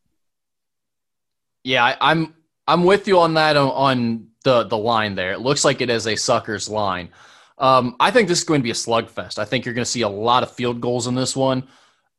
Yeah, 1.63 1.83
I, 1.83 1.97
I'm 1.99 2.35
I'm 2.67 2.83
with 2.83 3.07
you 3.07 3.19
on 3.19 3.35
that 3.35 3.57
on, 3.57 3.69
on 3.69 4.27
the 4.43 4.63
the 4.63 4.77
line 4.77 5.15
there. 5.15 5.31
It 5.31 5.41
looks 5.41 5.65
like 5.65 5.81
it 5.81 5.89
is 5.89 6.07
a 6.07 6.15
sucker's 6.15 6.69
line. 6.69 7.09
Um, 7.57 7.95
I 7.99 8.11
think 8.11 8.27
this 8.27 8.39
is 8.39 8.43
going 8.43 8.59
to 8.59 8.63
be 8.63 8.71
a 8.71 8.73
slugfest. 8.73 9.39
I 9.39 9.45
think 9.45 9.65
you're 9.65 9.73
going 9.73 9.85
to 9.85 9.89
see 9.91 10.01
a 10.01 10.09
lot 10.09 10.43
of 10.43 10.51
field 10.51 10.81
goals 10.81 11.07
in 11.07 11.15
this 11.15 11.35
one. 11.35 11.67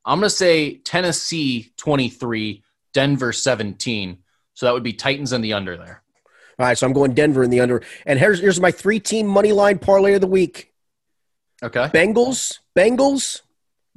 I'm 0.05 0.19
going 0.19 0.31
to 0.31 0.35
say 0.35 0.79
Tennessee 0.79 1.73
23, 1.77 2.63
Denver 2.95 3.33
17. 3.33 4.19
So 4.55 4.67
that 4.67 4.73
would 4.73 4.83
be 4.83 4.95
Titans 4.95 5.33
and 5.33 5.45
the 5.45 5.53
under 5.53 5.77
there. 5.77 6.03
All 6.59 6.65
right, 6.65 6.79
so 6.79 6.87
I'm 6.87 6.95
going 6.95 7.13
Denver 7.13 7.43
in 7.43 7.51
the 7.51 7.61
under. 7.61 7.83
And 8.07 8.19
here's 8.19 8.41
here's 8.41 8.61
my 8.61 8.71
three 8.71 8.99
team 8.99 9.27
money 9.27 9.53
line 9.53 9.79
parlay 9.79 10.15
of 10.15 10.23
the 10.23 10.27
week 10.27 10.73
Okay. 11.63 11.89
Bengals, 11.89 12.59
Bengals, 12.77 13.41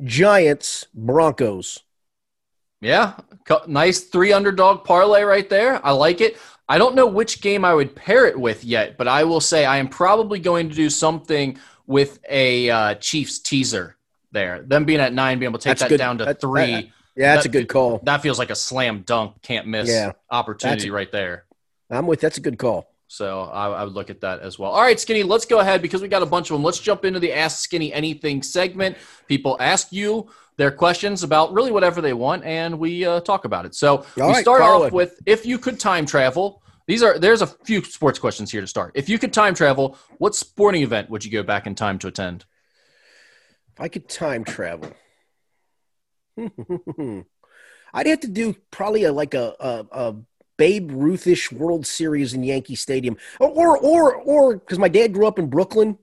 Giants, 0.04 0.88
Broncos. 0.94 1.80
Yeah, 2.82 3.16
nice 3.68 4.02
three 4.06 4.32
underdog 4.32 4.86
parlay 4.86 5.24
right 5.24 5.50
there. 5.50 5.86
I 5.86 5.92
like 5.92 6.22
it. 6.22 6.38
I 6.70 6.78
don't 6.78 6.96
know 6.96 7.08
which 7.08 7.42
game 7.42 7.66
I 7.66 7.74
would 7.74 7.94
pair 7.96 8.26
it 8.26 8.40
with 8.40 8.64
yet, 8.64 8.96
but 8.98 9.08
I 9.08 9.26
will 9.26 9.42
say 9.42 9.66
I 9.66 9.78
am 9.78 9.90
probably 9.90 10.40
going 10.40 10.70
to 10.70 10.76
do 10.76 10.90
something 10.90 11.58
with 11.88 12.20
a 12.30 12.70
uh, 12.70 12.96
Chiefs 12.96 13.40
teaser 13.40 13.98
there. 14.32 14.62
Them 14.62 14.86
being 14.86 15.00
at 15.02 15.12
nine, 15.12 15.40
being 15.40 15.50
able 15.50 15.60
to 15.60 15.64
take 15.64 15.72
That's 15.72 15.82
that 15.82 15.90
good. 15.90 15.98
down 15.98 16.18
to 16.20 16.26
That- 16.26 16.40
three. 16.42 16.72
that- 16.72 16.86
Yeah, 17.16 17.34
that's 17.36 17.44
That- 17.44 17.50
a 17.50 17.52
good 17.52 17.68
call. 17.68 18.00
That 18.04 18.22
feels 18.22 18.40
like 18.40 18.50
a 18.52 18.56
slam 18.56 19.02
dunk, 19.02 19.42
can't 19.42 19.68
miss 19.68 19.90
Yeah, 19.90 20.14
opportunity 20.32 20.88
a- 20.88 20.94
right 20.94 21.12
there. 21.12 21.44
I'm 21.90 22.08
with 22.08 22.22
that's 22.22 22.38
a 22.38 22.42
good 22.42 22.58
call. 22.58 22.89
So 23.12 23.42
I, 23.42 23.70
I 23.70 23.84
would 23.84 23.94
look 23.94 24.12
at 24.12 24.22
that 24.22 24.42
as 24.42 24.60
well. 24.60 24.70
All 24.70 24.84
right, 24.84 25.00
Skinny, 25.00 25.24
let's 25.24 25.44
go 25.44 25.60
ahead 25.60 25.82
because 25.82 26.00
we 26.00 26.08
got 26.08 26.22
a 26.22 26.28
bunch 26.28 26.52
of 26.52 26.56
them. 26.56 26.64
Let's 26.64 26.78
jump 26.80 27.06
into 27.06 27.20
the 27.20 27.34
Ask 27.34 27.58
Skinny 27.58 27.92
Anything 27.92 28.44
segment. 28.44 28.98
People 29.28 29.58
ask 29.60 29.92
you 29.92 30.30
their 30.58 30.70
questions 30.70 31.24
about 31.24 31.52
really 31.52 31.72
whatever 31.72 32.02
they 32.02 32.14
want, 32.14 32.44
and 32.44 32.78
we 32.78 33.08
uh, 33.08 33.20
talk 33.22 33.46
about 33.46 33.66
it. 33.66 33.74
So 33.74 34.06
we 34.16 34.22
right, 34.22 34.42
start 34.42 34.62
fire 34.62 34.74
off 34.74 34.92
with 34.92 35.20
if 35.26 35.44
you 35.44 35.58
could 35.58 35.80
time 35.80 36.06
travel. 36.06 36.62
These 36.86 37.02
are 37.02 37.18
there's 37.18 37.42
a 37.42 37.48
few 37.48 37.84
sports 37.84 38.20
questions 38.20 38.52
here 38.52 38.62
to 38.62 38.68
start. 38.68 38.92
If 38.94 39.10
you 39.10 39.18
could 39.18 39.34
time 39.34 39.56
travel, 39.56 39.98
what 40.20 40.36
sporting 40.36 40.84
event 40.84 41.10
would 41.10 41.26
you 41.26 41.32
go 41.32 41.42
back 41.42 41.66
in 41.66 41.74
time 41.74 41.98
to 42.00 42.10
attend? 42.10 42.46
If 43.74 43.82
I 43.82 43.88
could 43.88 44.08
time 44.08 44.44
travel, 44.44 44.92
I'd 46.38 48.06
have 48.06 48.20
to 48.20 48.28
do 48.28 48.56
probably 48.70 49.06
a, 49.06 49.12
like 49.12 49.34
a, 49.34 49.56
a, 49.60 49.86
a 49.92 50.16
Babe 50.60 50.92
Ruthish 50.92 51.54
World 51.54 51.88
Series 51.88 52.34
in 52.34 52.44
Yankee 52.44 52.76
Stadium, 52.76 53.16
or 53.40 53.78
or 53.78 54.14
or 54.16 54.58
because 54.58 54.78
my 54.78 54.90
dad 54.90 55.14
grew 55.14 55.26
up 55.26 55.40
in 55.40 55.50
Brooklyn, 55.50 55.98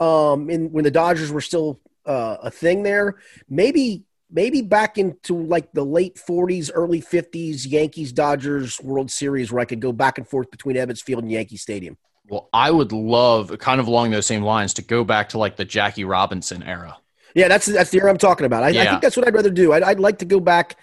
um, 0.00 0.48
in 0.48 0.72
when 0.72 0.84
the 0.84 0.90
Dodgers 0.90 1.30
were 1.30 1.42
still 1.42 1.78
uh, 2.06 2.38
a 2.42 2.50
thing 2.50 2.82
there. 2.82 3.16
Maybe 3.48 4.04
maybe 4.30 4.62
back 4.62 4.96
into 4.96 5.36
like 5.36 5.72
the 5.72 5.84
late 5.84 6.16
'40s, 6.16 6.70
early 6.74 7.02
'50s 7.02 7.70
Yankees 7.70 8.10
Dodgers 8.10 8.80
World 8.80 9.10
Series, 9.10 9.52
where 9.52 9.60
I 9.60 9.66
could 9.66 9.80
go 9.80 9.92
back 9.92 10.16
and 10.16 10.26
forth 10.26 10.50
between 10.50 10.76
Ebbets 10.76 11.02
Field 11.02 11.22
and 11.22 11.30
Yankee 11.30 11.58
Stadium. 11.58 11.98
Well, 12.26 12.48
I 12.54 12.70
would 12.70 12.92
love, 12.92 13.54
kind 13.58 13.80
of 13.80 13.86
along 13.86 14.12
those 14.12 14.24
same 14.24 14.42
lines, 14.42 14.72
to 14.74 14.82
go 14.82 15.04
back 15.04 15.28
to 15.30 15.38
like 15.38 15.56
the 15.56 15.66
Jackie 15.66 16.04
Robinson 16.04 16.62
era. 16.62 16.96
Yeah, 17.34 17.48
that's 17.48 17.66
that's 17.66 17.90
the 17.90 17.98
era 17.98 18.10
I'm 18.10 18.18
talking 18.18 18.46
about. 18.46 18.62
I, 18.62 18.68
I 18.68 18.86
think 18.86 19.02
that's 19.02 19.16
what 19.16 19.28
I'd 19.28 19.34
rather 19.34 19.50
do. 19.50 19.74
I'd, 19.74 19.82
I'd 19.82 20.00
like 20.00 20.18
to 20.20 20.24
go 20.24 20.40
back. 20.40 20.76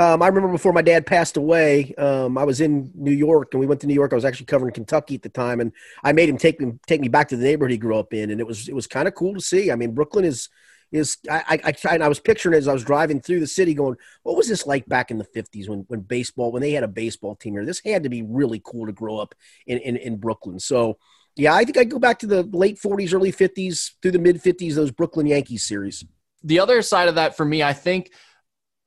Um, 0.00 0.22
I 0.22 0.28
remember 0.28 0.48
before 0.48 0.72
my 0.72 0.80
dad 0.80 1.04
passed 1.04 1.36
away, 1.36 1.94
um, 1.98 2.38
I 2.38 2.44
was 2.44 2.62
in 2.62 2.90
New 2.94 3.10
York, 3.10 3.52
and 3.52 3.60
we 3.60 3.66
went 3.66 3.82
to 3.82 3.86
New 3.86 3.92
York. 3.92 4.14
I 4.14 4.16
was 4.16 4.24
actually 4.24 4.46
covering 4.46 4.72
Kentucky 4.72 5.16
at 5.16 5.20
the 5.20 5.28
time, 5.28 5.60
and 5.60 5.72
I 6.02 6.12
made 6.12 6.30
him 6.30 6.38
take 6.38 6.58
me 6.58 6.72
take 6.86 7.02
me 7.02 7.08
back 7.08 7.28
to 7.28 7.36
the 7.36 7.44
neighborhood 7.44 7.72
he 7.72 7.76
grew 7.76 7.98
up 7.98 8.14
in, 8.14 8.30
and 8.30 8.40
it 8.40 8.46
was 8.46 8.66
it 8.66 8.74
was 8.74 8.86
kind 8.86 9.06
of 9.06 9.14
cool 9.14 9.34
to 9.34 9.42
see. 9.42 9.70
I 9.70 9.76
mean, 9.76 9.92
Brooklyn 9.92 10.24
is 10.24 10.48
is 10.90 11.18
I 11.30 11.60
I, 11.64 11.74
I, 11.84 11.94
and 11.94 12.02
I 12.02 12.08
was 12.08 12.18
picturing 12.18 12.54
it 12.54 12.58
as 12.58 12.68
I 12.68 12.72
was 12.72 12.82
driving 12.82 13.20
through 13.20 13.40
the 13.40 13.46
city, 13.46 13.74
going, 13.74 13.96
"What 14.22 14.38
was 14.38 14.48
this 14.48 14.66
like 14.66 14.86
back 14.86 15.10
in 15.10 15.18
the 15.18 15.26
'50s 15.36 15.68
when 15.68 15.80
when 15.88 16.00
baseball 16.00 16.50
when 16.50 16.62
they 16.62 16.72
had 16.72 16.82
a 16.82 16.88
baseball 16.88 17.36
team 17.36 17.52
here? 17.52 17.66
This 17.66 17.82
had 17.84 18.04
to 18.04 18.08
be 18.08 18.22
really 18.22 18.62
cool 18.64 18.86
to 18.86 18.92
grow 18.92 19.18
up 19.18 19.34
in 19.66 19.80
in, 19.80 19.96
in 19.96 20.16
Brooklyn." 20.16 20.58
So. 20.58 20.96
Yeah, 21.36 21.54
I 21.54 21.64
think 21.64 21.78
I'd 21.78 21.88
go 21.88 22.00
back 22.00 22.18
to 22.18 22.26
the 22.26 22.42
late 22.42 22.76
40s, 22.76 23.14
early 23.14 23.32
50s, 23.32 23.92
through 24.02 24.10
the 24.10 24.18
mid 24.18 24.42
50s, 24.42 24.74
those 24.74 24.90
Brooklyn 24.90 25.26
Yankees 25.26 25.62
series. 25.62 26.04
the 26.42 26.58
other 26.58 26.82
side 26.82 27.08
of 27.08 27.14
that 27.14 27.36
for 27.36 27.44
me, 27.44 27.62
I 27.62 27.72
think 27.72 28.10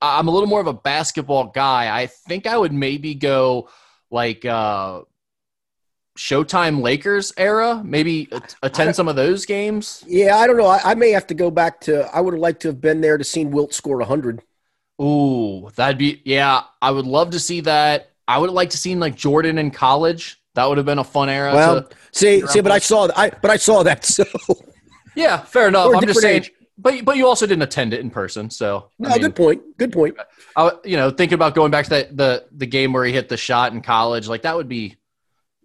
I'm 0.03 0.27
a 0.27 0.31
little 0.31 0.47
more 0.47 0.59
of 0.59 0.67
a 0.67 0.73
basketball 0.73 1.45
guy. 1.45 1.95
I 1.97 2.07
think 2.07 2.45
I 2.45 2.57
would 2.57 2.73
maybe 2.73 3.15
go 3.15 3.69
like 4.11 4.45
uh 4.45 5.01
Showtime 6.17 6.81
Lakers 6.81 7.33
era, 7.37 7.81
maybe 7.83 8.29
attend 8.61 8.95
some 8.95 9.07
of 9.07 9.15
those 9.15 9.47
games. 9.47 10.03
Yeah, 10.05 10.37
I 10.37 10.45
don't 10.45 10.57
know. 10.57 10.67
I, 10.67 10.91
I 10.91 10.95
may 10.95 11.09
have 11.09 11.25
to 11.27 11.33
go 11.33 11.49
back 11.49 11.81
to. 11.81 12.03
I 12.15 12.21
would 12.21 12.35
have 12.35 12.41
liked 12.41 12.61
to 12.63 12.67
have 12.67 12.79
been 12.79 13.01
there 13.01 13.17
to 13.17 13.23
seen 13.23 13.49
Wilt 13.49 13.73
score 13.73 13.99
hundred. 14.01 14.43
Ooh, 15.01 15.69
that'd 15.75 15.97
be 15.97 16.21
yeah. 16.23 16.63
I 16.81 16.91
would 16.91 17.07
love 17.07 17.31
to 17.31 17.39
see 17.39 17.61
that. 17.61 18.11
I 18.27 18.37
would 18.37 18.51
like 18.51 18.69
to 18.71 18.77
seen 18.77 18.99
like 18.99 19.15
Jordan 19.15 19.57
in 19.57 19.71
college. 19.71 20.39
That 20.53 20.69
would 20.69 20.77
have 20.77 20.85
been 20.85 20.99
a 20.99 21.03
fun 21.03 21.29
era. 21.29 21.53
Well, 21.53 21.89
see, 22.11 22.45
see, 22.45 22.61
but 22.61 22.71
I 22.71 22.77
saw 22.77 23.07
that. 23.07 23.17
I 23.17 23.29
but 23.31 23.49
I 23.49 23.57
saw 23.57 23.83
that. 23.83 24.03
So 24.13 24.25
yeah, 25.15 25.37
fair 25.37 25.67
enough. 25.67 25.93
I'm 25.95 26.05
just 26.05 26.21
saying, 26.21 26.45
but 26.77 27.05
but 27.05 27.17
you 27.17 27.27
also 27.27 27.45
didn't 27.45 27.63
attend 27.63 27.93
it 27.93 27.99
in 28.01 28.09
person, 28.09 28.49
so 28.49 28.89
I 28.99 29.03
no, 29.03 29.09
mean, 29.09 29.21
good 29.21 29.35
point. 29.35 29.77
Good 29.77 29.91
point. 29.91 30.15
I, 30.55 30.71
you 30.83 30.97
know, 30.97 31.09
thinking 31.11 31.35
about 31.35 31.55
going 31.55 31.71
back 31.71 31.85
to 31.85 31.89
that 31.91 32.17
the 32.17 32.45
the 32.51 32.65
game 32.65 32.93
where 32.93 33.05
he 33.05 33.13
hit 33.13 33.29
the 33.29 33.37
shot 33.37 33.73
in 33.73 33.81
college, 33.81 34.27
like 34.27 34.41
that 34.43 34.55
would 34.55 34.67
be 34.69 34.95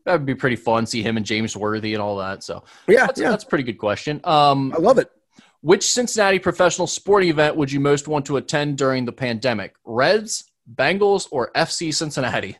that 0.05 0.13
would 0.13 0.27
be 0.27 0.35
pretty 0.35 0.57
fun. 0.57 0.87
See 0.87 1.03
him 1.03 1.17
and 1.17 1.27
James 1.27 1.57
Worthy 1.57 1.95
and 1.95 2.03
all 2.03 2.17
that. 2.19 2.43
So 2.43 2.65
Yeah, 2.87 3.07
that's, 3.07 3.21
yeah, 3.21 3.31
that's 3.31 3.45
a 3.45 3.47
pretty 3.47 3.65
good 3.65 3.79
question. 3.79 4.21
Um, 4.25 4.73
I 4.75 4.79
love 4.81 4.99
it. 4.99 5.11
which 5.61 5.91
Cincinnati 5.91 6.39
professional 6.39 6.87
sporting 6.87 7.29
event 7.29 7.57
would 7.57 7.71
you 7.71 7.81
most 7.81 8.09
want 8.09 8.25
to 8.27 8.37
attend 8.39 8.79
during 8.79 9.05
the 9.05 9.13
pandemic? 9.13 9.75
Reds, 9.85 10.45
Bengals, 10.75 11.29
or 11.31 11.51
FC 11.53 11.93
Cincinnati? 11.95 12.57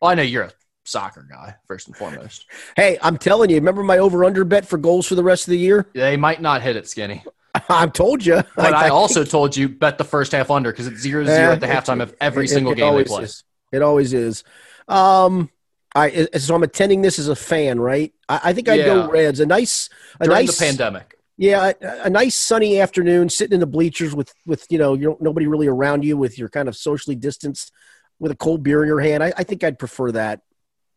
Well, 0.00 0.10
I 0.12 0.14
know 0.14 0.22
you're 0.22 0.44
a 0.44 0.52
soccer 0.84 1.26
guy 1.28 1.56
first 1.66 1.88
and 1.88 1.96
foremost. 1.96 2.46
Hey, 2.76 2.98
I'm 3.02 3.16
telling 3.18 3.50
you. 3.50 3.56
Remember 3.56 3.82
my 3.82 3.98
over 3.98 4.24
under 4.24 4.44
bet 4.44 4.66
for 4.66 4.78
goals 4.78 5.06
for 5.06 5.14
the 5.16 5.24
rest 5.24 5.48
of 5.48 5.52
the 5.52 5.58
year? 5.58 5.88
They 5.94 6.16
might 6.16 6.40
not 6.40 6.62
hit 6.62 6.76
it, 6.76 6.88
Skinny. 6.88 7.24
I've 7.68 7.92
told 7.92 8.24
you. 8.24 8.42
But 8.56 8.74
I, 8.74 8.88
also 8.88 9.24
told 9.24 9.56
you 9.56 9.68
bet 9.68 9.98
the 9.98 10.04
first 10.04 10.32
half 10.32 10.50
under 10.50 10.70
because 10.72 10.86
it's 10.86 11.00
zero 11.00 11.24
zero 11.24 11.52
at 11.52 11.60
the 11.60 11.66
halftime 11.66 12.02
of 12.02 12.14
every 12.20 12.46
it- 12.46 12.48
single 12.48 12.72
it 12.72 12.76
game 12.76 12.94
they 12.96 13.04
play. 13.04 13.24
is. 13.24 13.44
It 13.72 13.82
always 13.82 14.12
is. 14.12 14.44
Um, 14.88 15.50
I 15.94 16.28
so 16.38 16.54
I'm 16.54 16.62
attending 16.62 17.02
this 17.02 17.18
as 17.18 17.28
a 17.28 17.36
fan, 17.36 17.78
right? 17.80 18.12
I, 18.28 18.40
I 18.44 18.52
think 18.52 18.68
I'd 18.68 18.80
Yeah. 18.80 18.84
go 18.86 19.10
Reds. 19.10 19.40
A 19.40 19.46
nice, 19.46 19.88
a 20.20 20.24
During 20.24 20.46
nice 20.46 20.58
the 20.58 20.64
pandemic. 20.64 21.14
Yeah, 21.38 21.72
a, 21.80 22.02
a 22.04 22.10
nice 22.10 22.34
sunny 22.34 22.78
afternoon, 22.80 23.28
sitting 23.28 23.54
in 23.54 23.60
the 23.60 23.66
bleachers 23.66 24.14
with 24.14 24.32
with 24.46 24.66
you 24.70 24.78
know 24.78 24.94
you 24.94 25.16
nobody 25.20 25.46
really 25.46 25.66
around 25.66 26.04
you, 26.04 26.16
with 26.16 26.38
your 26.38 26.48
kind 26.48 26.68
of 26.68 26.76
socially 26.76 27.16
distanced, 27.16 27.72
with 28.18 28.32
a 28.32 28.36
cold 28.36 28.62
beer 28.62 28.82
in 28.82 28.88
your 28.88 29.00
hand. 29.00 29.22
I, 29.22 29.32
I 29.36 29.42
think 29.44 29.64
I'd 29.64 29.78
prefer 29.78 30.12
that. 30.12 30.40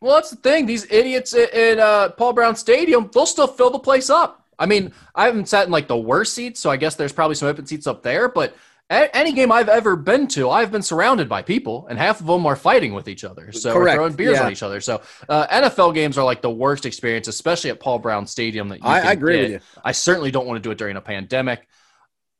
Well, 0.00 0.14
that's 0.16 0.30
the 0.30 0.36
thing. 0.36 0.66
These 0.66 0.86
idiots 0.90 1.34
in, 1.34 1.48
at 1.54 1.78
uh, 1.78 2.10
Paul 2.10 2.32
Brown 2.34 2.54
Stadium, 2.56 3.10
they'll 3.12 3.26
still 3.26 3.46
fill 3.46 3.70
the 3.70 3.78
place 3.78 4.08
up. 4.10 4.45
I 4.58 4.66
mean, 4.66 4.92
I 5.14 5.26
haven't 5.26 5.48
sat 5.48 5.66
in 5.66 5.72
like 5.72 5.88
the 5.88 5.96
worst 5.98 6.34
seats, 6.34 6.60
so 6.60 6.70
I 6.70 6.76
guess 6.76 6.94
there's 6.94 7.12
probably 7.12 7.34
some 7.36 7.48
open 7.48 7.66
seats 7.66 7.86
up 7.86 8.02
there. 8.02 8.28
But 8.28 8.56
any 8.88 9.32
game 9.32 9.50
I've 9.50 9.68
ever 9.68 9.96
been 9.96 10.28
to, 10.28 10.48
I've 10.48 10.70
been 10.70 10.82
surrounded 10.82 11.28
by 11.28 11.42
people, 11.42 11.88
and 11.88 11.98
half 11.98 12.20
of 12.20 12.26
them 12.26 12.46
are 12.46 12.54
fighting 12.56 12.94
with 12.94 13.08
each 13.08 13.24
other. 13.24 13.50
So 13.52 13.72
throwing 13.72 14.12
beers 14.14 14.38
Yeah. 14.38 14.44
on 14.46 14.52
each 14.52 14.62
other. 14.62 14.80
So 14.80 15.02
uh, 15.28 15.46
NFL 15.48 15.92
games 15.94 16.16
are 16.18 16.24
like 16.24 16.40
the 16.40 16.50
worst 16.50 16.86
experience, 16.86 17.26
especially 17.28 17.70
at 17.70 17.80
Paul 17.80 17.98
Brown 17.98 18.26
Stadium. 18.26 18.68
That 18.68 18.78
you 18.78 18.84
I, 18.86 19.00
I 19.00 19.12
agree 19.12 19.36
get. 19.36 19.42
with 19.42 19.50
you. 19.52 19.60
I 19.84 19.92
certainly 19.92 20.30
don't 20.30 20.46
want 20.46 20.56
to 20.62 20.66
do 20.66 20.70
it 20.70 20.78
during 20.78 20.96
a 20.96 21.00
pandemic. 21.00 21.66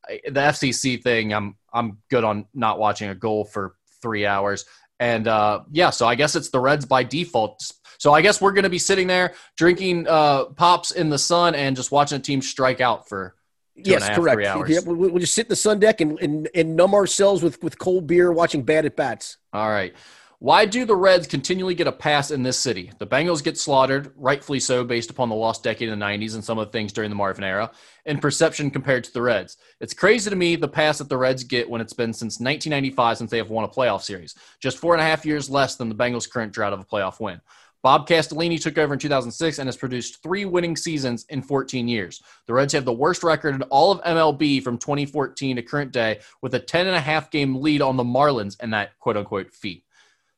I- 0.09 0.21
The 0.25 0.41
FCC 0.41 1.03
thing, 1.03 1.35
I'm 1.35 1.57
I'm 1.73 1.99
good 2.11 2.23
on 2.25 2.47
not 2.55 2.79
watching 2.79 3.11
a 3.11 3.15
goal 3.15 3.45
for 3.45 3.75
three 4.01 4.25
hours. 4.25 4.65
And 5.01 5.27
uh, 5.29 5.65
yeah, 5.73 5.91
so 5.91 6.07
I 6.07 6.15
guess 6.15 6.37
it's 6.37 6.49
the 6.51 6.61
Reds 6.61 6.87
by 6.87 7.03
default. 7.03 7.71
So 7.99 8.13
I 8.13 8.23
guess 8.23 8.41
we're 8.41 8.53
going 8.53 8.65
to 8.65 8.71
be 8.71 8.79
sitting 8.79 9.07
there 9.07 9.35
drinking 9.57 10.07
uh, 10.09 10.47
pops 10.47 10.91
in 10.91 11.09
the 11.09 11.19
sun 11.19 11.55
and 11.55 11.77
just 11.77 11.91
watching 11.91 12.19
a 12.19 12.23
team 12.23 12.43
strike 12.43 12.81
out 12.81 13.09
for 13.09 13.35
Yes, 13.77 14.09
half, 14.09 14.17
correct. 14.17 14.41
Yeah, 14.41 14.79
we'll, 14.87 14.97
we'll 14.97 15.19
just 15.19 15.35
sit 15.35 15.47
in 15.47 15.51
the 15.51 15.57
sun 15.57 15.79
deck 15.79 16.01
and, 16.01 16.19
and, 16.21 16.49
and 16.55 16.77
numb 16.77 16.95
ourselves 16.95 17.43
with, 17.43 17.63
with 17.63 17.79
cold 17.79 18.07
beer 18.07 18.33
watching 18.33 18.63
bad 18.63 18.87
at 18.87 18.97
bats. 18.97 19.37
All 19.53 19.69
right. 19.69 19.95
Why 20.39 20.67
do 20.67 20.85
the 20.85 20.95
Reds 20.95 21.27
continually 21.27 21.75
get 21.75 21.87
a 21.87 21.93
pass 21.93 22.31
in 22.31 22.43
this 22.43 22.59
city? 22.59 22.93
The 22.99 23.07
Bengals 23.07 23.43
get 23.43 23.57
slaughtered, 23.57 24.13
rightfully 24.17 24.61
so, 24.61 24.85
based 24.85 25.09
upon 25.09 25.31
the 25.31 25.35
lost 25.35 25.63
decade 25.63 25.89
in 25.89 25.99
the 25.99 26.05
90s 26.05 26.35
and 26.35 26.45
some 26.45 26.59
of 26.59 26.67
the 26.67 26.73
things 26.73 26.93
during 26.93 27.09
the 27.09 27.17
Marvin 27.17 27.43
era, 27.43 27.71
and 28.05 28.21
perception 28.21 28.71
compared 28.71 29.03
to 29.05 29.13
the 29.15 29.23
Reds. 29.23 29.57
It's 29.81 29.95
crazy 29.95 30.29
to 30.29 30.37
me 30.37 30.55
the 30.57 30.69
pass 30.69 30.99
that 30.99 31.09
the 31.09 31.17
Reds 31.17 31.43
get 31.43 31.69
when 31.69 31.81
it's 31.81 31.95
been 31.95 32.13
since 32.13 32.39
1995 32.39 33.17
since 33.17 33.31
they 33.31 33.39
have 33.39 33.49
won 33.49 33.65
a 33.65 33.69
playoff 33.69 34.03
series, 34.03 34.35
just 34.61 34.77
four 34.77 34.93
and 34.93 35.01
a 35.01 35.07
half 35.07 35.25
years 35.25 35.49
less 35.49 35.77
than 35.77 35.89
the 35.89 35.95
Bengals' 35.95 36.31
current 36.31 36.53
drought 36.53 36.75
of 36.75 36.81
a 36.81 36.85
playoff 36.85 37.19
win. 37.19 37.41
Bob 37.87 38.09
Castellini 38.09 38.61
took 38.61 38.79
over 38.79 38.95
in 38.95 38.99
2006 38.99 39.61
and 39.61 39.69
has 39.69 39.77
produced 39.77 40.21
three 40.21 40.45
winning 40.45 40.75
seasons 40.75 41.25
in 41.29 41.41
14 41.41 41.87
years. 41.87 42.21
The 42.47 42.53
Reds 42.53 42.73
have 42.73 42.85
the 42.85 42.93
worst 42.93 43.23
record 43.23 43.55
in 43.55 43.63
all 43.63 43.93
of 43.93 44.03
MLB 44.03 44.61
from 44.61 44.77
2014 44.77 45.55
to 45.55 45.63
current 45.63 45.93
day, 45.93 46.19
with 46.43 46.53
a 46.55 46.59
10 46.59 46.89
and 46.89 46.97
a 46.97 47.01
half 47.01 47.31
game 47.31 47.63
lead 47.63 47.83
on 47.83 47.97
the 47.97 48.03
Marlins 48.03 48.61
in 48.61 48.71
that 48.71 48.99
quote 48.99 49.17
unquote 49.17 49.53
feat. 49.53 49.85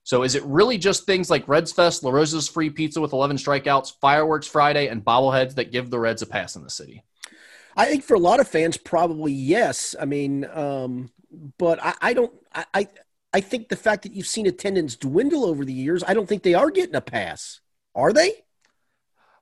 So 0.03 0.25
is 0.25 0.35
it 0.35 0.45
really 0.45 0.77
just 0.77 1.07
things 1.07 1.31
like 1.31 1.49
Reds 1.49 1.73
Fest, 1.73 2.05
La 2.05 2.11
Rosa's 2.11 2.49
free 2.49 2.69
pizza 2.69 3.01
with 3.01 3.15
11 3.15 3.39
strikeouts, 3.39 3.95
Fireworks 3.99 4.47
Friday, 4.47 4.89
and 4.89 5.03
bobbleheads 5.03 5.55
that 5.55 5.73
give 5.73 5.89
the 5.89 5.99
Reds 5.99 6.21
a 6.21 6.27
pass 6.27 6.55
in 6.55 6.63
the 6.63 6.69
city? 6.69 7.03
I 7.79 7.87
think 7.87 8.05
for 8.05 8.13
a 8.13 8.21
lot 8.21 8.41
of 8.41 8.49
fans, 8.49 8.77
probably 8.77 9.33
yes. 9.33 9.95
I 9.99 10.05
mean, 10.05 10.45
um, 10.53 11.11
but 11.57 11.83
I, 11.83 11.95
I 12.03 12.13
don't. 12.13 12.33
I, 12.55 12.67
I 12.75 12.89
I 13.33 13.41
think 13.41 13.69
the 13.69 13.77
fact 13.77 14.03
that 14.03 14.13
you've 14.13 14.27
seen 14.27 14.47
attendance 14.47 14.97
dwindle 14.97 15.45
over 15.45 15.65
the 15.65 15.73
years, 15.73 16.03
I 16.07 16.15
don't 16.15 16.29
think 16.29 16.43
they 16.43 16.55
are 16.55 16.71
getting 16.71 16.95
a 16.95 17.01
pass. 17.01 17.61
Are 17.95 18.13
they? 18.13 18.33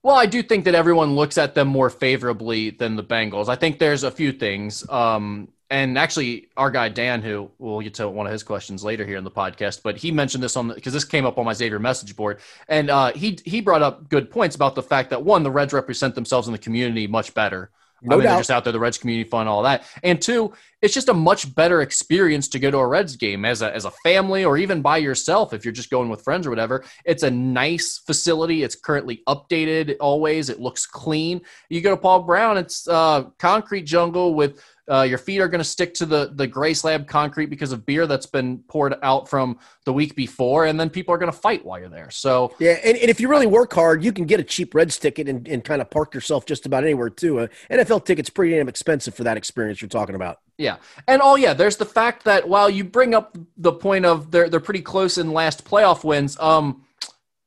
Well, 0.02 0.16
I 0.16 0.26
do 0.26 0.42
think 0.42 0.64
that 0.64 0.74
everyone 0.74 1.16
looks 1.16 1.36
at 1.38 1.54
them 1.54 1.68
more 1.68 1.90
favorably 1.90 2.70
than 2.70 2.96
the 2.96 3.04
Bengals. 3.04 3.48
I 3.48 3.56
think 3.56 3.78
there's 3.78 4.02
a 4.02 4.10
few 4.10 4.32
things. 4.32 4.88
Um, 4.88 5.48
and 5.68 5.98
actually, 5.98 6.48
our 6.56 6.70
guy 6.70 6.88
Dan, 6.88 7.22
who 7.22 7.50
we'll 7.58 7.80
get 7.80 7.94
to 7.94 8.08
one 8.08 8.26
of 8.26 8.32
his 8.32 8.44
questions 8.44 8.84
later 8.84 9.04
here 9.04 9.16
in 9.16 9.24
the 9.24 9.30
podcast, 9.30 9.80
but 9.82 9.96
he 9.96 10.12
mentioned 10.12 10.42
this 10.44 10.56
on 10.56 10.68
because 10.68 10.92
this 10.92 11.04
came 11.04 11.26
up 11.26 11.38
on 11.38 11.44
my 11.44 11.52
Xavier 11.52 11.80
message 11.80 12.14
board, 12.14 12.38
and 12.68 12.88
uh, 12.88 13.12
he 13.12 13.38
he 13.44 13.60
brought 13.60 13.82
up 13.82 14.08
good 14.08 14.30
points 14.30 14.54
about 14.54 14.76
the 14.76 14.82
fact 14.82 15.10
that 15.10 15.24
one, 15.24 15.42
the 15.42 15.50
Reds 15.50 15.72
represent 15.72 16.14
themselves 16.14 16.46
in 16.46 16.52
the 16.52 16.58
community 16.58 17.08
much 17.08 17.34
better. 17.34 17.70
No 18.02 18.16
I 18.16 18.18
mean, 18.18 18.26
they're 18.26 18.38
just 18.38 18.50
out 18.50 18.64
there, 18.64 18.72
the 18.72 18.80
Reds 18.80 18.98
community 18.98 19.28
fund, 19.28 19.48
all 19.48 19.62
that. 19.62 19.84
And 20.02 20.20
two, 20.20 20.52
it's 20.82 20.92
just 20.92 21.08
a 21.08 21.14
much 21.14 21.54
better 21.54 21.80
experience 21.80 22.48
to 22.48 22.58
go 22.58 22.70
to 22.70 22.76
a 22.78 22.86
Reds 22.86 23.16
game 23.16 23.44
as 23.44 23.62
a, 23.62 23.74
as 23.74 23.86
a 23.86 23.90
family 23.90 24.44
or 24.44 24.58
even 24.58 24.82
by 24.82 24.98
yourself 24.98 25.54
if 25.54 25.64
you're 25.64 25.72
just 25.72 25.90
going 25.90 26.08
with 26.08 26.22
friends 26.22 26.46
or 26.46 26.50
whatever. 26.50 26.84
It's 27.04 27.22
a 27.22 27.30
nice 27.30 27.98
facility. 27.98 28.62
It's 28.62 28.76
currently 28.76 29.22
updated 29.26 29.96
always. 30.00 30.50
It 30.50 30.60
looks 30.60 30.86
clean. 30.86 31.40
You 31.70 31.80
go 31.80 31.90
to 31.90 31.96
Paul 31.96 32.22
Brown, 32.22 32.58
it's 32.58 32.86
uh, 32.86 33.24
concrete 33.38 33.82
jungle 33.82 34.34
with 34.34 34.62
uh, 34.90 35.02
your 35.02 35.18
feet 35.18 35.40
are 35.40 35.48
going 35.48 35.60
to 35.60 35.64
stick 35.64 35.94
to 35.94 36.06
the, 36.06 36.32
the 36.34 36.46
gray 36.46 36.74
slab 36.74 37.06
concrete 37.06 37.46
because 37.46 37.72
of 37.72 37.84
beer 37.84 38.06
that's 38.06 38.26
been 38.26 38.58
poured 38.68 38.94
out 39.02 39.28
from 39.28 39.58
the 39.84 39.92
week 39.92 40.14
before. 40.14 40.66
And 40.66 40.78
then 40.78 40.90
people 40.90 41.14
are 41.14 41.18
going 41.18 41.32
to 41.32 41.38
fight 41.38 41.64
while 41.64 41.78
you're 41.78 41.88
there. 41.88 42.10
So 42.10 42.54
Yeah, 42.58 42.78
and, 42.84 42.96
and 42.96 43.10
if 43.10 43.20
you 43.20 43.28
really 43.28 43.46
work 43.46 43.72
hard, 43.72 44.04
you 44.04 44.12
can 44.12 44.26
get 44.26 44.40
a 44.40 44.44
cheap 44.44 44.74
Reds 44.74 44.98
ticket 44.98 45.28
and, 45.28 45.46
and 45.48 45.64
kind 45.64 45.80
of 45.82 45.90
park 45.90 46.14
yourself 46.14 46.46
just 46.46 46.66
about 46.66 46.84
anywhere 46.84 47.10
too. 47.10 47.40
Uh, 47.40 47.46
NFL 47.70 48.04
tickets 48.04 48.30
pretty 48.30 48.54
damn 48.54 48.68
expensive 48.68 49.14
for 49.14 49.24
that 49.24 49.36
experience 49.36 49.80
you're 49.82 49.88
talking 49.88 50.14
about. 50.14 50.38
Yeah. 50.58 50.76
And 51.06 51.20
oh 51.22 51.36
yeah, 51.36 51.52
there's 51.52 51.76
the 51.76 51.84
fact 51.84 52.24
that 52.24 52.48
while 52.48 52.70
you 52.70 52.84
bring 52.84 53.14
up 53.14 53.36
the 53.56 53.72
point 53.72 54.06
of 54.06 54.30
they're 54.30 54.48
they're 54.48 54.60
pretty 54.60 54.82
close 54.82 55.18
in 55.18 55.32
last 55.32 55.64
playoff 55.64 56.02
wins, 56.04 56.38
um 56.40 56.85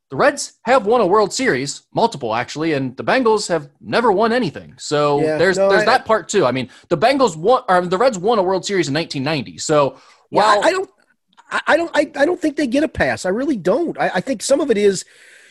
the 0.10 0.16
Reds 0.16 0.53
have 0.64 0.86
won 0.86 1.01
a 1.01 1.07
World 1.07 1.32
Series, 1.32 1.84
multiple 1.93 2.34
actually, 2.34 2.74
and 2.74 2.97
the 2.97 3.03
Bengals 3.03 3.47
have 3.47 3.70
never 3.80 4.12
won 4.12 4.34
anything. 4.34 4.74
So 4.78 5.22
Yeah, 5.22 5.38
there's 5.38 5.57
no, 5.57 5.70
there's 5.70 5.84
I- 5.84 5.86
that 5.86 6.05
part 6.05 6.30
too. 6.30 6.45
I 6.45 6.51
mean, 6.51 6.70
the 6.89 6.97
Bengals 6.97 7.36
won 7.36 7.64
or 7.70 7.82
the 7.86 7.97
Reds 7.97 8.18
won 8.18 8.39
a 8.39 8.43
World 8.43 8.66
Series 8.66 8.88
in 8.88 8.93
1990. 8.93 9.60
So 9.60 9.93
Yeah, 9.93 9.99
while 10.41 10.64
I, 10.64 10.68
I 10.68 10.72
don't, 10.72 10.89
I, 11.51 11.62
I 11.68 11.78
don't, 11.78 11.91
I, 11.93 12.12
I 12.22 12.26
don't 12.26 12.41
think 12.41 12.55
they 12.55 12.68
get 12.68 12.84
a 12.84 12.88
pass. 12.88 13.26
I 13.26 13.30
really 13.30 13.57
don't. 13.57 13.99
I, 13.99 14.10
I 14.16 14.22
think 14.22 14.41
some 14.41 14.62
of 14.62 14.72
it 14.72 14.78
is 14.78 15.05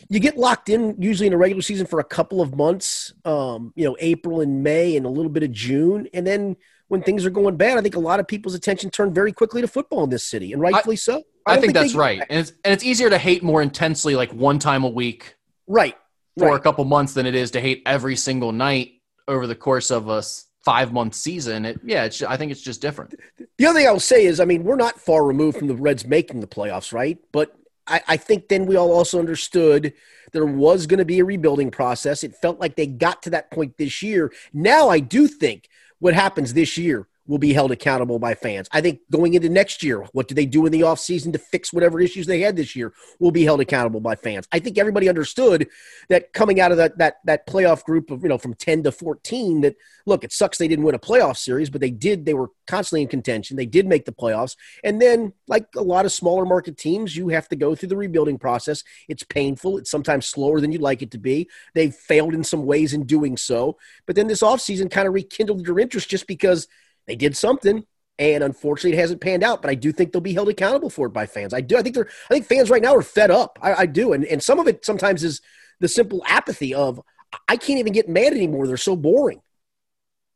you 0.08 0.20
get 0.20 0.36
locked 0.36 0.68
in 0.68 0.96
usually 1.00 1.26
in 1.26 1.32
a 1.32 1.38
regular 1.38 1.62
season 1.62 1.86
for 1.86 2.00
a 2.00 2.04
couple 2.04 2.40
of 2.40 2.56
months, 2.56 3.12
um, 3.24 3.72
you 3.76 3.84
know, 3.84 3.96
April 4.00 4.40
and 4.40 4.62
May 4.62 4.96
and 4.96 5.06
a 5.06 5.08
little 5.08 5.30
bit 5.30 5.42
of 5.42 5.52
June, 5.52 6.08
and 6.12 6.26
then 6.26 6.56
when 6.88 7.02
things 7.02 7.26
are 7.26 7.30
going 7.30 7.56
bad, 7.56 7.76
I 7.76 7.82
think 7.82 7.96
a 7.96 8.00
lot 8.00 8.18
of 8.18 8.26
people's 8.26 8.54
attention 8.54 8.90
turned 8.90 9.14
very 9.14 9.30
quickly 9.32 9.60
to 9.60 9.68
football 9.68 10.04
in 10.04 10.10
this 10.10 10.24
city, 10.24 10.52
and 10.52 10.62
rightfully 10.62 10.96
so. 10.96 11.22
I, 11.48 11.54
don't 11.54 11.62
think 11.62 11.74
that's 11.74 11.94
right. 11.94 12.22
And 12.28 12.40
it's 12.40 12.52
and 12.64 12.72
it's 12.72 12.84
easier 12.84 13.10
to 13.10 13.18
hate 13.18 13.42
more 13.42 13.62
intensely 13.62 14.14
like 14.16 14.32
one 14.32 14.58
time 14.58 14.84
a 14.84 14.88
week 14.88 15.36
Right. 15.66 15.96
for 16.38 16.56
a 16.56 16.60
couple 16.60 16.84
months 16.84 17.14
than 17.14 17.26
it 17.26 17.34
is 17.34 17.50
to 17.52 17.60
hate 17.60 17.82
every 17.84 18.16
single 18.16 18.52
night 18.52 18.92
over 19.26 19.46
the 19.46 19.54
course 19.54 19.90
of 19.90 20.08
a 20.08 20.22
five 20.64 20.92
month 20.92 21.14
season. 21.14 21.64
It 21.64 21.80
yeah, 21.84 22.04
it's 22.04 22.22
I 22.22 22.36
think 22.36 22.52
it's 22.52 22.60
just 22.60 22.80
different. 22.80 23.14
The 23.58 23.66
other 23.66 23.78
thing 23.78 23.88
I 23.88 23.92
will 23.92 24.00
say 24.00 24.24
is, 24.24 24.40
I 24.40 24.44
mean, 24.44 24.64
we're 24.64 24.76
not 24.76 25.00
far 25.00 25.24
removed 25.24 25.58
from 25.58 25.68
the 25.68 25.74
Reds 25.74 26.06
making 26.06 26.40
the 26.40 26.46
playoffs, 26.46 26.92
right? 26.92 27.18
But 27.32 27.54
I, 27.86 28.02
I 28.06 28.16
think 28.16 28.48
then 28.48 28.66
we 28.66 28.76
all 28.76 28.92
also 28.92 29.18
understood 29.18 29.94
there 30.32 30.46
was 30.46 30.86
going 30.86 30.98
to 30.98 31.04
be 31.04 31.20
a 31.20 31.24
rebuilding 31.24 31.70
process. 31.70 32.22
It 32.22 32.36
felt 32.36 32.60
like 32.60 32.76
they 32.76 32.86
got 32.86 33.22
to 33.22 33.30
that 33.30 33.50
point 33.50 33.78
this 33.78 34.02
year. 34.02 34.32
Now 34.52 34.88
I 34.88 35.00
do 35.00 35.26
think 35.26 35.68
what 35.98 36.14
happens 36.14 36.54
this 36.54 36.76
year 36.76 37.08
will 37.28 37.38
be 37.38 37.52
held 37.52 37.70
accountable 37.70 38.18
by 38.18 38.34
fans. 38.34 38.68
I 38.72 38.80
think 38.80 39.00
going 39.12 39.34
into 39.34 39.48
next 39.48 39.82
year, 39.82 40.00
what 40.12 40.26
do 40.26 40.34
they 40.34 40.46
do 40.46 40.66
in 40.66 40.72
the 40.72 40.80
offseason 40.80 41.32
to 41.34 41.38
fix 41.38 41.72
whatever 41.72 42.00
issues 42.00 42.26
they 42.26 42.40
had 42.40 42.56
this 42.56 42.74
year 42.74 42.92
will 43.20 43.30
be 43.30 43.44
held 43.44 43.60
accountable 43.60 44.00
by 44.00 44.16
fans. 44.16 44.48
I 44.50 44.58
think 44.58 44.78
everybody 44.78 45.08
understood 45.08 45.68
that 46.08 46.32
coming 46.32 46.60
out 46.60 46.72
of 46.72 46.78
that 46.78 46.98
that 46.98 47.16
that 47.26 47.46
playoff 47.46 47.84
group 47.84 48.10
of, 48.10 48.22
you 48.22 48.28
know, 48.28 48.38
from 48.38 48.54
10 48.54 48.82
to 48.84 48.92
14 48.92 49.60
that 49.60 49.76
look, 50.06 50.24
it 50.24 50.32
sucks 50.32 50.58
they 50.58 50.68
didn't 50.68 50.84
win 50.84 50.94
a 50.94 50.98
playoff 50.98 51.36
series, 51.36 51.70
but 51.70 51.80
they 51.80 51.90
did 51.90 52.24
they 52.24 52.34
were 52.34 52.50
constantly 52.66 53.02
in 53.02 53.08
contention. 53.08 53.56
They 53.56 53.66
did 53.66 53.86
make 53.86 54.06
the 54.06 54.12
playoffs. 54.12 54.56
And 54.82 55.00
then 55.00 55.34
like 55.46 55.66
a 55.76 55.82
lot 55.82 56.06
of 56.06 56.12
smaller 56.12 56.46
market 56.46 56.78
teams, 56.78 57.14
you 57.14 57.28
have 57.28 57.48
to 57.48 57.56
go 57.56 57.74
through 57.74 57.90
the 57.90 57.96
rebuilding 57.96 58.38
process. 58.38 58.82
It's 59.08 59.22
painful, 59.22 59.78
it's 59.78 59.90
sometimes 59.90 60.26
slower 60.26 60.60
than 60.60 60.72
you'd 60.72 60.80
like 60.80 61.02
it 61.02 61.10
to 61.12 61.18
be. 61.18 61.48
They've 61.74 61.94
failed 61.94 62.34
in 62.34 62.42
some 62.42 62.64
ways 62.64 62.94
in 62.94 63.04
doing 63.04 63.36
so. 63.36 63.76
But 64.06 64.16
then 64.16 64.28
this 64.28 64.42
offseason 64.42 64.90
kind 64.90 65.06
of 65.06 65.14
rekindled 65.14 65.66
your 65.66 65.78
interest 65.78 66.08
just 66.08 66.26
because 66.26 66.68
they 67.08 67.16
did 67.16 67.36
something 67.36 67.84
and 68.20 68.44
unfortunately 68.44 68.96
it 68.96 69.00
hasn't 69.00 69.20
panned 69.20 69.42
out 69.42 69.60
but 69.62 69.70
i 69.70 69.74
do 69.74 69.90
think 69.92 70.12
they'll 70.12 70.20
be 70.20 70.32
held 70.34 70.48
accountable 70.48 70.90
for 70.90 71.06
it 71.08 71.10
by 71.10 71.26
fans 71.26 71.52
i 71.52 71.60
do 71.60 71.76
i 71.76 71.82
think 71.82 71.94
they're 71.94 72.08
i 72.30 72.34
think 72.34 72.46
fans 72.46 72.70
right 72.70 72.82
now 72.82 72.94
are 72.94 73.02
fed 73.02 73.30
up 73.30 73.58
i, 73.62 73.74
I 73.74 73.86
do 73.86 74.12
and, 74.12 74.24
and 74.24 74.40
some 74.42 74.60
of 74.60 74.68
it 74.68 74.84
sometimes 74.84 75.24
is 75.24 75.40
the 75.80 75.88
simple 75.88 76.22
apathy 76.26 76.72
of 76.74 77.00
i 77.48 77.56
can't 77.56 77.78
even 77.80 77.92
get 77.92 78.08
mad 78.08 78.32
anymore 78.32 78.66
they're 78.68 78.76
so 78.76 78.94
boring 78.96 79.40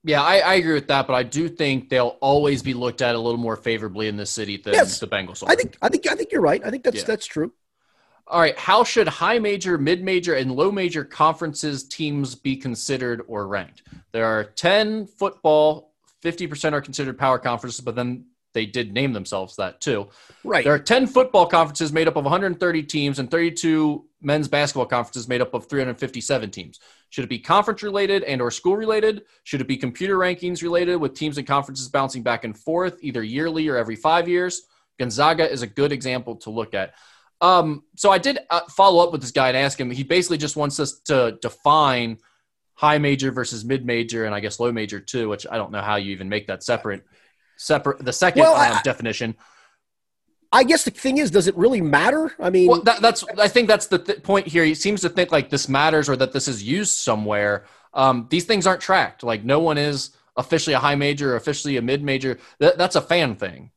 Yeah, 0.04 0.20
I, 0.22 0.38
I 0.38 0.54
agree 0.54 0.74
with 0.74 0.88
that, 0.88 1.06
but 1.06 1.14
I 1.14 1.22
do 1.22 1.48
think 1.48 1.88
they'll 1.88 2.16
always 2.20 2.60
be 2.60 2.74
looked 2.74 3.02
at 3.02 3.14
a 3.14 3.18
little 3.18 3.38
more 3.38 3.54
favorably 3.54 4.08
in 4.08 4.16
this 4.16 4.30
city 4.30 4.56
than 4.56 4.74
Yes. 4.74 4.98
the 4.98 5.06
Bengals 5.06 5.42
are. 5.44 5.50
i 5.50 5.54
think 5.54 5.76
i 5.80 5.88
think 5.88 6.06
i 6.10 6.14
think 6.16 6.32
you're 6.32 6.40
right 6.42 6.60
i 6.64 6.70
think 6.70 6.82
that's 6.82 6.96
Yeah. 6.98 7.04
that's 7.04 7.26
true 7.26 7.52
All 8.28 8.40
right, 8.40 8.56
how 8.58 8.84
should 8.84 9.08
high 9.08 9.38
major, 9.40 9.76
mid 9.78 10.02
major, 10.02 10.34
and 10.34 10.52
low 10.52 10.70
major 10.72 11.04
conferences 11.04 11.84
teams 11.84 12.34
be 12.36 12.56
considered 12.56 13.20
or 13.26 13.46
ranked? 13.48 13.82
There 14.12 14.24
are 14.24 14.44
10 14.44 15.06
football, 15.06 15.91
50% 16.22 16.72
are 16.72 16.80
considered 16.80 17.18
power 17.18 17.38
conferences, 17.38 17.80
but 17.80 17.96
then 17.96 18.26
they 18.54 18.66
did 18.66 18.92
name 18.92 19.12
themselves 19.12 19.56
that 19.56 19.80
too. 19.80 20.08
right 20.44 20.64
There 20.64 20.74
are 20.74 20.78
10 20.78 21.06
football 21.06 21.46
conferences 21.46 21.92
made 21.92 22.08
up 22.08 22.16
of 22.16 22.24
130 22.24 22.82
teams 22.82 23.18
and 23.18 23.30
32 23.30 24.04
men's 24.20 24.48
basketball 24.48 24.86
conferences 24.86 25.26
made 25.26 25.40
up 25.40 25.54
of 25.54 25.66
357 25.66 26.50
teams. 26.50 26.80
Should 27.10 27.24
it 27.24 27.28
be 27.30 27.38
conference 27.38 27.82
related 27.82 28.22
and 28.24 28.40
or 28.40 28.50
school 28.50 28.76
related? 28.76 29.22
Should 29.44 29.60
it 29.60 29.68
be 29.68 29.76
computer 29.76 30.16
rankings 30.16 30.62
related 30.62 30.96
with 30.96 31.14
teams 31.14 31.38
and 31.38 31.46
conferences 31.46 31.88
bouncing 31.88 32.22
back 32.22 32.44
and 32.44 32.56
forth 32.56 32.98
either 33.00 33.22
yearly 33.22 33.68
or 33.68 33.76
every 33.76 33.96
5 33.96 34.28
years? 34.28 34.62
Gonzaga 34.98 35.50
is 35.50 35.62
a 35.62 35.66
good 35.66 35.92
example 35.92 36.36
to 36.36 36.50
look 36.50 36.74
at. 36.74 36.94
Um, 37.40 37.82
so 37.96 38.10
I 38.10 38.18
did 38.18 38.38
uh, 38.50 38.60
follow 38.70 39.04
up 39.04 39.10
with 39.10 39.20
this 39.20 39.32
guy 39.32 39.48
and 39.48 39.56
ask 39.56 39.80
him. 39.80 39.90
He 39.90 40.04
basically 40.04 40.38
just 40.38 40.56
wants 40.56 40.78
us 40.78 41.00
to 41.06 41.38
define 41.42 42.18
high 42.82 42.98
major 42.98 43.30
versus 43.30 43.64
mid 43.64 43.86
major 43.86 44.24
and 44.26 44.34
I 44.34 44.40
guess 44.40 44.58
low 44.58 44.72
major 44.72 44.98
too, 45.00 45.28
which 45.28 45.46
I 45.50 45.56
don't 45.56 45.70
know 45.70 45.80
how 45.80 45.96
you 45.96 46.10
even 46.10 46.28
make 46.28 46.48
that 46.48 46.62
separate. 46.64 47.04
Separate 47.56 48.04
the 48.04 48.12
second 48.12 48.42
Well, 48.42 48.54
I- 48.56 48.70
um, 48.70 48.80
definition. 48.84 49.36
i 50.54 50.62
guess 50.64 50.82
the 50.84 50.90
thing 50.90 51.16
is 51.18 51.30
does 51.30 51.46
it 51.46 51.56
really 51.56 51.80
matter 51.80 52.22
i 52.38 52.50
mean 52.50 52.68
Well, 52.70 52.82
that, 52.82 53.00
that's 53.00 53.24
I 53.46 53.48
think 53.48 53.68
that's 53.72 53.86
the 53.86 53.98
th- 54.06 54.22
point 54.22 54.46
here. 54.54 54.64
He 54.64 54.74
seems 54.74 55.00
to 55.02 55.08
think 55.08 55.30
like 55.32 55.48
this 55.48 55.66
matters 55.68 56.08
or 56.10 56.16
that 56.22 56.32
this 56.36 56.46
is 56.52 56.58
used 56.78 56.94
somewhere. 57.08 57.64
Um, 57.94 58.26
these 58.30 58.44
things 58.50 58.66
aren't 58.66 58.80
tracked. 58.90 59.22
Like 59.22 59.42
no 59.44 59.60
one 59.60 59.78
is 59.78 60.10
officially 60.36 60.74
a 60.74 60.78
high 60.86 60.94
major 61.06 61.26
or 61.32 61.36
officially 61.36 61.76
a 61.76 61.82
mid 61.82 62.02
major. 62.02 62.32
That, 62.58 62.76
that's 62.80 62.96
a 62.96 63.00
fan 63.12 63.36
thing. 63.36 63.70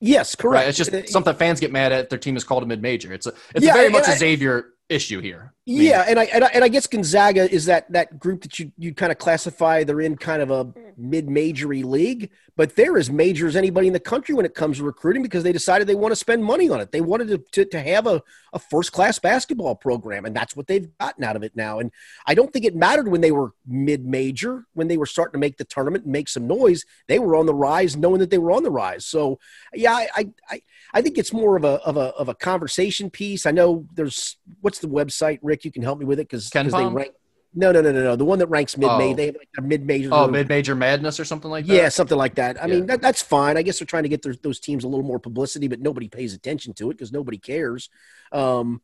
Yes, 0.00 0.34
correct. 0.34 0.60
Right? 0.62 0.68
It's 0.68 0.78
just 0.82 0.92
Uh, 0.94 1.06
something 1.06 1.34
fans 1.34 1.60
get 1.60 1.70
mad 1.72 1.90
at. 1.92 2.08
Their 2.10 2.18
team 2.26 2.36
is 2.36 2.44
called 2.44 2.62
a 2.62 2.66
mid 2.66 2.82
major. 2.82 3.12
It's 3.16 3.26
a, 3.26 3.32
it's 3.54 3.64
Yeah, 3.64 3.74
very 3.80 3.90
much 3.96 4.06
a 4.08 4.12
I- 4.12 4.16
Xavier 4.24 4.56
issue 4.88 5.20
here. 5.20 5.52
I 5.68 5.72
Yeah, 5.82 6.04
and 6.08 6.18
I, 6.18 6.24
and 6.24 6.44
I 6.44 6.48
and 6.54 6.64
I 6.64 6.68
guess 6.68 6.86
Gonzaga 6.86 7.50
is 7.50 7.66
that 7.66 7.92
that 7.92 8.18
group 8.18 8.40
that 8.40 8.58
you 8.58 8.72
you 8.78 8.94
kind 8.94 9.12
of 9.12 9.18
classify 9.18 9.84
they're 9.84 10.00
in 10.00 10.16
kind 10.16 10.40
of 10.40 10.50
a 10.50 10.64
mm-hmm. 10.64 11.10
mid-majory 11.10 11.82
league, 11.82 12.30
but 12.56 12.74
they're 12.74 12.96
as 12.96 13.10
major 13.10 13.46
as 13.46 13.54
anybody 13.54 13.86
in 13.86 13.92
the 13.92 14.00
country 14.00 14.34
when 14.34 14.46
it 14.46 14.54
comes 14.54 14.78
to 14.78 14.84
recruiting 14.84 15.22
because 15.22 15.42
they 15.42 15.52
decided 15.52 15.86
they 15.86 15.94
want 15.94 16.12
to 16.12 16.16
spend 16.16 16.42
money 16.42 16.70
on 16.70 16.80
it. 16.80 16.90
They 16.90 17.02
wanted 17.02 17.28
to 17.28 17.38
to, 17.52 17.64
to 17.66 17.80
have 17.80 18.06
a, 18.06 18.22
a 18.54 18.58
first-class 18.58 19.18
basketball 19.18 19.74
program, 19.74 20.24
and 20.24 20.34
that's 20.34 20.56
what 20.56 20.68
they've 20.68 20.88
gotten 20.96 21.22
out 21.22 21.36
of 21.36 21.42
it 21.42 21.54
now. 21.54 21.80
And 21.80 21.92
I 22.26 22.32
don't 22.32 22.50
think 22.50 22.64
it 22.64 22.74
mattered 22.74 23.08
when 23.08 23.20
they 23.20 23.32
were 23.32 23.52
mid-major, 23.66 24.64
when 24.72 24.88
they 24.88 24.96
were 24.96 25.04
starting 25.04 25.34
to 25.34 25.38
make 25.38 25.58
the 25.58 25.64
tournament 25.64 26.04
and 26.04 26.12
make 26.12 26.30
some 26.30 26.46
noise. 26.46 26.86
They 27.08 27.18
were 27.18 27.36
on 27.36 27.44
the 27.44 27.54
rise, 27.54 27.94
knowing 27.94 28.20
that 28.20 28.30
they 28.30 28.38
were 28.38 28.52
on 28.52 28.62
the 28.62 28.70
rise. 28.70 29.04
So 29.04 29.38
yeah, 29.74 29.92
I 29.92 30.08
I, 30.16 30.28
I, 30.48 30.62
I 30.94 31.02
think 31.02 31.18
it's 31.18 31.34
more 31.34 31.58
of 31.58 31.64
a 31.64 31.82
of 31.84 31.98
a 31.98 32.14
of 32.14 32.30
a 32.30 32.34
conversation 32.34 33.10
piece. 33.10 33.44
I 33.44 33.50
know 33.50 33.86
there's 33.92 34.38
what's 34.62 34.78
the 34.78 34.88
website, 34.88 35.40
Rick? 35.42 35.57
You 35.64 35.72
can 35.72 35.82
help 35.82 35.98
me 35.98 36.04
with 36.04 36.18
it 36.18 36.28
because 36.28 36.50
they 36.50 36.62
rank. 36.68 37.12
No, 37.54 37.72
no, 37.72 37.80
no, 37.80 37.90
no, 37.90 38.02
no. 38.02 38.16
The 38.16 38.24
one 38.24 38.38
that 38.40 38.46
ranks 38.48 38.76
mid 38.76 38.90
major. 38.98 39.12
Oh. 39.12 39.14
They 39.14 39.26
have 39.26 39.36
like 39.36 39.48
a 39.56 39.62
mid 39.62 39.84
major. 39.86 40.10
Oh, 40.12 40.28
mid 40.28 40.48
major 40.48 40.74
madness 40.74 41.18
or 41.18 41.24
something 41.24 41.50
like 41.50 41.66
that. 41.66 41.74
Yeah, 41.74 41.88
something 41.88 42.18
like 42.18 42.34
that. 42.34 42.62
I 42.62 42.66
Yeah. 42.66 42.74
mean, 42.74 42.86
that, 42.86 43.00
that's 43.00 43.22
fine. 43.22 43.56
I 43.56 43.62
guess 43.62 43.78
they're 43.78 43.86
trying 43.86 44.02
to 44.02 44.08
get 44.08 44.22
their, 44.22 44.34
those 44.42 44.60
teams 44.60 44.84
a 44.84 44.88
little 44.88 45.04
more 45.04 45.18
publicity, 45.18 45.66
but 45.66 45.80
nobody 45.80 46.08
pays 46.08 46.34
attention 46.34 46.74
to 46.74 46.90
it 46.90 46.94
because 46.94 47.10
nobody 47.10 47.38
cares. 47.38 47.88
Um, 48.32 48.82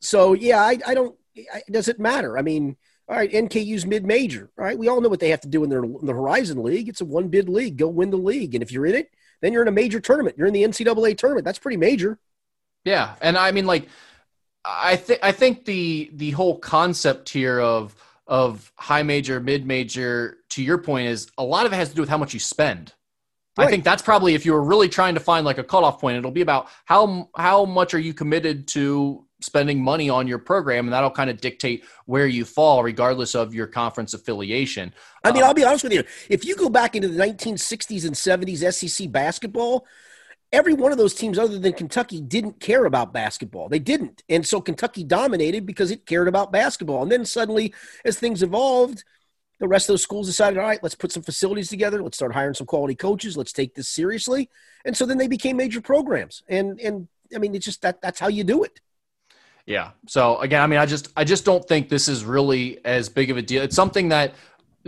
so 0.00 0.32
yeah, 0.32 0.60
I, 0.62 0.78
I 0.86 0.94
don't. 0.94 1.14
I, 1.54 1.62
does 1.70 1.88
it 1.88 2.00
matter? 2.00 2.38
I 2.38 2.42
mean, 2.42 2.76
all 3.08 3.16
right, 3.16 3.30
NKU's 3.30 3.86
mid-major. 3.86 4.50
All 4.58 4.64
right, 4.64 4.78
we 4.78 4.88
all 4.88 5.00
know 5.00 5.08
what 5.08 5.20
they 5.20 5.30
have 5.30 5.42
to 5.42 5.48
do 5.48 5.62
in 5.62 5.70
their 5.70 5.84
in 5.84 6.06
the 6.06 6.12
Horizon 6.12 6.62
League. 6.62 6.88
It's 6.88 7.00
a 7.00 7.04
one-bid 7.04 7.48
league. 7.48 7.76
Go 7.76 7.88
win 7.88 8.10
the 8.10 8.16
league, 8.16 8.54
and 8.54 8.62
if 8.62 8.72
you're 8.72 8.86
in 8.86 8.94
it, 8.94 9.10
then 9.42 9.52
you're 9.52 9.62
in 9.62 9.68
a 9.68 9.72
major 9.72 10.00
tournament. 10.00 10.36
You're 10.38 10.46
in 10.46 10.54
the 10.54 10.62
NCAA 10.62 11.18
tournament. 11.18 11.44
That's 11.44 11.58
pretty 11.58 11.76
major. 11.76 12.18
Yeah, 12.84 13.14
and 13.20 13.36
I 13.36 13.52
mean, 13.52 13.66
like, 13.66 13.88
I 14.64 14.96
think 14.96 15.20
I 15.22 15.32
think 15.32 15.64
the 15.64 16.10
the 16.12 16.32
whole 16.32 16.58
concept 16.58 17.28
here 17.28 17.60
of 17.60 17.94
of 18.26 18.72
high 18.76 19.02
major, 19.02 19.40
mid 19.40 19.66
major, 19.66 20.38
to 20.50 20.62
your 20.62 20.78
point, 20.78 21.08
is 21.08 21.30
a 21.38 21.44
lot 21.44 21.66
of 21.66 21.72
it 21.72 21.76
has 21.76 21.88
to 21.90 21.94
do 21.94 22.02
with 22.02 22.08
how 22.08 22.18
much 22.18 22.34
you 22.34 22.40
spend. 22.40 22.94
I 23.58 23.66
think 23.66 23.84
that's 23.84 24.00
probably 24.00 24.34
if 24.34 24.46
you 24.46 24.52
were 24.54 24.62
really 24.62 24.88
trying 24.88 25.14
to 25.14 25.20
find 25.20 25.44
like 25.44 25.58
a 25.58 25.64
cutoff 25.64 26.00
point, 26.00 26.16
it'll 26.16 26.30
be 26.30 26.40
about 26.40 26.68
how 26.86 27.28
how 27.36 27.64
much 27.64 27.92
are 27.92 27.98
you 27.98 28.14
committed 28.14 28.66
to 28.68 29.26
spending 29.42 29.82
money 29.82 30.08
on 30.08 30.26
your 30.26 30.38
program, 30.38 30.86
and 30.86 30.92
that'll 30.92 31.10
kind 31.10 31.30
of 31.30 31.40
dictate 31.40 31.84
where 32.06 32.26
you 32.26 32.44
fall, 32.44 32.82
regardless 32.82 33.34
of 33.34 33.54
your 33.54 33.66
conference 33.66 34.14
affiliation. 34.14 34.94
I 35.24 35.32
mean, 35.32 35.42
Um, 35.42 35.48
I'll 35.48 35.54
be 35.54 35.64
honest 35.64 35.84
with 35.84 35.92
you. 35.92 36.04
If 36.28 36.44
you 36.44 36.56
go 36.56 36.68
back 36.68 36.94
into 36.94 37.08
the 37.08 37.18
1960s 37.18 38.04
and 38.06 38.14
70s 38.14 38.62
SEC 38.72 39.10
basketball, 39.10 39.86
every 40.52 40.74
one 40.74 40.92
of 40.92 40.98
those 40.98 41.14
teams, 41.14 41.38
other 41.38 41.58
than 41.58 41.72
Kentucky, 41.72 42.20
didn't 42.20 42.60
care 42.60 42.84
about 42.84 43.12
basketball. 43.12 43.68
They 43.68 43.78
didn't. 43.78 44.22
And 44.28 44.46
so 44.46 44.60
Kentucky 44.60 45.04
dominated 45.04 45.66
because 45.66 45.90
it 45.90 46.06
cared 46.06 46.28
about 46.28 46.52
basketball. 46.52 47.02
And 47.02 47.12
then 47.12 47.24
suddenly, 47.24 47.74
as 48.04 48.18
things 48.18 48.42
evolved, 48.42 49.04
the 49.60 49.68
rest 49.68 49.88
of 49.88 49.92
those 49.92 50.02
schools 50.02 50.26
decided, 50.26 50.58
all 50.58 50.64
right, 50.64 50.82
let's 50.82 50.94
put 50.94 51.12
some 51.12 51.22
facilities 51.22 51.68
together. 51.68 52.02
Let's 52.02 52.16
start 52.16 52.32
hiring 52.32 52.54
some 52.54 52.66
quality 52.66 52.94
coaches. 52.94 53.36
Let's 53.36 53.52
take 53.52 53.74
this 53.74 53.88
seriously. 53.88 54.48
And 54.84 54.96
so 54.96 55.06
then 55.06 55.18
they 55.18 55.28
became 55.28 55.56
major 55.56 55.80
programs. 55.80 56.42
And, 56.48 56.80
and 56.80 57.08
I 57.34 57.38
mean, 57.38 57.54
it's 57.54 57.66
just 57.66 57.82
that 57.82 58.00
that's 58.00 58.18
how 58.18 58.28
you 58.28 58.42
do 58.42 58.64
it. 58.64 58.80
Yeah. 59.66 59.90
So 60.08 60.38
again, 60.38 60.62
I 60.62 60.66
mean, 60.66 60.80
I 60.80 60.86
just 60.86 61.08
I 61.16 61.22
just 61.22 61.44
don't 61.44 61.64
think 61.68 61.88
this 61.88 62.08
is 62.08 62.24
really 62.24 62.84
as 62.84 63.08
big 63.08 63.30
of 63.30 63.36
a 63.36 63.42
deal. 63.42 63.62
It's 63.62 63.76
something 63.76 64.08
that 64.08 64.34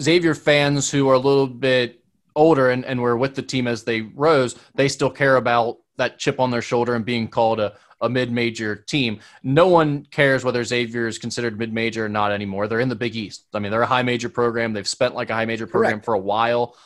Xavier 0.00 0.34
fans 0.34 0.90
who 0.90 1.08
are 1.08 1.14
a 1.14 1.18
little 1.18 1.46
bit 1.46 2.01
older 2.34 2.70
and, 2.70 2.84
and 2.84 3.00
were 3.00 3.16
with 3.16 3.34
the 3.34 3.42
team 3.42 3.66
as 3.66 3.84
they 3.84 4.00
rose, 4.00 4.56
they 4.74 4.88
still 4.88 5.10
care 5.10 5.36
about 5.36 5.78
that 5.96 6.18
chip 6.18 6.40
on 6.40 6.50
their 6.50 6.62
shoulder 6.62 6.94
and 6.94 7.04
being 7.04 7.28
called 7.28 7.60
a, 7.60 7.74
a 8.00 8.08
mid-major 8.08 8.74
team. 8.76 9.20
No 9.42 9.68
one 9.68 10.06
cares 10.10 10.44
whether 10.44 10.64
Xavier 10.64 11.06
is 11.06 11.18
considered 11.18 11.58
mid-major 11.58 12.06
or 12.06 12.08
not 12.08 12.32
anymore. 12.32 12.66
They're 12.66 12.80
in 12.80 12.88
the 12.88 12.96
Big 12.96 13.14
East. 13.14 13.46
I 13.54 13.58
mean, 13.58 13.70
they're 13.70 13.82
a 13.82 13.86
high 13.86 14.02
major 14.02 14.28
program. 14.28 14.72
They've 14.72 14.88
spent 14.88 15.14
like 15.14 15.30
a 15.30 15.34
high 15.34 15.44
major 15.44 15.66
program 15.66 15.92
Correct. 15.92 16.04
for 16.06 16.14
a 16.14 16.18
while. 16.18 16.76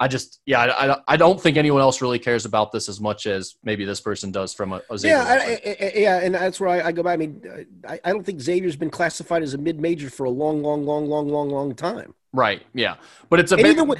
I 0.00 0.06
just, 0.06 0.40
yeah, 0.46 0.60
I, 0.60 0.92
I, 0.92 0.96
I 1.08 1.16
don't 1.16 1.40
think 1.40 1.56
anyone 1.56 1.80
else 1.80 2.00
really 2.00 2.20
cares 2.20 2.44
about 2.44 2.70
this 2.70 2.88
as 2.88 3.00
much 3.00 3.26
as 3.26 3.56
maybe 3.64 3.84
this 3.84 4.00
person 4.00 4.30
does 4.30 4.54
from 4.54 4.72
a, 4.72 4.80
a 4.90 4.96
Xavier. 4.96 5.16
Yeah, 5.16 5.24
I. 5.24 5.60
I, 5.64 5.92
yeah, 5.96 6.20
and 6.20 6.36
that's 6.36 6.60
where 6.60 6.68
I, 6.68 6.88
I 6.88 6.92
go 6.92 7.02
by. 7.02 7.14
I 7.14 7.16
mean, 7.16 7.42
I, 7.88 7.98
I 8.04 8.12
don't 8.12 8.24
think 8.24 8.40
Xavier's 8.40 8.76
been 8.76 8.90
classified 8.90 9.42
as 9.42 9.54
a 9.54 9.58
mid-major 9.58 10.08
for 10.08 10.22
a 10.22 10.30
long, 10.30 10.62
long, 10.62 10.84
long, 10.84 11.06
long, 11.06 11.28
long, 11.28 11.48
long 11.48 11.74
time. 11.74 12.14
right. 12.32 12.62
Yeah. 12.74 12.96
But 13.28 13.40
it's 13.40 13.52
a 13.52 13.56
bit, 13.56 13.66
even 13.66 13.88
when, 13.88 13.98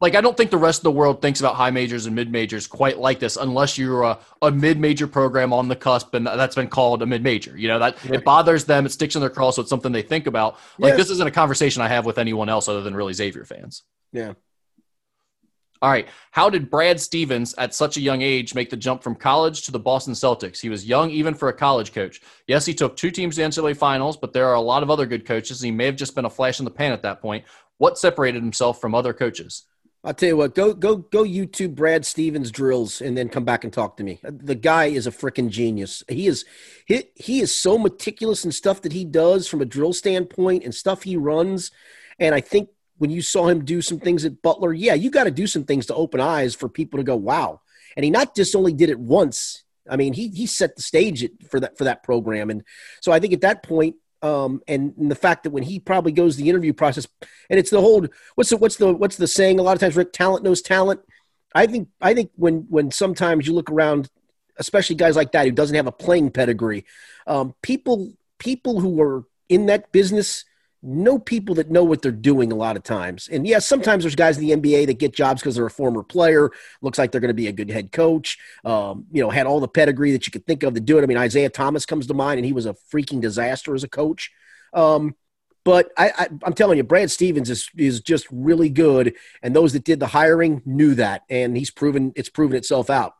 like 0.00 0.14
I 0.14 0.20
don't 0.20 0.36
think 0.36 0.50
the 0.50 0.58
rest 0.58 0.80
of 0.80 0.84
the 0.84 0.92
world 0.92 1.20
thinks 1.20 1.40
about 1.40 1.56
high 1.56 1.70
majors 1.70 2.06
and 2.06 2.14
mid 2.14 2.32
majors 2.32 2.66
quite 2.66 2.98
like 2.98 3.20
this, 3.20 3.36
unless 3.36 3.76
you're 3.76 4.02
a, 4.02 4.18
a 4.42 4.50
mid 4.50 4.80
major 4.80 5.06
program 5.06 5.52
on 5.52 5.68
the 5.68 5.76
cusp 5.76 6.14
and 6.14 6.26
that's 6.26 6.54
been 6.54 6.68
called 6.68 7.02
a 7.02 7.06
mid 7.06 7.22
major. 7.22 7.56
You 7.56 7.68
know 7.68 7.78
that 7.78 7.96
it 8.06 8.24
bothers 8.24 8.64
them, 8.64 8.86
it 8.86 8.92
sticks 8.92 9.14
in 9.14 9.20
their 9.20 9.30
craw, 9.30 9.50
so 9.50 9.62
it's 9.62 9.70
something 9.70 9.92
they 9.92 10.02
think 10.02 10.26
about. 10.26 10.58
Like 10.78 10.96
this 10.96 11.10
isn't 11.10 11.26
a 11.26 11.30
conversation 11.32 11.82
I 11.82 11.88
have 11.88 12.06
with 12.06 12.18
anyone 12.18 12.48
else 12.48 12.68
other 12.68 12.82
than 12.82 12.94
really 12.94 13.12
Xavier 13.12 13.44
fans. 13.44 13.82
yeah. 14.12 14.34
All 15.82 15.88
right, 15.88 16.08
how 16.30 16.50
did 16.50 16.68
Brad 16.68 17.00
Stevens 17.00 17.54
at 17.56 17.74
such 17.74 17.96
a 17.96 18.02
young 18.02 18.20
age 18.20 18.54
make 18.54 18.68
the 18.68 18.76
jump 18.76 19.02
from 19.02 19.14
college 19.14 19.62
to 19.62 19.72
the 19.72 19.78
Boston 19.78 20.12
Celtics? 20.12 20.60
He 20.60 20.68
was 20.68 20.84
young 20.84 21.08
even 21.08 21.32
for 21.32 21.48
a 21.48 21.54
college 21.54 21.94
coach. 21.94 22.20
Yes, 22.46 22.66
he 22.66 22.74
took 22.74 22.96
two 22.96 23.10
teams 23.10 23.36
to 23.36 23.40
the 23.40 23.48
NCAA 23.48 23.78
finals, 23.78 24.18
but 24.18 24.34
there 24.34 24.46
are 24.48 24.56
a 24.56 24.60
lot 24.60 24.82
of 24.82 24.90
other 24.90 25.06
good 25.06 25.24
coaches. 25.24 25.62
And 25.62 25.66
he 25.68 25.72
may 25.72 25.86
have 25.86 25.96
just 25.96 26.14
been 26.14 26.26
a 26.26 26.30
flash 26.30 26.58
in 26.58 26.66
the 26.66 26.70
pan 26.70 26.92
at 26.92 27.00
that 27.00 27.22
point. 27.22 27.46
What 27.78 27.96
separated 27.96 28.42
himself 28.42 28.78
from 28.78 28.94
other 28.94 29.14
coaches? 29.14 29.64
I'll 30.02 30.14
tell 30.14 30.30
you 30.30 30.36
what, 30.38 30.54
go 30.54 30.72
go 30.72 30.96
go 30.96 31.24
YouTube 31.24 31.74
Brad 31.74 32.06
Stevens 32.06 32.50
drills 32.50 33.02
and 33.02 33.18
then 33.18 33.28
come 33.28 33.44
back 33.44 33.64
and 33.64 33.72
talk 33.72 33.98
to 33.98 34.04
me. 34.04 34.18
Uh, 34.24 34.30
the 34.34 34.54
guy 34.54 34.86
is 34.86 35.06
a 35.06 35.10
freaking 35.10 35.50
genius. 35.50 36.02
He 36.08 36.26
is 36.26 36.46
he, 36.86 37.04
he 37.14 37.40
is 37.40 37.54
so 37.54 37.76
meticulous 37.76 38.44
in 38.44 38.52
stuff 38.52 38.80
that 38.82 38.92
he 38.92 39.04
does 39.04 39.46
from 39.46 39.60
a 39.60 39.66
drill 39.66 39.92
standpoint 39.92 40.64
and 40.64 40.74
stuff 40.74 41.02
he 41.02 41.16
runs. 41.16 41.70
And 42.18 42.34
I 42.34 42.40
think 42.40 42.70
when 42.96 43.10
you 43.10 43.20
saw 43.20 43.48
him 43.48 43.64
do 43.64 43.82
some 43.82 43.98
things 43.98 44.24
at 44.24 44.40
Butler, 44.40 44.72
yeah, 44.72 44.94
you 44.94 45.10
got 45.10 45.24
to 45.24 45.30
do 45.30 45.46
some 45.46 45.64
things 45.64 45.86
to 45.86 45.94
open 45.94 46.20
eyes 46.20 46.54
for 46.54 46.68
people 46.68 46.98
to 46.98 47.04
go, 47.04 47.16
wow. 47.16 47.60
And 47.94 48.04
he 48.04 48.10
not 48.10 48.34
just 48.34 48.56
only 48.56 48.72
did 48.72 48.88
it 48.88 48.98
once. 48.98 49.64
I 49.88 49.96
mean, 49.96 50.14
he 50.14 50.28
he 50.28 50.46
set 50.46 50.76
the 50.76 50.82
stage 50.82 51.28
for 51.50 51.60
that 51.60 51.76
for 51.76 51.84
that 51.84 52.02
program. 52.04 52.48
And 52.48 52.64
so 53.02 53.12
I 53.12 53.20
think 53.20 53.34
at 53.34 53.42
that 53.42 53.62
point, 53.62 53.96
um, 54.22 54.62
and, 54.68 54.94
and 54.96 55.10
the 55.10 55.14
fact 55.16 55.44
that 55.44 55.50
when 55.50 55.62
he 55.62 55.80
probably 55.80 56.12
goes 56.12 56.36
the 56.36 56.48
interview 56.48 56.72
process, 56.72 57.06
and 57.48 57.58
it's 57.58 57.70
the 57.70 57.80
whole 57.80 58.06
what's 58.34 58.50
the 58.50 58.56
what's 58.56 58.76
the 58.76 58.92
what's 58.92 59.16
the 59.16 59.26
saying? 59.26 59.58
A 59.58 59.62
lot 59.62 59.72
of 59.72 59.80
times, 59.80 59.96
Rick, 59.96 60.12
talent 60.12 60.44
knows 60.44 60.62
talent. 60.62 61.00
I 61.54 61.66
think 61.66 61.88
I 62.00 62.14
think 62.14 62.30
when 62.36 62.66
when 62.68 62.90
sometimes 62.90 63.46
you 63.46 63.54
look 63.54 63.70
around, 63.70 64.08
especially 64.58 64.96
guys 64.96 65.16
like 65.16 65.32
that 65.32 65.46
who 65.46 65.52
doesn't 65.52 65.76
have 65.76 65.86
a 65.86 65.92
playing 65.92 66.30
pedigree, 66.30 66.84
um, 67.26 67.54
people 67.62 68.12
people 68.38 68.80
who 68.80 69.00
are 69.00 69.24
in 69.48 69.66
that 69.66 69.90
business 69.92 70.44
know 70.82 71.18
people 71.18 71.54
that 71.56 71.70
know 71.70 71.84
what 71.84 72.02
they're 72.02 72.12
doing 72.12 72.52
a 72.52 72.56
lot 72.56 72.76
of 72.76 72.82
times. 72.82 73.28
And 73.28 73.46
yes, 73.46 73.66
sometimes 73.66 74.04
there's 74.04 74.14
guys 74.14 74.38
in 74.38 74.46
the 74.46 74.56
NBA 74.56 74.86
that 74.86 74.98
get 74.98 75.14
jobs 75.14 75.40
because 75.40 75.54
they're 75.54 75.66
a 75.66 75.70
former 75.70 76.02
player. 76.02 76.50
Looks 76.80 76.98
like 76.98 77.12
they're 77.12 77.20
going 77.20 77.28
to 77.28 77.34
be 77.34 77.48
a 77.48 77.52
good 77.52 77.70
head 77.70 77.92
coach. 77.92 78.38
Um, 78.64 79.06
you 79.12 79.22
know, 79.22 79.30
had 79.30 79.46
all 79.46 79.60
the 79.60 79.68
pedigree 79.68 80.12
that 80.12 80.26
you 80.26 80.30
could 80.30 80.46
think 80.46 80.62
of 80.62 80.74
to 80.74 80.80
do 80.80 80.98
it. 80.98 81.02
I 81.02 81.06
mean, 81.06 81.18
Isiah 81.18 81.50
Thomas 81.50 81.84
comes 81.84 82.06
to 82.06 82.14
mind, 82.14 82.38
and 82.38 82.46
he 82.46 82.52
was 82.52 82.66
a 82.66 82.74
freaking 82.92 83.20
disaster 83.20 83.74
as 83.74 83.84
a 83.84 83.88
coach. 83.88 84.30
Um, 84.72 85.14
but 85.64 85.90
I, 85.98 86.28
I'm 86.42 86.54
telling 86.54 86.78
you, 86.78 86.84
Brad 86.84 87.10
Stevens 87.10 87.50
is 87.50 87.68
is 87.76 88.00
just 88.00 88.26
really 88.30 88.70
good, 88.70 89.14
and 89.42 89.54
those 89.54 89.74
that 89.74 89.84
did 89.84 90.00
the 90.00 90.06
hiring 90.06 90.62
knew 90.64 90.94
that, 90.94 91.22
and 91.28 91.54
he's 91.56 91.70
proven 91.70 92.12
it's 92.16 92.30
proven 92.30 92.56
itself 92.56 92.88
out. 92.88 93.14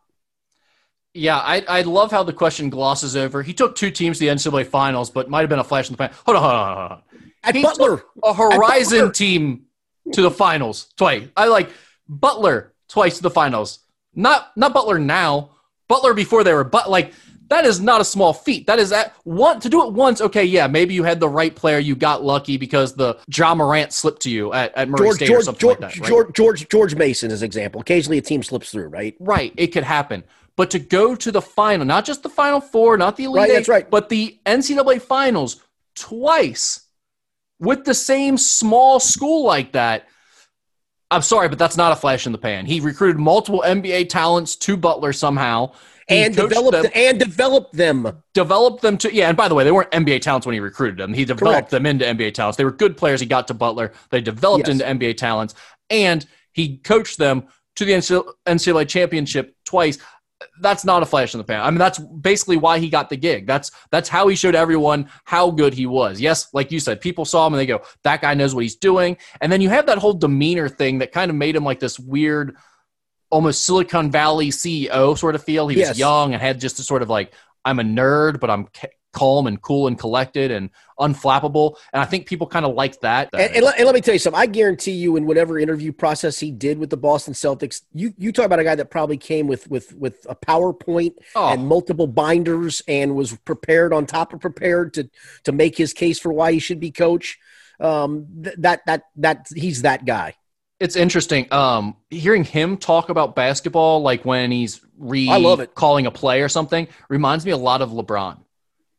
Yeah, 1.13 1.39
I, 1.39 1.65
I 1.69 1.83
love 1.83 2.13
how 2.13 2.23
the 2.23 2.33
question 2.33 2.71
glosses 2.71 3.17
over. 3.17 3.43
He 3.43 3.53
took 3.53 3.75
two 3.75 3.91
teams 3.91 4.19
to 4.19 4.27
the 4.27 4.31
NCAA 4.31 4.67
finals, 4.69 5.11
but 5.11 5.29
might 5.29 5.41
have 5.41 5.49
been 5.51 5.59
a 5.59 5.65
flash 5.65 5.89
in 5.89 5.95
the 5.95 5.99
pan. 5.99 6.13
Hold 6.25 6.37
on, 6.37 6.43
hold 6.43 6.55
on, 6.55 6.77
hold 6.77 6.93
on. 6.93 7.30
At 7.43 7.55
He 7.55 7.63
Butler, 7.63 8.03
a 8.23 8.35
Horizon 8.35 8.99
Butler. 8.99 9.13
team 9.13 9.67
to 10.13 10.23
the 10.23 10.31
finals 10.31 10.93
twice. 10.97 11.27
I 11.37 11.47
like 11.47 11.71
Butler 12.09 12.75
twice 12.89 13.17
to 13.17 13.23
the 13.23 13.31
finals. 13.31 13.81
Not 14.15 14.51
not 14.57 14.75
Butler 14.75 14.99
now. 14.99 15.51
Butler 15.89 16.15
before 16.15 16.45
they 16.45 16.53
were 16.53 16.65
but 16.65 16.89
like 16.91 17.13
that 17.49 17.65
is 17.65 17.81
not 17.81 18.01
a 18.01 18.05
small 18.05 18.33
feat. 18.33 18.67
That 18.69 18.79
is 18.79 18.93
at 18.93 19.13
one 19.25 19.59
to 19.61 19.69
do 19.69 19.85
it 19.85 19.93
once. 19.93 20.21
Okay, 20.21 20.45
yeah, 20.45 20.69
maybe 20.69 20.95
you 20.95 21.03
had 21.03 21.19
the 21.19 21.29
right 21.29 21.53
player. 21.55 21.79
You 21.81 21.97
got 21.97 22.23
lucky 22.23 22.57
because 22.57 22.95
the 22.95 23.19
Ja 23.35 23.55
Morant 23.57 23.93
slipped 23.93 24.23
to 24.23 24.31
you 24.31 24.53
at, 24.53 24.73
at 24.77 24.89
Murray 24.89 25.07
George 25.07 25.17
State 25.17 25.31
or 25.31 25.43
something 25.43 25.61
George, 25.61 25.81
like 25.81 25.95
that. 25.95 26.01
Right? 26.01 26.09
George 26.09 26.33
George 26.35 26.69
George 26.69 26.95
Mason 26.95 27.31
is 27.33 27.43
an 27.43 27.47
example. 27.47 27.81
Occasionally, 27.81 28.19
a 28.19 28.23
team 28.23 28.43
slips 28.45 28.71
through, 28.71 28.87
right? 28.89 29.17
Right, 29.19 29.53
it 29.57 29.69
could 29.69 29.83
happen. 29.85 30.23
But 30.55 30.71
to 30.73 30.79
go 30.79 31.17
to 31.17 31.33
the 31.33 31.41
final, 31.43 31.87
not 31.87 32.05
just 32.05 32.23
the 32.23 32.29
final 32.29 32.61
four, 32.61 32.97
not 32.97 33.17
the 33.17 33.25
elite 33.25 33.37
Right, 33.37 33.51
eight, 33.51 33.55
that's 33.55 33.69
right. 33.69 33.91
but 33.91 34.09
the 34.11 34.39
NCAA 34.47 35.01
finals 35.03 35.61
twice 35.97 36.83
with 37.61 37.85
the 37.85 37.95
same 37.95 38.37
small 38.37 38.99
school 38.99 39.45
like 39.45 39.73
that. 39.73 40.07
I'm 41.13 41.23
sorry, 41.23 41.49
but 41.49 41.59
that's 41.59 41.77
not 41.77 41.93
a 41.93 41.97
flash 41.97 42.27
in 42.27 42.33
the 42.33 42.39
pan. 42.39 42.67
He 42.67 42.81
recruited 42.81 43.19
multiple 43.21 43.63
NBA 43.67 44.09
talents 44.09 44.55
to 44.57 44.77
Butler 44.77 45.13
somehow. 45.13 45.73
He 46.09 46.17
And 46.25 46.35
developed 46.35 46.83
them, 46.83 46.91
and 46.95 47.19
developed 47.19 47.73
them. 47.73 48.23
developed 48.35 48.83
them 48.83 48.97
to 48.99 49.15
yeah. 49.15 49.29
And 49.29 49.37
by 49.37 49.49
the 49.49 49.55
way, 49.55 49.63
they 49.65 49.73
weren't 49.73 49.91
NBA 49.93 50.21
talents 50.23 50.47
when 50.47 50.55
he 50.55 50.61
recruited 50.61 50.99
them. 50.99 51.13
He 51.13 51.25
developed 51.25 51.53
Correct. 51.55 51.71
them 51.71 51.87
into 51.87 52.05
NBA 52.05 52.35
talents. 52.35 52.57
They 52.57 52.65
were 52.65 52.73
good 52.73 52.97
players. 52.97 53.21
He 53.21 53.27
got 53.27 53.47
to 53.49 53.55
Butler. 53.55 53.93
They 54.11 54.21
developed 54.21 54.67
Yes. 54.69 54.81
into 54.81 54.85
NBA 54.87 55.17
talents. 55.17 55.55
and 55.89 56.25
he 56.53 56.79
coached 56.79 57.19
them 57.19 57.45
to 57.77 57.85
the 57.85 57.93
NCAA 57.93 58.85
championship 58.89 59.55
twice. 59.65 59.99
That's 60.61 60.85
not 60.85 61.03
a 61.03 61.07
flash 61.07 61.35
in 61.35 61.39
the 61.39 61.45
pan. 61.45 61.61
I 61.61 61.71
mean, 61.71 61.79
that's 61.79 61.99
basically 61.99 62.57
why 62.57 62.79
he 62.79 62.89
got 62.89 63.11
the 63.11 63.17
gig. 63.17 63.47
That's 63.47 63.71
that's 63.91 64.09
how 64.09 64.27
he 64.29 64.37
showed 64.37 64.55
everyone 64.55 65.09
how 65.25 65.51
good 65.51 65.75
he 65.75 65.87
was. 65.87 66.21
Yes, 66.21 66.49
like 66.55 66.71
you 66.73 66.81
said, 66.81 67.01
people 67.01 67.25
saw 67.27 67.47
him 67.47 67.53
and 67.55 67.61
they 67.61 67.67
go, 67.67 67.83
"That 68.05 68.23
guy 68.23 68.33
knows 68.35 68.55
what 68.55 68.63
he's 68.63 68.77
doing." 68.77 69.19
And 69.43 69.53
then 69.53 69.61
you 69.61 69.69
have 69.69 69.87
that 69.87 69.99
whole 69.99 70.15
demeanor 70.15 70.69
thing 70.69 70.99
that 71.01 71.13
kind 71.13 71.31
of 71.31 71.37
made 71.37 71.57
him 71.57 71.65
like 71.65 71.79
this 71.81 71.99
weird, 71.99 72.57
almost 73.31 73.67
Silicon 73.67 74.11
Valley 74.11 74.49
CEO 74.51 75.17
sort 75.19 75.35
of 75.35 75.45
feel. 75.45 75.69
He 75.69 75.77
was 75.77 75.89
Yes. 75.89 75.99
young 75.99 76.33
and 76.33 76.41
had 76.43 76.59
just 76.59 76.79
a 76.81 76.83
sort 76.83 77.03
of 77.03 77.11
like, 77.11 77.33
"I'm 77.65 77.79
a 77.79 77.85
nerd, 77.85 78.41
but 78.41 78.49
I'm 78.51 78.65
ca- 78.73 78.89
calm 79.13 79.47
and 79.47 79.61
cool 79.61 79.87
and 79.87 79.99
collected 79.99 80.51
and 80.51 80.71
unflappable." 80.99 81.77
And 81.93 82.01
I 82.03 82.05
think 82.05 82.27
people 82.27 82.47
kind 82.47 82.65
of 82.67 82.75
like 82.75 83.01
that. 83.01 83.31
And, 83.33 83.55
and, 83.57 83.65
let, 83.65 83.77
and 83.79 83.87
let 83.87 83.95
me 83.95 84.01
tell 84.01 84.15
you 84.15 84.19
something. 84.19 84.41
I 84.41 84.47
guarantee 84.47 84.93
you, 84.93 85.17
in 85.17 85.27
whatever 85.27 85.59
interview 85.59 85.93
process 85.93 86.39
he 86.39 86.51
did 86.51 86.79
with 86.79 86.91
the 86.91 86.97
Boston 86.97 87.35
Celtics, 87.35 87.83
you 87.93 88.13
you 88.19 88.33
talk 88.33 88.45
about 88.47 88.59
a 88.61 88.65
guy 88.65 88.75
that 88.75 88.91
probably 88.91 89.17
came 89.17 89.47
with 89.47 89.69
with 89.71 89.93
with 89.95 90.27
a 90.29 90.35
PowerPoint 90.35 91.15
Oh. 91.35 91.49
and 91.53 91.67
multiple 91.67 92.07
binders 92.07 92.83
and 92.89 93.15
was 93.15 93.37
prepared 93.39 93.93
on 93.93 94.07
top 94.07 94.33
of 94.33 94.41
prepared 94.41 94.95
to 94.95 95.11
to 95.45 95.53
make 95.53 95.77
his 95.77 95.93
case 95.93 96.19
for 96.19 96.33
why 96.33 96.53
he 96.53 96.59
should 96.59 96.81
be 96.81 96.91
coach. 96.91 97.39
Um, 97.79 98.27
th- 98.45 98.57
that 98.59 98.83
that 98.87 99.05
that 99.17 99.47
he's 99.55 99.83
that 99.83 100.05
guy. 100.05 100.35
It's 100.81 100.97
interesting. 100.97 101.47
Um, 101.53 101.97
hearing 102.09 102.43
him 102.45 102.79
talk 102.79 103.11
about 103.11 103.35
basketball, 103.37 104.01
like 104.01 104.25
when 104.25 104.51
he's 104.51 104.81
re 104.99 105.29
I 105.29 105.37
love 105.37 105.61
it. 105.61 105.75
calling 105.75 106.07
a 106.07 106.11
play 106.11 106.41
or 106.41 106.49
something, 106.49 106.89
reminds 107.11 107.45
me 107.45 107.53
a 107.53 107.57
lot 107.57 107.83
of 107.83 107.91
LeBron. 107.91 108.39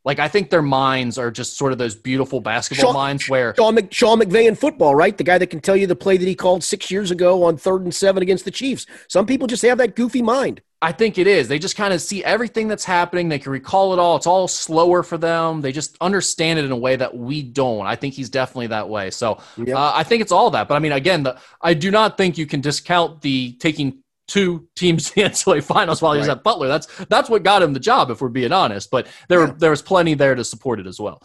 Like 0.04 0.20
I 0.20 0.28
think 0.28 0.50
their 0.50 0.62
minds 0.64 1.18
are 1.18 1.30
just 1.30 1.58
sort 1.58 1.72
of 1.72 1.78
those 1.78 1.94
beautiful 1.96 2.40
basketball 2.42 2.88
Sean- 2.88 2.94
minds 2.96 3.30
where 3.30 3.54
Sean, 3.56 3.76
Mc, 3.76 3.94
Sean 3.94 4.20
McVay 4.20 4.48
in 4.48 4.56
football, 4.56 4.96
right? 4.96 5.16
The 5.18 5.24
guy 5.24 5.38
that 5.38 5.48
can 5.48 5.60
tell 5.62 5.76
you 5.76 5.86
the 5.88 5.96
play 5.96 6.18
that 6.18 6.28
he 6.28 6.34
called 6.36 6.64
six 6.64 6.90
years 6.90 7.12
ago 7.12 7.44
on 7.44 7.58
third 7.58 7.84
and 7.84 7.94
seven 7.94 8.24
against 8.24 8.46
the 8.46 8.52
Chiefs. 8.52 8.86
Some 9.08 9.26
people 9.28 9.48
just 9.48 9.62
have 9.64 9.78
that 9.78 9.96
goofy 9.96 10.22
mind. 10.24 10.62
I 10.84 10.92
think 10.92 11.20
it 11.20 11.28
is. 11.28 11.48
They 11.48 11.60
just 11.60 11.76
kind 11.76 11.94
of 11.94 12.02
see 12.02 12.24
everything 12.24 12.68
that's 12.68 12.84
happening. 12.84 13.30
They 13.30 13.38
can 13.38 13.52
recall 13.52 13.94
it 13.94 14.00
all. 14.00 14.16
It's 14.16 14.26
all 14.26 14.48
slower 14.48 15.04
for 15.04 15.16
them. 15.20 15.62
They 15.62 15.72
just 15.72 15.96
understand 16.02 16.58
it 16.58 16.66
in 16.66 16.72
a 16.72 16.76
way 16.76 16.96
that 16.96 17.16
we 17.16 17.44
don't. 17.44 17.86
I 17.86 17.96
think 17.96 18.16
he's 18.16 18.32
definitely 18.32 18.68
that 18.68 18.90
way. 18.90 19.12
So 19.12 19.38
Yep. 19.58 19.78
uh, 19.78 19.92
I 19.94 20.02
think 20.02 20.24
it's 20.24 20.32
all 20.32 20.50
that. 20.50 20.68
But 20.68 20.74
I 20.74 20.80
mean, 20.80 20.94
again, 20.94 21.22
the, 21.22 21.38
I 21.62 21.76
do 21.76 21.92
not 21.92 22.18
think 22.18 22.40
you 22.40 22.48
can 22.48 22.62
discount 22.62 23.22
the 23.22 23.52
taking 23.60 24.01
two 24.32 24.68
teams 24.76 25.06
to 25.10 25.16
the 25.16 25.22
NCAA 25.24 25.64
finals 25.64 26.02
while 26.02 26.14
he 26.14 26.20
was 26.20 26.28
Right. 26.28 26.38
at 26.38 26.44
Butler. 26.44 26.68
That's 26.68 26.88
that's 27.06 27.30
what 27.30 27.44
got 27.44 27.62
him 27.64 27.74
the 27.74 27.80
job, 27.80 28.10
if 28.12 28.22
we're 28.22 28.30
being 28.30 28.52
honest. 28.54 28.90
But 28.92 29.08
there 29.30 29.46
Yeah. 29.48 29.54
there 29.58 29.70
was 29.72 29.82
plenty 29.82 30.14
there 30.14 30.36
to 30.36 30.44
support 30.44 30.80
it 30.80 30.88
as 30.88 31.00
well. 31.00 31.22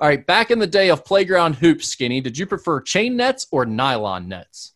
All 0.00 0.08
right, 0.08 0.26
back 0.26 0.50
in 0.50 0.58
the 0.58 0.66
day 0.66 0.90
of 0.90 1.04
playground 1.06 1.54
hoops, 1.54 1.88
skinny, 1.88 2.20
did 2.20 2.36
you 2.36 2.46
prefer 2.46 2.80
chain 2.82 3.16
nets 3.16 3.46
or 3.50 3.64
nylon 3.64 4.28
nets? 4.28 4.72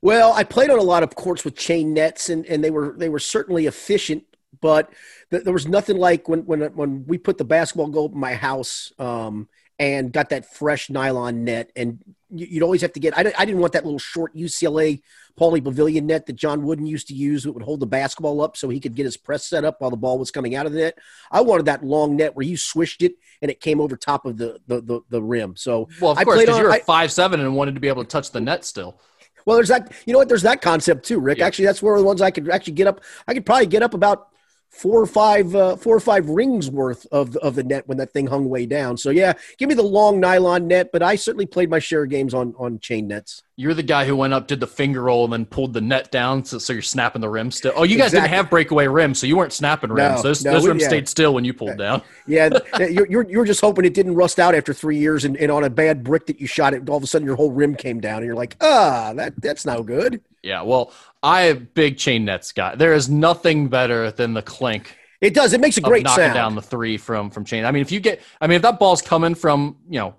Well, 0.00 0.32
I 0.32 0.42
played 0.42 0.68
on 0.70 0.80
a 0.80 0.82
lot 0.82 1.04
of 1.04 1.14
courts 1.14 1.44
with 1.44 1.54
chain 1.56 1.94
nets, 1.94 2.28
and, 2.28 2.44
and 2.46 2.62
they 2.64 2.70
were 2.70 2.94
they 2.96 3.08
were 3.08 3.20
certainly 3.20 3.66
efficient. 3.66 4.24
But 4.60 4.92
th- 5.30 5.44
there 5.44 5.52
was 5.52 5.68
nothing 5.68 5.96
like 5.96 6.28
when 6.28 6.40
when 6.46 6.60
when 6.74 7.04
we 7.06 7.18
put 7.18 7.38
the 7.38 7.44
basketball 7.44 7.88
goal 7.88 8.10
in 8.12 8.18
my 8.18 8.34
house 8.34 8.92
um, 8.98 9.48
and 9.78 10.12
got 10.12 10.30
that 10.30 10.52
fresh 10.52 10.90
nylon 10.90 11.44
net, 11.44 11.70
and 11.76 12.02
you'd 12.32 12.62
always 12.62 12.80
have 12.82 12.92
to 12.94 13.00
get. 13.00 13.16
I, 13.16 13.32
I 13.38 13.44
didn't 13.44 13.60
want 13.60 13.72
that 13.74 13.84
little 13.84 13.98
short 13.98 14.34
UCLA 14.34 15.02
Pauley 15.38 15.62
Pavilion 15.62 16.06
net 16.06 16.26
that 16.26 16.34
John 16.34 16.62
Wooden 16.62 16.86
used 16.86 17.08
to 17.08 17.14
use 17.14 17.44
that 17.44 17.52
would 17.52 17.62
hold 17.62 17.80
the 17.80 17.86
basketball 17.86 18.40
up 18.40 18.56
so 18.56 18.68
he 18.68 18.80
could 18.80 18.94
get 18.94 19.04
his 19.04 19.16
press 19.16 19.46
set 19.46 19.64
up 19.64 19.80
while 19.80 19.90
the 19.90 19.96
ball 19.96 20.18
was 20.18 20.30
coming 20.30 20.54
out 20.54 20.66
of 20.66 20.72
the 20.72 20.78
net. 20.80 20.98
I 21.30 21.40
wanted 21.42 21.66
that 21.66 21.84
long 21.84 22.16
net 22.16 22.34
where 22.36 22.44
you 22.46 22.56
swished 22.56 23.02
it 23.02 23.14
and 23.40 23.50
it 23.50 23.60
came 23.60 23.80
over 23.80 23.96
top 23.96 24.26
of 24.26 24.36
the 24.38 24.60
the 24.66 24.80
the, 24.80 25.00
the 25.10 25.22
rim. 25.22 25.56
So 25.56 25.88
Well, 26.00 26.12
of 26.12 26.18
I 26.18 26.24
course, 26.24 26.40
because 26.40 26.54
on- 26.56 26.60
you 26.62 26.66
were 26.66 26.72
I- 26.72 26.80
five 26.80 27.12
seven 27.12 27.40
and 27.40 27.54
wanted 27.54 27.74
to 27.74 27.80
be 27.80 27.88
able 27.88 28.02
to 28.04 28.08
touch 28.08 28.30
the 28.30 28.40
net 28.40 28.64
still. 28.64 28.98
Well, 29.44 29.56
there's 29.56 29.68
that. 29.68 29.92
You 30.06 30.12
know 30.12 30.20
what? 30.20 30.28
There's 30.28 30.42
that 30.42 30.62
concept 30.62 31.04
too, 31.04 31.18
Rick. 31.18 31.38
Yeah. 31.38 31.46
Actually, 31.46 31.64
that's 31.66 31.82
one 31.82 31.94
of 31.94 31.98
the 31.98 32.04
ones 32.06 32.22
I 32.22 32.30
could 32.30 32.48
actually 32.48 32.74
get 32.74 32.86
up. 32.86 33.00
I 33.26 33.34
could 33.34 33.44
probably 33.44 33.66
get 33.66 33.82
up 33.82 33.92
about 33.92 34.28
four 34.72 35.00
or 35.00 35.06
five, 35.06 35.54
uh, 35.54 35.76
four 35.76 35.94
or 35.94 36.00
five 36.00 36.28
rings 36.28 36.70
worth 36.70 37.06
of 37.12 37.36
of 37.36 37.54
the 37.54 37.62
net 37.62 37.86
when 37.86 37.98
that 37.98 38.12
thing 38.12 38.26
hung 38.26 38.48
way 38.48 38.66
down. 38.66 38.96
So 38.96 39.10
yeah, 39.10 39.34
give 39.58 39.68
me 39.68 39.74
the 39.74 39.82
long 39.82 40.18
nylon 40.18 40.66
net. 40.66 40.90
But 40.92 41.02
I 41.02 41.14
certainly 41.14 41.46
played 41.46 41.70
my 41.70 41.78
share 41.78 42.02
of 42.04 42.10
games 42.10 42.34
on 42.34 42.54
on 42.58 42.80
chain 42.80 43.08
nets. 43.08 43.42
You're 43.62 43.74
the 43.74 43.82
guy 43.84 44.04
who 44.06 44.16
went 44.16 44.34
up, 44.34 44.48
did 44.48 44.58
the 44.58 44.66
finger 44.66 45.02
roll, 45.02 45.22
and 45.22 45.32
then 45.32 45.46
pulled 45.46 45.72
the 45.72 45.80
net 45.80 46.10
down, 46.10 46.44
so, 46.44 46.58
so 46.58 46.72
you're 46.72 46.82
snapping 46.82 47.20
the 47.20 47.28
rim 47.28 47.52
still. 47.52 47.72
Oh, 47.76 47.84
you 47.84 47.96
guys 47.96 48.10
didn't 48.10 48.30
have 48.30 48.50
breakaway 48.50 48.88
rims, 48.88 49.20
so 49.20 49.26
you 49.28 49.36
weren't 49.36 49.52
snapping 49.52 49.90
rims. 49.90 50.16
No, 50.16 50.22
those 50.22 50.44
no, 50.44 50.50
those 50.50 50.64
we- 50.64 50.70
rims 50.70 50.82
yeah. 50.82 50.88
stayed 50.88 51.08
still 51.08 51.32
when 51.32 51.44
you 51.44 51.54
pulled 51.54 51.78
down. 51.78 52.02
Yeah, 52.24 52.50
you're, 52.78 53.06
you're 53.08 53.28
you're 53.28 53.44
just 53.44 53.60
hoping 53.60 53.84
it 53.84 53.94
didn't 53.94 54.14
rust 54.14 54.38
out 54.38 54.54
after 54.54 54.72
three 54.72 54.96
years, 54.96 55.24
and, 55.24 55.36
and 55.36 55.50
on 55.50 55.64
a 55.64 55.70
bad 55.70 56.04
brick 56.04 56.26
that 56.26 56.40
you 56.40 56.46
shot 56.46 56.72
it, 56.72 56.88
all 56.88 56.96
of 56.96 57.02
a 57.02 57.06
sudden 57.06 57.26
your 57.26 57.34
whole 57.34 57.50
rim 57.50 57.74
came 57.74 58.00
down, 58.00 58.18
and 58.18 58.26
you're 58.26 58.36
like, 58.36 58.56
ah, 58.60 59.12
that 59.16 59.34
that's 59.42 59.64
no 59.66 59.82
good. 59.82 60.20
Yeah, 60.42 60.62
well, 60.62 60.92
I 61.22 61.42
have 61.42 61.74
big 61.74 61.98
chain 61.98 62.24
nets 62.24 62.52
guy. 62.52 62.76
There 62.76 62.92
is 62.92 63.08
nothing 63.08 63.68
better 63.68 64.12
than 64.12 64.34
the 64.34 64.42
clink 64.42 64.96
It 65.20 65.34
does. 65.34 65.52
It 65.52 65.60
makes 65.60 65.78
a 65.78 65.80
great 65.80 66.04
knocking 66.04 66.24
sound. 66.24 66.34
down 66.34 66.54
the 66.54 66.62
three 66.62 66.96
from 66.96 67.30
from 67.30 67.44
chain. 67.44 67.64
I 67.64 67.72
mean, 67.72 67.82
if 67.82 67.90
you 67.90 67.98
get, 67.98 68.20
I 68.40 68.46
mean, 68.46 68.56
if 68.56 68.62
that 68.62 68.78
ball's 68.78 69.02
coming 69.02 69.34
from 69.34 69.78
you 69.88 69.98
know 69.98 70.14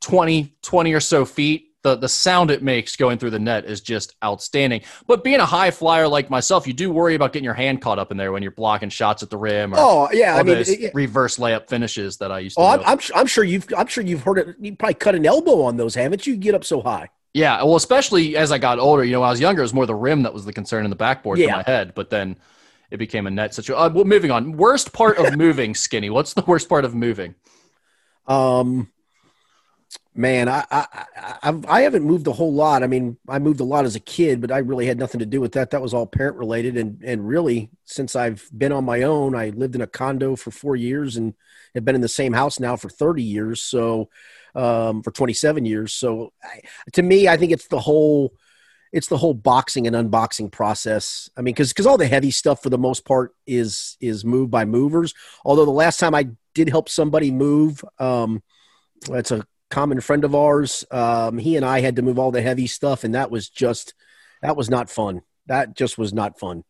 20, 0.00 0.54
20 0.62 0.92
or 0.92 1.00
so 1.00 1.24
feet, 1.24 1.67
the 1.82 1.94
the 1.96 2.08
sound 2.08 2.50
it 2.50 2.62
makes 2.62 2.96
going 2.96 3.18
through 3.18 3.30
the 3.30 3.38
net 3.38 3.64
is 3.64 3.80
just 3.80 4.16
outstanding. 4.24 4.80
But 5.06 5.22
being 5.22 5.40
a 5.40 5.46
high 5.46 5.70
flyer 5.70 6.08
like 6.08 6.28
myself, 6.30 6.66
you 6.66 6.72
do 6.72 6.90
worry 6.90 7.14
about 7.14 7.32
getting 7.32 7.44
your 7.44 7.54
hand 7.54 7.80
caught 7.80 7.98
up 7.98 8.10
in 8.10 8.16
there 8.16 8.32
when 8.32 8.42
you're 8.42 8.50
blocking 8.52 8.88
shots 8.88 9.22
at 9.22 9.30
the 9.30 9.36
rim. 9.36 9.72
Or 9.74 9.76
oh 9.78 10.08
yeah, 10.12 10.36
I 10.36 10.42
mean, 10.42 10.58
it- 10.58 10.92
reverse 10.94 11.38
layup 11.38 11.68
finishes 11.68 12.16
that 12.18 12.32
I 12.32 12.40
used 12.40 12.56
to. 12.56 12.62
oh, 12.62 12.66
I'm. 12.66 12.80
I'm 12.84 12.98
I'm 13.14 13.26
sure 13.26 13.44
you've 13.44 13.66
I'm 13.76 13.86
sure 13.86 14.02
you've 14.02 14.22
heard 14.22 14.38
it. 14.38 14.56
You 14.60 14.74
probably 14.76 14.94
cut 14.94 15.14
an 15.14 15.24
elbow 15.24 15.62
on 15.62 15.76
those, 15.76 15.94
haven't 15.94 16.26
you? 16.26 16.36
Get 16.36 16.54
up 16.54 16.64
so 16.64 16.80
high. 16.82 17.10
Yeah, 17.34 17.62
well, 17.62 17.76
especially 17.76 18.36
as 18.36 18.50
I 18.50 18.58
got 18.58 18.78
older. 18.80 19.04
You 19.04 19.12
know, 19.12 19.20
when 19.20 19.28
I 19.28 19.30
was 19.30 19.38
younger, 19.40 19.60
it 19.60 19.64
was 19.64 19.74
more 19.74 19.86
the 19.86 19.94
rim 19.94 20.22
that 20.24 20.34
was 20.34 20.44
the 20.44 20.52
concern 20.52 20.84
in 20.84 20.90
the 20.90 20.96
backboard 20.96 21.38
Yeah. 21.38 21.50
for 21.50 21.56
my 21.58 21.62
head. 21.62 21.92
But 21.94 22.10
then 22.10 22.36
it 22.90 22.96
became 22.96 23.26
a 23.26 23.30
net 23.30 23.54
situation. 23.54 23.80
Uh, 23.80 23.90
well, 23.94 24.04
moving 24.06 24.30
on. 24.30 24.56
Worst 24.56 24.92
part 24.92 25.18
of 25.18 25.36
moving, 25.36 25.74
Skinny. 25.74 26.10
What's 26.10 26.32
the 26.32 26.42
worst 26.46 26.68
part 26.68 26.84
of 26.86 26.94
moving? 26.94 27.34
Um, 28.26 28.90
man, 30.18 30.48
I, 30.48 30.64
I 30.70 31.06
I 31.42 31.62
I 31.68 31.80
haven't 31.82 32.02
moved 32.02 32.26
a 32.26 32.32
whole 32.32 32.52
lot. 32.52 32.82
I 32.82 32.88
mean, 32.88 33.16
I 33.28 33.38
moved 33.38 33.60
a 33.60 33.64
lot 33.64 33.84
as 33.84 33.94
a 33.94 34.00
kid, 34.00 34.40
but 34.40 34.50
I 34.50 34.58
really 34.58 34.84
had 34.84 34.98
nothing 34.98 35.20
to 35.20 35.26
do 35.26 35.40
with 35.40 35.52
that. 35.52 35.70
That 35.70 35.80
was 35.80 35.94
all 35.94 36.06
parent 36.06 36.36
related, 36.36 36.76
and 36.76 37.00
and 37.02 37.26
really, 37.26 37.70
since 37.84 38.16
I've 38.16 38.46
been 38.56 38.72
on 38.72 38.84
my 38.84 39.02
own, 39.02 39.36
I 39.36 39.50
lived 39.50 39.76
in 39.76 39.80
a 39.80 39.86
condo 39.86 40.34
for 40.34 40.50
four 40.50 40.74
years 40.74 41.16
and 41.16 41.34
have 41.74 41.84
been 41.84 41.94
in 41.94 42.00
the 42.00 42.08
same 42.08 42.32
house 42.32 42.58
now 42.58 42.76
for 42.76 42.88
thirty 42.88 43.22
years. 43.22 43.62
So, 43.62 44.10
um, 44.56 45.02
for 45.02 45.12
twenty 45.12 45.34
seven 45.34 45.64
years. 45.64 45.92
So, 45.94 46.32
I, 46.42 46.62
to 46.94 47.02
me, 47.02 47.28
I 47.28 47.36
think 47.36 47.52
it's 47.52 47.68
the 47.68 47.80
whole. 47.80 48.34
It's 48.90 49.08
the 49.08 49.18
whole 49.18 49.34
boxing 49.34 49.86
and 49.86 49.94
unboxing 49.94 50.50
process. 50.50 51.28
I 51.36 51.42
mean, 51.42 51.54
because 51.54 51.68
because 51.68 51.86
all 51.86 51.98
the 51.98 52.06
heavy 52.06 52.30
stuff 52.30 52.62
for 52.62 52.70
the 52.70 52.78
most 52.78 53.04
part 53.04 53.36
is 53.46 53.96
is 54.00 54.24
moved 54.24 54.50
by 54.50 54.64
movers. 54.64 55.14
Although 55.44 55.66
the 55.66 55.70
last 55.70 56.00
time 56.00 56.14
I 56.14 56.28
did 56.54 56.70
help 56.70 56.88
somebody 56.88 57.30
move, 57.30 57.84
um, 57.98 58.42
it's 59.10 59.30
a 59.30 59.46
common 59.70 60.00
friend 60.00 60.24
of 60.24 60.34
ours. 60.34 60.84
Um, 60.90 61.38
he 61.38 61.56
and 61.56 61.64
I 61.64 61.80
had 61.80 61.96
to 61.96 62.02
move 62.02 62.18
all 62.18 62.30
the 62.30 62.42
heavy 62.42 62.66
stuff, 62.66 63.04
and 63.04 63.14
that 63.14 63.30
was 63.30 63.48
just 63.48 63.94
that 64.42 64.56
was 64.56 64.70
not 64.70 64.90
fun. 64.90 65.22
That 65.46 65.74
just 65.76 65.98
was 65.98 66.12
not 66.12 66.38
fun. 66.38 66.64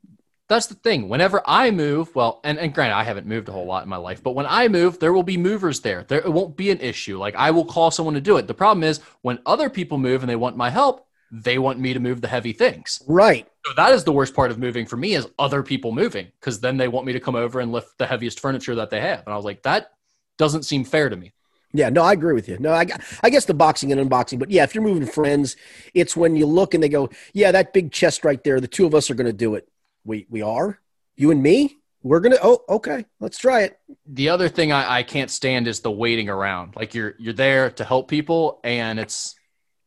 That's 0.48 0.66
the 0.66 0.74
thing. 0.74 1.10
Whenever 1.10 1.42
I 1.44 1.70
move, 1.70 2.14
well, 2.14 2.40
and, 2.42 2.58
and 2.58 2.72
granted, 2.72 2.94
I 2.94 3.04
haven't 3.04 3.26
moved 3.26 3.50
a 3.50 3.52
whole 3.52 3.66
lot 3.66 3.82
in 3.82 3.88
my 3.90 3.98
life, 3.98 4.22
but 4.22 4.34
when 4.34 4.46
I 4.46 4.68
move, 4.68 4.98
there 4.98 5.12
will 5.12 5.22
be 5.22 5.36
movers 5.36 5.80
there. 5.80 6.04
There 6.04 6.20
it 6.20 6.32
won't 6.32 6.56
be 6.56 6.70
an 6.70 6.80
issue. 6.80 7.18
Like 7.18 7.34
I 7.36 7.50
will 7.50 7.66
call 7.66 7.90
someone 7.90 8.14
to 8.14 8.20
do 8.20 8.38
it. 8.38 8.46
The 8.46 8.54
problem 8.54 8.82
is 8.82 9.00
when 9.20 9.40
other 9.44 9.68
people 9.68 9.98
move 9.98 10.22
and 10.22 10.30
they 10.30 10.36
want 10.36 10.56
my 10.56 10.70
help, 10.70 11.06
they 11.30 11.58
want 11.58 11.78
me 11.78 11.92
to 11.92 12.00
move 12.00 12.22
the 12.22 12.28
heavy 12.28 12.54
things. 12.54 13.02
Right. 13.06 13.46
So 13.66 13.74
that 13.74 13.92
is 13.92 14.04
the 14.04 14.12
worst 14.12 14.34
part 14.34 14.50
of 14.50 14.58
moving 14.58 14.86
for 14.86 14.96
me 14.96 15.14
is 15.14 15.28
other 15.38 15.62
people 15.62 15.92
moving 15.92 16.28
because 16.40 16.60
then 16.60 16.78
they 16.78 16.88
want 16.88 17.06
me 17.06 17.12
to 17.12 17.20
come 17.20 17.36
over 17.36 17.60
and 17.60 17.70
lift 17.70 17.98
the 17.98 18.06
heaviest 18.06 18.40
furniture 18.40 18.76
that 18.76 18.88
they 18.88 19.00
have. 19.00 19.24
And 19.26 19.34
I 19.34 19.36
was 19.36 19.44
like, 19.44 19.62
that 19.64 19.90
doesn't 20.38 20.62
seem 20.62 20.84
fair 20.84 21.10
to 21.10 21.16
me. 21.16 21.34
Yeah, 21.72 21.90
no, 21.90 22.02
I 22.02 22.12
agree 22.14 22.32
with 22.34 22.48
you. 22.48 22.56
No, 22.58 22.72
I, 22.72 22.86
I 23.22 23.28
guess 23.30 23.44
the 23.44 23.54
boxing 23.54 23.92
and 23.92 24.00
unboxing, 24.10 24.38
but 24.38 24.50
yeah, 24.50 24.64
if 24.64 24.74
you're 24.74 24.82
moving 24.84 25.06
friends, 25.06 25.56
it's 25.92 26.16
when 26.16 26.34
you 26.34 26.46
look 26.46 26.72
and 26.74 26.82
they 26.82 26.88
go, 26.88 27.10
"Yeah, 27.34 27.52
that 27.52 27.72
big 27.74 27.92
chest 27.92 28.24
right 28.24 28.42
there. 28.42 28.60
The 28.60 28.68
two 28.68 28.86
of 28.86 28.94
us 28.94 29.10
are 29.10 29.14
going 29.14 29.26
to 29.26 29.32
do 29.34 29.54
it." 29.54 29.68
We 30.04 30.26
we 30.30 30.40
are 30.42 30.78
you 31.16 31.30
and 31.30 31.42
me. 31.42 31.76
We're 32.02 32.20
gonna. 32.20 32.38
Oh, 32.42 32.62
okay. 32.68 33.04
Let's 33.20 33.36
try 33.38 33.62
it. 33.62 33.78
The 34.06 34.30
other 34.30 34.48
thing 34.48 34.72
I, 34.72 34.98
I 34.98 35.02
can't 35.02 35.30
stand 35.30 35.68
is 35.68 35.80
the 35.80 35.90
waiting 35.90 36.30
around. 36.30 36.74
Like 36.76 36.94
you're 36.94 37.14
you're 37.18 37.34
there 37.34 37.70
to 37.72 37.84
help 37.84 38.08
people 38.08 38.60
and 38.64 38.98
it's 38.98 39.34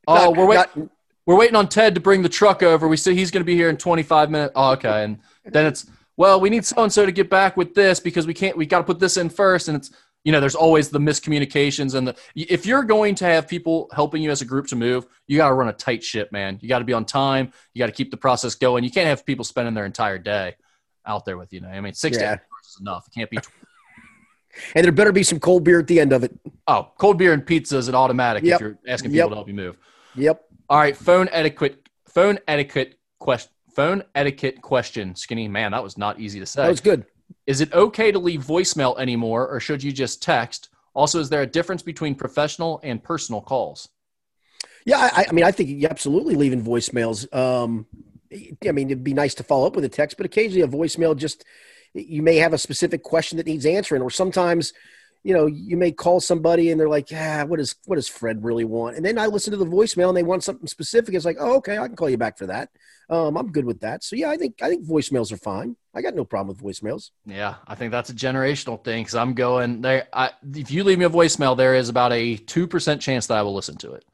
oh 0.07 0.15
Not- 0.15 0.37
we're 0.37 0.45
wait, 0.45 0.55
not- 0.55 0.89
we're 1.25 1.37
waiting 1.37 1.55
on 1.55 1.67
Ted 1.69 1.95
to 1.95 2.01
bring 2.01 2.21
the 2.21 2.29
truck 2.29 2.61
over. 2.63 2.87
We 2.87 2.97
say 2.97 3.15
he's 3.15 3.31
going 3.31 3.41
to 3.41 3.45
be 3.45 3.55
here 3.55 3.69
in 3.69 3.77
25 3.77 4.29
minutes. 4.29 4.53
Oh, 4.55 4.71
okay. 4.71 5.03
And 5.03 5.19
then 5.45 5.67
it's, 5.67 5.85
well, 6.17 6.41
we 6.41 6.49
need 6.49 6.65
so 6.65 6.81
and 6.83 6.91
so 6.91 7.05
to 7.05 7.11
get 7.11 7.29
back 7.29 7.55
with 7.55 7.75
this 7.75 7.99
because 7.99 8.25
we 8.25 8.33
can't, 8.33 8.57
we 8.57 8.65
got 8.65 8.79
to 8.79 8.83
put 8.83 8.99
this 8.99 9.17
in 9.17 9.29
first. 9.29 9.67
And 9.67 9.77
it's, 9.77 9.91
you 10.23 10.31
know, 10.31 10.39
there's 10.39 10.56
always 10.56 10.89
the 10.89 10.99
miscommunications. 10.99 11.95
And 11.95 12.07
the, 12.07 12.15
if 12.35 12.65
you're 12.65 12.84
going 12.84 13.15
to 13.15 13.26
have 13.26 13.48
people 13.48 13.89
helping 13.93 14.22
you 14.22 14.30
as 14.30 14.41
a 14.41 14.45
group 14.45 14.68
to 14.68 14.76
move, 14.76 15.07
you 15.27 15.38
got 15.38 15.48
to 15.48 15.53
run 15.53 15.68
a 15.68 15.73
tight 15.73 16.03
ship, 16.03 16.31
man. 16.31 16.60
You 16.61 16.69
got 16.69 16.80
to 16.80 16.85
be 16.85 16.93
on 16.93 17.06
time. 17.06 17.52
You 17.73 17.80
got 17.80 17.88
to 17.88 17.91
keep 17.91 18.11
the 18.11 18.18
process 18.18 18.53
going. 18.56 18.84
You 18.84 18.91
can't 18.91 19.07
have 19.07 19.26
people 19.26 19.43
spending 19.43 19.73
their 19.73 19.85
entire 19.85 20.18
day 20.19 20.56
out 21.06 21.26
there 21.26 21.38
with 21.38 21.52
you. 21.53 21.61
Know? 21.61 21.69
I 21.69 21.81
mean, 21.81 21.93
six 21.93 22.18
Yeah. 22.18 22.35
days 22.35 22.39
is 22.68 22.77
enough. 22.80 23.07
It 23.07 23.14
can't 23.18 23.30
be, 23.30 23.39
and 24.76 24.85
there 24.85 24.91
better 24.91 25.11
be 25.11 25.23
some 25.23 25.39
cold 25.39 25.64
beer 25.64 25.80
at 25.80 25.88
the 25.88 25.99
end 25.99 26.14
of 26.14 26.23
it. 26.23 26.31
oh, 26.68 26.91
cold 26.98 27.18
beer 27.18 27.34
and 27.34 27.45
pizza 27.45 27.77
is 27.77 27.88
an 27.88 27.95
automatic 27.95 28.43
Yep. 28.43 28.56
if 28.56 28.61
you're 28.61 28.77
asking 28.88 29.11
people 29.11 29.18
Yep. 29.18 29.30
to 29.30 29.35
help 29.35 29.48
you 29.48 29.53
move. 29.53 29.77
Yep. 30.15 30.43
All 30.69 30.77
right, 30.77 30.95
phone 30.95 31.30
etiquette 31.31 31.88
phone 32.07 32.38
etiquette 32.48 32.99
question. 33.19 33.52
Phone 33.76 34.03
etiquette 34.15 34.61
question, 34.61 35.15
Skinny. 35.15 35.48
Man, 35.48 35.72
that 35.72 35.81
was 35.81 35.98
not 35.98 36.19
easy 36.19 36.41
to 36.41 36.45
say. 36.45 36.64
That 36.64 36.69
was 36.69 36.81
good. 36.81 37.06
Is 37.52 37.60
it 37.60 37.73
okay 37.73 38.14
to 38.14 38.18
leave 38.18 38.45
voicemail 38.45 38.98
anymore, 38.98 39.45
or 39.45 39.60
should 39.60 39.84
you 39.84 39.91
just 39.91 40.23
text? 40.23 40.69
Also, 40.94 41.19
is 41.19 41.28
there 41.28 41.41
a 41.41 41.45
difference 41.45 41.82
between 41.82 42.15
professional 42.15 42.80
and 42.82 43.03
personal 43.03 43.41
calls? 43.41 43.90
Yeah, 44.86 45.10
I, 45.11 45.26
I 45.28 45.32
mean, 45.34 45.44
I 45.44 45.52
think 45.52 45.68
you 45.68 45.86
absolutely 45.86 46.36
leaving 46.36 46.64
voicemails. 46.64 47.28
Um, 47.36 47.88
I 48.65 48.72
mean, 48.72 48.88
it'd 48.88 49.03
be 49.03 49.14
nice 49.14 49.36
to 49.36 49.44
follow 49.44 49.68
up 49.68 49.76
with 49.76 49.84
a 49.84 49.90
text, 49.90 50.15
but 50.15 50.26
occasionally 50.26 50.61
a 50.61 50.68
voicemail 50.68 51.14
just 51.14 51.44
you 51.94 52.22
may 52.22 52.38
have 52.38 52.53
a 52.53 52.57
specific 52.57 53.03
question 53.03 53.36
that 53.36 53.48
needs 53.48 53.65
answering, 53.65 54.02
or 54.02 54.10
sometimes 54.10 54.72
you 55.23 55.34
know, 55.34 55.45
you 55.45 55.76
may 55.76 55.91
call 55.91 56.22
somebody 56.22 56.72
and 56.72 56.80
they're 56.80 56.90
like, 56.90 57.11
yeah, 57.11 57.44
what 57.44 57.60
does 57.60 57.76
what 57.86 57.98
does 57.98 58.07
Fred 58.07 58.45
really 58.45 58.64
want? 58.64 58.95
And 58.95 59.06
then 59.06 59.19
I 59.19 59.26
listen 59.26 59.52
to 59.52 59.57
the 59.57 59.65
voicemail 59.65 60.07
and 60.07 60.15
they 60.15 60.23
want 60.23 60.45
something 60.45 60.68
specific. 60.68 61.14
It's 61.14 61.26
like, 61.26 61.38
oh, 61.38 61.57
okay, 61.57 61.78
I 61.78 61.88
can 61.88 61.98
call 61.98 62.10
you 62.10 62.18
back 62.18 62.38
for 62.38 62.48
that. 62.48 62.69
Um, 63.10 63.36
I'm 63.36 63.52
good 63.52 63.65
with 63.65 63.82
that. 63.82 64.06
So 64.06 64.15
yeah, 64.15 64.30
I 64.30 64.38
think 64.38 64.61
I 64.64 64.69
think 64.69 64.88
voicemails 64.88 65.34
are 65.34 65.38
fine. 65.38 65.76
I 65.93 66.01
got 66.01 66.15
no 66.15 66.23
problem 66.23 66.55
with 66.55 66.63
voicemails. 66.63 67.11
Yeah, 67.26 67.55
I 67.68 67.76
think 67.76 67.91
that's 67.91 68.09
a 68.09 68.13
generational 68.13 68.81
thing 68.81 69.03
because 69.03 69.15
I'm 69.15 69.34
going 69.34 69.81
there. 69.81 70.07
I, 70.13 70.31
if 70.55 70.72
you 70.72 70.84
leave 70.84 70.99
me 70.99 71.05
a 71.05 71.09
voicemail, 71.09 71.57
there 71.57 71.76
is 71.76 71.89
about 71.89 72.13
a 72.13 72.38
two 72.38 72.65
percent 72.68 73.01
chance 73.01 73.27
that 73.27 73.38
I 73.38 73.41
will 73.41 73.53
listen 73.53 73.76
to 73.77 73.93
it. 73.93 74.05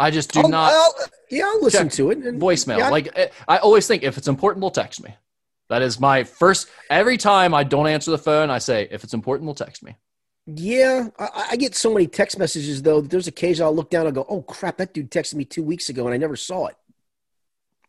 I 0.00 0.10
just 0.10 0.32
do 0.32 0.40
I'll, 0.40 0.48
not. 0.48 0.72
I'll, 0.72 0.94
yeah, 1.30 1.44
I'll 1.44 1.62
listen 1.62 1.88
to 1.90 2.10
it. 2.10 2.18
And, 2.18 2.40
voicemail. 2.40 2.78
yeah, 2.78 2.88
like 2.88 3.08
eh, 3.14 3.28
I 3.46 3.58
always 3.58 3.86
think, 3.86 4.02
if 4.02 4.18
it's 4.18 4.26
important, 4.26 4.60
they'll 4.60 4.70
text 4.70 5.02
me. 5.02 5.14
That 5.68 5.82
is 5.82 6.00
my 6.00 6.24
first. 6.24 6.68
Every 6.90 7.16
time 7.16 7.54
I 7.54 7.62
don't 7.62 7.86
answer 7.86 8.10
the 8.10 8.18
phone, 8.18 8.50
I 8.50 8.58
say, 8.58 8.88
if 8.90 9.04
it's 9.04 9.14
important, 9.14 9.46
they'll 9.46 9.54
text 9.54 9.84
me. 9.84 9.96
Yeah, 10.46 11.08
I, 11.20 11.48
I, 11.52 11.56
get 11.56 11.76
so 11.76 11.92
many 11.92 12.08
text 12.08 12.36
messages 12.36 12.82
though. 12.82 13.00
There's 13.00 13.28
occasion 13.28 13.64
I'll 13.64 13.74
look 13.74 13.90
down 13.90 14.06
and 14.06 14.14
go, 14.14 14.26
"Oh 14.28 14.42
crap, 14.42 14.78
that 14.78 14.92
dude 14.92 15.12
texted 15.12 15.34
me 15.36 15.44
two 15.44 15.62
weeks 15.62 15.88
ago 15.88 16.04
and 16.06 16.12
I 16.12 16.16
never 16.16 16.34
saw 16.34 16.66
it." 16.66 16.76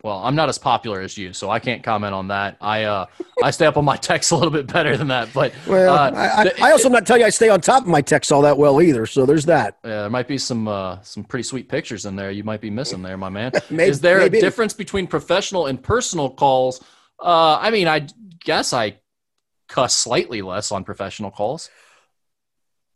Well, 0.03 0.17
I'm 0.21 0.35
not 0.35 0.49
as 0.49 0.57
popular 0.57 0.99
as 0.99 1.17
you, 1.17 1.31
so 1.31 1.49
I 1.49 1.59
can't 1.59 1.81
comment 1.81 2.13
on 2.13 2.27
that. 2.27 2.57
I 2.59 2.83
uh, 2.83 3.05
I 3.41 3.51
stay 3.51 3.65
up 3.65 3.77
on 3.77 3.85
my 3.85 3.95
texts 3.95 4.33
a 4.33 4.35
little 4.35 4.51
bit 4.51 4.67
better 4.67 4.97
than 4.97 5.07
that, 5.07 5.29
but 5.33 5.53
well, 5.65 5.93
uh, 5.93 6.11
I, 6.11 6.43
I, 6.43 6.51
I, 6.61 6.71
also 6.71 6.87
am 6.87 6.91
not 6.91 7.07
telling 7.07 7.21
you 7.21 7.27
I 7.27 7.29
stay 7.29 7.47
on 7.47 7.61
top 7.61 7.83
of 7.83 7.87
my 7.87 8.01
texts 8.01 8.29
all 8.29 8.41
that 8.41 8.57
well 8.57 8.81
either. 8.81 9.05
So 9.05 9.25
there's 9.25 9.45
that. 9.45 9.77
Yeah, 9.85 10.01
there 10.01 10.09
might 10.09 10.27
be 10.27 10.37
some 10.37 10.67
uh, 10.67 11.01
some 11.03 11.23
pretty 11.23 11.43
sweet 11.43 11.69
pictures 11.69 12.05
in 12.05 12.17
there. 12.17 12.31
You 12.31 12.43
might 12.43 12.59
be 12.59 12.69
missing 12.69 13.01
there, 13.01 13.15
my 13.15 13.29
man. 13.29 13.53
maybe, 13.69 13.89
Is 13.89 14.01
there 14.01 14.17
maybe. 14.17 14.39
a 14.39 14.41
difference 14.41 14.73
between 14.73 15.07
professional 15.07 15.67
and 15.67 15.81
personal 15.81 16.29
calls? 16.29 16.83
Uh, 17.17 17.57
I 17.61 17.69
mean, 17.69 17.87
I 17.87 18.09
guess 18.43 18.73
I 18.73 18.99
cuss 19.69 19.95
slightly 19.95 20.41
less 20.41 20.73
on 20.73 20.83
professional 20.83 21.31
calls 21.31 21.69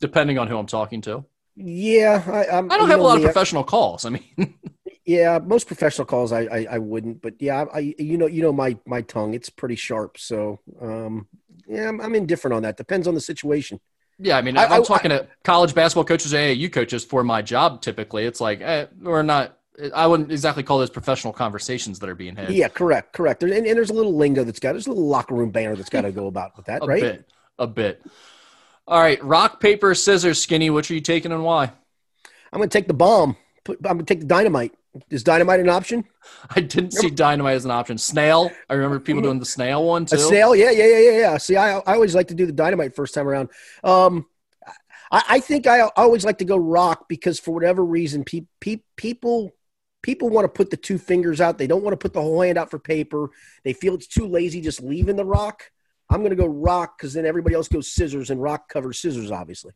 depending 0.00 0.38
on 0.38 0.46
who 0.46 0.58
I'm 0.58 0.66
talking 0.66 1.00
to. 1.02 1.24
Yeah, 1.56 2.22
I, 2.26 2.58
I'm, 2.58 2.70
I 2.70 2.76
don't 2.78 2.88
have 2.88 3.00
a 3.00 3.02
lot 3.02 3.16
of 3.16 3.22
I- 3.24 3.26
professional 3.26 3.64
calls. 3.64 4.04
I 4.04 4.10
mean, 4.10 4.54
Yeah, 5.08 5.38
most 5.42 5.66
professional 5.66 6.04
calls 6.04 6.32
I, 6.32 6.40
I, 6.42 6.66
I 6.72 6.78
wouldn't, 6.78 7.22
but 7.22 7.34
yeah, 7.40 7.64
I 7.72 7.94
you 7.98 8.18
know 8.18 8.26
you 8.26 8.42
know 8.42 8.52
my 8.52 8.76
my 8.84 9.00
tongue 9.00 9.32
it's 9.32 9.48
pretty 9.48 9.74
sharp, 9.74 10.18
so 10.18 10.60
um 10.82 11.26
yeah 11.66 11.88
I'm, 11.88 11.98
I'm 12.00 12.14
indifferent 12.14 12.54
on 12.54 12.62
that. 12.64 12.76
Depends 12.76 13.08
on 13.08 13.14
the 13.14 13.20
situation. 13.22 13.80
yeah, 14.18 14.36
I 14.36 14.42
mean, 14.42 14.58
I- 14.58 14.64
if 14.66 14.70
I'm 14.70 14.82
I- 14.82 14.84
talking 14.84 15.08
to 15.08 15.26
college 15.44 15.74
basketball 15.74 16.04
coaches, 16.04 16.34
AAU 16.34 16.70
coaches 16.70 17.06
for 17.06 17.24
my 17.24 17.40
job. 17.40 17.80
Typically, 17.80 18.26
it's 18.26 18.38
like 18.40 18.60
eh, 18.60 18.84
we're 19.00 19.22
not. 19.22 19.56
I 19.94 20.06
wouldn't 20.08 20.30
exactly 20.30 20.62
call 20.62 20.78
those 20.78 20.90
professional 20.90 21.32
conversations 21.32 22.00
that 22.00 22.08
are 22.10 22.14
being 22.14 22.36
had. 22.36 22.50
Yeah, 22.50 22.68
correct, 22.68 23.12
correct. 23.14 23.42
And, 23.44 23.52
and 23.52 23.64
there's 23.64 23.90
a 23.90 23.94
little 23.94 24.14
lingo 24.14 24.44
that's 24.44 24.58
got 24.60 24.72
there's 24.72 24.88
a 24.88 24.90
little 24.90 25.06
locker 25.08 25.34
room 25.34 25.50
banner 25.50 25.74
that's 25.74 25.88
got 25.88 26.02
to 26.02 26.12
go 26.12 26.26
about 26.26 26.54
with 26.56 26.66
that, 26.66 26.82
a 26.82 26.86
right? 26.86 27.02
A 27.02 27.06
bit, 27.06 27.28
a 27.60 27.66
bit. 27.66 28.02
All 28.86 29.00
right, 29.00 29.22
rock 29.24 29.58
paper 29.60 29.94
scissors, 29.94 30.42
skinny. 30.42 30.68
Which 30.68 30.90
are 30.90 30.94
you 30.94 31.00
taking 31.00 31.32
and 31.32 31.44
why? 31.44 31.64
I'm 32.52 32.58
gonna 32.58 32.66
take 32.68 32.88
the 32.88 32.94
bomb. 32.94 33.36
I'm 33.68 33.76
gonna 33.82 34.02
take 34.02 34.20
the 34.20 34.26
dynamite. 34.26 34.74
Is 35.10 35.22
dynamite 35.22 35.60
an 35.60 35.68
option? 35.68 36.04
I 36.50 36.60
didn't 36.60 36.92
see 36.92 37.10
dynamite 37.10 37.56
as 37.56 37.64
an 37.64 37.70
option. 37.70 37.98
Snail. 37.98 38.50
I 38.68 38.74
remember 38.74 39.00
people 39.00 39.22
doing 39.22 39.38
the 39.38 39.46
snail 39.46 39.84
one 39.84 40.06
too. 40.06 40.16
A 40.16 40.18
snail? 40.18 40.54
Yeah, 40.54 40.70
yeah, 40.70 40.86
yeah, 40.86 40.98
yeah, 40.98 41.18
yeah. 41.18 41.36
See, 41.38 41.56
I, 41.56 41.78
I 41.78 41.94
always 41.94 42.14
like 42.14 42.28
to 42.28 42.34
do 42.34 42.46
the 42.46 42.52
dynamite 42.52 42.94
first 42.94 43.14
time 43.14 43.28
around. 43.28 43.50
Um, 43.84 44.26
I, 45.10 45.22
I 45.28 45.40
think 45.40 45.66
I, 45.66 45.80
I 45.80 45.90
always 45.96 46.24
like 46.24 46.38
to 46.38 46.44
go 46.44 46.56
rock 46.56 47.08
because 47.08 47.38
for 47.38 47.52
whatever 47.52 47.84
reason, 47.84 48.24
pe- 48.24 48.46
pe- 48.60 48.82
people 48.96 49.54
people 50.02 50.28
want 50.28 50.44
to 50.44 50.48
put 50.48 50.70
the 50.70 50.76
two 50.76 50.98
fingers 50.98 51.40
out. 51.40 51.58
They 51.58 51.66
don't 51.66 51.82
want 51.82 51.92
to 51.92 51.98
put 51.98 52.12
the 52.12 52.22
whole 52.22 52.40
hand 52.40 52.58
out 52.58 52.70
for 52.70 52.78
paper. 52.78 53.30
They 53.64 53.72
feel 53.72 53.94
it's 53.94 54.06
too 54.06 54.26
lazy 54.26 54.60
just 54.60 54.82
leaving 54.82 55.16
the 55.16 55.24
rock. 55.24 55.70
I'm 56.10 56.20
going 56.20 56.30
to 56.30 56.36
go 56.36 56.46
rock 56.46 56.98
because 56.98 57.12
then 57.12 57.26
everybody 57.26 57.54
else 57.54 57.68
goes 57.68 57.92
scissors, 57.92 58.30
and 58.30 58.40
rock 58.40 58.68
covers 58.68 58.98
scissors, 58.98 59.30
obviously. 59.30 59.72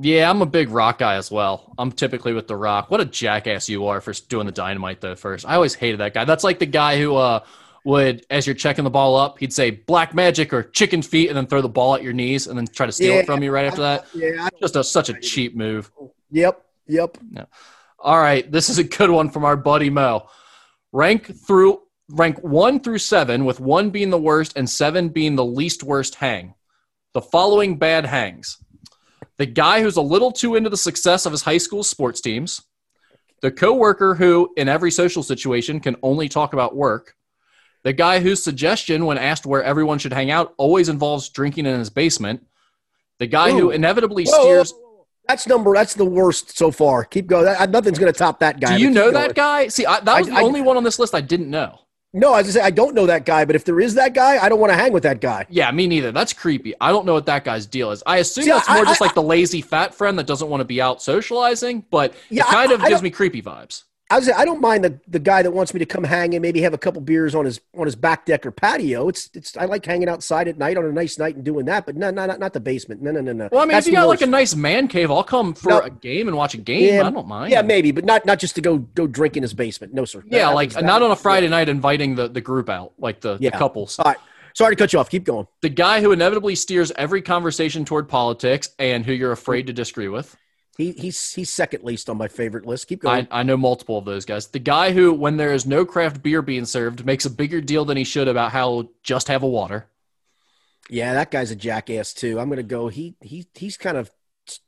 Yeah, 0.00 0.30
I'm 0.30 0.42
a 0.42 0.46
big 0.46 0.70
rock 0.70 0.98
guy 0.98 1.16
as 1.16 1.30
well. 1.30 1.74
I'm 1.76 1.90
typically 1.90 2.32
with 2.32 2.46
the 2.46 2.54
rock. 2.56 2.90
What 2.90 3.00
a 3.00 3.04
jackass 3.04 3.68
you 3.68 3.86
are 3.88 4.00
for 4.00 4.12
doing 4.28 4.46
the 4.46 4.52
dynamite 4.52 5.00
though. 5.00 5.16
First, 5.16 5.44
I 5.46 5.54
always 5.56 5.74
hated 5.74 5.98
that 6.00 6.14
guy. 6.14 6.24
That's 6.24 6.44
like 6.44 6.58
the 6.60 6.66
guy 6.66 6.98
who 7.00 7.16
uh 7.16 7.40
would, 7.84 8.24
as 8.28 8.46
you're 8.46 8.54
checking 8.54 8.84
the 8.84 8.90
ball 8.90 9.16
up, 9.16 9.38
he'd 9.38 9.52
say 9.52 9.70
black 9.70 10.12
magic 10.14 10.52
or 10.52 10.62
chicken 10.64 11.00
feet, 11.00 11.28
and 11.28 11.36
then 11.36 11.46
throw 11.46 11.62
the 11.62 11.68
ball 11.68 11.94
at 11.94 12.02
your 12.02 12.12
knees, 12.12 12.46
and 12.46 12.56
then 12.58 12.66
try 12.66 12.84
to 12.86 12.92
steal 12.92 13.14
Yeah. 13.14 13.20
it 13.20 13.26
from 13.26 13.42
you 13.42 13.50
right 13.50 13.66
after 13.66 13.80
that. 13.82 14.06
Yeah. 14.14 14.36
I- 14.40 14.48
Just 14.60 14.76
a, 14.76 14.84
such 14.84 15.08
a 15.08 15.14
cheap 15.20 15.56
move. 15.56 15.90
Yep. 16.30 16.62
Yep. 16.86 17.18
All 18.00 18.18
right, 18.18 18.50
this 18.50 18.68
is 18.68 18.78
a 18.78 18.84
good 18.84 19.10
one 19.10 19.30
from 19.30 19.44
our 19.44 19.56
buddy 19.56 19.90
Mo. 19.90 20.28
Rank 20.92 21.34
through 21.46 21.80
rank 22.10 22.38
one 22.42 22.80
through 22.80 22.98
seven, 22.98 23.44
with 23.44 23.58
one 23.60 23.90
being 23.90 24.10
the 24.10 24.18
worst 24.18 24.52
and 24.56 24.68
seven 24.68 25.08
being 25.08 25.34
the 25.36 25.44
least 25.44 25.82
worst 25.82 26.14
hang. 26.16 26.54
The 27.14 27.22
following 27.22 27.78
bad 27.78 28.06
hangs: 28.06 28.58
the 29.38 29.46
guy 29.46 29.82
who's 29.82 29.96
a 29.96 30.02
little 30.02 30.30
too 30.32 30.54
into 30.56 30.68
the 30.70 30.76
success 30.76 31.24
of 31.26 31.32
his 31.32 31.42
high 31.42 31.58
school 31.58 31.82
sports 31.82 32.20
teams, 32.20 32.62
the 33.40 33.50
coworker 33.50 34.14
who, 34.14 34.52
in 34.56 34.68
every 34.68 34.90
social 34.90 35.22
situation, 35.22 35.80
can 35.80 35.96
only 36.02 36.28
talk 36.28 36.52
about 36.52 36.74
work, 36.76 37.14
the 37.84 37.92
guy 37.92 38.18
whose 38.18 38.42
suggestion, 38.42 39.06
when 39.06 39.16
asked 39.18 39.46
where 39.46 39.62
everyone 39.62 39.98
should 39.98 40.12
hang 40.12 40.30
out, 40.30 40.54
always 40.58 40.88
involves 40.88 41.28
drinking 41.28 41.64
in 41.66 41.78
his 41.78 41.88
basement, 41.90 42.44
the 43.18 43.26
guy 43.28 43.52
who 43.52 43.70
inevitably 43.70 44.24
Whoa, 44.24 44.40
steers. 44.42 44.72
whoa, 44.72 44.78
whoa. 44.80 45.06
That's 45.28 45.46
number. 45.46 45.72
That's 45.74 45.94
the 45.94 46.04
worst 46.04 46.56
so 46.56 46.70
far. 46.70 47.04
Keep 47.04 47.26
going. 47.28 47.44
That, 47.44 47.70
nothing's 47.70 47.98
going 47.98 48.12
to 48.12 48.18
top 48.18 48.40
that 48.40 48.58
guy. 48.60 48.76
Do 48.76 48.82
you 48.82 48.90
know 48.90 49.04
keep 49.06 49.14
that 49.14 49.34
going. 49.34 49.64
guy? 49.64 49.68
See, 49.68 49.86
I, 49.86 50.00
that 50.00 50.08
I- 50.08 50.18
was 50.20 50.28
the 50.28 50.34
I- 50.34 50.42
only 50.42 50.62
one 50.62 50.76
on 50.76 50.82
this 50.84 50.98
list 50.98 51.14
I 51.14 51.20
didn't 51.20 51.50
know. 51.50 51.78
No, 52.14 52.32
I 52.32 52.38
was 52.38 52.46
gonna 52.46 52.52
say 52.52 52.60
I 52.62 52.70
don't 52.70 52.94
know 52.94 53.04
that 53.06 53.26
guy, 53.26 53.44
but 53.44 53.54
if 53.54 53.64
there 53.66 53.78
is 53.80 53.94
that 53.94 54.14
guy, 54.14 54.42
I 54.42 54.48
don't 54.48 54.58
want 54.60 54.72
to 54.72 54.76
hang 54.76 54.92
with 54.94 55.02
that 55.02 55.20
guy. 55.20 55.44
Yeah, 55.50 55.70
me 55.72 55.86
neither. 55.86 56.10
That's 56.10 56.32
creepy. 56.32 56.74
I 56.80 56.90
don't 56.90 57.04
know 57.04 57.12
what 57.12 57.26
that 57.26 57.44
guy's 57.44 57.66
deal 57.66 57.90
is. 57.90 58.02
I 58.06 58.16
assume 58.18 58.44
See, 58.44 58.50
that's 58.50 58.68
I- 58.68 58.76
more 58.76 58.84
just 58.86 59.02
I- 59.02 59.04
like 59.06 59.14
the 59.14 59.22
lazy 59.22 59.60
fat 59.60 59.94
friend 59.94 60.18
that 60.18 60.26
doesn't 60.26 60.48
want 60.48 60.62
to 60.62 60.64
be 60.64 60.80
out 60.80 61.02
socializing, 61.02 61.84
but 61.90 62.14
Yeah, 62.30 62.44
it 62.44 62.46
kind 62.46 62.70
I- 62.70 62.74
of 62.74 62.80
I 62.82 62.88
gives 62.88 63.02
me 63.02 63.10
creepy 63.10 63.42
vibes. 63.42 63.82
I 64.10 64.18
was 64.18 64.28
I 64.30 64.46
don't 64.46 64.62
mind 64.62 64.84
the, 64.84 64.98
the 65.06 65.18
guy 65.18 65.42
that 65.42 65.50
wants 65.50 65.74
me 65.74 65.80
to 65.80 65.84
come 65.86 66.02
hang 66.02 66.32
and 66.34 66.40
maybe 66.40 66.62
have 66.62 66.72
a 66.72 66.78
couple 66.78 67.02
beers 67.02 67.34
on 67.34 67.44
his 67.44 67.60
on 67.76 67.84
his 67.84 67.94
back 67.94 68.24
deck 68.24 68.46
or 68.46 68.50
patio. 68.50 69.08
It's 69.08 69.28
it's 69.34 69.54
I 69.56 69.66
like 69.66 69.84
hanging 69.84 70.08
outside 70.08 70.48
at 70.48 70.56
night 70.56 70.78
on 70.78 70.86
a 70.86 70.92
nice 70.92 71.18
night 71.18 71.36
and 71.36 71.44
doing 71.44 71.66
that, 71.66 71.84
but 71.84 71.94
no 71.94 72.10
no 72.10 72.24
not, 72.24 72.40
not 72.40 72.54
the 72.54 72.60
basement. 72.60 73.02
No 73.02 73.10
no 73.10 73.20
no 73.20 73.32
no. 73.32 73.48
Well, 73.52 73.60
I 73.60 73.64
mean, 73.64 73.72
That's 73.72 73.86
if 73.86 73.92
you 73.92 73.98
got 73.98 74.06
like 74.08 74.22
a 74.22 74.26
nice 74.26 74.54
man 74.54 74.88
cave, 74.88 75.10
I'll 75.10 75.22
come 75.24 75.52
for 75.52 75.68
No. 75.68 75.80
a 75.80 75.90
game 75.90 76.26
and 76.26 76.36
watch 76.38 76.54
a 76.54 76.58
game. 76.58 76.94
Yeah, 76.94 77.06
I 77.06 77.10
don't 77.10 77.28
mind. 77.28 77.52
yeah 77.52 77.60
maybe, 77.60 77.90
but 77.90 78.06
not 78.06 78.24
not 78.24 78.38
just 78.38 78.54
to 78.54 78.62
go 78.62 78.78
go 78.78 79.06
drink 79.06 79.36
in 79.36 79.42
his 79.42 79.52
basement. 79.52 79.92
No 79.92 80.06
sir. 80.06 80.22
Yeah, 80.26 80.48
like 80.50 80.72
not 80.82 81.02
on 81.02 81.10
a 81.10 81.16
Friday 81.16 81.48
night 81.48 81.68
inviting 81.68 82.14
the, 82.14 82.28
the 82.28 82.40
group 82.40 82.70
out, 82.70 82.94
like 82.98 83.20
the, 83.20 83.36
Yeah. 83.40 83.50
the 83.50 83.58
couples. 83.58 83.98
All 83.98 84.06
right, 84.06 84.16
sorry 84.54 84.74
to 84.74 84.82
cut 84.82 84.90
you 84.94 85.00
off. 85.00 85.10
Keep 85.10 85.24
going. 85.24 85.46
The 85.60 85.68
guy 85.68 86.00
who 86.00 86.12
inevitably 86.12 86.54
steers 86.54 86.90
every 86.96 87.20
conversation 87.20 87.84
toward 87.84 88.08
politics 88.08 88.70
and 88.78 89.04
who 89.04 89.12
you're 89.12 89.32
afraid 89.32 89.66
to 89.66 89.74
disagree 89.74 90.08
with. 90.08 90.34
He 90.78 90.92
he's 90.92 91.32
he's 91.34 91.50
second 91.50 91.82
least 91.84 92.08
on 92.08 92.16
my 92.16 92.28
favorite 92.28 92.64
list. 92.64 92.86
Keep 92.86 93.02
going. 93.02 93.26
I, 93.32 93.40
I 93.40 93.42
know 93.42 93.56
multiple 93.56 93.98
of 93.98 94.04
those 94.04 94.24
guys. 94.24 94.46
The 94.46 94.60
guy 94.60 94.92
who, 94.92 95.12
when 95.12 95.36
there 95.36 95.52
is 95.52 95.66
no 95.66 95.84
craft 95.84 96.22
beer 96.22 96.40
being 96.40 96.64
served, 96.64 97.04
makes 97.04 97.26
a 97.26 97.30
bigger 97.30 97.60
deal 97.60 97.84
than 97.84 97.96
he 97.96 98.04
should 98.04 98.28
about 98.28 98.52
how 98.52 98.88
just 99.02 99.26
have 99.28 99.42
a 99.42 99.48
water. 99.48 99.88
yeah, 100.88 101.14
that 101.14 101.30
guy's 101.30 101.50
a 101.50 101.56
jackass 101.56 102.14
too. 102.14 102.38
I'm 102.40 102.48
gonna 102.48 102.62
go. 102.62 102.88
He 102.88 103.16
he 103.20 103.46
he's 103.54 103.76
kind 103.76 103.96
of 103.96 104.10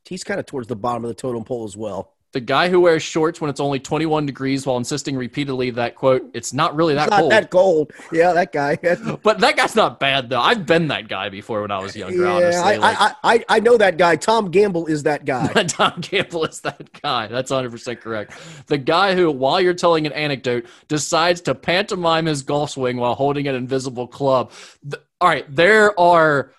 he's 0.05 0.24
kind 0.24 0.41
of 0.41 0.47
towards 0.47 0.69
the 0.69 0.77
bottom 0.77 1.05
of 1.05 1.09
the 1.09 1.15
totem 1.15 1.45
pole 1.45 1.65
as 1.65 1.77
well. 1.77 2.15
The 2.32 2.40
guy 2.40 2.69
who 2.69 2.81
wears 2.81 3.02
shorts 3.02 3.40
when 3.40 3.51
it's 3.51 3.59
only 3.59 3.81
21 3.81 4.24
degrees 4.24 4.65
while 4.65 4.77
insisting 4.77 5.16
repeatedly 5.16 5.70
that, 5.70 5.97
quote, 5.97 6.31
it's 6.32 6.52
not 6.52 6.77
really 6.77 6.94
that 6.94 7.09
It's 7.09 7.11
not 7.11 7.20
cold. 7.20 7.32
that 7.32 7.51
cold. 7.51 7.93
Yeah, 8.12 8.32
that 8.35 8.52
guy. 8.52 8.77
but 9.23 9.40
that 9.40 9.57
guy's 9.57 9.74
not 9.74 9.98
bad, 9.98 10.31
though. 10.31 10.40
I've 10.40 10.65
been 10.65 10.89
that 10.89 11.09
guy 11.09 11.28
before 11.28 11.62
when 11.62 11.73
I 11.73 11.81
was 11.81 11.97
younger, 11.97 12.27
honestly. 12.28 12.61
I, 12.61 12.77
like, 12.77 12.97
I, 13.01 13.15
I, 13.24 13.44
I 13.48 13.61
know 13.61 13.77
that 13.77 13.97
guy. 13.97 14.15
Tom 14.15 14.51
Gamble 14.52 14.86
is 14.86 15.02
that 15.02 15.24
guy. 15.24 15.48
Tom 15.65 16.01
Gamble 16.01 16.44
is 16.44 16.61
that 16.61 17.01
guy. 17.02 17.27
That's 17.27 17.51
100% 17.51 18.01
correct. 18.01 18.32
The 18.66 18.78
guy 18.78 19.16
who, 19.16 19.31
while 19.32 19.61
you're 19.61 19.74
telling 19.74 20.07
an 20.07 20.12
anecdote, 20.12 20.66
decides 20.86 21.40
to 21.43 21.55
pantomime 21.57 22.27
his 22.27 22.43
golf 22.43 22.70
swing 22.70 22.97
while 22.98 23.15
holding 23.16 23.48
an 23.48 23.57
invisible 23.57 24.07
club. 24.07 24.52
Th- 24.89 25.02
all 25.20 25.28
right, 25.28 25.44
there 25.55 25.98
are. 25.98 26.52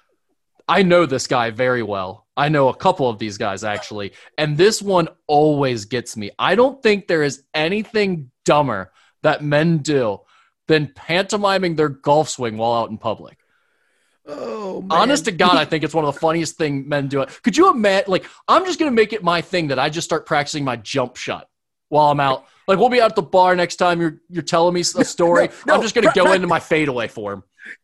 I 0.72 0.84
know 0.84 1.06
this 1.06 1.28
guy 1.28 1.50
very 1.50 1.84
well. 1.84 2.28
I 2.38 2.48
know 2.48 2.70
a 2.70 2.76
couple 2.76 3.10
of 3.10 3.20
these 3.20 3.38
guys 3.38 3.66
actually, 3.66 4.14
and 4.38 4.58
this 4.58 4.82
one 4.82 5.10
always 5.28 5.84
gets 5.84 6.16
me. 6.16 6.32
I 6.40 6.56
don't 6.56 6.82
think 6.82 7.08
there 7.08 7.24
is 7.24 7.44
anything 7.54 8.32
dumber 8.46 8.94
that 9.22 9.44
men 9.44 9.80
do 9.80 10.20
than 10.70 10.94
pantomiming 10.96 11.76
their 11.76 11.90
golf 11.90 12.30
swing 12.30 12.58
while 12.58 12.74
out 12.74 12.90
in 12.90 12.98
public. 12.98 13.38
Oh, 14.26 14.82
man. 14.82 14.92
Honest 14.92 15.26
to 15.26 15.34
God, 15.34 15.58
I 15.58 15.66
think 15.66 15.84
it's 15.84 15.94
one 15.94 16.06
of 16.06 16.14
the 16.14 16.20
funniest 16.22 16.56
thing 16.56 16.88
men 16.88 17.10
do. 17.10 17.26
Could 17.44 17.58
you 17.58 17.70
imagine? 17.70 18.10
Like, 18.10 18.26
I'm 18.48 18.64
just 18.66 18.80
gonna 18.80 18.92
make 18.92 19.12
it 19.12 19.24
my 19.24 19.42
thing 19.42 19.68
that 19.68 19.80
I 19.80 19.90
just 19.90 20.06
start 20.06 20.26
practicing 20.26 20.64
my 20.64 20.78
jump 20.78 21.18
shot 21.18 21.50
while 21.90 22.10
I'm 22.12 22.22
out. 22.22 22.46
Like 22.70 22.80
we'll 22.80 22.88
be 22.88 23.02
out 23.02 23.10
at 23.10 23.16
the 23.18 23.24
bar 23.24 23.58
next 23.58 23.76
time 23.76 24.00
you're 24.00 24.22
you're 24.30 24.42
telling 24.42 24.74
me 24.74 24.80
a 24.80 24.84
story. 25.04 25.48
No, 25.48 25.54
no, 25.68 25.74
I'm 25.76 25.82
just 25.82 25.96
gonna 25.96 26.08
pra- 26.08 26.16
go 26.16 26.26
pra- 26.28 26.36
into 26.36 26.48
my 26.48 26.62
fadeaway 26.62 27.10
form. 27.10 27.44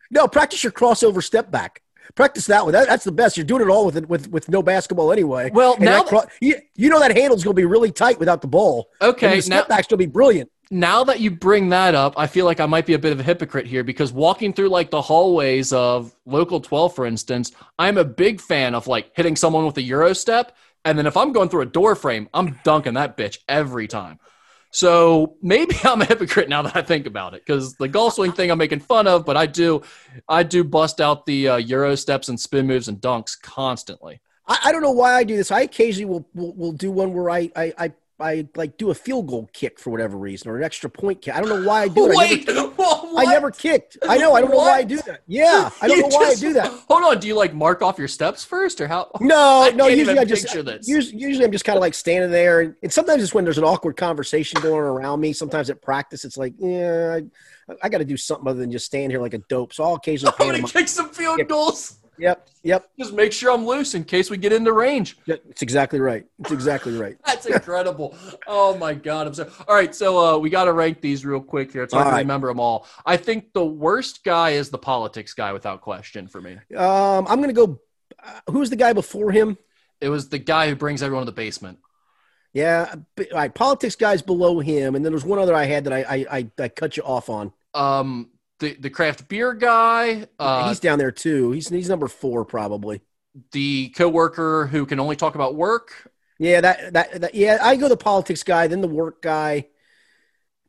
No, 0.10 0.26
practice 0.30 0.64
your 0.64 0.72
crossover 0.72 1.22
step 1.22 1.52
back. 1.52 1.82
Practice 2.16 2.46
that 2.48 2.64
one. 2.64 2.74
That, 2.74 2.88
that's 2.88 3.04
the 3.04 3.12
best. 3.12 3.38
You're 3.38 3.46
doing 3.46 3.62
it 3.62 3.70
all 3.70 3.86
with 3.86 3.98
it 3.98 4.08
with 4.10 4.30
with 4.30 4.50
no 4.50 4.62
basketball 4.64 5.12
anyway. 5.12 5.50
Well, 5.54 5.74
And 5.76 5.86
now 5.86 6.04
that 6.04 6.08
cro- 6.08 6.26
you, 6.42 6.56
you 6.76 6.90
know 6.90 7.00
that 7.00 7.16
handle's 7.16 7.44
going 7.44 7.56
to 7.56 7.60
be 7.60 7.66
really 7.66 7.92
tight 7.92 8.20
without 8.20 8.42
the 8.42 8.48
ball. 8.48 8.90
Okay, 9.02 9.34
and 9.34 9.44
the 9.44 9.50
now- 9.50 9.56
step 9.58 9.68
back's 9.70 9.88
going 9.88 10.00
to 10.00 10.06
be 10.08 10.12
brilliant. 10.12 10.50
now 10.72 11.04
that 11.06 11.20
you 11.20 11.32
bring 11.32 11.70
that 11.70 11.96
up, 11.96 12.14
I 12.18 12.28
feel 12.28 12.46
like 12.46 12.60
I 12.60 12.66
might 12.66 12.86
be 12.86 12.94
a 12.94 13.00
bit 13.00 13.12
of 13.14 13.20
a 13.20 13.24
hypocrite 13.24 13.66
here 13.68 13.84
because 13.84 14.12
walking 14.12 14.54
through 14.54 14.70
like 14.70 14.90
the 14.92 15.02
hallways 15.02 15.72
of 15.74 16.14
local 16.26 16.60
12, 16.60 16.94
for 16.96 17.06
instance, 17.06 17.52
I'm 17.80 17.98
a 17.98 18.04
big 18.04 18.42
fan 18.42 18.76
of 18.76 18.88
like 18.88 19.12
hitting 19.16 19.36
someone 19.36 19.66
with 19.66 19.78
a 19.78 19.82
Euro 19.84 20.14
step. 20.14 20.56
And 20.86 20.98
then 20.98 21.06
if 21.06 21.18
I'm 21.18 21.34
going 21.34 21.50
through 21.50 21.62
a 21.62 21.66
door 21.66 21.96
frame, 21.96 22.30
I'm 22.34 22.60
dunking 22.64 22.94
that 22.94 23.18
bitch 23.18 23.40
every 23.50 23.88
time. 23.88 24.20
So 24.72 25.36
maybe 25.42 25.76
I'm 25.84 26.02
a 26.02 26.06
hypocrite 26.06 26.50
now 26.50 26.62
that 26.62 26.76
I 26.76 26.82
think 26.82 27.08
about 27.08 27.34
it 27.34 27.44
because 27.46 27.76
the 27.76 27.88
golf 27.88 28.16
swing 28.16 28.32
thing 28.32 28.52
I'm 28.52 28.58
making 28.58 28.82
fun 28.82 29.08
of, 29.08 29.26
but 29.26 29.38
I 29.38 29.46
do, 29.46 29.82
I 30.28 30.44
do 30.44 30.64
bust 30.64 31.02
out 31.02 31.26
the 31.26 31.50
uh, 31.50 31.56
Euro 31.58 31.96
steps 31.96 32.30
and 32.30 32.40
spin 32.40 32.68
moves 32.68 32.88
and 32.88 33.00
dunks 33.00 33.40
constantly. 33.42 34.22
I, 34.48 34.60
I 34.66 34.72
don't 34.72 34.82
know 34.82 34.92
why 34.92 35.14
I 35.14 35.24
do 35.24 35.36
this. 35.36 35.52
I 35.52 35.62
occasionally 35.62 36.06
will 36.06 36.28
will, 36.34 36.54
will 36.54 36.72
do 36.72 36.92
one 36.92 37.14
where 37.14 37.30
I, 37.30 37.52
I 37.56 37.74
I 37.78 37.94
I 38.20 38.48
like 38.56 38.78
do 38.78 38.90
a 38.90 38.96
field 38.96 39.28
goal 39.28 39.48
kick 39.54 39.80
for 39.80 39.92
whatever 39.92 40.18
reason 40.18 40.50
or 40.50 40.58
an 40.58 40.64
extra 40.64 40.90
point 40.90 41.22
kick. 41.22 41.36
I 41.36 41.40
don't 41.40 41.50
know 41.50 41.68
why 41.68 41.84
I 41.84 41.88
do 41.88 42.10
it. 42.10 42.18
I 42.18 42.52
never, 42.52 42.68
what? 42.76 43.28
I 43.28 43.32
never 43.32 43.52
kicked. 43.52 43.98
I 44.08 44.18
know. 44.18 44.34
I 44.34 44.42
don't 44.42 44.50
know 44.50 44.58
why 44.58 44.78
I 44.78 44.84
do 44.84 44.98
that. 45.04 45.22
Yeah, 45.28 45.70
I 45.82 45.88
don't 45.88 45.98
You 45.98 46.10
know 46.10 46.18
why 46.18 46.30
I 46.30 46.36
do 46.36 46.54
that. 46.54 46.68
Hold 46.90 47.04
on. 47.04 47.20
Do 47.20 47.28
you 47.28 47.36
like 47.36 47.54
mark 47.54 47.84
off 47.84 48.00
your 48.00 48.08
steps 48.08 48.44
first 48.44 48.82
or 48.82 48.88
how? 48.88 49.12
No, 49.20 49.64
I 49.64 49.72
no. 49.72 49.88
Usually 49.88 50.18
I 50.18 50.26
just. 50.26 50.52
Usually, 50.88 51.22
usually 51.22 51.46
I'm 51.46 51.52
just 51.52 51.66
kind 51.66 51.78
of 51.78 51.82
like 51.82 51.94
standing 51.94 52.32
there, 52.32 52.62
and, 52.62 52.76
and 52.82 52.92
sometimes 52.92 53.22
it's 53.22 53.34
when 53.34 53.44
there's 53.44 53.58
an 53.58 53.64
awkward 53.64 53.98
conversation 53.98 54.62
going 54.62 54.80
around 54.80 55.20
me. 55.20 55.34
Sometimes 55.34 55.70
at 55.70 55.82
practice, 55.82 56.24
it's 56.24 56.38
like, 56.38 56.54
yeah, 56.58 57.20
I, 57.70 57.74
I 57.84 57.90
got 57.90 57.98
to 57.98 58.06
do 58.06 58.18
something 58.18 58.48
other 58.48 58.60
than 58.60 58.72
just 58.72 58.86
stand 58.86 59.12
here 59.12 59.22
like 59.22 59.34
a 59.34 59.40
dope. 59.50 59.74
So 59.74 59.84
I'll 59.84 59.96
occasionally 59.96 60.34
I'm 60.40 60.62
gonna 60.62 60.64
kick 60.64 60.88
some 60.88 61.10
field 61.10 61.46
goals. 61.48 61.98
Yep, 62.20 62.48
yep. 62.64 62.90
Just 63.00 63.14
make 63.14 63.32
sure 63.32 63.52
I'm 63.52 63.66
loose 63.66 63.94
in 63.94 64.04
case 64.04 64.30
we 64.30 64.38
get 64.38 64.52
into 64.52 64.74
range. 64.74 65.18
Yeah, 65.26 65.36
It's 65.50 65.62
exactly 65.62 66.00
right. 66.00 66.26
It's 66.40 66.52
exactly 66.52 66.98
right. 66.98 67.16
That's 67.26 67.46
incredible. 67.46 68.16
oh 68.48 68.76
my 68.78 68.94
god, 68.96 69.28
I'm 69.28 69.34
sorry. 69.34 69.50
All 69.68 69.76
right, 69.76 69.94
so 69.94 70.18
uh, 70.18 70.38
we 70.38 70.50
got 70.50 70.66
to 70.66 70.74
rank 70.74 71.00
these 71.02 71.26
real 71.26 71.40
quick 71.42 71.72
here. 71.72 71.84
It's 71.84 71.94
hard 71.94 72.06
All 72.06 72.12
to 72.12 72.16
right. 72.16 72.22
remember 72.22 72.48
them 72.48 72.60
all. 72.60 72.88
I 73.06 73.18
think 73.18 73.54
the 73.54 73.66
worst 73.66 74.24
guy 74.24 74.52
is 74.52 74.70
the 74.70 74.78
politics 74.80 75.34
guy, 75.34 75.54
without 75.54 75.82
question, 75.82 76.28
for 76.28 76.42
me. 76.42 76.54
Um, 76.76 77.28
I'm 77.28 77.40
gonna 77.42 77.54
go. 77.54 77.80
Uh, 78.24 78.52
who's 78.52 78.70
the 78.72 78.76
guy 78.76 78.94
before 78.94 79.32
him? 79.32 79.58
It 80.02 80.10
was 80.10 80.30
the 80.30 80.40
guy 80.40 80.70
who 80.70 80.76
brings 80.76 81.04
everyone 81.04 81.26
to 81.26 81.32
the 81.32 81.36
basement. 81.36 81.78
Yeah, 82.54 82.96
all 83.20 83.26
right. 83.34 83.54
Politics 83.54 83.96
guys 83.96 84.22
below 84.24 84.60
him, 84.60 84.96
and 84.96 85.06
then 85.06 85.12
there's 85.12 85.26
one 85.26 85.38
other 85.38 85.54
I 85.54 85.66
had 85.66 85.84
that 85.84 85.94
I 85.94 86.02
I, 86.02 86.26
I, 86.38 86.52
I 86.64 86.68
cut 86.70 86.98
you 86.98 87.04
off 87.04 87.30
on. 87.30 87.54
Um, 87.76 88.30
the 88.60 88.76
the 88.76 88.90
craft 88.90 89.28
beer 89.28 89.54
guy, 89.54 90.28
uh, 90.40 90.70
he's 90.70 90.80
down 90.80 91.00
there 91.00 91.12
too. 91.12 91.52
He's 91.52 91.70
he's 91.70 91.90
number 91.90 92.08
four 92.08 92.46
probably. 92.46 93.02
the 93.52 93.90
coworker 93.90 94.68
who 94.68 94.86
can 94.86 95.00
only 95.00 95.16
talk 95.16 95.36
about 95.36 95.56
work. 95.56 96.12
Yeah, 96.40 96.62
that, 96.62 96.94
that 96.94 97.22
that 97.22 97.36
yeah. 97.36 97.58
I 97.62 97.76
go 97.76 97.90
the 97.90 97.98
politics 97.98 98.44
guy, 98.44 98.68
then 98.68 98.82
the 98.82 98.88
work 98.88 99.22
guy. 99.22 99.68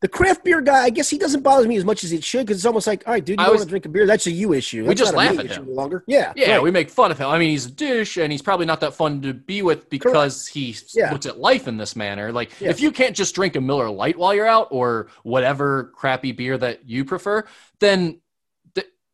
The 0.01 0.09
craft 0.09 0.45
beer 0.45 0.61
guy, 0.61 0.85
I 0.85 0.91
guess 0.91 1.11
he 1.11 1.19
doesn't 1.19 1.43
bother 1.43 1.67
me 1.67 1.77
as 1.77 1.85
much 1.85 2.05
as 2.05 2.13
it 2.13 2.23
should 2.23 2.47
because 2.47 2.59
it's 2.59 2.67
almost 2.67 2.87
like, 2.87 3.03
all 3.07 3.13
right, 3.13 3.25
dude, 3.25 3.41
you 3.41 3.47
want 3.47 3.59
to 3.61 3.67
drink 3.67 3.85
a 3.85 3.89
beer? 3.89 4.07
That's 4.07 4.27
a 4.27 4.31
you 4.31 4.53
issue. 4.53 4.87
We 4.87 4.95
just 4.95 5.13
laugh 5.15 5.37
at 5.39 5.47
him. 5.47 5.75
longer. 5.75 6.05
Yeah, 6.07 6.33
Yeah, 6.37 6.53
right. 6.53 6.63
we 6.63 6.71
make 6.71 6.89
fun 6.89 7.11
of 7.11 7.19
him. 7.19 7.29
I 7.29 7.39
mean, 7.39 7.51
he's 7.51 7.67
a 7.67 7.71
douche, 7.71 8.17
and 8.17 8.31
he's 8.31 8.43
probably 8.43 8.67
not 8.67 8.81
that 8.81 8.95
fun 8.95 9.23
to 9.23 9.35
be 9.35 9.63
with 9.63 9.91
because 9.91 10.47
he 10.47 10.77
Yeah. 10.95 11.13
looks 11.13 11.27
at 11.27 11.41
life 11.41 11.67
in 11.67 11.79
this 11.79 11.97
manner. 11.97 12.31
Like, 12.33 12.51
Yeah. 12.61 12.71
if 12.71 12.81
you 12.81 12.93
can't 12.93 13.17
just 13.17 13.35
drink 13.35 13.57
a 13.57 13.61
Miller 13.61 13.91
Lite 13.91 14.17
while 14.19 14.33
you're 14.35 14.47
out, 14.47 14.69
or 14.71 15.09
whatever 15.25 15.93
crappy 15.97 16.31
beer 16.33 16.57
that 16.59 16.89
you 16.89 17.05
prefer, 17.05 17.45
then 17.81 18.05
th- 18.11 18.21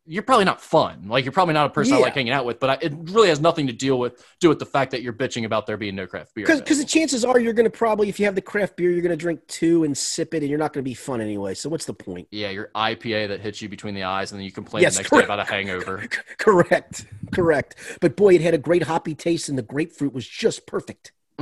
you're 0.07 0.23
probably 0.23 0.45
not 0.45 0.61
fun. 0.61 1.07
Like, 1.07 1.25
you're 1.25 1.31
probably 1.31 1.53
not 1.55 1.65
a 1.65 1.69
person 1.69 1.93
I 1.93 1.97
like 1.97 2.13
hanging 2.13 2.33
out 2.33 2.45
with. 2.45 2.59
But 2.59 2.69
I, 2.69 2.77
it 2.81 2.93
really 2.95 3.29
has 3.29 3.39
nothing 3.39 3.67
to 3.67 3.73
deal 3.73 3.97
with 3.97 4.23
do 4.39 4.49
with 4.49 4.59
the 4.59 4.65
fact 4.65 4.91
that 4.91 5.01
you're 5.01 5.13
bitching 5.13 5.45
about 5.45 5.65
there 5.65 5.77
being 5.77 5.95
no 5.95 6.05
craft 6.05 6.35
beer. 6.35 6.45
Because 6.45 6.77
the 6.77 6.85
chances 6.85 7.25
are 7.25 7.39
you're 7.39 7.53
going 7.53 7.69
to 7.69 7.75
probably, 7.75 8.07
if 8.09 8.19
you 8.19 8.25
have 8.25 8.35
the 8.35 8.41
craft 8.41 8.77
beer, 8.77 8.91
you're 8.91 9.01
going 9.01 9.09
to 9.09 9.15
drink 9.15 9.41
two 9.47 9.83
and 9.83 9.97
sip 9.97 10.33
it, 10.33 10.43
and 10.43 10.49
you're 10.49 10.59
not 10.59 10.73
going 10.73 10.83
to 10.83 10.89
be 10.89 10.93
fun 10.93 11.21
anyway. 11.21 11.53
So 11.53 11.69
what's 11.69 11.85
the 11.85 11.93
point? 11.93 12.27
yeah, 12.31 12.49
your 12.49 12.69
IPA 12.75 13.29
that 13.29 13.41
hits 13.41 13.61
you 13.61 13.69
between 13.69 13.95
the 13.95 14.03
eyes, 14.03 14.31
and 14.31 14.39
then 14.39 14.45
you 14.45 14.51
complain 14.51 14.83
Yes, 14.83 14.95
the 14.95 14.99
next 14.99 15.09
correct. 15.09 15.27
day 15.27 15.33
about 15.33 15.47
a 15.47 15.51
hangover. 15.51 16.07
correct, 16.37 17.05
correct. 17.31 17.75
But 18.01 18.15
boy, 18.15 18.35
it 18.35 18.41
had 18.41 18.53
a 18.53 18.59
great 18.59 18.83
hoppy 18.83 19.15
taste, 19.15 19.49
and 19.49 19.57
the 19.57 19.63
grapefruit 19.63 20.13
was 20.13 20.27
just 20.27 20.67
perfect. 20.67 21.11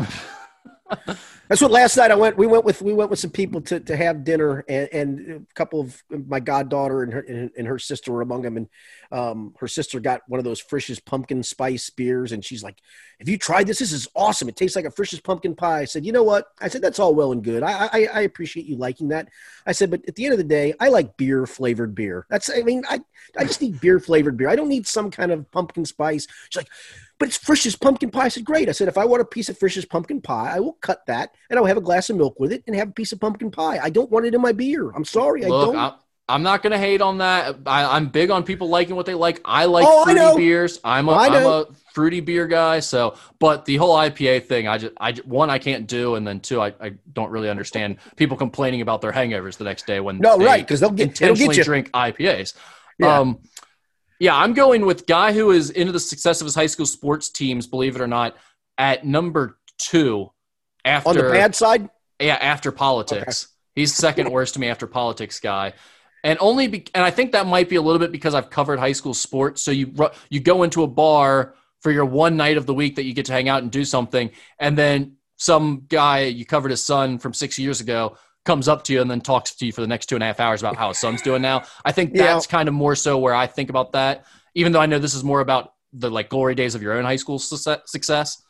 That's 1.50 1.62
what 1.62 1.72
last 1.72 1.98
night 1.98 2.10
I 2.10 2.16
went. 2.16 2.38
We 2.38 2.48
went 2.48 2.64
with 2.64 2.82
we 2.82 2.94
went 2.94 3.10
with 3.10 3.20
some 3.20 3.30
people 3.30 3.62
to, 3.62 3.80
to 3.82 3.96
have 3.98 4.24
dinner, 4.24 4.64
and, 4.68 4.90
and 4.94 5.46
a 5.52 5.54
couple 5.54 5.82
of 5.82 6.02
my 6.10 6.40
goddaughter 6.40 7.04
and 7.04 7.14
her 7.14 7.20
and, 7.20 7.52
and 7.58 7.68
her 7.68 7.78
sister 7.78 8.12
were 8.14 8.22
among 8.22 8.44
them. 8.44 8.58
And 8.58 8.70
um, 9.12 9.54
her 9.60 9.68
sister 9.68 10.00
got 10.00 10.22
one 10.28 10.40
of 10.40 10.46
those 10.46 10.62
Frisch's 10.62 11.00
pumpkin 11.00 11.44
spice 11.44 11.90
beers, 11.90 12.32
and 12.32 12.44
she's 12.44 12.64
like, 12.64 12.78
"Have 13.20 13.28
you 13.28 13.38
tried 13.38 13.68
this? 13.68 13.80
This 13.80 13.92
is 13.92 14.08
awesome. 14.16 14.48
It 14.48 14.56
tastes 14.56 14.76
like 14.76 14.86
a 14.86 14.92
Frisch's 14.92 15.20
pumpkin 15.20 15.54
pie." 15.54 15.82
I 15.82 15.86
said, 15.86 16.06
"You 16.06 16.14
know 16.14 16.24
what?" 16.24 16.48
I 16.62 16.70
said, 16.70 16.82
"That's 16.82 17.00
all 17.00 17.14
well 17.14 17.34
and 17.34 17.44
good. 17.44 17.62
I, 17.62 17.90
I 17.92 18.08
I 18.14 18.22
appreciate 18.22 18.66
you 18.66 18.78
liking 18.78 19.10
that." 19.10 19.28
I 19.66 19.74
said, 19.74 19.92
"But 19.92 20.02
at 20.08 20.16
the 20.16 20.24
end 20.26 20.34
of 20.34 20.40
the 20.40 20.46
day, 20.46 20.74
I 20.80 20.88
like 20.88 21.18
beer 21.18 21.46
flavored 21.46 21.94
beer. 21.94 22.26
That's 22.30 22.50
I 22.50 22.62
mean, 22.62 22.84
I 22.90 23.02
I 23.38 23.44
just 23.44 23.62
need 23.62 23.82
beer 23.82 24.00
flavored 24.00 24.38
beer. 24.38 24.50
I 24.50 24.56
don't 24.56 24.70
need 24.70 24.88
some 24.88 25.12
kind 25.12 25.32
of 25.32 25.52
pumpkin 25.52 25.86
spice." 25.86 26.26
She's 26.50 26.62
like, 26.62 26.70
but 27.24 27.30
it's 27.30 27.38
Frisch's 27.38 27.78
pumpkin 27.78 28.12
pie. 28.12 28.26
I 28.26 28.28
said, 28.28 28.44
great. 28.44 28.68
I 28.68 28.74
said, 28.74 28.90
if 28.90 28.98
I 28.98 29.06
want 29.06 29.22
a 29.22 29.26
piece 29.26 29.48
of 29.48 29.58
Frisch's 29.58 29.86
pumpkin 29.86 30.20
pie, 30.20 30.58
I 30.58 30.60
will 30.60 30.74
cut 30.74 31.06
that 31.06 31.34
and 31.50 31.58
I'll 31.58 31.64
have 31.64 31.78
a 31.78 31.82
glass 31.82 32.10
of 32.10 32.18
milk 32.18 32.38
with 32.38 32.52
it 32.52 32.66
and 32.68 32.76
have 32.76 32.90
a 32.90 32.92
piece 32.92 33.14
of 33.14 33.22
pumpkin 33.22 33.50
pie. 33.50 33.80
I 33.82 33.90
don't 33.92 34.12
want 34.12 34.26
it 34.26 34.36
in 34.36 34.42
my 34.42 34.52
beer. 34.52 34.92
I'm 34.92 35.06
sorry. 35.06 35.46
I 35.46 35.48
don't. 35.48 35.74
I'm, 35.74 35.94
I'm 36.28 36.44
not 36.44 36.62
going 36.64 36.72
to 36.72 36.78
hate 36.78 37.00
on 37.00 37.20
that. 37.20 37.60
I, 37.66 37.96
I'm 37.96 38.10
big 38.10 38.30
on 38.30 38.44
people 38.44 38.68
liking 38.68 38.98
what 38.98 39.06
they 39.06 39.14
like. 39.14 39.40
I 39.46 39.64
like 39.68 39.86
Oh, 39.88 40.04
fruity 40.04 40.20
know. 40.20 40.36
beers. 40.36 40.82
I'm 40.84 41.08
a, 41.08 41.14
I 41.14 41.28
I'm 41.28 41.46
a 41.46 41.68
fruity 41.94 42.20
beer 42.20 42.46
guy. 42.46 42.82
So, 42.82 43.16
but 43.40 43.64
the 43.64 43.78
whole 43.78 43.96
IPA 43.96 44.44
thing, 44.48 44.68
I 44.68 44.78
just, 44.78 44.94
I 45.00 45.14
one, 45.24 45.50
I 45.50 45.60
can't 45.60 45.88
do, 45.88 46.16
and 46.16 46.28
then 46.28 46.42
two, 46.42 46.60
I, 46.60 46.74
I 46.82 46.96
don't 47.14 47.32
really 47.32 47.50
understand 47.50 48.00
people 48.18 48.36
complaining 48.36 48.82
about 48.82 49.00
their 49.00 49.14
hangovers 49.14 49.56
the 49.56 49.64
next 49.64 49.88
day 49.88 50.02
when 50.02 50.18
no, 50.18 50.38
they 50.38 50.46
right. 50.46 50.62
Because 50.62 50.82
they'll 50.82 50.92
get, 50.92 51.08
intentionally 51.08 51.56
get 51.56 51.66
drink 51.66 51.90
IPAs. 51.92 52.54
Yeah. 53.00 53.20
Um, 53.20 53.40
yeah, 54.24 54.38
I'm 54.38 54.54
going 54.54 54.86
with 54.86 55.06
guy 55.06 55.34
who 55.34 55.52
is 55.52 55.70
into 55.70 55.92
the 55.92 56.00
success 56.00 56.40
of 56.40 56.46
his 56.46 56.56
high 56.56 56.68
school 56.68 56.86
sports 56.86 57.30
teams. 57.30 57.68
Believe 57.68 57.98
it 57.98 58.02
or 58.02 58.08
not, 58.08 58.38
at 58.78 59.06
number 59.06 59.58
two 59.78 60.32
after 60.86 61.10
On 61.10 61.18
the 61.18 61.24
bad 61.24 61.54
side, 61.54 61.90
yeah, 62.22 62.36
after 62.36 62.72
politics. 62.72 63.50
He's 63.76 63.94
second 63.94 64.32
worst 64.32 64.54
to 64.54 64.62
me 64.62 64.70
after 64.70 64.88
politics 64.88 65.42
guy. 65.42 65.74
And 66.24 66.38
only 66.40 66.68
be, 66.68 66.86
and 66.96 67.04
I 67.04 67.12
think 67.12 67.34
that 67.34 67.48
might 67.48 67.68
be 67.68 67.76
a 67.76 67.82
little 67.82 68.00
bit 68.00 68.14
because 68.14 68.34
I've 68.34 68.50
covered 68.50 68.80
high 68.80 68.94
school 68.94 69.14
sports. 69.14 69.62
So 69.62 69.72
you 69.72 69.94
you 70.30 70.40
go 70.40 70.64
into 70.64 70.84
a 70.84 70.88
bar 70.88 71.56
for 71.82 71.92
your 71.92 72.06
one 72.06 72.38
night 72.38 72.56
of 72.56 72.66
the 72.66 72.74
week 72.74 72.96
that 72.96 73.04
you 73.04 73.14
get 73.14 73.26
to 73.26 73.34
hang 73.34 73.50
out 73.50 73.62
and 73.62 73.70
do 73.70 73.84
something, 73.84 74.32
and 74.58 74.78
then 74.78 75.18
some 75.36 75.86
guy 75.90 76.22
you 76.22 76.46
covered 76.46 76.72
his 76.72 76.82
son 76.82 77.20
from 77.20 77.34
six 77.34 77.60
years 77.60 77.82
ago 77.82 78.16
comes 78.46 78.68
up 78.68 78.84
to 78.84 78.94
you 78.94 79.02
and 79.02 79.10
then 79.10 79.22
talks 79.22 79.56
to 79.56 79.66
you 79.66 79.72
for 79.72 79.82
the 79.82 79.88
next 79.88 80.08
two 80.08 80.16
and 80.16 80.24
a 80.24 80.28
half 80.28 80.40
hours 80.40 80.62
about 80.62 80.76
how 80.76 80.90
his 80.90 80.98
son's 80.98 81.22
doing 81.22 81.42
now. 81.42 81.64
I 81.86 81.92
think 81.92 82.12
Yeah. 82.14 82.34
that's 82.34 82.48
kind 82.48 82.68
of 82.68 82.74
more 82.76 82.96
so 82.96 83.18
where 83.18 83.34
I 83.34 83.48
think 83.48 83.70
about 83.70 83.94
that. 83.94 84.26
Even 84.56 84.72
though 84.72 84.82
I 84.82 84.86
know 84.86 85.00
this 85.00 85.16
is 85.16 85.24
more 85.24 85.40
about 85.40 85.74
the 85.94 86.10
like 86.10 86.30
glory 86.30 86.56
days 86.56 86.76
of 86.76 86.82
your 86.82 86.94
own 86.94 87.06
high 87.06 87.16
school 87.16 87.40
success, 87.40 88.42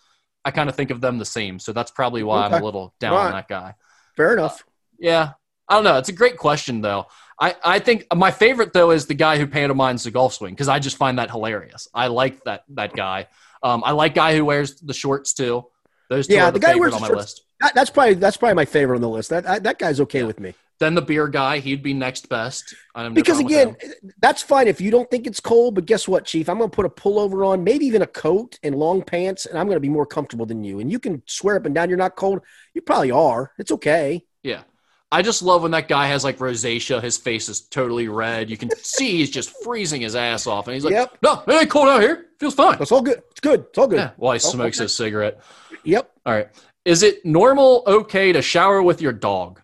I 0.45 0.51
kind 0.51 0.67
of 0.69 0.75
think 0.75 0.89
of 0.91 0.99
them 1.01 1.17
the 1.19 1.25
same. 1.25 1.59
So 1.59 1.73
that's 1.73 1.91
probably 1.91 2.23
why 2.23 2.45
I'm 2.45 2.53
a 2.53 2.63
little 2.63 2.93
down 2.99 3.13
on 3.13 3.31
that 3.31 3.47
guy. 3.47 3.75
fair 4.17 4.33
enough. 4.33 4.63
Yeah. 4.99 5.31
I 5.69 5.75
don't 5.75 5.83
know. 5.85 5.97
It's 5.97 6.09
a 6.09 6.13
great 6.13 6.37
question, 6.37 6.81
though. 6.81 7.07
I, 7.39 7.55
I 7.63 7.79
think 7.79 8.05
my 8.13 8.31
favorite, 8.31 8.73
though, 8.73 8.91
is 8.91 9.05
the 9.05 9.13
guy 9.13 9.37
who 9.37 9.47
pantomimes 9.47 10.03
the 10.03 10.11
golf 10.11 10.33
swing 10.33 10.53
because 10.53 10.67
I 10.67 10.79
just 10.79 10.97
find 10.97 11.17
that 11.19 11.31
hilarious. 11.31 11.87
I 11.93 12.07
like 12.07 12.43
that 12.43 12.63
that 12.69 12.93
guy. 12.95 13.27
Um, 13.63 13.81
I 13.85 13.91
like 13.91 14.13
guy 14.13 14.35
who 14.35 14.43
wears 14.45 14.75
the 14.81 14.93
shorts, 14.93 15.33
too. 15.33 15.65
Those 16.09 16.27
two 16.27 16.35
Yeah, 16.35 16.43
are 16.49 16.51
the, 16.51 16.59
the 16.59 16.65
guy 16.65 16.73
favorite 16.73 16.91
wears 16.91 16.93
on 16.95 17.01
my 17.01 17.07
shorts- 17.07 17.21
list. 17.21 17.41
That, 17.63 17.73
that's 17.73 17.89
probably 17.89 18.13
that's 18.15 18.37
probably 18.37 18.55
my 18.55 18.65
favorite 18.65 18.97
on 18.97 19.01
the 19.01 19.09
list. 19.09 19.29
That 19.31 19.43
that, 19.45 19.63
that 19.63 19.79
guy's 19.79 19.99
okay 20.01 20.23
with 20.23 20.39
me. 20.39 20.53
Then 20.79 20.95
the 20.95 21.01
beer 21.01 21.27
guy, 21.27 21.59
he'd 21.59 21.81
be 21.83 21.93
next 21.93 22.27
best. 22.29 22.73
I 22.93 23.03
no 23.03 23.11
Because 23.11 23.39
again, 23.39 23.75
that's 24.19 24.41
fine 24.41 24.67
if 24.67 24.81
you 24.81 24.91
don't 24.91 25.09
think 25.09 25.27
it's 25.27 25.39
cold. 25.39 25.75
But 25.75 25.85
guess 25.85 26.07
what, 26.07 26.25
Chief? 26.25 26.49
I'm 26.49 26.57
going 26.57 26.69
to 26.69 26.75
put 26.75 26.85
a 26.85 26.89
pullover 26.89 27.47
on, 27.47 27.63
maybe 27.63 27.85
even 27.85 28.01
a 28.01 28.07
coat 28.07 28.59
and 28.63 28.75
long 28.75 29.01
pants, 29.01 29.45
and 29.45 29.57
I'm 29.57 29.67
going 29.67 29.77
to 29.77 29.79
be 29.81 29.87
more 29.87 30.05
comfortable 30.05 30.45
than 30.45 30.63
you. 30.63 30.79
And 30.79 30.91
you 30.91 30.99
can 30.99 31.21
swear 31.25 31.55
up 31.55 31.65
and 31.65 31.73
down 31.75 31.89
you're 31.89 31.97
not 31.97 32.15
cold. 32.15 32.41
You 32.73 32.81
probably 32.81 33.11
are. 33.11 33.51
It's 33.57 33.71
okay. 33.71 34.25
yeah. 34.43 34.63
I 35.11 35.21
just 35.21 35.43
love 35.43 35.61
when 35.61 35.69
that 35.71 35.87
guy 35.87 36.07
has 36.07 36.23
like 36.23 36.39
rosacea. 36.39 36.99
His 36.99 37.17
face 37.17 37.47
is 37.47 37.61
totally 37.61 38.07
red. 38.07 38.49
You 38.49 38.57
can 38.57 38.71
see 38.77 39.17
he's 39.17 39.29
just 39.29 39.53
freezing 39.63 40.01
his 40.01 40.15
ass 40.15 40.47
off. 40.47 40.65
And 40.67 40.73
he's 40.73 40.83
like, 40.83 40.93
Yep. 40.93 41.17
no, 41.21 41.43
it 41.45 41.53
ain't 41.53 41.69
cold 41.69 41.87
out 41.87 42.01
here. 42.01 42.25
Feels 42.39 42.55
fine. 42.55 42.81
It's 42.81 42.91
all 42.91 43.03
good. 43.03 43.21
It's 43.29 43.39
good. 43.39 43.65
It's 43.69 43.77
all 43.77 43.85
good. 43.87 43.99
Yeah. 43.99 44.09
While 44.17 44.33
he 44.33 44.37
Oh, 44.37 44.49
smokes 44.49 44.79
okay. 44.79 44.85
his 44.85 44.95
cigarette. 44.95 45.39
Yep. 45.83 46.11
All 46.25 46.33
right. 46.33 46.47
Is 46.85 47.03
it 47.03 47.25
normal 47.25 47.83
okay 47.87 48.33
to 48.33 48.41
shower 48.41 48.81
with 48.81 49.01
your 49.01 49.13
dog? 49.13 49.61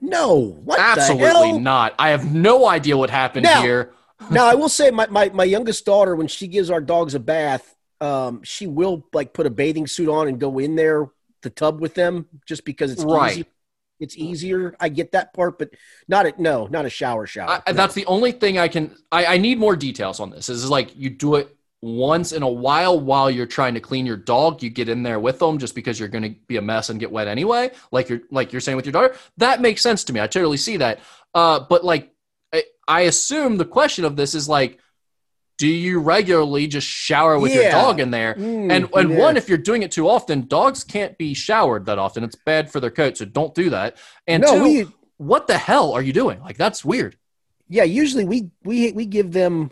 No. 0.00 0.38
What 0.64 0.76
the 0.76 0.82
Absolutely 0.82 1.52
not. 1.58 1.94
I 1.98 2.10
have 2.10 2.34
no 2.34 2.66
idea 2.66 2.96
what 2.96 3.10
happened 3.10 3.44
Now- 3.44 3.62
here. 3.62 3.92
now 4.30 4.46
I 4.46 4.54
will 4.54 4.68
say 4.68 4.90
my, 4.90 5.06
my, 5.08 5.30
my 5.30 5.44
youngest 5.44 5.84
daughter, 5.84 6.16
when 6.16 6.28
she 6.28 6.46
gives 6.48 6.70
our 6.70 6.80
dogs 6.80 7.14
a 7.14 7.20
bath, 7.20 7.74
um, 8.00 8.42
she 8.42 8.66
will 8.66 9.06
like 9.12 9.32
put 9.32 9.46
a 9.46 9.50
bathing 9.50 9.86
suit 9.86 10.08
on 10.08 10.28
and 10.28 10.40
go 10.40 10.58
in 10.58 10.74
there 10.74 11.08
the 11.42 11.50
tub 11.50 11.80
with 11.80 11.94
them 11.94 12.26
just 12.46 12.64
because 12.64 12.92
it's 12.92 13.04
Right. 13.04 13.32
easy. 13.32 13.46
It's 14.00 14.16
easier. 14.16 14.74
I 14.80 14.88
get 14.88 15.12
that 15.12 15.32
part, 15.32 15.58
but 15.58 15.70
not 16.08 16.26
a 16.26 16.34
no, 16.36 16.66
not 16.66 16.84
a 16.84 16.90
shower 16.90 17.24
shower. 17.26 17.62
I, 17.66 17.70
No. 17.70 17.76
That's 17.76 17.94
the 17.94 18.06
only 18.06 18.32
thing 18.32 18.58
I 18.58 18.66
can. 18.66 18.96
I, 19.12 19.26
I 19.26 19.36
need 19.38 19.58
more 19.60 19.76
details 19.76 20.18
on 20.18 20.30
this. 20.30 20.48
Is 20.48 20.68
like 20.68 20.96
you 20.96 21.08
do 21.10 21.36
it 21.36 21.56
once 21.82 22.30
in 22.32 22.42
a 22.44 22.48
while 22.48 22.98
while 22.98 23.28
you're 23.30 23.44
trying 23.44 23.74
to 23.74 23.80
clean 23.80 24.06
your 24.06 24.16
dog. 24.16 24.62
You 24.62 24.70
get 24.70 24.88
in 24.88 25.02
there 25.02 25.18
with 25.20 25.40
them 25.40 25.58
just 25.58 25.74
because 25.74 25.98
you're 25.98 26.08
going 26.08 26.22
to 26.22 26.30
be 26.46 26.56
a 26.56 26.62
mess 26.62 26.88
and 26.88 27.00
get 27.00 27.10
wet 27.10 27.28
anyway. 27.28 27.70
Like 27.90 28.08
you're 28.08 28.20
like 28.30 28.52
you're 28.52 28.60
saying 28.60 28.76
with 28.76 28.86
your 28.86 28.92
daughter. 28.92 29.16
That 29.38 29.60
makes 29.60 29.82
sense 29.82 30.04
to 30.04 30.12
me. 30.12 30.20
I 30.20 30.26
totally 30.28 30.56
see 30.56 30.76
that. 30.78 31.00
Uh, 31.34 31.60
but 31.68 31.84
like 31.84 32.12
I, 32.52 32.62
I 32.86 33.00
assume 33.02 33.56
the 33.56 33.64
question 33.64 34.04
of 34.04 34.16
this 34.16 34.34
is 34.34 34.48
like, 34.48 34.78
do 35.58 35.66
you 35.68 36.00
regularly 36.00 36.66
just 36.66 36.86
shower 36.86 37.38
with 37.38 37.54
your 37.54 37.70
dog 37.70 38.00
in 38.00 38.10
there? 38.10 38.34
Mm, 38.34 38.70
And 38.72 38.88
and 38.94 39.10
yeah. 39.10 39.18
one, 39.18 39.36
if 39.36 39.48
you're 39.48 39.58
doing 39.58 39.82
it 39.82 39.90
too 39.92 40.08
often, 40.08 40.46
dogs 40.46 40.84
can't 40.84 41.18
be 41.18 41.34
showered 41.34 41.86
that 41.86 41.98
often. 41.98 42.24
It's 42.24 42.36
bad 42.36 42.70
for 42.70 42.80
their 42.80 42.90
coat, 42.90 43.16
so 43.16 43.24
don't 43.24 43.54
do 43.54 43.70
that. 43.70 43.96
And 44.26 44.42
no, 44.42 44.54
two, 44.58 44.62
we 44.62 44.86
what 45.18 45.46
the 45.48 45.58
hell 45.58 45.92
are 45.92 46.02
you 46.02 46.12
doing? 46.12 46.40
Like 46.40 46.56
that's 46.56 46.84
weird. 46.84 47.16
yeah, 47.68 47.84
usually 47.84 48.24
we 48.24 48.50
we 48.64 48.92
we 48.92 49.04
give 49.06 49.32
them 49.32 49.70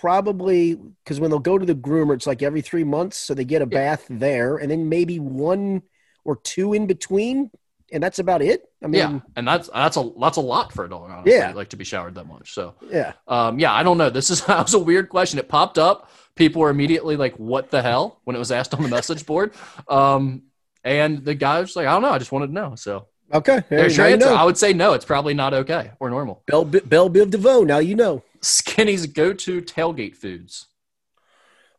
probably 0.00 0.74
because 0.74 1.20
when 1.20 1.30
they'll 1.30 1.38
go 1.38 1.58
to 1.58 1.66
the 1.66 1.74
groomer, 1.74 2.14
it's 2.14 2.26
like 2.26 2.42
every 2.42 2.60
three 2.60 2.84
months, 2.84 3.16
so 3.16 3.34
they 3.34 3.44
get 3.44 3.62
a 3.62 3.68
Yeah. 3.70 3.78
bath 3.96 4.06
there, 4.08 4.56
and 4.56 4.70
then 4.70 4.88
maybe 4.88 5.18
one 5.18 5.82
or 6.24 6.36
two 6.36 6.72
in 6.74 6.86
between, 6.86 7.50
and 7.92 8.02
that's 8.02 8.18
about 8.18 8.42
it. 8.42 8.64
I 8.82 8.86
mean, 8.86 8.94
yeah, 9.00 9.20
and 9.36 9.46
that's 9.48 9.68
that's 9.72 9.96
a 9.96 10.10
that's 10.20 10.36
a 10.36 10.40
lot 10.40 10.72
for 10.72 10.84
a 10.84 10.88
dog, 10.88 11.10
honestly. 11.10 11.32
Yeah. 11.32 11.52
like 11.52 11.68
to 11.70 11.76
be 11.76 11.84
showered 11.84 12.14
that 12.16 12.26
much. 12.26 12.52
So, 12.54 12.74
yeah. 12.90 13.12
um, 13.26 13.58
yeah, 13.58 13.72
I 13.72 13.82
don't 13.82 13.98
know. 13.98 14.10
This 14.10 14.30
is 14.30 14.44
that 14.46 14.62
was 14.62 14.74
a 14.74 14.78
weird 14.78 15.08
question. 15.08 15.38
It 15.38 15.48
popped 15.48 15.78
up. 15.78 16.10
People 16.34 16.60
were 16.62 16.70
immediately 16.70 17.16
like, 17.16 17.34
"What 17.36 17.70
the 17.70 17.82
hell?" 17.82 18.20
when 18.24 18.36
it 18.36 18.38
was 18.38 18.52
asked 18.52 18.74
on 18.74 18.82
the 18.82 18.88
message 18.88 19.26
board. 19.26 19.52
Um, 19.88 20.42
and 20.84 21.24
the 21.24 21.34
guy 21.34 21.60
was 21.60 21.74
like, 21.74 21.86
"I 21.86 21.92
don't 21.92 22.02
know. 22.02 22.10
I 22.12 22.18
just 22.18 22.30
wanted 22.32 22.48
to 22.48 22.52
know." 22.52 22.74
So 22.76 23.06
Okay, 23.34 23.62
there's 23.68 23.96
your 23.96 24.06
you 24.08 24.14
answer. 24.14 24.26
know. 24.30 24.34
I 24.36 24.44
would 24.44 24.56
say 24.56 24.72
no. 24.72 24.92
It's 24.92 25.04
probably 25.04 25.34
not 25.34 25.52
okay 25.52 25.90
or 25.98 26.08
normal. 26.10 26.42
Bell 26.46 26.64
Bell 26.64 27.10
Biv 27.10 27.30
DeVoe. 27.30 27.64
Now 27.64 27.78
you 27.78 27.94
know. 27.96 28.22
Skinny's 28.40 29.06
go-to 29.06 29.60
tailgate 29.62 30.16
foods. 30.16 30.66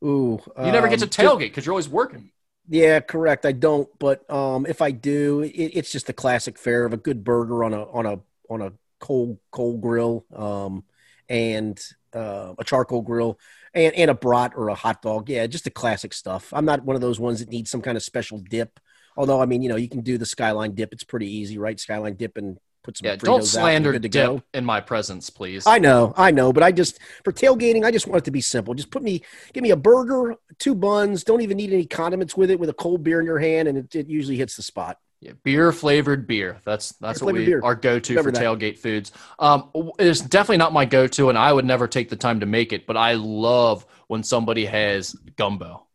Ooh, 0.03 0.40
You 0.57 0.72
never 0.72 0.88
get 0.88 0.99
to 0.99 1.06
um, 1.06 1.10
tailgate 1.10 1.40
because 1.40 1.65
you're 1.65 1.73
always 1.73 1.90
working. 1.90 2.31
Yeah, 2.69 2.99
correct. 2.99 3.45
I 3.45 3.52
don't, 3.52 3.90
but 3.99 4.30
um, 4.31 4.65
if 4.68 4.81
I 4.81 4.91
do, 4.91 5.41
it, 5.41 5.49
it's 5.49 5.91
just 5.91 6.07
the 6.07 6.14
classic 6.14 6.57
fare 6.57 6.86
of 6.86 6.94
a 6.94 6.98
good 6.98 7.23
burger 7.23 7.64
on 7.64 7.73
a 7.73 7.84
on 7.84 8.06
a 8.06 8.19
on 8.49 8.61
a 8.61 8.73
coal 8.99 9.41
coal 9.52 9.77
grill, 9.77 10.26
um, 10.36 10.84
and 11.27 11.81
uh, 12.14 12.53
a 12.57 12.64
charcoal 12.64 13.02
grill, 13.02 13.40
and 13.73 13.94
and 13.95 14.11
a 14.11 14.14
brat 14.14 14.53
or 14.56 14.69
a 14.69 14.76
hot 14.76 15.02
dog. 15.02 15.30
Yeah, 15.30 15.48
just 15.48 15.64
the 15.64 15.72
classic 15.72 16.14
stuff. 16.14 16.53
I'm 16.53 16.65
not 16.65 16.86
one 16.86 16.95
of 16.95 17.02
those 17.02 17.19
ones 17.19 17.40
that 17.40 17.49
needs 17.49 17.72
some 17.72 17.81
kind 17.81 17.98
of 17.98 18.03
special 18.03 18.38
dip. 18.38 18.80
Although, 19.18 19.41
I 19.41 19.48
mean, 19.48 19.61
you 19.61 19.69
know, 19.69 19.76
you 19.76 19.90
can 19.90 20.02
do 20.02 20.18
the 20.18 20.26
skyline 20.26 20.76
dip. 20.76 20.94
It's 20.94 21.03
pretty 21.03 21.30
easy, 21.30 21.57
right? 21.57 21.80
Skyline 21.80 22.15
dip 22.15 22.38
and 22.38 22.57
put 22.84 22.97
some 22.97 23.06
Yeah, 23.07 23.15
Fritos 23.15 23.23
don't 23.23 23.43
slander 23.45 23.91
you're 23.91 23.99
to 23.99 24.10
dip 24.10 24.11
go. 24.11 24.43
in 24.53 24.65
my 24.65 24.80
presence, 24.81 25.30
please. 25.30 25.65
I 25.68 25.80
know, 25.80 26.14
I 26.18 26.31
know, 26.31 26.51
but 26.53 26.64
I 26.64 26.72
just 26.72 26.99
for 27.23 27.31
tailgating, 27.31 27.84
I 27.85 27.91
just 27.91 28.07
want 28.07 28.19
it 28.19 28.26
to 28.26 28.31
be 28.31 28.41
simple. 28.41 28.73
Just 28.73 28.91
put 28.91 29.03
me, 29.03 29.22
give 29.53 29.64
me 29.64 29.72
a 29.72 29.76
burger, 29.77 30.35
two 30.57 30.76
buns. 30.76 31.23
Don't 31.23 31.41
even 31.41 31.57
need 31.57 31.72
any 31.73 31.85
condiments 31.85 32.35
with 32.38 32.51
it. 32.51 32.60
With 32.60 32.69
a 32.69 32.73
cold 32.73 33.03
beer 33.03 33.19
in 33.19 33.26
your 33.26 33.39
hand, 33.39 33.68
and 33.68 33.77
it, 33.77 33.95
it 33.95 34.07
usually 34.07 34.38
hits 34.38 34.56
the 34.56 34.64
spot. 34.64 34.97
Yeah, 35.22 35.34
beer 35.43 35.73
flavored 35.73 36.27
beer. 36.27 36.60
That's 36.64 36.93
that's 36.93 37.22
what 37.22 37.34
Beer-flavored 37.34 37.39
we 37.39 37.45
beer. 37.45 37.61
our 37.61 37.76
go 37.76 37.99
to 37.99 38.23
for 38.23 38.31
that. 38.31 38.41
tailgate 38.41 38.77
foods. 38.77 39.11
Um, 39.38 39.69
it's 39.99 40.22
definitely 40.22 40.57
not 40.57 40.72
my 40.72 40.85
go 40.85 41.07
to, 41.07 41.27
and 41.27 41.38
I 41.38 41.51
would 41.51 41.65
never 41.65 41.89
take 41.89 42.07
the 42.10 42.15
time 42.15 42.39
to 42.39 42.45
make 42.45 42.72
it. 42.72 42.88
But 42.88 42.95
I 42.95 43.15
love 43.15 43.85
when 44.07 44.23
somebody 44.23 44.65
has 44.65 45.14
gumbo. 45.35 45.85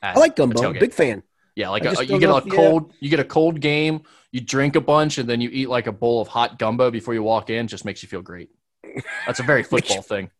I 0.00 0.16
like 0.16 0.36
gumbo. 0.36 0.72
Big 0.72 0.92
fan. 0.92 1.24
Yeah, 1.56 1.70
like 1.70 1.84
a, 1.84 2.06
you 2.06 2.20
get 2.20 2.30
a 2.30 2.36
if- 2.36 2.46
yeah. 2.46 2.54
cold 2.54 2.92
you 3.00 3.10
get 3.10 3.18
a 3.18 3.24
cold 3.24 3.58
game, 3.60 4.02
you 4.32 4.40
drink 4.40 4.76
a 4.76 4.80
bunch, 4.80 5.18
and 5.18 5.28
then 5.28 5.40
you 5.40 5.50
eat 5.52 5.68
like 5.68 5.86
a 5.86 5.92
bowl 5.92 6.20
of 6.20 6.28
hot 6.28 6.58
gumbo 6.58 6.90
before 6.90 7.14
you 7.14 7.22
walk 7.22 7.50
in. 7.50 7.66
Just 7.68 7.84
makes 7.84 8.02
you 8.02 8.08
feel 8.08 8.22
great. 8.22 8.50
That's 9.26 9.40
a 9.40 9.44
very 9.44 9.62
football 9.64 10.02
thing. 10.02 10.30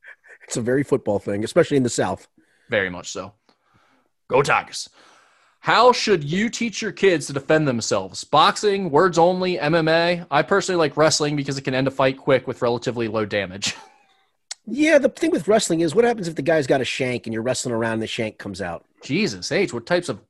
It's 0.44 0.56
a 0.56 0.62
very 0.62 0.82
football 0.82 1.18
thing, 1.18 1.44
especially 1.44 1.76
in 1.76 1.82
the 1.82 1.90
South. 1.90 2.26
Very 2.70 2.90
much 2.90 3.10
so. 3.10 3.32
Go 4.28 4.42
Tigers. 4.42 4.88
How 5.60 5.92
should 5.92 6.22
you 6.24 6.48
teach 6.48 6.80
your 6.80 6.92
kids 6.92 7.26
to 7.26 7.32
defend 7.32 7.66
themselves? 7.66 8.24
Boxing, 8.24 8.90
words 8.90 9.18
only, 9.18 9.58
MMA? 9.58 10.26
I 10.30 10.42
personally 10.42 10.78
like 10.78 10.96
wrestling 10.96 11.36
because 11.36 11.58
it 11.58 11.62
can 11.62 11.74
end 11.74 11.88
a 11.88 11.90
fight 11.90 12.16
quick 12.16 12.46
with 12.46 12.62
relatively 12.62 13.08
low 13.08 13.24
damage. 13.24 13.74
Yeah, 14.70 14.98
the 14.98 15.08
thing 15.08 15.30
with 15.30 15.48
wrestling 15.48 15.80
is 15.80 15.94
what 15.94 16.04
happens 16.04 16.28
if 16.28 16.34
the 16.34 16.42
guy's 16.42 16.66
got 16.66 16.82
a 16.82 16.84
shank 16.84 17.26
and 17.26 17.32
you're 17.32 17.42
wrestling 17.42 17.74
around 17.74 17.94
and 17.94 18.02
the 18.02 18.06
shank 18.06 18.36
comes 18.36 18.60
out? 18.60 18.84
Jesus, 19.02 19.50
H, 19.50 19.72
what 19.72 19.86
types 19.86 20.10
of 20.10 20.20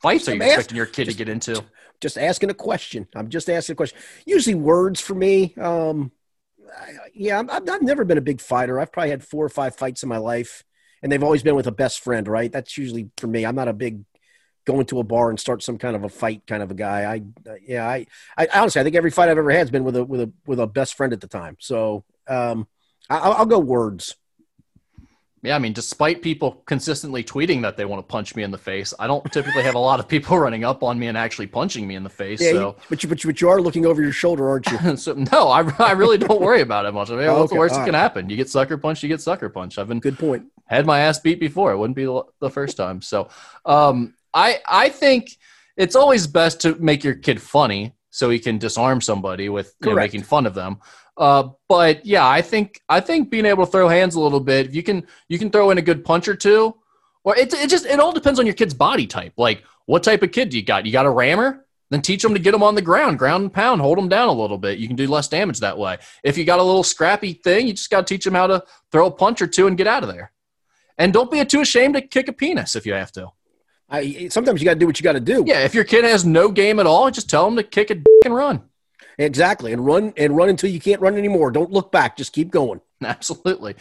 fights 0.00 0.28
are 0.28 0.36
you 0.36 0.42
expecting 0.42 0.76
your 0.76 0.86
kid 0.86 1.06
to 1.06 1.12
get 1.14 1.28
into? 1.28 1.60
Just 2.02 2.18
asking 2.18 2.50
a 2.50 2.54
question. 2.54 3.06
I'm 3.14 3.28
just 3.28 3.48
asking 3.48 3.74
a 3.74 3.76
question. 3.76 3.98
Usually 4.26 4.56
words 4.56 5.00
for 5.00 5.14
me. 5.14 5.54
Um, 5.54 6.10
I, 6.76 6.90
yeah, 7.14 7.38
I'm, 7.38 7.48
I've, 7.48 7.82
never 7.82 8.04
been 8.04 8.18
a 8.18 8.22
big 8.22 8.40
fighter. 8.40 8.80
I've 8.80 8.90
probably 8.90 9.10
had 9.10 9.22
four 9.22 9.44
or 9.44 9.48
five 9.48 9.76
fights 9.76 10.02
in 10.02 10.08
my 10.08 10.16
life, 10.16 10.64
and 11.00 11.12
they've 11.12 11.22
always 11.22 11.44
been 11.44 11.54
with 11.54 11.68
a 11.68 11.72
best 11.72 12.00
friend, 12.00 12.26
right? 12.26 12.50
That's 12.50 12.76
usually 12.76 13.10
for 13.18 13.28
me. 13.28 13.46
I'm 13.46 13.54
not 13.54 13.68
a 13.68 13.72
big 13.72 14.04
going 14.64 14.86
to 14.86 14.98
a 14.98 15.04
bar 15.04 15.30
and 15.30 15.38
start 15.38 15.62
some 15.62 15.78
kind 15.78 15.94
of 15.94 16.02
a 16.02 16.08
fight 16.08 16.42
kind 16.46 16.62
of 16.62 16.72
a 16.72 16.74
guy. 16.74 17.02
I, 17.02 17.22
uh, 17.48 17.54
yeah, 17.64 17.88
I, 17.88 18.06
I 18.36 18.48
honestly, 18.52 18.80
I 18.80 18.84
think 18.84 18.96
every 18.96 19.10
fight 19.12 19.28
I've 19.28 19.38
ever 19.38 19.50
had 19.50 19.58
has 19.60 19.70
been 19.70 19.84
with 19.84 19.96
a 19.96 20.04
with 20.04 20.20
a 20.20 20.32
with 20.44 20.58
a 20.58 20.66
best 20.66 20.94
friend 20.94 21.12
at 21.12 21.20
the 21.20 21.28
time. 21.28 21.56
So, 21.60 22.04
um, 22.26 22.66
I, 23.08 23.18
I'll, 23.18 23.32
I'll 23.32 23.46
go 23.46 23.60
words. 23.60 24.16
Yeah, 25.44 25.56
I 25.56 25.58
mean, 25.58 25.72
despite 25.72 26.22
people 26.22 26.62
consistently 26.66 27.24
tweeting 27.24 27.62
that 27.62 27.76
they 27.76 27.84
want 27.84 27.98
to 27.98 28.04
punch 28.04 28.36
me 28.36 28.44
in 28.44 28.52
the 28.52 28.58
face, 28.58 28.94
I 29.00 29.08
don't 29.08 29.24
typically 29.32 29.64
have 29.64 29.74
a 29.74 29.78
lot 29.78 29.98
of 29.98 30.06
people 30.06 30.38
running 30.44 30.62
up 30.62 30.84
on 30.84 31.00
me 31.00 31.08
and 31.08 31.18
actually 31.18 31.48
punching 31.48 31.84
me 31.84 31.96
in 31.96 32.04
the 32.04 32.10
face. 32.10 32.40
Yeah, 32.40 32.52
so. 32.52 32.68
you, 32.68 32.76
but 32.88 33.02
you 33.02 33.08
but 33.08 33.24
you 33.24 33.30
but 33.30 33.40
you 33.40 33.48
are 33.48 33.60
looking 33.60 33.84
over 33.84 34.00
your 34.00 34.12
shoulder, 34.12 34.48
aren't 34.48 34.70
you? 34.70 34.96
so 34.96 35.14
no, 35.14 35.48
I, 35.48 35.68
I 35.80 35.92
really 35.92 36.16
don't 36.16 36.40
worry 36.40 36.60
about 36.60 36.86
it 36.86 36.92
much. 36.92 37.10
I 37.10 37.16
mean, 37.16 37.26
Oh, 37.26 37.40
what's 37.40 37.52
the 37.52 37.58
worst 37.58 37.74
all 37.74 37.80
that 37.80 37.86
can 37.86 37.94
happen? 37.94 38.30
You 38.30 38.36
get 38.36 38.48
sucker 38.48 38.78
punched, 38.78 39.02
you 39.02 39.08
get 39.08 39.20
sucker 39.20 39.48
punched. 39.48 39.78
I've 39.78 39.88
been 39.88 39.98
Good 39.98 40.18
point. 40.18 40.44
had 40.66 40.86
my 40.86 41.00
ass 41.00 41.18
beat 41.18 41.40
before. 41.40 41.72
It 41.72 41.78
wouldn't 41.78 41.96
be 41.96 42.04
the 42.04 42.22
the 42.40 42.50
first 42.50 42.76
time. 42.76 43.02
So, 43.02 43.28
um, 43.64 44.14
I 44.32 44.60
I 44.68 44.90
think 44.90 45.36
it's 45.76 45.96
always 45.96 46.28
best 46.28 46.60
to 46.60 46.76
make 46.76 47.02
your 47.02 47.14
kid 47.14 47.42
funny 47.42 47.96
so 48.10 48.30
he 48.30 48.38
can 48.38 48.58
disarm 48.58 49.00
somebody 49.00 49.48
with 49.48 49.74
you 49.82 49.90
know, 49.90 49.96
making 49.96 50.22
fun 50.22 50.46
of 50.46 50.54
them. 50.54 50.78
Uh, 51.16 51.50
but 51.68 52.04
yeah, 52.06 52.26
I 52.26 52.42
think 52.42 52.80
I 52.88 53.00
think 53.00 53.30
being 53.30 53.46
able 53.46 53.66
to 53.66 53.70
throw 53.70 53.88
hands 53.88 54.14
a 54.14 54.20
little 54.20 54.40
bit, 54.40 54.66
if 54.66 54.74
you 54.74 54.82
can 54.82 55.06
you 55.28 55.38
can 55.38 55.50
throw 55.50 55.70
in 55.70 55.78
a 55.78 55.82
good 55.82 56.04
punch 56.04 56.28
or 56.28 56.34
two, 56.34 56.74
or 57.24 57.36
it 57.36 57.52
it 57.52 57.68
just 57.68 57.86
it 57.86 58.00
all 58.00 58.12
depends 58.12 58.38
on 58.38 58.46
your 58.46 58.54
kid's 58.54 58.74
body 58.74 59.06
type. 59.06 59.34
Like 59.36 59.62
what 59.86 60.02
type 60.02 60.22
of 60.22 60.32
kid 60.32 60.50
do 60.50 60.56
you 60.56 60.64
got? 60.64 60.86
You 60.86 60.92
got 60.92 61.06
a 61.06 61.10
rammer? 61.10 61.66
Then 61.90 62.00
teach 62.00 62.22
them 62.22 62.32
to 62.32 62.40
get 62.40 62.52
them 62.52 62.62
on 62.62 62.74
the 62.74 62.80
ground, 62.80 63.18
ground 63.18 63.42
and 63.42 63.52
pound, 63.52 63.82
hold 63.82 63.98
them 63.98 64.08
down 64.08 64.28
a 64.28 64.32
little 64.32 64.56
bit. 64.56 64.78
You 64.78 64.86
can 64.86 64.96
do 64.96 65.06
less 65.06 65.28
damage 65.28 65.60
that 65.60 65.76
way. 65.76 65.98
If 66.24 66.38
you 66.38 66.46
got 66.46 66.58
a 66.58 66.62
little 66.62 66.82
scrappy 66.82 67.34
thing, 67.34 67.66
you 67.66 67.74
just 67.74 67.90
got 67.90 68.06
to 68.06 68.14
teach 68.14 68.24
them 68.24 68.32
how 68.32 68.46
to 68.46 68.64
throw 68.90 69.08
a 69.08 69.10
punch 69.10 69.42
or 69.42 69.46
two 69.46 69.66
and 69.66 69.76
get 69.76 69.86
out 69.86 70.02
of 70.02 70.08
there. 70.08 70.32
And 70.96 71.12
don't 71.12 71.30
be 71.30 71.44
too 71.44 71.60
ashamed 71.60 71.94
to 71.94 72.00
kick 72.00 72.28
a 72.28 72.32
penis 72.32 72.76
if 72.76 72.86
you 72.86 72.94
have 72.94 73.12
to. 73.12 73.28
I 73.90 74.28
sometimes 74.28 74.62
you 74.62 74.64
got 74.64 74.74
to 74.74 74.80
do 74.80 74.86
what 74.86 74.98
you 74.98 75.04
got 75.04 75.12
to 75.12 75.20
do. 75.20 75.44
Yeah, 75.46 75.64
if 75.64 75.74
your 75.74 75.84
kid 75.84 76.04
has 76.04 76.24
no 76.24 76.50
game 76.50 76.80
at 76.80 76.86
all, 76.86 77.10
just 77.10 77.28
tell 77.28 77.44
them 77.44 77.56
to 77.56 77.62
kick 77.62 77.90
a 77.90 77.96
dick 77.96 78.06
and 78.24 78.34
run. 78.34 78.62
Exactly. 79.18 79.72
And 79.72 79.84
run 79.84 80.12
and 80.16 80.36
run 80.36 80.48
until 80.48 80.70
you 80.70 80.80
can't 80.80 81.00
run 81.00 81.16
anymore. 81.16 81.50
Don't 81.50 81.70
look 81.70 81.92
back. 81.92 82.16
Just 82.16 82.32
keep 82.32 82.50
going. 82.50 82.80
Absolutely. 83.04 83.74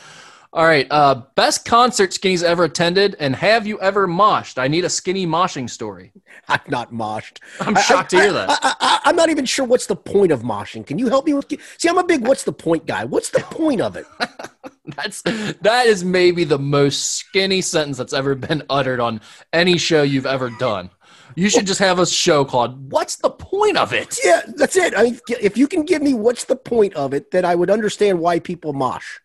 All 0.53 0.65
right. 0.65 0.85
Uh, 0.91 1.23
best 1.35 1.63
concert 1.63 2.11
Skinny's 2.11 2.43
ever 2.43 2.65
attended, 2.65 3.15
and 3.19 3.33
have 3.37 3.65
you 3.65 3.79
ever 3.79 4.05
moshed? 4.05 4.57
I 4.57 4.67
need 4.67 4.83
a 4.83 4.89
skinny 4.89 5.25
moshing 5.25 5.69
story. 5.69 6.11
I've 6.49 6.67
not 6.69 6.91
moshed. 6.91 7.37
I'm 7.61 7.75
shocked 7.75 8.13
I, 8.13 8.17
to 8.17 8.23
hear 8.23 8.33
that. 8.33 8.49
I, 8.49 8.57
I, 8.61 8.99
I, 9.05 9.09
am 9.09 9.15
not 9.15 9.29
even 9.29 9.45
sure 9.45 9.65
what's 9.65 9.85
the 9.85 9.95
point 9.95 10.33
of 10.33 10.41
moshing. 10.41 10.85
Can 10.85 10.99
you 10.99 11.07
help 11.07 11.25
me 11.25 11.33
with? 11.33 11.45
See, 11.77 11.87
I'm 11.87 11.97
a 11.97 12.03
big 12.03 12.27
what's 12.27 12.43
the 12.43 12.51
point 12.51 12.85
guy. 12.85 13.05
What's 13.05 13.29
the 13.29 13.39
point 13.39 13.79
of 13.79 13.95
it? 13.95 14.05
That's 14.97 15.21
that 15.21 15.85
is 15.85 16.03
maybe 16.03 16.43
the 16.43 16.59
most 16.59 17.11
skinny 17.11 17.61
sentence 17.61 17.97
that's 17.97 18.13
ever 18.13 18.35
been 18.35 18.63
uttered 18.69 18.99
on 18.99 19.21
any 19.53 19.77
show 19.77 20.01
you've 20.01 20.25
ever 20.25 20.49
done. 20.49 20.89
You 21.35 21.49
should 21.49 21.67
just 21.67 21.79
have 21.79 21.99
a 21.99 22.05
show 22.05 22.45
called 22.45 22.91
"What's 22.91 23.17
the 23.17 23.29
point 23.29 23.77
of 23.77 23.93
it?" 23.93 24.17
Yeah, 24.23 24.41
that's 24.55 24.75
it. 24.75 24.93
I 24.97 25.03
mean, 25.03 25.19
if 25.29 25.57
you 25.57 25.67
can 25.67 25.83
give 25.83 26.01
me 26.01 26.13
what's 26.13 26.45
the 26.45 26.55
point 26.55 26.93
of 26.95 27.13
it, 27.13 27.31
then 27.31 27.45
I 27.45 27.55
would 27.55 27.69
understand 27.69 28.19
why 28.19 28.39
people 28.39 28.73
mosh. 28.73 29.19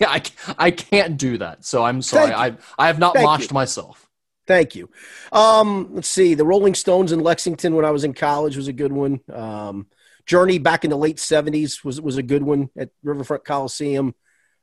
Yeah, 0.00 0.10
I, 0.10 0.22
I 0.58 0.70
can't 0.70 1.18
do 1.18 1.38
that. 1.38 1.64
So 1.64 1.84
I'm 1.84 2.00
sorry. 2.02 2.32
I 2.32 2.56
I 2.78 2.86
have 2.86 2.98
not 2.98 3.14
Thank 3.14 3.28
moshed 3.28 3.50
you. 3.50 3.54
myself. 3.54 4.08
Thank 4.46 4.74
you. 4.74 4.88
Um, 5.30 5.90
let's 5.92 6.08
see. 6.08 6.34
The 6.34 6.44
Rolling 6.44 6.74
Stones 6.74 7.12
in 7.12 7.20
Lexington 7.20 7.76
when 7.76 7.84
I 7.84 7.90
was 7.90 8.02
in 8.02 8.14
college 8.14 8.56
was 8.56 8.66
a 8.66 8.72
good 8.72 8.92
one. 8.92 9.20
Um, 9.32 9.86
Journey 10.26 10.58
back 10.58 10.84
in 10.84 10.90
the 10.90 10.96
late 10.96 11.18
'70s 11.18 11.84
was 11.84 12.00
was 12.00 12.16
a 12.16 12.22
good 12.22 12.42
one 12.42 12.70
at 12.76 12.90
Riverfront 13.02 13.44
Coliseum. 13.44 14.14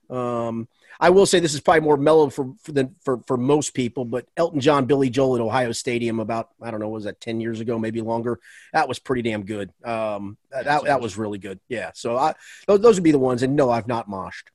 Um, 0.10 0.68
I 1.00 1.10
will 1.10 1.26
say 1.26 1.40
this 1.40 1.54
is 1.54 1.62
probably 1.62 1.82
more 1.82 1.98
mellow 1.98 2.30
for 2.30 2.54
for, 2.62 2.72
than, 2.72 2.96
for 3.04 3.20
for 3.28 3.38
most 3.38 3.74
people, 3.74 4.06
but 4.06 4.26
Elton 4.36 4.60
John, 4.60 4.86
Billy 4.86 5.10
Joel 5.10 5.36
at 5.36 5.42
Ohio 5.42 5.72
Stadium 5.72 6.20
about 6.20 6.50
I 6.62 6.72
don't 6.72 6.80
know, 6.80 6.90
was 6.90 7.06
that 7.06 7.22
ten 7.22 7.40
years 7.40 7.60
ago, 7.60 7.78
maybe 7.78 8.02
longer? 8.02 8.40
That 8.74 8.88
was 8.88 9.00
pretty 9.00 9.22
damn 9.22 9.44
good. 9.44 9.72
Um, 9.84 10.38
that 10.52 10.66
that, 10.66 10.84
that 10.86 11.02
was 11.02 11.18
really 11.18 11.38
good. 11.38 11.60
Yeah. 11.70 11.92
So 11.94 12.18
I 12.18 12.34
those, 12.68 12.82
those 12.82 12.96
would 12.96 13.04
be 13.04 13.12
the 13.12 13.20
ones. 13.20 13.44
And 13.44 13.56
no, 13.56 13.70
I've 13.70 13.88
not 13.88 14.10
moshed. 14.10 14.50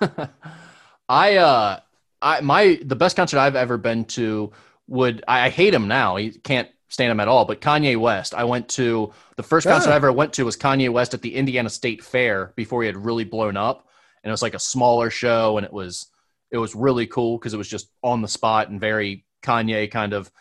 I 1.08 1.36
uh 1.36 1.80
I 2.22 2.40
my 2.40 2.78
the 2.82 2.96
best 2.96 3.16
concert 3.16 3.38
I've 3.38 3.56
ever 3.56 3.76
been 3.76 4.04
to 4.06 4.52
would 4.88 5.24
I, 5.26 5.46
I 5.46 5.50
hate 5.50 5.74
him 5.74 5.88
now. 5.88 6.16
He 6.16 6.30
can't 6.30 6.68
stand 6.88 7.10
him 7.10 7.20
at 7.20 7.28
all, 7.28 7.44
but 7.44 7.60
Kanye 7.60 7.96
West. 7.96 8.34
I 8.34 8.44
went 8.44 8.68
to 8.70 9.12
the 9.36 9.42
first 9.42 9.66
concert 9.66 9.90
Ah. 9.90 9.94
I 9.94 9.96
ever 9.96 10.12
went 10.12 10.32
to 10.34 10.44
was 10.44 10.56
Kanye 10.56 10.90
West 10.90 11.14
at 11.14 11.22
the 11.22 11.34
Indiana 11.34 11.68
State 11.68 12.02
Fair 12.02 12.52
before 12.56 12.82
he 12.82 12.86
had 12.86 12.96
really 12.96 13.24
blown 13.24 13.56
up, 13.56 13.85
and 14.26 14.30
it 14.30 14.32
was 14.32 14.42
like 14.42 14.54
a 14.54 14.58
smaller 14.58 15.08
show, 15.08 15.56
and 15.56 15.64
it 15.64 15.72
was 15.72 16.08
it 16.50 16.58
was 16.58 16.74
really 16.74 17.06
cool 17.06 17.38
because 17.38 17.54
it 17.54 17.58
was 17.58 17.68
just 17.68 17.88
on 18.02 18.22
the 18.22 18.28
spot 18.28 18.70
and 18.70 18.80
very 18.80 19.24
Kanye 19.44 19.88
kind 19.88 20.12
of 20.12 20.32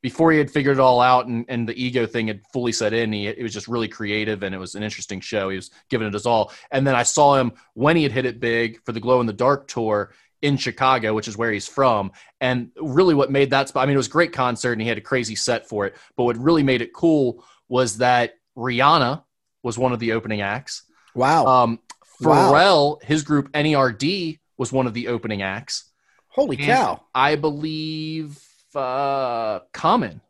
before 0.00 0.32
he 0.32 0.38
had 0.38 0.50
figured 0.50 0.78
it 0.78 0.80
all 0.80 1.02
out 1.02 1.26
and, 1.26 1.44
and 1.48 1.68
the 1.68 1.82
ego 1.82 2.06
thing 2.06 2.28
had 2.28 2.40
fully 2.54 2.72
set 2.72 2.94
in. 2.94 3.12
He 3.12 3.26
it 3.26 3.42
was 3.42 3.52
just 3.52 3.68
really 3.68 3.86
creative 3.86 4.42
and 4.42 4.54
it 4.54 4.58
was 4.58 4.74
an 4.76 4.82
interesting 4.82 5.20
show. 5.20 5.50
He 5.50 5.56
was 5.56 5.70
giving 5.90 6.08
it 6.08 6.14
his 6.14 6.24
all, 6.24 6.52
and 6.70 6.86
then 6.86 6.94
I 6.94 7.02
saw 7.02 7.36
him 7.36 7.52
when 7.74 7.96
he 7.96 8.02
had 8.02 8.12
hit 8.12 8.24
it 8.24 8.40
big 8.40 8.82
for 8.86 8.92
the 8.92 9.00
Glow 9.00 9.20
in 9.20 9.26
the 9.26 9.34
Dark 9.34 9.68
tour 9.68 10.14
in 10.40 10.56
Chicago, 10.56 11.12
which 11.12 11.28
is 11.28 11.36
where 11.36 11.52
he's 11.52 11.68
from. 11.68 12.12
And 12.40 12.70
really, 12.78 13.14
what 13.14 13.30
made 13.30 13.50
that 13.50 13.68
spot, 13.68 13.82
I 13.82 13.86
mean, 13.86 13.94
it 13.94 13.98
was 13.98 14.06
a 14.06 14.10
great 14.10 14.32
concert 14.32 14.72
and 14.72 14.80
he 14.80 14.88
had 14.88 14.96
a 14.96 15.02
crazy 15.02 15.34
set 15.34 15.68
for 15.68 15.84
it. 15.84 15.96
But 16.16 16.24
what 16.24 16.38
really 16.38 16.62
made 16.62 16.80
it 16.80 16.94
cool 16.94 17.44
was 17.68 17.98
that 17.98 18.36
Rihanna 18.56 19.22
was 19.62 19.76
one 19.76 19.92
of 19.92 19.98
the 19.98 20.12
opening 20.12 20.40
acts. 20.40 20.84
Wow. 21.14 21.46
Um, 21.46 21.80
Wow. 22.20 22.52
Pharrell, 22.52 23.02
his 23.02 23.22
group 23.22 23.50
NERD, 23.52 24.38
was 24.56 24.72
one 24.72 24.86
of 24.86 24.94
the 24.94 25.08
opening 25.08 25.42
acts. 25.42 25.90
Holy 26.28 26.56
And 26.56 26.66
cow. 26.66 27.02
I 27.14 27.36
believe 27.36 28.42
uh, 28.74 29.60
Common 29.72 30.20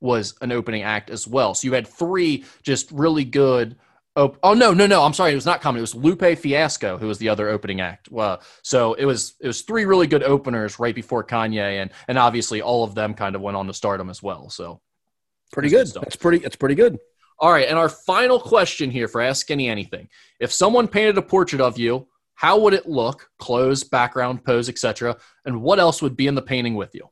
was 0.00 0.34
an 0.40 0.52
opening 0.52 0.82
act 0.82 1.10
as 1.10 1.26
well. 1.26 1.54
So 1.54 1.66
you 1.66 1.72
had 1.74 1.86
three 1.86 2.44
just 2.62 2.90
really 2.90 3.24
good. 3.24 3.76
Op- 4.16 4.38
oh 4.42 4.54
no, 4.54 4.72
no, 4.72 4.86
no! 4.86 5.02
I'm 5.04 5.12
sorry, 5.12 5.32
it 5.32 5.36
was 5.36 5.46
not 5.46 5.60
Common. 5.60 5.78
It 5.78 5.82
was 5.82 5.94
Lupe 5.94 6.36
Fiasco 6.38 6.98
who 6.98 7.06
was 7.06 7.18
the 7.18 7.28
other 7.28 7.48
opening 7.48 7.80
act. 7.80 8.10
Well, 8.10 8.40
so 8.62 8.94
it 8.94 9.04
was 9.04 9.34
it 9.40 9.46
was 9.46 9.62
three 9.62 9.84
really 9.84 10.06
good 10.06 10.22
openers 10.22 10.78
right 10.78 10.94
before 10.94 11.22
Kanye, 11.22 11.80
and 11.80 11.90
and 12.08 12.18
obviously 12.18 12.60
all 12.62 12.82
of 12.82 12.94
them 12.94 13.14
kind 13.14 13.36
of 13.36 13.42
went 13.42 13.56
on 13.56 13.66
to 13.68 13.74
stardom 13.74 14.10
as 14.10 14.22
well. 14.22 14.50
So 14.50 14.80
Pretty 15.52 15.68
good 15.68 15.78
good. 15.78 15.88
stuff. 15.88 16.02
That's 16.04 16.16
pretty 16.16 16.38
that's 16.38 16.56
pretty 16.56 16.74
good. 16.74 16.98
All 17.40 17.50
right, 17.50 17.66
and 17.68 17.78
our 17.78 17.88
final 17.88 18.38
question 18.38 18.90
here 18.90 19.08
for 19.08 19.20
Ask 19.20 19.42
Skinny 19.42 19.68
Anything: 19.68 20.08
If 20.38 20.52
someone 20.52 20.86
painted 20.86 21.16
a 21.18 21.22
portrait 21.22 21.60
of 21.60 21.78
you, 21.78 22.06
how 22.34 22.58
would 22.60 22.74
it 22.74 22.88
look? 22.88 23.30
Clothes, 23.38 23.82
background, 23.84 24.44
pose, 24.44 24.68
etc. 24.68 25.16
And 25.44 25.62
what 25.62 25.78
else 25.78 26.02
would 26.02 26.16
be 26.16 26.26
in 26.26 26.34
the 26.34 26.42
painting 26.42 26.74
with 26.74 26.94
you? 26.94 27.08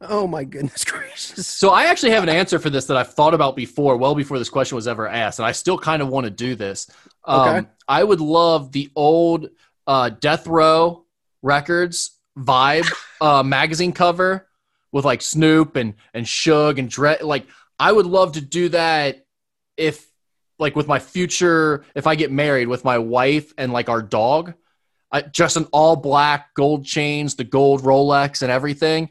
Oh 0.00 0.26
my 0.26 0.44
goodness 0.44 0.84
gracious. 0.84 1.46
So 1.46 1.70
I 1.70 1.84
actually 1.86 2.12
have 2.12 2.22
an 2.22 2.28
answer 2.28 2.58
for 2.58 2.68
this 2.70 2.84
that 2.86 2.96
I've 2.96 3.14
thought 3.14 3.32
about 3.34 3.56
before, 3.56 3.96
well 3.96 4.14
before 4.14 4.38
this 4.38 4.50
question 4.50 4.76
was 4.76 4.86
ever 4.88 5.08
asked, 5.08 5.38
and 5.38 5.46
I 5.46 5.52
still 5.52 5.78
kind 5.78 6.02
of 6.02 6.08
want 6.08 6.24
to 6.24 6.30
do 6.30 6.54
this. 6.54 6.90
Um, 7.24 7.40
Okay. 7.40 7.68
I 7.88 8.04
would 8.04 8.20
love 8.20 8.72
the 8.72 8.90
old 8.96 9.48
uh, 9.86 10.10
Death 10.10 10.46
Row 10.46 11.04
Records 11.42 12.18
vibe 12.38 12.90
uh, 13.20 13.42
magazine 13.42 13.92
cover 13.92 14.48
with 14.92 15.04
like 15.04 15.22
Snoop 15.22 15.76
and 15.76 15.94
and 16.12 16.26
Suge 16.26 16.78
and 16.78 16.88
Dre. 16.88 17.16
Like 17.20 17.46
I 17.78 17.92
would 17.92 18.06
love 18.06 18.32
to 18.32 18.40
do 18.40 18.68
that 18.70 19.26
if 19.76 20.06
like 20.58 20.76
with 20.76 20.86
my 20.86 20.98
future 20.98 21.84
if 21.94 22.06
I 22.06 22.14
get 22.14 22.30
married 22.30 22.68
with 22.68 22.84
my 22.84 22.98
wife 22.98 23.52
and 23.58 23.72
like 23.72 23.88
our 23.88 24.02
dog. 24.02 24.54
I, 25.10 25.22
just 25.22 25.56
an 25.56 25.66
all 25.70 25.94
black 25.94 26.54
gold 26.54 26.84
chains, 26.84 27.36
the 27.36 27.44
gold 27.44 27.82
Rolex 27.82 28.42
and 28.42 28.50
everything, 28.50 29.10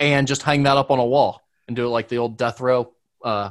and 0.00 0.26
just 0.26 0.42
hang 0.42 0.64
that 0.64 0.76
up 0.76 0.90
on 0.90 0.98
a 0.98 1.04
wall 1.04 1.42
and 1.68 1.76
do 1.76 1.86
it 1.86 1.90
like 1.90 2.08
the 2.08 2.18
old 2.18 2.36
death 2.36 2.60
row 2.60 2.92
uh, 3.22 3.50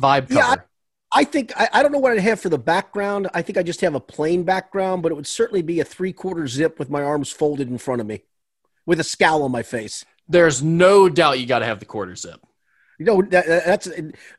vibe 0.00 0.30
Yeah, 0.30 0.42
cover. 0.42 0.68
I 1.12 1.24
think 1.24 1.52
I, 1.56 1.68
I 1.72 1.82
don't 1.82 1.92
know 1.92 2.00
what 2.00 2.12
I'd 2.12 2.20
have 2.20 2.40
for 2.40 2.48
the 2.48 2.58
background. 2.58 3.28
I 3.32 3.42
think 3.42 3.56
I 3.56 3.62
just 3.62 3.80
have 3.82 3.94
a 3.94 4.00
plain 4.00 4.42
background, 4.42 5.02
but 5.02 5.12
it 5.12 5.14
would 5.14 5.28
certainly 5.28 5.62
be 5.62 5.78
a 5.78 5.84
three 5.84 6.12
quarter 6.12 6.46
zip 6.48 6.78
with 6.78 6.90
my 6.90 7.02
arms 7.02 7.30
folded 7.30 7.68
in 7.68 7.78
front 7.78 8.00
of 8.00 8.06
me, 8.06 8.22
with 8.84 8.98
a 8.98 9.04
scowl 9.04 9.42
on 9.42 9.52
my 9.52 9.62
face. 9.62 10.04
There's 10.28 10.62
no 10.62 11.08
doubt 11.08 11.38
you 11.38 11.46
got 11.46 11.60
to 11.60 11.66
have 11.66 11.78
the 11.78 11.84
quarter 11.84 12.16
zip. 12.16 12.40
You 12.98 13.06
know 13.06 13.22
that, 13.22 13.46
that- 13.46 13.64
that's 13.66 13.88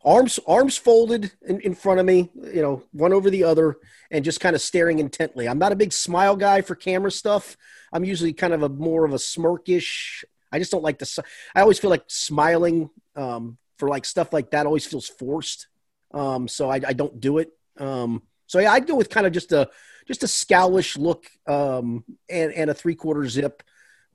arms 0.04 0.40
arms 0.48 0.78
folded 0.78 1.32
in, 1.48 1.60
in 1.62 1.76
front 1.76 2.00
of 2.00 2.06
me. 2.06 2.30
You 2.36 2.62
know, 2.62 2.84
one 2.92 3.14
over 3.14 3.30
the 3.30 3.44
other, 3.44 3.78
and 4.12 4.24
just 4.24 4.40
kind 4.40 4.56
of 4.56 4.62
staring 4.62 5.00
intently. 5.00 5.48
I'm 5.48 5.60
not 5.60 5.72
a 5.72 5.76
big 5.76 5.94
smile 5.94 6.36
guy 6.36 6.62
for 6.62 6.76
camera 6.76 7.12
stuff. 7.12 7.58
I'm 7.92 8.04
usually 8.06 8.34
kind 8.34 8.54
of 8.54 8.64
a 8.64 8.70
more 8.70 9.06
of 9.06 9.14
a 9.14 9.18
smirkish. 9.18 10.24
I 10.52 10.60
just 10.60 10.72
don't 10.72 10.84
like 10.84 11.00
the. 11.00 11.24
I 11.54 11.62
always 11.62 11.80
feel 11.80 11.90
like 11.90 12.04
smiling 12.08 12.90
um, 13.16 13.58
for 13.78 13.90
like 13.90 14.06
stuff 14.06 14.32
like 14.32 14.52
that 14.52 14.66
always 14.66 14.86
feels 14.86 15.08
forced. 15.08 15.68
Um, 16.14 16.48
so 16.48 16.70
I, 16.70 16.76
I 16.88 16.94
don't 16.94 17.20
do 17.20 17.40
it. 17.40 17.50
Um, 17.78 18.24
so 18.48 18.60
yeah, 18.60 18.72
I 18.72 18.80
go 18.80 18.96
with 18.96 19.10
kind 19.10 19.28
of 19.28 19.34
just 19.34 19.52
a 19.52 19.70
just 20.08 20.24
a 20.24 20.28
scowlish 20.28 20.98
look 20.98 21.26
um, 21.48 22.04
and 22.30 22.54
and 22.54 22.70
a 22.70 22.74
three 22.74 22.96
quarter 22.96 23.28
zip 23.28 23.64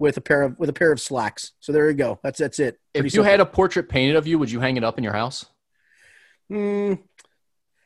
with 0.01 0.17
a 0.17 0.21
pair 0.21 0.43
of 0.43 0.59
with 0.59 0.69
a 0.69 0.73
pair 0.73 0.91
of 0.91 1.01
slacks. 1.01 1.53
So 1.61 1.71
there 1.71 1.89
you 1.89 1.95
go. 1.95 2.19
That's 2.25 2.39
that's 2.41 2.59
it. 2.59 2.81
If 2.95 3.01
Pretty 3.03 3.07
you 3.07 3.11
simple. 3.23 3.31
had 3.31 3.41
a 3.41 3.47
portrait 3.47 3.89
painted 3.89 4.17
of 4.17 4.27
you, 4.27 4.39
would 4.41 4.51
you 4.51 4.59
hang 4.59 4.77
it 4.77 4.83
up 4.83 4.99
in 4.99 5.05
your 5.05 5.13
house? 5.13 5.47
Mm, 6.51 6.99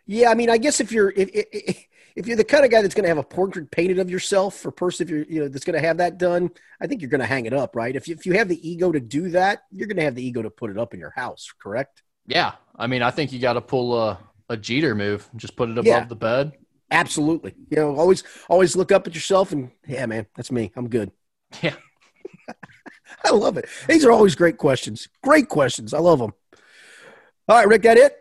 yeah, 0.06 0.30
I 0.30 0.34
mean, 0.34 0.48
I 0.48 0.56
guess 0.58 0.80
if 0.80 0.92
you're 0.92 1.10
if, 1.14 1.28
if 1.32 1.84
if 2.16 2.26
you're 2.28 2.36
the 2.36 2.44
kind 2.44 2.64
of 2.64 2.70
guy 2.70 2.80
that's 2.80 2.94
going 2.94 3.02
to 3.02 3.08
have 3.08 3.18
a 3.18 3.22
portrait 3.24 3.70
painted 3.70 3.98
of 3.98 4.08
yourself, 4.08 4.64
or 4.64 4.70
person 4.70 5.06
if 5.06 5.10
you're 5.10 5.24
you 5.24 5.40
know 5.40 5.48
that's 5.48 5.64
going 5.64 5.78
to 5.80 5.86
have 5.86 5.96
that 5.98 6.16
done, 6.18 6.50
I 6.80 6.86
think 6.86 7.02
you're 7.02 7.10
going 7.10 7.20
to 7.20 7.26
hang 7.26 7.46
it 7.46 7.52
up, 7.52 7.74
right? 7.76 7.94
If 7.94 8.06
you, 8.08 8.14
if 8.14 8.24
you 8.24 8.34
have 8.34 8.48
the 8.48 8.66
ego 8.68 8.92
to 8.92 9.00
do 9.00 9.30
that, 9.30 9.64
you're 9.70 9.88
going 9.88 9.96
to 9.96 10.04
have 10.04 10.14
the 10.14 10.24
ego 10.24 10.40
to 10.42 10.50
put 10.50 10.70
it 10.70 10.78
up 10.78 10.94
in 10.94 11.00
your 11.00 11.10
house, 11.10 11.52
correct? 11.60 12.02
Yeah, 12.26 12.52
I 12.76 12.86
mean, 12.86 13.02
I 13.02 13.10
think 13.10 13.32
you 13.32 13.40
got 13.40 13.54
to 13.54 13.60
pull 13.60 14.00
a, 14.00 14.18
a 14.48 14.56
Jeter 14.56 14.94
move, 14.94 15.28
just 15.36 15.56
put 15.56 15.68
it 15.68 15.72
above 15.72 15.86
Yeah. 15.86 16.04
the 16.04 16.16
bed. 16.16 16.52
Absolutely. 16.90 17.54
You 17.70 17.76
know, 17.78 17.96
always 17.96 18.22
always 18.48 18.76
look 18.76 18.92
up 18.92 19.06
at 19.08 19.14
yourself 19.14 19.50
and 19.52 19.72
yeah, 19.86 20.06
man, 20.06 20.26
that's 20.36 20.52
me. 20.52 20.70
I'm 20.76 20.88
good. 20.88 21.10
Yeah. 21.62 21.74
I 23.24 23.30
love 23.30 23.56
it. 23.56 23.66
These 23.88 24.04
are 24.04 24.12
always 24.12 24.34
great 24.34 24.58
questions. 24.58 25.08
Great 25.22 25.48
questions. 25.48 25.94
I 25.94 25.98
love 25.98 26.18
them. 26.18 26.32
All 27.48 27.56
right, 27.56 27.68
Rick, 27.68 27.82
that 27.82 27.96
it? 27.96 28.16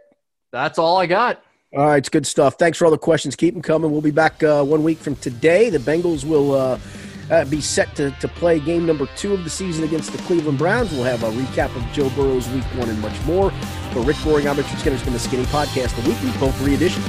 That's 0.51 0.77
all 0.77 0.97
I 0.97 1.05
got. 1.05 1.43
All 1.75 1.88
right, 1.88 1.97
it's 1.97 2.09
good 2.09 2.27
stuff. 2.27 2.55
Thanks 2.59 2.77
for 2.77 2.85
all 2.85 2.91
the 2.91 2.97
questions. 2.97 3.35
Keep 3.35 3.55
them 3.55 3.63
coming. 3.63 3.91
We'll 3.91 4.01
be 4.01 4.11
back 4.11 4.43
uh, 4.43 4.63
one 4.63 4.84
week 4.84 4.99
from 4.99 5.15
today. 5.15 5.69
The 5.71 5.80
Bengals 5.80 6.23
will 6.23 6.53
uh, 6.53 6.80
uh, 7.31 7.45
be 7.45 7.61
set 7.61 7.95
to, 7.95 8.11
to 8.11 8.27
play 8.27 8.59
game 8.59 8.85
number 8.85 9.07
two 9.15 9.34
of 9.34 9.43
the 9.43 9.49
season 9.49 9.84
against 9.84 10.11
the 10.11 10.19
Cleveland 10.19 10.59
Browns. 10.59 10.91
We'll 10.91 11.03
have 11.03 11.23
a 11.23 11.31
recap 11.31 11.75
of 11.75 11.84
Joe 11.91 12.09
Burrow's 12.11 12.47
week 12.49 12.63
one 12.75 12.89
and 12.89 13.01
much 13.01 13.19
more. 13.25 13.49
For 13.91 14.01
Rick 14.01 14.17
Broering, 14.17 14.47
I'm 14.47 14.57
Richard 14.57 14.77
Skinner. 14.77 14.95
It's 14.95 15.03
been 15.03 15.13
the 15.13 15.19
Skinny 15.19 15.45
Podcast, 15.45 15.95
the 16.01 16.07
weekly 16.07 16.31
Potpourri 16.31 16.75
edition. 16.75 17.01